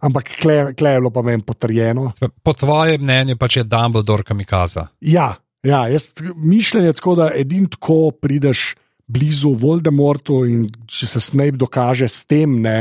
Ampak 0.00 0.30
kle, 0.40 0.74
kle 0.74 0.90
je 0.90 1.00
bilo 1.00 1.10
pa 1.10 1.22
meni 1.22 1.42
potrjeno. 1.42 2.12
Po 2.42 2.52
tvojem 2.52 3.02
mnenju 3.02 3.36
pač 3.36 3.56
je 3.56 3.64
Dumbledore 3.64 4.22
kamikaza. 4.22 4.86
Ja, 5.00 5.34
ja 5.62 5.88
jaz 5.88 6.12
mišljenje 6.36 6.86
je 6.86 6.92
tako, 6.92 7.14
da 7.14 7.30
edin 7.34 7.66
tako 7.68 8.10
prideš 8.10 8.74
blizu 9.10 9.54
Voldemortu 9.58 10.44
in 10.46 10.68
če 10.86 11.08
se 11.10 11.20
Snape 11.24 11.58
dokaže 11.60 12.08
s 12.08 12.24
tem, 12.30 12.60
ne, 12.62 12.78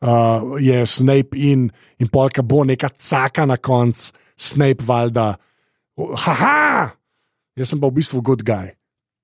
uh, 0.00 0.56
je 0.60 0.80
Snape 0.86 1.36
in, 1.36 1.68
in 2.00 2.08
polka 2.12 2.42
bo 2.42 2.64
neka 2.64 2.92
caka 2.96 3.46
na 3.46 3.56
koncu, 3.60 4.12
Snape 4.40 4.84
valjda. 4.86 5.34
Haha! 6.24 6.90
Jaz 7.58 7.74
sem 7.74 7.80
pa 7.80 7.90
v 7.90 7.98
bistvu 8.00 8.22
good 8.24 8.44
guy. 8.46 8.72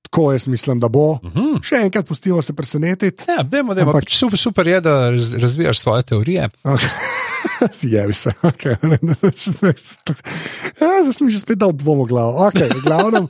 Tako 0.07 0.32
jaz 0.32 0.47
mislim, 0.47 0.80
da 0.80 0.89
bo. 0.93 1.18
Uh 1.22 1.32
-huh. 1.32 1.62
Še 1.64 1.76
enkrat 1.76 2.07
pustimo 2.07 2.43
se 2.43 2.53
presenetiti. 2.53 3.24
Ja, 3.28 3.45
vemo, 3.51 3.74
da 3.74 3.80
je 3.80 3.87
Ampak- 3.87 4.11
super, 4.11 4.39
super 4.39 4.66
je, 4.66 4.80
da 4.80 5.11
raz, 5.11 5.32
razvijaš 5.32 5.78
svoje 5.78 6.03
teorije. 6.03 6.49
Je 7.82 8.12
se, 8.12 8.30
okay. 8.43 8.77
ja, 10.81 11.02
zdaj 11.02 11.12
smo 11.12 11.28
že 11.28 11.39
spet 11.39 11.59
dal 11.59 11.73
dvom 11.73 12.05
v 12.05 12.06
glavo. 12.06 12.51
Okay, 12.51 12.69
glavnem, 12.82 13.28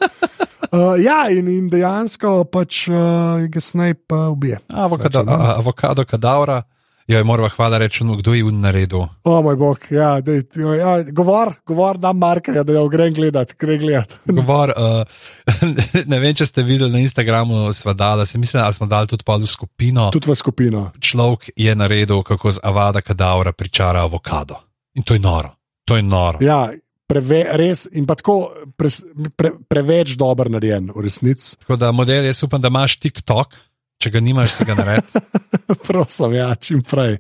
uh, 0.73 0.95
ja, 1.03 1.27
in, 1.31 1.49
in 1.49 1.69
dejansko 1.73 2.45
pač 2.45 2.87
uh, 2.89 3.45
ga 3.49 3.61
Snape 3.61 4.15
uh, 4.15 4.33
ubije. 4.33 4.61
Avokado, 4.69 5.23
Reče, 5.23 5.31
no. 5.31 5.37
a- 5.37 5.59
avokado 5.59 6.05
kadavra. 6.05 6.63
Jo, 7.07 7.25
moramo 7.25 7.49
hvala 7.49 7.79
reči, 7.79 8.03
no, 8.05 8.17
kdo 8.19 8.35
je 8.35 8.43
v 8.43 8.51
naredu. 8.51 9.05
O 9.23 9.35
moj 9.43 9.55
bog, 9.57 9.85
ja, 9.95 10.17
dej, 10.21 10.43
jo, 10.59 10.73
ja, 10.75 11.05
govor, 11.15 11.53
govor 11.67 12.01
nam 12.03 12.19
markerja, 12.19 12.65
da 12.67 12.73
jo 12.75 12.89
grem 12.91 13.15
gledat, 13.15 13.53
grem 13.59 13.79
gledat. 13.79 14.17
Govor, 14.41 14.73
uh, 14.75 15.07
ne 16.11 16.19
vem, 16.19 16.35
če 16.35 16.49
ste 16.51 16.65
videli 16.67 16.91
na 16.91 16.99
Instagramu, 16.99 17.71
sva 17.73 17.95
dala, 17.95 18.27
se 18.27 18.39
mislim, 18.43 18.59
da 18.63 18.73
smo 18.75 18.91
dali 18.91 19.07
tudi 19.07 19.23
v 19.23 19.47
skupino. 19.47 20.11
Tudi 20.11 20.31
v 20.31 20.35
skupino. 20.35 20.91
Človek 20.99 21.51
je 21.57 21.77
naredil, 21.79 22.25
kako 22.27 22.51
z 22.59 22.59
avada 22.63 23.01
kadavra 23.01 23.53
pričara 23.53 24.03
avokado. 24.03 24.59
In 24.99 25.07
to 25.07 25.15
je 25.15 25.23
noro. 25.23 25.55
To 25.87 25.97
je 25.97 26.03
noro. 26.03 26.43
Ja, 26.43 26.73
preve, 27.07 27.43
res 27.59 27.87
in 27.95 28.07
pa 28.07 28.17
tako 28.19 28.51
pre, 28.79 28.91
pre, 29.39 29.53
preveč 29.69 30.17
dober 30.19 30.51
narejen, 30.53 30.91
v 30.95 31.07
resnici. 31.07 31.55
Tako 31.63 31.79
da 31.81 31.93
model, 31.95 32.27
jaz 32.29 32.43
upam, 32.47 32.63
da 32.63 32.73
imaš 32.73 32.99
TikTok, 33.03 33.57
če 34.03 34.13
ga 34.15 34.23
nimaš, 34.23 34.59
si 34.59 34.67
ga 34.69 34.77
naredi. 34.79 35.23
Prosim, 35.87 36.37
ja, 36.37 36.51
čim 36.61 36.83
prej. 36.87 37.19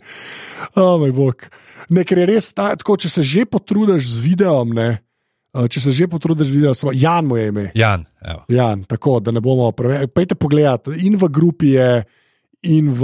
O 0.77 0.97
moj 1.03 1.15
bog. 1.17 1.49
Ne, 1.95 2.03
ker 2.07 2.23
je 2.23 2.29
res 2.35 2.51
ta, 2.55 2.73
tako, 2.79 2.99
če 3.01 3.11
se 3.13 3.25
že 3.27 3.47
potrudiš 3.49 4.11
z 4.17 4.23
videom, 4.25 4.75
ne, 4.77 4.91
če 5.55 5.81
se 5.87 5.95
že 5.95 6.11
potrudiš 6.11 6.51
z 6.51 6.59
videom, 6.59 6.77
samo 6.77 6.95
Jan 6.95 7.29
mu 7.31 7.39
je 7.39 7.49
ime. 7.53 7.67
Jan, 7.79 8.05
evo. 8.21 8.43
Jan, 8.53 8.85
tako 8.91 9.21
da 9.23 9.35
ne 9.35 9.41
bomo 9.45 9.71
preveč. 9.77 10.11
Pejte 10.15 10.35
pogledat, 10.35 10.91
in 10.99 11.17
v 11.21 11.31
grupi 11.33 11.77
je, 11.79 12.03
in, 12.63 12.91
v, 12.93 13.03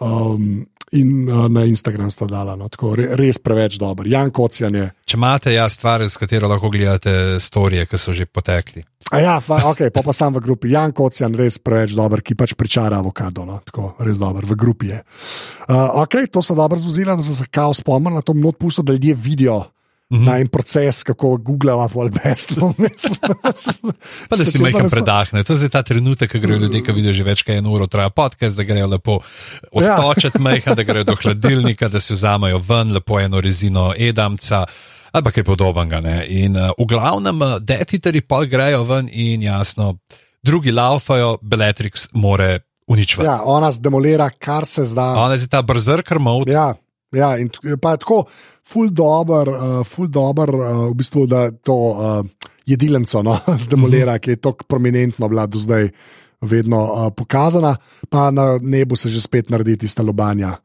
um, 0.00 0.66
in 0.92 1.28
uh, 1.28 1.48
na 1.48 1.64
Instagram 1.64 2.10
sta 2.10 2.26
dala. 2.26 2.56
No, 2.56 2.68
tako, 2.72 2.94
re, 2.98 3.12
res 3.18 3.38
preveč 3.38 3.78
dober. 3.80 4.08
Jan 4.10 4.32
Kocjan 4.34 4.74
je. 4.74 4.88
Če 5.06 5.18
imate 5.20 5.54
ja 5.54 5.68
stvar, 5.72 6.04
s 6.04 6.18
katero 6.20 6.50
lahko 6.50 6.70
gledate 6.72 7.38
storije, 7.40 7.86
ki 7.86 8.00
so 8.00 8.14
že 8.16 8.26
potekli. 8.26 8.84
A 9.12 9.20
ja, 9.20 9.36
fa, 9.44 9.58
ok, 9.68 9.90
pa 9.92 10.00
pa 10.04 10.14
sam 10.16 10.36
v 10.38 10.44
grupi. 10.44 10.72
Jan 10.72 10.94
Kocjan, 10.96 11.34
res 11.36 11.58
preveč 11.60 11.96
dober, 11.98 12.22
ki 12.24 12.36
pač 12.38 12.56
pričara 12.56 13.02
avokado. 13.02 13.44
No, 13.48 13.60
tako, 13.64 13.92
res 14.00 14.20
dober, 14.20 14.46
v 14.48 14.56
grupi 14.56 14.92
je. 14.92 15.02
Uh, 15.68 16.02
ok, 16.04 16.26
to 16.32 16.42
so 16.44 16.56
dobro 16.56 16.80
zvozila, 16.80 17.16
da 17.18 17.24
sem 17.24 17.36
se 17.36 17.48
kao 17.50 17.74
spomnil 17.76 18.18
na 18.18 18.24
to 18.24 18.34
mnogo 18.34 18.58
pusto, 18.66 18.82
da 18.82 18.96
ljudje 18.96 19.14
vidijo. 19.18 19.62
-hmm. 20.12 20.24
Na 20.28 20.38
en 20.38 20.48
proces, 20.48 21.02
kako 21.02 21.36
googlava 21.36 21.88
pol 21.88 22.10
beslo. 22.12 22.74
Pa 24.28 24.36
da 24.36 24.44
si 24.44 24.62
majhen 24.62 24.90
predahne. 24.90 25.44
To 25.44 25.52
je 25.52 25.56
zdaj 25.56 25.70
ta 25.70 25.82
trenutek, 25.82 26.32
ko 26.32 26.38
grejo 26.38 26.58
ljudje, 26.58 26.82
ki 26.84 26.92
vidijo 26.92 27.12
že 27.12 27.24
več 27.24 27.42
kot 27.42 27.54
eno 27.54 27.72
uro, 27.72 27.86
traja 27.86 28.10
podcast, 28.10 28.56
da 28.56 28.62
grejo 28.62 28.86
lepo 28.86 29.20
odtočiti 29.72 30.38
ja. 30.38 30.42
majhen, 30.42 30.76
da 30.76 30.82
grejo 30.82 31.04
do 31.04 31.16
hladilnika, 31.16 31.88
da 31.88 32.00
si 32.00 32.12
vzamajo 32.12 32.58
ven 32.58 32.92
lepo 32.92 33.20
eno 33.20 33.40
rezino 33.40 33.94
edamca. 33.98 34.66
Ali 35.12 35.24
pa 35.24 35.30
kaj 35.30 35.44
podobnega. 35.44 36.00
Ne? 36.00 36.26
In 36.28 36.56
uh, 36.56 36.72
v 36.78 36.86
glavnem, 36.88 37.40
uh, 37.40 37.56
detiteri 37.60 38.20
pa 38.20 38.44
grejo 38.44 38.84
ven 38.84 39.08
in 39.12 39.42
jasno, 39.42 39.98
drugi 40.42 40.72
laufajo, 40.72 41.38
Bellatrix 41.42 42.08
more 42.12 42.58
uničiti. 42.86 43.24
Ja, 43.24 43.40
ona 43.44 43.72
zdemolira, 43.72 44.30
kar 44.30 44.66
se 44.66 44.84
zda. 44.84 45.14
Ona 45.16 45.34
je 45.34 45.48
ta 45.48 45.62
brzrkar 45.62 46.18
mod. 46.18 46.48
Ja, 46.48 46.74
ja, 47.12 47.36
in 47.38 47.50
pa 47.80 47.94
je 47.94 48.02
tako, 48.04 48.24
ful 48.72 48.90
dobr, 48.90 49.50
uh, 49.52 49.76
ful 49.86 50.08
dobr, 50.08 50.54
uh, 50.54 50.66
v 50.90 50.96
bistvu, 50.98 51.26
da 51.30 51.50
to 51.50 51.76
uh, 51.92 52.48
jedilnico 52.66 53.22
no, 53.22 53.38
zdemolira, 53.64 54.18
ki 54.18 54.36
je 54.36 54.42
tako 54.48 54.68
prominentno 54.68 55.28
bila 55.28 55.46
do 55.46 55.58
zdaj 55.58 55.90
vedno 56.42 56.82
uh, 56.82 57.08
pokazana, 57.16 57.76
pa 58.10 58.30
na 58.30 58.58
nebu 58.62 58.96
se 58.96 59.08
že 59.08 59.20
spet 59.20 59.50
naredi 59.50 59.76
tista 59.76 60.02
lobanja. 60.02 60.58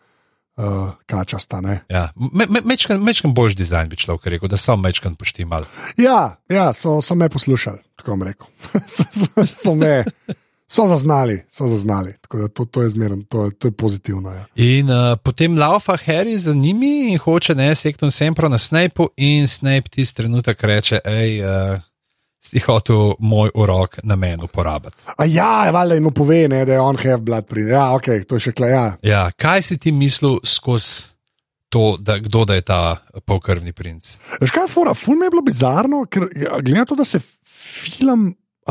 Uh, 0.57 0.90
kačasta. 1.06 1.61
Ja. 1.90 2.10
Me, 2.34 2.48
me, 2.49 2.64
mečkan, 2.65 2.98
mečkan 3.06 3.30
boljši 3.34 3.56
dizajn 3.56 3.91
bi 3.91 3.95
človek 4.02 4.26
rekel, 4.26 4.49
da 4.49 4.57
so 4.57 4.74
mečkan 4.74 5.14
poštimali. 5.14 5.69
Ja, 6.02 6.40
ja 6.49 6.72
so, 6.74 6.95
so 6.98 7.14
me 7.14 7.30
poslušali, 7.30 7.78
tako 7.95 8.15
bom 8.15 8.24
rekel. 8.26 8.48
so, 8.95 9.06
so, 9.14 9.45
so, 9.45 9.76
me, 9.78 10.02
so 10.68 10.88
zaznali, 10.88 11.44
so 11.52 11.68
zaznali. 11.68 12.14
To, 12.53 12.65
to 12.65 12.81
je 12.81 12.89
zmeren, 12.89 13.23
to, 13.26 13.52
to 13.60 13.68
je 13.68 13.72
pozitivno. 13.72 14.31
Ja. 14.31 14.45
In 14.56 14.89
uh, 14.89 15.18
potem 15.23 15.57
laufa 15.57 15.98
Harry 16.06 16.38
za 16.38 16.53
njimi 16.53 17.11
in 17.11 17.18
hoče 17.18 17.56
ne 17.56 17.76
sektom 17.76 18.11
sempro 18.11 18.49
na 18.49 18.57
Snapu 18.57 19.10
in 19.18 19.48
Snape 19.48 19.89
tisti 19.89 20.15
trenutek 20.15 20.64
reče, 20.64 20.99
hej. 21.06 21.41
Uh, 21.41 21.80
Si 22.48 22.61
hotel 22.64 23.18
moj 23.19 23.49
urok 23.60 23.98
na 24.03 24.15
meni 24.15 24.44
uporabiti. 24.44 24.95
A 25.18 25.26
ja, 25.26 25.72
valjda 25.72 25.95
jim 25.95 26.07
pove, 26.15 26.48
ne, 26.48 26.61
da 26.65 26.73
je 26.73 26.80
on 26.80 26.95
have 26.98 27.18
blood 27.18 27.45
print. 27.45 27.69
Ja, 27.69 27.89
ok, 27.95 28.06
to 28.27 28.38
je 28.38 28.45
še 28.45 28.53
klej. 28.56 28.72
Ja. 28.72 28.85
ja, 29.03 29.23
kaj 29.35 29.65
si 29.68 29.77
ti 29.77 29.91
mislil 29.91 30.38
skozi 30.45 31.10
to, 31.69 31.98
da, 31.99 32.15
kdo 32.23 32.45
da 32.45 32.56
je 32.56 32.64
ta 32.64 32.80
polkrvni 33.26 33.73
princ? 33.76 34.14
Veš 34.39 34.53
kaj, 34.56 34.69
fora, 34.72 34.94
ful 34.95 35.19
mi 35.19 35.27
je 35.27 35.34
bilo 35.34 35.44
bizarno, 35.44 36.06
ker 36.07 36.30
ja, 36.39 36.61
glede 36.61 36.80
na 36.80 36.88
to, 36.88 36.95
da 36.95 37.03
se 37.03 37.19
film 37.44 38.30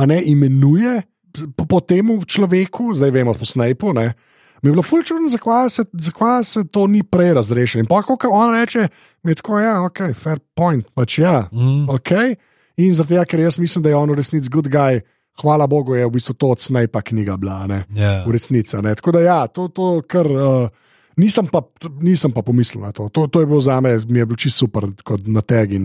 ne, 0.08 0.22
imenuje 0.24 1.02
po, 1.56 1.66
po 1.66 1.80
tem 1.80 2.08
človeku, 2.24 2.94
zdaj 2.96 3.10
vemo 3.10 3.34
po 3.34 3.46
Snapu. 3.48 3.92
Ne, 3.96 4.14
Mi 4.62 4.70
je 4.70 4.72
bilo 4.72 4.82
ful 4.82 5.02
čudno, 5.04 5.28
zakaj 5.28 5.70
se, 5.70 5.84
zakaj 5.92 6.44
se 6.44 6.64
to 6.72 6.86
ni 6.86 7.02
prej 7.02 7.34
razrešilo. 7.34 7.80
In 7.80 7.86
pa, 7.86 8.00
ko 8.02 8.16
on 8.30 8.54
reče, 8.54 8.88
mi 9.22 9.30
je 9.30 9.34
tako, 9.34 9.58
ja, 9.60 9.82
ok, 9.84 10.00
fair 10.14 10.40
point, 10.54 10.86
pač 10.94 11.18
ja, 11.18 11.48
mm. 11.52 11.88
ok. 11.92 12.10
In 12.76 12.94
zato, 12.94 13.14
ja, 13.14 13.24
ker 13.24 13.40
jaz 13.40 13.58
mislim, 13.58 13.84
da 13.84 13.92
je 13.92 13.96
on 13.96 14.10
v 14.10 14.16
resnici 14.16 14.50
good 14.50 14.68
guy. 14.72 15.00
Hvala 15.36 15.66
Bogu, 15.68 15.94
je 15.94 16.06
v 16.06 16.10
bistvu 16.14 16.34
to 16.34 16.48
od 16.54 16.60
Snajpa 16.60 17.02
knjiga 17.02 17.36
bila, 17.36 17.66
ne, 17.68 17.84
yeah. 17.92 18.24
v 18.24 18.32
resnici. 18.32 18.76
Ne. 18.82 18.94
Tako 18.96 19.12
da, 19.18 19.20
ja, 19.20 19.38
to, 19.46 19.68
to 19.68 20.00
kar. 20.08 20.26
Uh, 20.26 20.84
Nisem 21.16 21.48
pa, 21.48 21.64
nisem 22.04 22.32
pa 22.32 22.44
pomislil 22.44 22.84
na 22.84 22.92
to. 22.92 23.08
To, 23.08 23.24
to 23.24 23.40
je 23.40 23.48
bilo 23.48 23.60
za 23.60 23.80
me, 23.80 23.96
mi 24.04 24.20
je 24.20 24.26
bilo 24.28 24.36
čisto 24.36 24.66
super, 24.66 24.84
kot 25.00 25.24
na 25.24 25.40
tegi. 25.40 25.80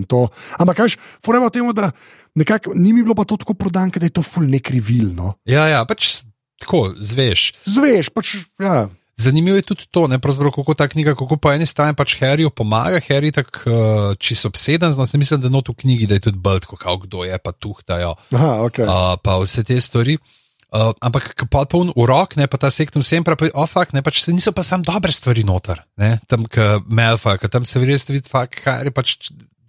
Ampak, 0.60 0.76
kaj, 0.76 0.96
furemo 1.24 1.48
temu, 1.48 1.72
da 1.72 1.88
nekako 2.36 2.76
ni 2.76 2.92
mi 2.92 3.02
bilo 3.02 3.16
pa 3.16 3.24
to 3.24 3.40
tako 3.40 3.56
prodan, 3.56 3.88
da 3.88 4.04
je 4.04 4.12
to 4.12 4.22
ful 4.22 4.44
nekrivilno. 4.44 5.40
Ja, 5.48 5.68
ja, 5.72 5.84
pač 5.88 6.20
tako, 6.60 6.92
zveš. 6.96 7.52
Zveš, 7.64 8.12
pač, 8.12 8.36
ja. 8.60 8.90
Zanimivo 9.16 9.56
je 9.56 9.64
tudi 9.64 9.88
to, 9.90 10.04
ne, 10.08 10.18
kako 10.20 10.74
ta 10.74 10.88
knjiga, 10.88 11.14
kako 11.14 11.36
po 11.36 11.52
eni 11.52 11.66
strani 11.66 11.96
pač 11.96 12.16
Harryju 12.20 12.50
pomaga, 12.50 13.00
Harry 13.08 13.32
je 13.32 13.38
tako 13.40 13.58
uh, 13.70 14.16
čisto 14.18 14.48
obseden, 14.48 14.92
zdaj 14.92 15.16
mislim, 15.16 15.40
da 15.40 15.48
not 15.48 15.68
v 15.68 15.76
knjigi, 15.80 16.06
da 16.06 16.14
je 16.14 16.28
tudi 16.28 16.38
belt, 16.38 16.66
kako 16.66 16.96
kdo 17.06 17.24
je, 17.24 17.38
pa 17.38 17.52
tuhtajo. 17.52 18.16
Aha, 18.32 18.52
okay. 18.68 18.84
uh, 18.84 19.16
pa 19.22 19.36
vse 19.40 19.64
te 19.64 19.80
stvari. 19.80 20.16
Uh, 20.16 20.41
ampak 20.72 21.44
pa 21.52 21.64
poln 21.68 21.92
urok, 21.96 22.36
ne 22.40 22.48
pa 22.48 22.60
ta 22.60 22.70
sektum 22.72 23.04
sem 23.04 23.24
pravi, 23.24 23.52
ofak, 23.54 23.92
ne 23.92 24.02
pač 24.02 24.22
se 24.24 24.32
niso 24.32 24.54
pa 24.56 24.64
sam 24.64 24.84
dobre 24.86 25.12
stvari 25.12 25.44
noter, 25.44 25.84
ne, 26.00 26.16
tam, 26.28 26.48
k 26.48 26.80
Melfa, 26.88 27.36
tam 27.52 27.68
se 27.68 27.82
res 27.84 28.08
vidi, 28.08 28.28
fakt, 28.32 28.62
kaj 28.64 28.88
je 28.88 28.94
pač, 28.94 29.16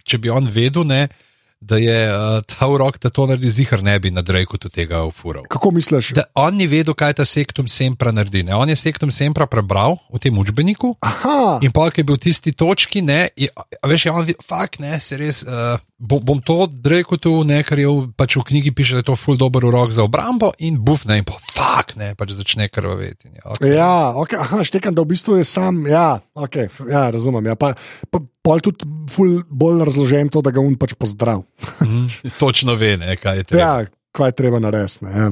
če 0.08 0.20
bi 0.24 0.32
on 0.32 0.48
vedel, 0.48 0.88
ne 0.88 1.08
da 1.64 1.78
je 1.78 2.00
uh, 2.12 2.42
ta 2.44 2.68
urok, 2.68 3.00
da 3.00 3.10
to 3.10 3.26
naredi 3.28 3.50
zihar, 3.50 3.84
ne 3.84 3.96
bi 4.00 4.12
na 4.12 4.22
Drejku 4.22 4.58
tega 4.68 5.04
ufuril. 5.08 5.46
Kako 5.50 5.72
misliš? 5.72 6.12
Da 6.18 6.26
on 6.36 6.58
ni 6.60 6.68
vedel, 6.68 6.96
kaj 6.98 7.16
ta 7.20 7.26
sektum 7.26 7.68
sempra 7.72 8.12
naredi. 8.12 8.44
Ne? 8.44 8.56
On 8.56 8.70
je 8.70 8.76
sektum 8.76 9.12
sempra 9.12 9.48
prebral 9.48 9.98
v 10.12 10.20
tem 10.20 10.38
učbeniku. 10.38 10.96
Aha. 11.02 11.60
In 11.64 11.72
pa, 11.72 11.88
ki 11.92 12.04
je 12.04 12.10
bil 12.10 12.20
v 12.20 12.24
tisti 12.28 12.52
točki, 12.52 13.04
ne, 13.06 13.30
je, 13.40 13.50
veš, 13.88 14.08
je 14.08 14.12
on, 14.12 14.34
fakt, 14.44 14.82
ne, 14.84 15.00
se 15.00 15.20
res. 15.20 15.44
Uh, 15.48 15.80
bom, 16.04 16.20
bom 16.20 16.40
to 16.44 16.68
rekel 16.68 17.18
tu, 17.18 17.32
ne, 17.48 17.62
ker 17.64 17.80
je 17.80 17.88
v, 17.88 18.12
pač 18.20 18.36
v 18.36 18.44
knjigi 18.50 18.74
piše, 18.76 18.98
da 18.98 19.04
je 19.04 19.10
to 19.12 19.16
ful 19.20 19.40
dobr 19.40 19.64
urok 19.70 19.96
za 19.96 20.04
obrambo 20.04 20.52
in 20.60 20.78
buf, 20.84 21.08
ne, 21.08 21.22
in 21.22 21.28
pa 21.28 21.38
fuk, 21.40 21.96
ne, 22.00 22.12
pač 22.20 22.36
začne 22.36 22.68
krvaveti. 22.68 23.32
Okay. 23.40 23.74
Ja, 23.78 24.12
okay, 24.20 24.42
aha, 24.44 24.62
štekam, 24.68 24.96
da 24.98 25.06
v 25.06 25.14
bistvu 25.16 25.40
je 25.40 25.48
sam, 25.48 25.86
ja, 25.88 26.20
okay, 26.36 26.68
ja 26.92 27.08
razumem. 27.14 27.48
Ja, 27.54 27.56
pa, 27.56 27.74
pa, 28.12 28.22
je 28.60 28.68
tudi 28.68 28.90
ful 29.14 29.40
bolj 29.48 29.86
razložen 29.88 30.32
to, 30.34 30.44
da 30.44 30.52
ga 30.54 30.62
on 30.64 30.76
pač 30.80 30.98
pozdrav. 31.00 31.46
mm, 31.80 32.36
točno 32.42 32.76
ve, 32.80 32.98
ne, 33.00 33.16
kaj 33.16 33.42
je 33.42 33.50
treba. 33.54 33.64
Ja, 33.64 33.74
kaj 34.14 34.34
je 34.34 34.40
treba 34.44 34.60
narediti. 34.60 35.08
Ja. 35.08 35.32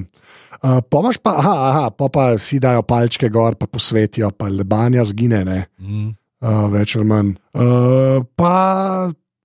Uh, 0.61 0.77
pa 0.85 1.01
imaš 1.01 1.17
pa, 1.17 1.35
aha, 1.41 1.55
aha, 1.67 1.85
pa, 1.89 2.07
pa 2.13 2.23
si 2.37 2.59
dajo 2.61 2.83
palčke 2.85 3.31
gor, 3.33 3.57
pa 3.57 3.65
posvetijo, 3.65 4.29
pa 4.37 4.45
lebanja 4.45 5.03
zgine, 5.09 5.41
ne. 5.47 5.63
Mm. 5.81 6.11
Uh, 6.41 6.67
več 6.73 6.95
ali 6.97 7.05
manj. 7.05 7.33
Uh, 7.53 8.21
pa 8.37 8.53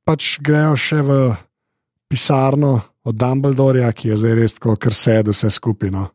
pač 0.06 0.36
grejo 0.44 0.76
še 0.78 1.00
v 1.02 1.18
pisarno 2.06 2.78
od 3.06 3.14
Dumbledorja, 3.18 3.90
ki 3.94 4.12
je 4.12 4.18
zdaj 4.22 4.36
res 4.38 4.54
tako, 4.58 4.76
ker 4.78 4.94
sedaj 4.94 5.34
vse 5.34 5.50
skupino. 5.54 6.06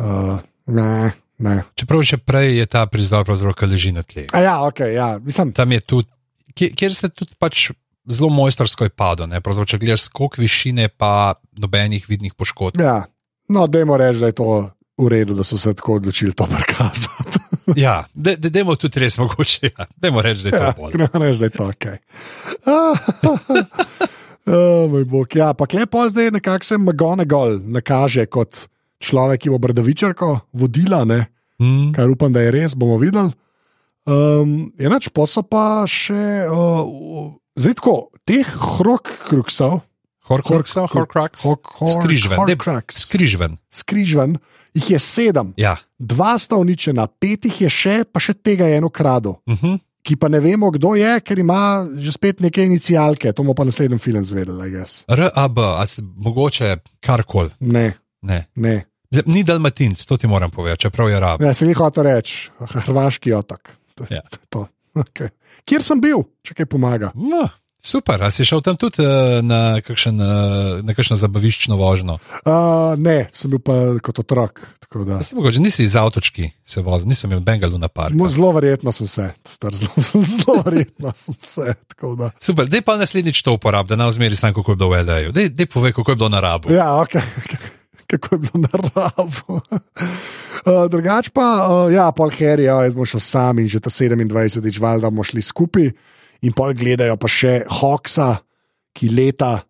Uh, 0.00 0.40
ne, 0.72 1.12
ne. 1.44 1.54
Čeprav 1.76 2.04
še 2.04 2.20
prej 2.24 2.56
je 2.60 2.66
ta 2.68 2.86
prizor, 2.88 3.28
ki 3.28 3.68
leži 3.68 3.92
na 3.96 4.04
tleh. 4.04 4.32
Ja, 4.32 4.60
okay, 4.64 4.96
ja, 4.96 5.14
mislim, 5.20 5.52
Tam 5.56 5.72
je 5.72 5.80
tudi, 5.80 6.08
kjer, 6.56 6.96
se 6.96 7.12
tudi 7.12 7.36
pač 7.40 7.70
zelo 8.10 8.30
mojstersko 8.32 8.88
je 8.88 8.90
padlo. 8.96 9.28
Če 9.64 9.78
gledaš 9.80 10.08
skok 10.08 10.40
višine, 10.40 10.88
pa 10.88 11.36
nobenih 11.60 12.08
vidnih 12.08 12.34
poškodb. 12.36 12.80
Ja, 12.80 13.04
no, 13.48 13.66
dajmo 13.68 14.00
reči, 14.00 14.24
da 14.24 14.32
je 14.32 14.38
to 14.40 14.48
v 15.00 15.08
redu, 15.08 15.34
da 15.34 15.44
so 15.44 15.58
se 15.58 15.74
tako 15.74 16.00
odločili 16.00 16.32
to 16.36 16.48
prikazati. 16.50 17.29
ja, 17.84 18.04
da 18.14 18.34
de, 18.36 18.50
de, 18.50 18.64
tudi 18.78 19.00
res 19.02 19.18
mogoče. 19.18 19.70
Ja. 19.70 19.86
Dajmo 19.96 20.22
reči, 20.22 20.46
da 20.46 20.48
je 20.48 20.62
ja, 20.62 20.72
to 20.72 20.82
bolje. 20.82 21.00
Dajmo 21.02 21.24
reči, 21.24 21.38
da 21.40 21.46
je 21.46 21.54
to 21.56 21.68
ok. 21.68 21.86
oh, 24.56 24.90
moj 24.90 25.04
bog. 25.04 25.36
Ja, 25.36 25.52
pa 25.54 25.66
klepo 25.66 26.08
zdaj 26.08 26.30
nekako 26.30 26.64
se 26.64 26.78
McGonagall 26.78 27.60
nakaže 27.64 28.26
kot 28.26 28.66
človek, 29.00 29.44
ki 29.44 29.52
bo 29.52 29.58
brdavičarko 29.62 30.32
vodila, 30.52 31.04
ne? 31.04 31.26
Mm. 31.60 31.92
kar 31.92 32.08
upam, 32.08 32.32
da 32.32 32.40
je 32.40 32.54
res, 32.54 32.74
bomo 32.74 32.96
videli. 33.00 33.34
Um, 34.08 34.72
Enač 34.80 35.10
pa 35.12 35.26
so 35.28 35.42
pa 35.44 35.84
še, 35.84 36.48
uh, 36.48 37.34
zdaj 37.60 37.76
tako, 37.76 37.96
teh 38.24 38.48
hrok 38.48 39.12
Horcruxov, 40.30 40.86
Horcrux, 40.94 41.42
Skrižven, 41.90 42.38
Skrižven. 42.86 43.56
Skrižven, 43.74 44.36
jih 44.74 44.90
je 44.90 44.98
sedem. 45.02 45.54
Ja. 45.58 45.76
Dva 45.98 46.36
sta 46.38 46.60
uničena, 46.60 47.08
pet 47.10 47.48
jih 47.50 47.62
je 47.66 47.70
še, 47.70 47.96
pa 48.06 48.22
še 48.22 48.36
tega 48.38 48.68
je 48.70 48.78
eno 48.78 48.90
krado. 48.90 49.40
Uh 49.46 49.58
-huh. 49.58 49.78
Ki 50.02 50.16
pa 50.16 50.28
ne 50.28 50.40
vemo, 50.40 50.70
kdo 50.70 50.94
je, 50.94 51.20
ker 51.20 51.38
ima 51.38 51.86
že 51.96 52.12
spet 52.12 52.40
neke 52.40 52.64
inicijalke, 52.64 53.32
to 53.32 53.42
bomo 53.42 53.54
pa 53.54 53.64
naslednjem 53.64 53.98
filmu 53.98 54.24
zvedeli. 54.24 54.84
RAB, 55.08 55.58
ali 55.58 55.86
se 55.86 56.02
mogoče 56.02 56.76
karkoli. 57.00 57.50
Ne. 57.60 57.92
ne. 58.22 58.46
ne. 58.54 58.86
Zdaj, 59.10 59.22
ni 59.26 59.44
Dalmatinc, 59.44 60.06
to 60.06 60.16
ti 60.16 60.26
moram 60.26 60.50
povedati, 60.50 60.80
čeprav 60.80 61.08
je 61.08 61.20
rab. 61.20 61.42
Ja, 61.42 61.54
se 61.54 61.66
mi 61.66 61.72
hoče 61.72 62.02
reči, 62.02 62.50
hrvaški 62.58 63.32
otok. 63.32 63.68
To, 63.94 64.04
ja. 64.10 64.22
to. 64.48 64.66
Okay. 64.94 65.28
Kjer 65.64 65.84
sem 65.86 66.00
bil, 66.00 66.24
če 66.42 66.54
kaj 66.54 66.66
pomaga? 66.66 67.12
No. 67.14 67.44
Super, 67.80 68.20
a 68.22 68.28
si 68.28 68.44
šel 68.44 68.60
tam 68.60 68.76
tudi 68.76 69.00
uh, 69.00 69.40
na, 69.40 69.80
kakšen, 69.80 70.20
uh, 70.20 70.84
na 70.84 70.92
kakšno 70.92 71.16
zabaviščno 71.16 71.76
vožnjo? 71.80 72.18
Uh, 72.44 72.92
ne, 73.00 73.24
sem 73.32 73.50
bil 73.50 73.62
pa 73.64 73.96
kot 74.04 74.20
otrok. 74.20 74.60
mogoče 75.34 75.60
nisi 75.60 75.84
iz 75.84 75.96
avtočki 75.96 76.50
se 76.64 76.82
vozil, 76.82 77.08
nisem 77.08 77.30
imel 77.30 77.40
Bengalu 77.40 77.78
na 77.78 77.88
parku. 77.88 78.18
Mo- 78.18 78.28
Zelo 78.28 78.52
verjetno 78.52 78.92
sem 78.92 79.06
se, 79.06 79.30
star, 79.48 79.74
zelo, 79.74 79.90
zelo 80.34 80.62
verjetno 80.66 81.12
sem 81.14 81.34
se. 81.38 81.74
Super, 82.40 82.68
dej 82.68 82.82
pa 82.82 82.96
naslednjič 82.96 83.42
to 83.42 83.54
uporab, 83.54 83.88
da 83.88 83.96
nam 83.96 84.12
zmeri 84.12 84.36
sam, 84.36 84.54
kako 84.54 84.72
je 84.72 84.76
bilo 84.76 84.90
v 84.90 85.04
LA-ju. 85.06 85.32
Dej, 85.32 85.48
dej 85.48 85.66
povej, 85.66 85.92
kako 85.96 86.10
je 86.10 86.16
bilo 86.16 86.28
na 86.28 86.40
rabu. 86.40 86.72
Ja, 86.72 87.00
ok. 87.00 87.16
Kako 88.10 88.34
je 88.34 88.38
bilo 88.38 88.66
na 88.66 88.74
rabu. 88.74 89.60
Uh, 90.60 90.90
drugač 90.92 91.30
pa, 91.32 91.44
uh, 91.64 91.88
ja, 91.88 92.10
pol 92.12 92.28
Harry, 92.36 92.66
ja, 92.68 92.82
jaz 92.84 92.92
bom 92.92 93.06
šel 93.08 93.22
sam 93.24 93.62
in 93.62 93.68
že 93.70 93.80
ta 93.80 93.88
27. 93.88 94.60
valjda 94.76 95.08
bomo 95.08 95.24
šli 95.24 95.40
skupaj, 95.40 95.86
in 96.42 96.54
pol 96.56 96.74
gledajo 96.74 97.16
pa 97.20 97.28
še 97.28 97.60
Hawksa, 97.80 98.40
ki 98.96 99.10
leta. 99.12 99.60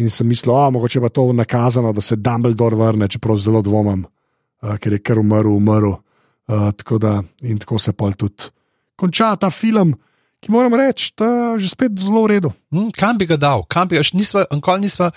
In 0.00 0.08
sem 0.08 0.24
mislil, 0.24 0.54
da 0.56 0.70
mogoče 0.72 1.02
pa 1.04 1.10
to 1.12 1.26
nakazano, 1.36 1.90
da 1.92 2.00
se 2.00 2.16
Dumbledore 2.16 2.78
vrne, 2.78 3.10
čeprav 3.12 3.36
zelo 3.36 3.60
dvomim, 3.60 4.06
uh, 4.64 4.76
ker 4.80 4.96
je 4.96 5.02
kar 5.04 5.20
umrl, 5.20 5.52
umrl. 5.52 5.98
Uh, 6.48 6.70
tako 6.76 6.98
da, 6.98 7.18
in 7.44 7.60
tako 7.60 7.78
se 7.78 7.92
pol 7.92 8.16
tudi 8.18 8.48
konča 9.02 9.34
ta 9.36 9.50
film, 9.50 9.96
ki 10.42 10.52
moram 10.54 10.74
reči, 10.78 11.12
da 11.18 11.26
je 11.26 11.66
že 11.66 11.74
spet 11.74 11.98
zelo 11.98 12.24
v 12.24 12.36
redu. 12.36 12.50
Hm, 12.70 12.90
kam 12.94 13.18
bi 13.18 13.26
ga 13.26 13.38
dal? 13.38 13.66
Kam 13.66 13.90
bi 13.90 13.98
ga, 13.98 14.04
nisva, 14.14 14.46
nikoli 14.50 14.86
nisva 14.86 15.10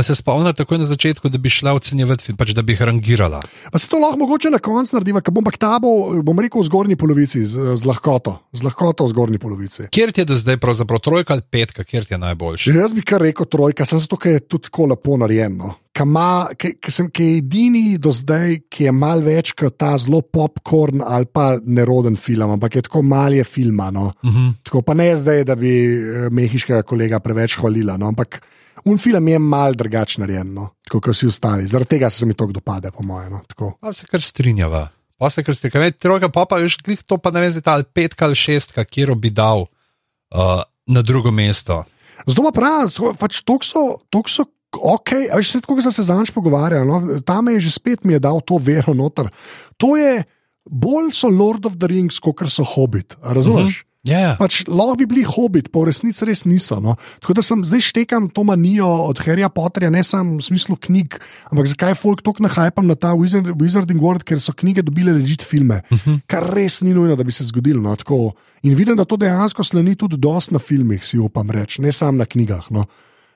se 0.00 0.14
spomnila 0.14 0.52
takoj 0.56 0.78
na 0.80 0.84
začetku, 0.88 1.28
da 1.28 1.38
bi 1.38 1.50
šla 1.52 1.74
ocenjevati 1.76 2.32
pač 2.38 2.54
da 2.56 2.62
bi 2.64 2.72
jih 2.72 2.80
rangirala. 2.88 3.42
Pa 3.72 3.78
se 3.78 3.90
to 3.92 4.00
lahko 4.00 4.22
mogoče 4.22 4.50
na 4.50 4.58
koncu 4.58 4.96
naredi, 4.96 5.12
ker 5.20 5.34
bom 5.36 5.44
pa 5.44 5.52
ta 5.52 5.74
bo, 5.82 6.22
bom 6.24 6.40
rekel, 6.40 6.62
v 6.62 6.68
zgornji 6.70 6.96
polovici, 6.96 7.44
z, 7.44 7.76
z 7.76 7.88
lahkoto, 7.88 8.38
z 8.56 8.64
lahkoto 8.64 9.04
v 9.04 9.12
zgornji 9.12 9.42
polovici. 9.42 9.90
Kjer 9.92 10.14
ti 10.16 10.24
je 10.24 10.30
do 10.32 10.38
zdaj 10.40 10.56
pravzaprav 10.62 11.02
trojka 11.04 11.36
ali 11.36 11.44
petka, 11.44 11.84
kjer 11.84 12.08
ti 12.08 12.16
je 12.16 12.22
najboljši? 12.24 12.72
Jaz 12.78 12.96
bi 12.96 13.04
kar 13.04 13.20
rekel 13.20 13.50
trojka, 13.52 13.84
samo 13.88 14.00
zato, 14.00 14.16
ker 14.16 14.38
je 14.38 14.44
tudi 14.46 14.70
tako 14.70 14.88
lepo 14.94 15.18
narejeno. 15.20 15.74
Ki 15.92 17.24
je 17.24 17.36
edini 17.36 17.98
do 18.00 18.14
zdaj, 18.16 18.62
ki 18.72 18.86
je 18.88 18.92
mal 18.96 19.20
več 19.20 19.52
kot 19.52 19.76
ta 19.76 19.92
zelo 20.00 20.22
popkorn 20.24 21.04
ali 21.04 21.28
pa 21.28 21.58
neroden 21.60 22.16
film, 22.16 22.54
ampak 22.56 22.78
je 22.80 22.82
tako 22.88 23.02
malje 23.04 23.44
filma. 23.44 23.90
No. 23.90 24.12
Uh 24.24 24.30
-huh. 24.30 24.54
Tako 24.64 24.82
pa 24.82 24.94
ne 24.94 25.16
zdaj, 25.16 25.44
da 25.44 25.54
bi 25.54 25.68
eh, 25.68 26.30
mehiškega 26.30 26.82
kolega 26.82 27.20
preveč 27.20 27.58
hvalila, 27.60 27.96
no. 27.96 28.08
ampak 28.08 28.40
un 28.84 28.98
film 28.98 29.28
je 29.28 29.38
mal 29.38 29.74
drugačen 29.74 30.26
no. 30.54 30.68
tako 30.84 31.00
kot 31.00 31.14
vsi 31.14 31.26
ostali. 31.26 31.66
Zaradi 31.66 31.96
tega 31.96 32.10
se 32.10 32.26
mi 32.26 32.34
to 32.34 32.46
dopade, 32.46 32.90
po 32.90 33.02
mojem. 33.02 33.32
No. 33.32 33.72
Pa 33.80 33.92
se 33.92 34.06
kar 34.06 34.22
strinjava. 34.22 34.88
Pa 35.18 35.30
se 35.30 35.42
kar 35.42 35.54
strinjava. 35.54 35.90
Trojka, 35.90 36.28
pa 36.28 36.46
pa 36.46 36.58
veš, 36.62 36.76
klih 36.82 37.02
to 37.02 37.18
pa 37.18 37.30
ne 37.30 37.50
zdaj 37.50 37.62
ta 37.62 37.76
ali 37.78 37.84
petka 37.84 38.24
ali 38.24 38.38
šestka, 38.38 38.84
kjer 38.84 39.14
bi 39.14 39.30
dal 39.30 39.66
uh, 39.66 40.62
na 40.86 41.02
drugo 41.02 41.30
mesto. 41.30 41.84
Zato 42.26 42.42
pa 42.42 42.52
pravi, 42.54 43.14
pač 43.18 43.42
to 43.46 43.58
so. 43.62 43.86
tok 44.10 44.28
so 44.28 44.48
Ok, 44.72 45.10
veš, 45.36 45.50
tako 45.60 45.74
kot 45.76 45.84
sem 45.84 45.92
se 45.92 46.02
zanj 46.06 46.30
pogovarjal, 46.32 46.86
no, 46.88 47.18
tam 47.28 47.50
je 47.52 47.58
že 47.60 47.74
spet 47.74 48.06
mi 48.08 48.14
je 48.14 48.22
dal 48.24 48.40
to 48.40 48.56
vero 48.56 48.94
noter. 48.96 49.28
To 49.76 49.98
je 50.00 50.24
bolj 50.64 51.10
so 51.12 51.28
Lord 51.28 51.68
of 51.68 51.76
the 51.76 51.90
Rings, 51.92 52.16
kot 52.16 52.40
so 52.48 52.64
Hobbit. 52.64 53.12
Razumeš? 53.20 53.84
Uh 53.84 53.84
-huh. 53.84 53.91
Ja, 54.02 54.18
ja. 54.18 54.30
Pač 54.34 54.64
lahko 54.66 54.96
bi 54.98 55.06
bili 55.06 55.22
hobit, 55.22 55.68
pa 55.70 55.78
v 55.78 55.92
resnici 55.92 56.26
res 56.26 56.42
niso. 56.42 56.80
No. 56.82 56.96
Tako 57.22 57.36
da 57.38 57.42
sem 57.46 57.60
zdaj 57.62 57.84
štekam 57.86 58.26
to 58.34 58.42
manijo 58.42 58.88
od 59.06 59.20
Harryja 59.22 59.46
Potterja, 59.54 59.92
ne 59.94 60.02
samo 60.02 60.40
v 60.40 60.42
smislu 60.42 60.74
knjig, 60.74 61.20
ampak 61.54 61.70
zakaj 61.70 61.94
je 61.94 61.98
folk 62.00 62.24
tako 62.26 62.42
nahajpam 62.42 62.90
na 62.90 62.98
ta 62.98 63.14
Wizard, 63.14 63.54
Wizarding 63.54 64.02
World, 64.02 64.26
ker 64.26 64.42
so 64.42 64.50
knjige 64.58 64.82
dobile 64.82 65.14
ležit 65.14 65.46
filme, 65.46 65.84
uh 65.86 65.98
-huh. 65.98 66.18
kar 66.26 66.50
res 66.50 66.80
ni 66.82 66.90
nujno, 66.94 67.14
da 67.14 67.22
bi 67.22 67.30
se 67.30 67.46
zgodilo. 67.46 67.82
No, 67.82 67.94
tako. 67.96 68.34
in 68.62 68.74
vidim, 68.74 68.96
da 68.96 69.04
to 69.04 69.16
dejansko 69.16 69.64
sloni 69.64 69.96
tudi 69.96 70.16
dost 70.16 70.50
na 70.50 70.58
filmih, 70.58 71.04
si 71.04 71.18
upam 71.18 71.50
reči, 71.50 71.82
ne 71.82 71.92
samo 71.92 72.18
na 72.18 72.26
knjigah. 72.26 72.70
No. 72.70 72.86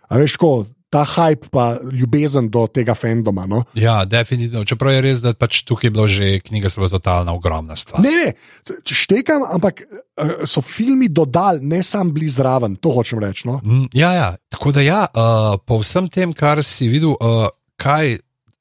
A 0.08 0.18
veš, 0.18 0.36
ko 0.36 0.66
ta 0.96 1.04
hype, 1.04 1.50
pa 1.52 1.76
ljubezen 1.92 2.48
do 2.48 2.64
tega 2.72 2.94
fandoma. 2.96 3.44
No. 3.46 3.62
ja, 3.76 3.98
definitivno. 4.08 4.64
Čeprav 4.64 4.94
je 4.94 5.02
res, 5.04 5.22
da 5.24 5.34
pač 5.36 5.60
tukaj 5.68 5.90
je 5.90 5.92
bilo 5.92 6.06
že 6.08 6.30
knjiga, 6.40 6.72
zelo 6.72 6.88
totalna, 6.88 7.34
ogromna 7.36 7.76
stvar. 7.76 8.00
Ne, 8.04 8.14
ne, 8.16 8.78
štekam, 8.88 9.44
ampak 9.58 9.84
uh, 9.84 10.46
so 10.48 10.64
filmi 10.64 11.10
dodali, 11.12 11.60
ne 11.60 11.82
sam 11.84 12.14
bili 12.16 12.30
zraven, 12.32 12.78
to 12.80 12.94
hočem 12.96 13.20
reči. 13.20 13.44
No. 13.50 13.60
Mm, 13.64 13.90
ja, 13.92 14.12
ja. 14.16 14.30
Tako 14.52 14.72
da, 14.72 14.84
ja, 14.86 15.02
uh, 15.04 15.58
po 15.60 15.82
vsem 15.82 16.08
tem, 16.08 16.32
kar 16.36 16.64
si 16.64 16.88
videl, 16.88 17.12
uh, 17.20 17.50
kaj 17.76 18.16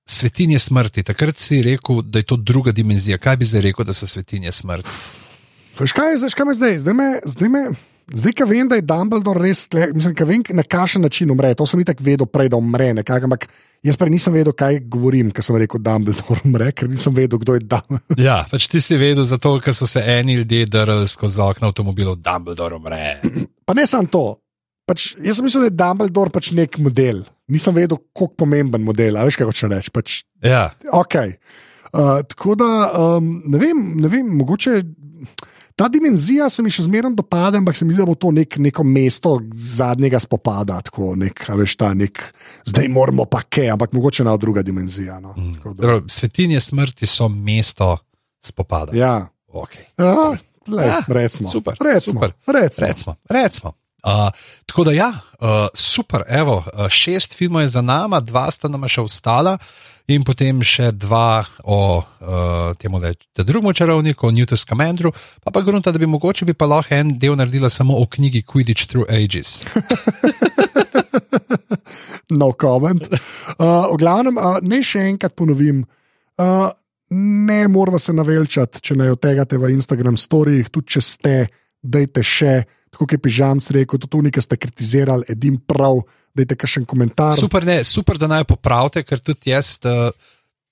svetinje 0.06 0.60
smrti, 0.60 1.06
takrat 1.08 1.40
si 1.40 1.64
rekel, 1.66 2.04
da 2.04 2.20
je 2.20 2.28
to 2.30 2.38
druga 2.38 2.76
dimenzija. 2.76 3.18
Kaj 3.18 3.40
bi 3.40 3.48
zdaj 3.48 3.70
rekel, 3.70 3.88
da 3.88 3.96
so 3.96 4.10
svetinje 4.10 4.52
smrti? 4.52 4.92
Veš 5.80 5.96
kaj, 5.96 6.14
je 6.14 6.24
zdaj, 6.24 6.36
kaj 6.36 6.48
me 6.48 6.54
zdaj? 6.56 6.78
Zdaj, 6.84 6.96
me, 7.00 7.10
zdaj, 7.26 7.50
me, 7.52 7.64
zdaj 8.14 8.34
ko 8.38 8.46
vem, 8.50 8.68
da 8.70 8.78
je 8.78 8.86
Dumbledore 8.86 9.42
res, 9.42 9.66
tle, 9.72 9.88
mislim, 9.96 10.16
ko 10.18 10.28
vem, 10.30 10.44
na 10.58 10.64
kakšen 10.64 11.02
način 11.06 11.32
umre, 11.34 11.54
to 11.58 11.66
sem 11.70 11.82
itak 11.82 12.02
vedel 12.06 12.30
prej, 12.30 12.52
da 12.54 12.60
umre, 12.60 12.92
nekak, 13.00 13.26
ampak 13.26 13.48
jaz 13.86 13.98
prej 13.98 14.14
nisem 14.14 14.34
vedel, 14.36 14.54
kaj 14.58 14.80
govorim, 14.92 15.32
ko 15.34 15.46
sem 15.46 15.58
rekel, 15.62 15.82
da 15.82 15.96
Dumbledore 15.96 16.46
umre, 16.46 16.72
ker 16.76 16.90
nisem 16.92 17.16
vedel, 17.18 17.42
kdo 17.42 17.58
je 17.58 17.66
Dumbledore. 17.66 18.22
Ja, 18.22 18.44
pač 18.52 18.68
ti 18.72 18.82
si 18.84 18.98
vedel, 19.02 19.26
zato 19.26 19.56
ker 19.64 19.74
so 19.78 19.88
se 19.90 20.04
eni 20.06 20.38
ljudje 20.40 20.70
drli 20.70 21.08
skozi 21.10 21.42
okno 21.46 21.72
avtomobilov, 21.74 22.20
Dumbledore 22.26 22.78
umre. 22.78 23.06
Pa 23.66 23.78
ne 23.78 23.88
samo 23.90 24.12
to. 24.12 24.26
Pač, 24.86 25.16
jaz 25.18 25.40
sem 25.40 25.48
mislil, 25.48 25.66
da 25.66 25.72
je 25.72 25.78
Dumbledore 25.82 26.30
pač 26.30 26.52
nek 26.54 26.78
model. 26.78 27.24
Nisem 27.50 27.74
vedel, 27.74 27.98
kako 28.14 28.36
pomemben 28.44 28.84
model. 28.86 29.18
A 29.18 29.26
veš, 29.26 29.40
kaj 29.40 29.50
hočeš 29.50 29.70
reči. 29.72 29.94
Pač, 29.94 30.20
Ja, 30.46 30.68
okay. 30.94 31.40
uh, 31.90 32.22
tako 32.30 32.54
da 32.60 32.68
um, 33.18 33.32
ne 33.50 33.58
vem, 33.62 33.82
ne 34.02 34.12
vem, 34.12 34.30
mogoče. 34.38 34.76
Ta 35.76 35.88
dimenzija 35.88 36.50
se 36.50 36.64
mi 36.64 36.70
še 36.70 36.84
zmeraj 36.84 37.12
dopada, 37.14 37.58
ampak 37.58 37.76
se 37.76 37.84
mi 37.84 37.92
zdi, 37.92 38.00
da 38.00 38.06
bo 38.06 38.16
to 38.16 38.32
nek, 38.32 38.56
neko 38.58 38.84
mesto 38.84 39.34
zadnjega 39.54 40.20
spopada. 40.20 40.78
Tako, 40.82 41.16
nek, 41.16 41.46
veš, 41.52 41.76
ta 41.76 41.94
nek, 41.94 42.22
zdaj 42.66 42.88
moramo 42.88 43.26
pa 43.26 43.42
kaj, 43.44 43.70
ampak 43.70 43.92
mogoče 43.92 44.24
ena 44.24 44.38
druga 44.38 44.62
dimenzija. 44.62 45.20
No. 45.20 45.34
Tako 45.56 45.74
da- 45.74 45.82
Dobro, 45.82 46.04
svetinje 46.08 46.60
smrti 46.62 47.06
so 47.06 47.28
mesto 47.30 47.98
spopada. 48.42 48.96
Ja, 48.96 49.28
Okay. 49.48 49.84
ja, 49.98 50.36
lej, 50.68 50.88
Ja, 50.88 51.00
recimo. 51.08 51.52
super, 51.52 51.76
recimo, 51.82 52.20
super. 52.20 52.32
recimo. 52.48 52.88
Recimo, 52.88 53.16
recimo. 53.30 53.72
Uh, 54.06 54.30
tako 54.70 54.86
da, 54.86 54.94
ja, 54.94 55.10
uh, 55.42 55.66
super, 55.74 56.22
evo, 56.30 56.62
šest 56.90 57.34
filmov 57.34 57.66
je 57.66 57.74
za 57.74 57.82
nami, 57.82 58.22
dva 58.22 58.46
sta 58.54 58.70
nam 58.70 58.86
še 58.86 59.02
ostala, 59.02 59.58
in 60.06 60.22
potem 60.22 60.62
še 60.62 60.92
dva 60.94 61.42
o 61.66 61.80
uh, 61.98 62.78
tem 62.78 62.94
drugem 63.42 63.74
čarovniku, 63.74 64.30
o 64.30 64.32
Newtonu 64.32 64.62
Scamandru, 64.62 65.12
pa 65.42 65.52
pa 65.52 65.66
grunta, 65.66 65.92
da 65.92 66.02
bi 66.02 66.06
mogoče 66.06 66.46
bi 66.46 66.54
pa 66.54 66.70
lahko 66.70 66.94
en 66.94 67.18
del 67.18 67.38
naredila 67.38 67.70
samo 67.70 67.98
o 67.98 68.06
knjigi 68.06 68.46
Quidditch 68.46 68.86
Through 68.86 69.10
Ages. 69.10 69.66
no 72.40 72.54
comment. 72.54 73.02
Uh, 73.58 73.90
v 73.94 73.98
glavnem, 73.98 74.38
uh, 74.38 74.62
ne 74.62 74.86
še 74.86 75.10
enkrat 75.10 75.34
ponovim. 75.34 75.82
Uh, 76.38 76.70
ne 77.16 77.68
moramo 77.70 78.00
se 78.02 78.14
navelčati, 78.14 78.82
če 78.82 78.98
ne 78.98 79.12
otegate 79.14 79.60
v 79.62 79.72
Instagram 79.76 80.18
storijih, 80.18 80.70
tudi 80.74 80.98
če 80.98 81.02
ste, 81.02 81.36
dajte 81.82 82.24
še, 82.26 82.54
tako 82.96 83.10
je 83.12 83.22
Pižamc 83.22 83.68
rekel, 83.76 84.00
to 84.00 84.22
nekaj 84.24 84.48
ste 84.48 84.58
kritizirali, 84.58 85.28
edin 85.30 85.60
prav, 85.60 86.06
dajte 86.36 86.56
kakšen 86.56 86.88
komentar. 86.88 87.36
Super, 87.38 87.68
ne, 87.68 87.84
super, 87.84 88.20
da 88.20 88.32
naj 88.32 88.48
popravite, 88.48 89.04
ker 89.04 89.20
tudi 89.20 89.54
jaz. 89.54 89.78
Uh, 89.84 90.10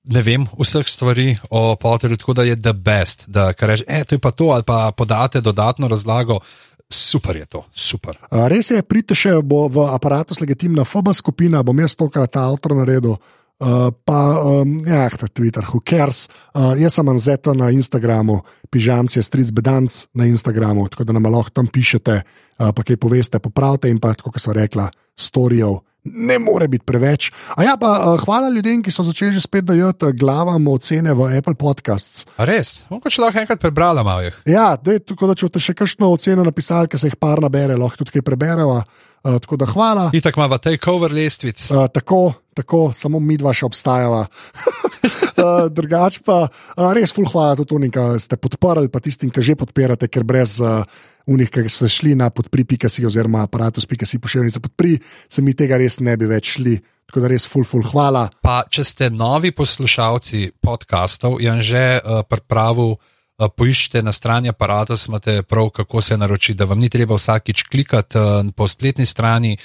Ne 0.03 0.19
vem 0.19 0.43
vseh 0.59 0.83
stvari 0.83 1.29
o 1.47 1.77
Potterju, 1.79 2.17
tako 2.19 2.33
da 2.35 2.43
je 2.43 2.57
the 2.59 2.73
best, 2.75 3.23
da 3.31 3.53
rečeš, 3.55 3.85
e, 3.87 4.03
to 4.03 4.15
je 4.15 4.19
pa 4.19 4.31
to, 4.35 4.49
ali 4.51 4.63
pa 4.67 4.91
podate 4.91 5.41
dodatno 5.41 5.87
razlago. 5.87 6.41
Super 6.89 7.35
je 7.35 7.45
to, 7.45 7.63
super. 7.71 8.17
Res 8.51 8.71
je, 8.71 8.81
pridite 8.83 9.15
še 9.15 9.37
v 9.39 9.85
aparatu 9.87 10.35
legitimna 10.41 10.83
FB 10.83 11.15
skupina, 11.15 11.63
bom 11.63 11.79
jaz 11.79 11.95
tokrat 11.95 12.35
avtor 12.35 12.75
naredil. 12.75 13.15
Uh, 13.61 13.93
pa, 14.03 14.41
um, 14.43 14.81
ja, 14.81 15.05
ta 15.13 15.29
Twitter, 15.29 15.63
who 15.63 15.79
cares. 15.79 16.25
Uh, 16.51 16.73
jaz 16.75 16.97
sem 16.97 17.07
Anzeto 17.07 17.53
na 17.53 17.69
Instagramu, 17.71 18.41
pižamci 18.73 19.21
je 19.21 19.23
stric 19.23 19.53
bedanc 19.53 20.09
na 20.11 20.25
Instagramu, 20.25 20.89
tako 20.89 21.05
da 21.05 21.13
nam 21.13 21.29
lahko 21.29 21.53
tam 21.53 21.69
pišete, 21.69 22.15
uh, 22.23 22.73
pa 22.73 22.83
kaj 22.83 22.97
poveste, 22.97 23.39
popravite 23.39 23.93
in 23.93 24.01
pa, 24.03 24.15
kot 24.17 24.41
so 24.41 24.51
rekla, 24.51 24.89
storijev. 25.15 25.79
Ne 26.03 26.35
more 26.41 26.67
biti 26.67 26.83
preveč. 26.83 27.29
A 27.55 27.63
ja, 27.63 27.77
pa 27.79 27.93
uh, 27.93 28.17
hvala 28.25 28.49
ljudem, 28.51 28.81
ki 28.83 28.91
so 28.91 29.05
začeli 29.07 29.37
že 29.37 29.45
spet 29.45 29.69
dajati 29.69 30.11
glavam 30.17 30.67
ocene 30.67 31.13
v 31.15 31.29
Apple 31.37 31.55
Podcasts. 31.55 32.25
A 32.35 32.49
res, 32.49 32.83
mogoče 32.91 33.21
lahko 33.23 33.45
enkrat 33.45 33.63
prebrala 33.63 34.03
malo 34.03 34.25
jih. 34.25 34.35
Ja, 34.49 34.73
dej, 34.75 35.05
tako 35.07 35.29
da 35.29 35.37
če 35.37 35.47
boste 35.47 35.63
še 35.63 35.77
kakšno 35.77 36.11
oceno 36.11 36.43
napisali, 36.43 36.91
ki 36.91 36.99
se 36.99 37.13
jih 37.13 37.15
par 37.21 37.39
nabere, 37.39 37.79
lahko 37.79 38.01
tudi 38.01 38.17
kaj 38.17 38.27
prebereva. 38.27 38.83
Uh, 38.83 39.12
tako 39.23 39.55
da 39.55 39.65
hvala. 39.65 40.09
Itak 40.13 40.37
ima 40.37 40.49
v 40.51 40.59
tej 40.59 40.77
cover 40.83 41.11
lestvic. 41.11 41.55
Uh, 41.71 41.87
tako, 41.87 42.33
tako, 42.53 42.91
samo 42.93 43.19
mi 43.23 43.37
dva 43.39 43.53
še 43.55 43.65
obstajava. 43.65 44.25
uh, 44.27 45.67
drugač 45.77 46.19
pa 46.25 46.43
uh, 46.51 46.91
res 46.91 47.15
ful 47.15 47.27
hvala 47.31 47.55
tudi 47.55 47.87
ki 47.87 48.19
ste 48.19 48.35
podprli, 48.35 48.91
pa 48.91 48.99
tistim, 48.99 49.31
ki 49.31 49.39
že 49.39 49.55
podpirate, 49.55 50.11
ker 50.11 50.27
brez 50.27 50.59
uh, 50.59 50.83
unih, 51.31 51.47
ki 51.47 51.71
so 51.71 51.87
šli 51.87 52.17
na 52.19 52.27
podpri.si 52.35 53.05
oziroma 53.07 53.47
aparatus.si 53.47 54.19
pošiljnice 54.19 54.59
podpri, 54.59 54.99
se 55.29 55.41
mi 55.41 55.55
tega 55.55 55.79
res 55.79 56.01
ne 56.03 56.17
bi 56.19 56.27
več 56.27 56.57
šli. 56.59 56.75
Tako 57.07 57.23
da 57.23 57.29
res 57.29 57.47
ful, 57.47 57.63
ful 57.63 57.83
hvala. 57.85 58.27
Pa 58.41 58.63
če 58.67 58.83
ste 58.83 59.07
novi 59.13 59.53
poslušalci 59.55 60.57
podkastov, 60.59 61.39
je 61.39 61.51
že 61.61 61.85
uh, 61.99 62.23
pripravil 62.27 62.95
uh, 62.95 63.12
poiščite 63.37 64.01
na 64.03 64.11
strani 64.13 64.49
aparata, 64.49 64.95
imate 65.07 65.41
prav, 65.43 65.69
kako 65.69 66.01
se 66.01 66.17
naročiti, 66.17 66.57
da 66.57 66.65
vam 66.65 66.79
ni 66.79 66.89
treba 66.89 67.15
vsakič 67.15 67.63
klikati 67.63 68.17
uh, 68.17 68.45
po 68.55 68.67
spletni 68.67 69.05
strani, 69.05 69.57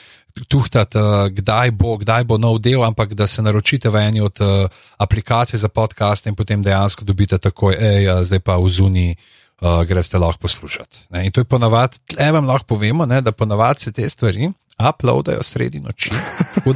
tuhtati, 0.49 0.99
uh, 0.99 1.29
kdaj, 1.29 1.71
bo, 1.71 1.97
kdaj 1.99 2.25
bo 2.25 2.39
nov 2.39 2.59
del, 2.65 2.85
ampak 2.85 3.15
da 3.15 3.27
se 3.27 3.43
naročite 3.43 3.91
v 3.91 4.05
eni 4.09 4.21
od 4.21 4.41
uh, 4.41 4.71
aplikacij 4.99 5.61
za 5.61 5.69
podcast 5.69 6.27
in 6.27 6.35
potem 6.35 6.63
dejansko 6.63 7.05
dobite 7.05 7.39
takoj, 7.39 7.77
hej, 7.77 8.09
uh, 8.09 8.23
zdaj 8.25 8.41
pa 8.41 8.57
v 8.57 8.69
zuni. 8.69 9.11
Uh, 9.59 9.83
greste 9.83 10.15
lahko 10.23 10.39
poslušati. 10.47 10.99
Ne? 11.11 11.25
In 11.27 11.33
to 11.35 11.41
je 11.43 11.45
ponavadi, 11.45 11.99
tle 12.07 12.29
vam 12.31 12.47
lahko 12.47 12.77
povemo, 12.77 13.07
ne, 13.11 13.19
da 13.21 13.33
ponavadi 13.35 13.81
se 13.81 13.93
te 13.93 14.07
stvari 14.07 14.47
uploadajo 14.79 15.43
sredi 15.43 15.81
noči. 15.81 16.13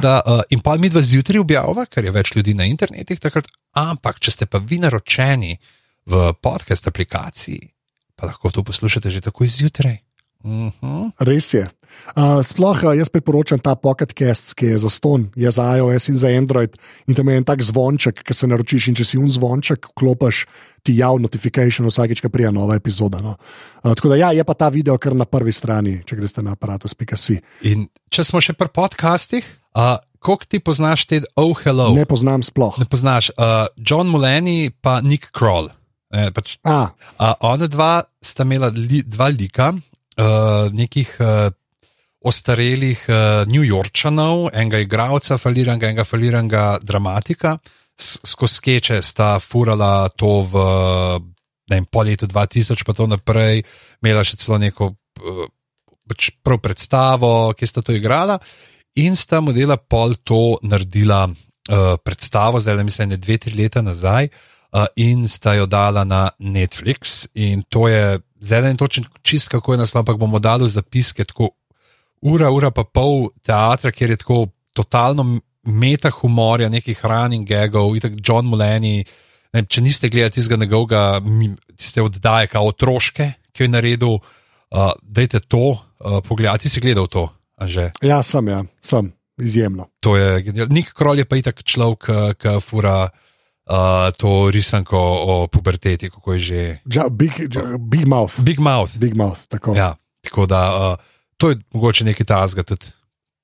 Da, 0.01 0.21
uh, 0.25 0.41
in 0.49 0.59
pa 0.59 0.75
mi 0.75 0.89
dva 0.89 1.01
zjutraj 1.01 1.39
objavlja, 1.39 1.85
ker 1.85 2.03
je 2.03 2.11
več 2.11 2.33
ljudi 2.35 2.53
na 2.53 2.67
internetu 2.67 3.15
takrat. 3.15 3.47
Ampak, 3.79 4.19
če 4.19 4.31
ste 4.31 4.45
pa 4.45 4.59
vi 4.59 4.81
naročeni 4.83 5.55
v 6.05 6.33
podcast 6.41 6.87
aplikaciji, 6.87 7.73
pa 8.15 8.27
lahko 8.27 8.51
to 8.51 8.63
poslušate 8.63 9.09
že 9.09 9.21
takoj 9.21 9.47
zjutraj. 9.47 10.03
Uh 10.43 10.51
-huh. 10.81 11.11
Res 11.19 11.53
je. 11.53 11.67
Uh, 12.15 12.43
sploh 12.43 12.83
uh, 12.83 12.97
jaz 12.97 13.09
priporočam 13.09 13.59
ta 13.59 13.75
Pocket 13.75 14.11
Cast, 14.11 14.53
ki 14.53 14.65
je 14.65 14.77
za 14.77 14.89
ston, 14.89 15.31
je 15.35 15.51
za 15.51 15.77
iOS 15.77 16.09
in 16.09 16.15
za 16.15 16.27
Android. 16.27 16.77
In 17.07 17.15
tam 17.15 17.29
je 17.29 17.37
en 17.37 17.43
tak 17.43 17.61
zvonček, 17.61 18.23
ki 18.23 18.33
se 18.33 18.47
naročiš, 18.47 18.87
in 18.87 18.95
če 18.95 19.05
si 19.05 19.17
un 19.17 19.31
zvonček, 19.31 19.87
klopiš 19.95 20.45
ti 20.83 20.97
jav 20.97 21.19
notifikation 21.19 21.87
vsakeč, 21.87 22.21
ko 22.21 22.29
prija 22.29 22.51
nova 22.51 22.75
epizoda. 22.75 23.21
No. 23.21 23.35
Uh, 23.83 23.93
tako 23.93 24.09
da 24.09 24.15
ja, 24.15 24.31
je 24.31 24.43
pa 24.43 24.53
ta 24.53 24.69
video 24.69 24.97
kar 24.97 25.15
na 25.15 25.25
prvi 25.25 25.51
strani, 25.51 26.01
če 26.05 26.15
greste 26.15 26.41
na 26.41 26.51
aparatus.si. 26.51 27.39
In 27.61 27.87
če 28.09 28.23
smo 28.23 28.41
še 28.41 28.53
pri 28.53 28.67
podcastih, 28.67 29.45
uh, 29.75 29.95
koliko 30.19 30.45
ti 30.45 30.59
poznaš 30.59 31.05
te 31.05 31.21
Oh 31.35 31.55
Hello? 31.63 31.93
Ne 31.95 32.05
poznam 32.05 32.43
sploh. 32.43 32.79
Ne 32.79 32.85
poznaš 32.85 33.31
uh, 33.37 33.67
John 33.77 34.11
Mulaney 34.11 34.71
pa 34.81 35.01
Nick 35.01 35.31
Kroll. 35.31 35.71
Eh, 36.13 36.29
pač, 36.29 36.59
A, 36.61 36.93
uh, 36.93 37.33
ona 37.49 37.65
dva 37.65 38.03
sta 38.21 38.45
imela 38.45 38.69
li, 38.69 39.01
dva 39.01 39.31
lika, 39.33 39.71
uh, 39.73 40.69
nekih 40.69 41.09
uh, 41.17 41.49
ostarelih 42.21 43.01
uh, 43.09 43.17
New 43.49 43.65
Yorkčanov, 43.65 44.51
enega 44.53 44.83
igralca, 44.83 45.39
faliranga, 45.41 45.89
enega 45.89 46.05
faliranga 46.05 46.65
dramatika. 46.85 47.57
Skozi 47.97 48.59
skeče 48.59 49.01
sta 49.05 49.35
furala 49.41 50.05
to 50.13 50.41
v 50.49 50.61
ne 51.71 51.79
vem, 51.79 51.89
po 51.89 52.03
letu 52.05 52.27
2000, 52.29 52.85
pa 52.85 52.93
to 52.93 53.07
naprej, 53.09 53.63
imela 54.03 54.21
še 54.27 54.37
celo 54.37 54.61
neko 54.61 54.93
uh, 54.93 55.43
pač 56.05 56.29
prav 56.45 56.61
predstavo, 56.61 57.33
ki 57.57 57.65
sta 57.65 57.81
to 57.81 57.97
igrala. 57.97 58.37
In 59.01 59.17
sta 59.17 59.41
modela 59.41 59.79
pol 59.81 60.13
to 60.21 60.59
naredila 60.61 61.25
uh, 61.25 61.95
predstavo, 62.05 62.61
zdaj 62.61 62.77
le 62.77 62.85
mislim, 62.85 63.15
da 63.15 63.17
dve, 63.17 63.41
tri 63.41 63.57
leta 63.57 63.81
nazaj, 63.81 64.29
uh, 64.29 64.52
in 64.95 65.27
sta 65.27 65.53
jo 65.53 65.65
dala 65.65 66.03
na 66.03 66.29
Netflix. 66.39 67.27
In 67.33 67.63
to 67.69 67.87
je 67.87 68.19
zdaj 68.43 68.61
ne 68.61 68.77
točen 68.77 69.05
čist, 69.21 69.47
kako 69.47 69.73
je 69.73 69.83
naslov, 69.83 70.03
ampak 70.03 70.17
bomo 70.17 70.39
dali 70.39 70.69
zapiske, 70.69 71.25
tako 71.25 71.49
ura, 72.21 72.49
ura 72.51 72.71
pa 72.71 72.83
pol 72.83 73.29
teatra, 73.43 73.91
kjer 73.91 74.09
je 74.15 74.17
tako 74.17 74.47
totalno 74.73 75.39
meta 75.63 76.09
humorja, 76.11 76.69
nekih 76.69 76.99
running 77.05 77.47
gagov, 77.47 77.95
itak 77.95 78.17
John 78.19 78.49
Mulaney. 78.51 79.05
Ne, 79.53 79.61
če 79.69 79.83
niste 79.85 80.09
gledali 80.09 80.33
tistega 80.33 80.57
njegovega, 80.59 81.19
mi- 81.23 81.53
tiste 81.77 82.01
oddaje, 82.01 82.47
kao 82.49 82.67
otroške, 82.67 83.31
ki 83.53 83.63
jo 83.63 83.65
je 83.65 83.69
naredil, 83.69 84.15
uh, 84.17 84.91
dajte 85.03 85.39
to 85.39 85.77
uh, 85.77 86.19
pogledati. 86.25 86.65
Ti 86.65 86.69
si 86.69 86.81
gledal 86.81 87.07
to, 87.07 87.27
Anže? 87.61 87.91
ja, 88.01 88.23
sem, 88.23 88.47
ja, 88.47 88.63
sem 88.81 89.11
izjemno. 89.37 89.87
To 89.99 90.17
je 90.17 90.41
genialno. 90.41 90.73
Nik 90.73 90.89
Krol 90.97 91.21
je 91.21 91.25
pa 91.25 91.37
itak 91.37 91.61
človek, 91.63 92.09
ki 92.41 92.57
fura 92.65 93.03
uh, 93.05 93.32
to 94.17 94.49
risanko 94.51 94.99
o 94.99 95.47
puberteti, 95.47 96.09
kako 96.09 96.33
je 96.33 96.39
že. 96.39 96.77
Ja, 96.85 97.09
big, 97.09 97.31
ja, 97.39 97.77
big 97.79 98.07
mouth. 98.07 98.39
Big 98.39 98.59
Mouth. 98.59 98.97
Big 98.97 99.15
mouth 99.15 99.47
tako. 99.47 99.75
Ja, 99.75 99.95
tako 100.21 100.45
da 100.45 100.61
uh, 100.75 101.05
to 101.37 101.49
je 101.49 101.57
mogoče 101.73 102.05
nekaj 102.05 102.25
tazga 102.25 102.63
tudi. 102.63 102.85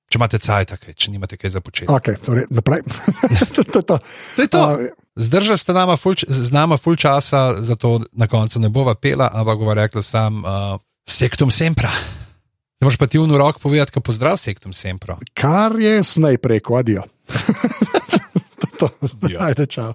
Če 0.10 0.18
imate 0.18 0.40
cajt, 0.42 0.72
okay, 0.74 0.94
če 0.98 1.12
nimate 1.14 1.38
kaj 1.38 1.52
za 1.54 1.62
početi. 1.62 1.92
Okay, 1.94 2.18
torej, 2.26 2.48
naprej. 2.50 2.82
to, 3.56 3.62
to, 3.62 3.82
to. 3.82 4.00
To 4.36 4.42
je 4.42 4.50
to. 4.50 4.62
A, 4.64 4.90
Zdržali 5.20 5.60
ste 5.60 5.76
nama 5.76 5.98
ful, 6.00 6.16
z 6.16 6.50
nama 6.56 6.78
ful 6.80 6.96
časa, 6.96 7.60
zato 7.62 8.00
na 8.16 8.26
koncu 8.32 8.60
ne 8.64 8.72
bova 8.74 8.96
pela, 8.96 9.28
ampak 9.34 9.60
bova 9.60 9.76
rekla 9.76 10.02
sam 10.02 10.42
uh, 10.42 10.80
sektum 11.06 11.52
sempra. 11.52 11.92
Ne 12.80 12.88
moreš 12.88 12.98
pa 12.98 13.06
ti 13.12 13.20
v 13.20 13.28
rok 13.38 13.60
povedati, 13.60 13.92
kako 13.92 14.10
pozdrav 14.10 14.40
sektum 14.40 14.74
sempra. 14.74 15.20
kar 15.34 15.76
je 15.76 16.04
snaj 16.04 16.40
preko, 16.40 16.80
adijo. 16.80 17.04
to, 18.62 18.68
to. 18.80 18.88
Adijo. 19.04 19.44
Ajde, 19.44 19.66
čau. 19.68 19.94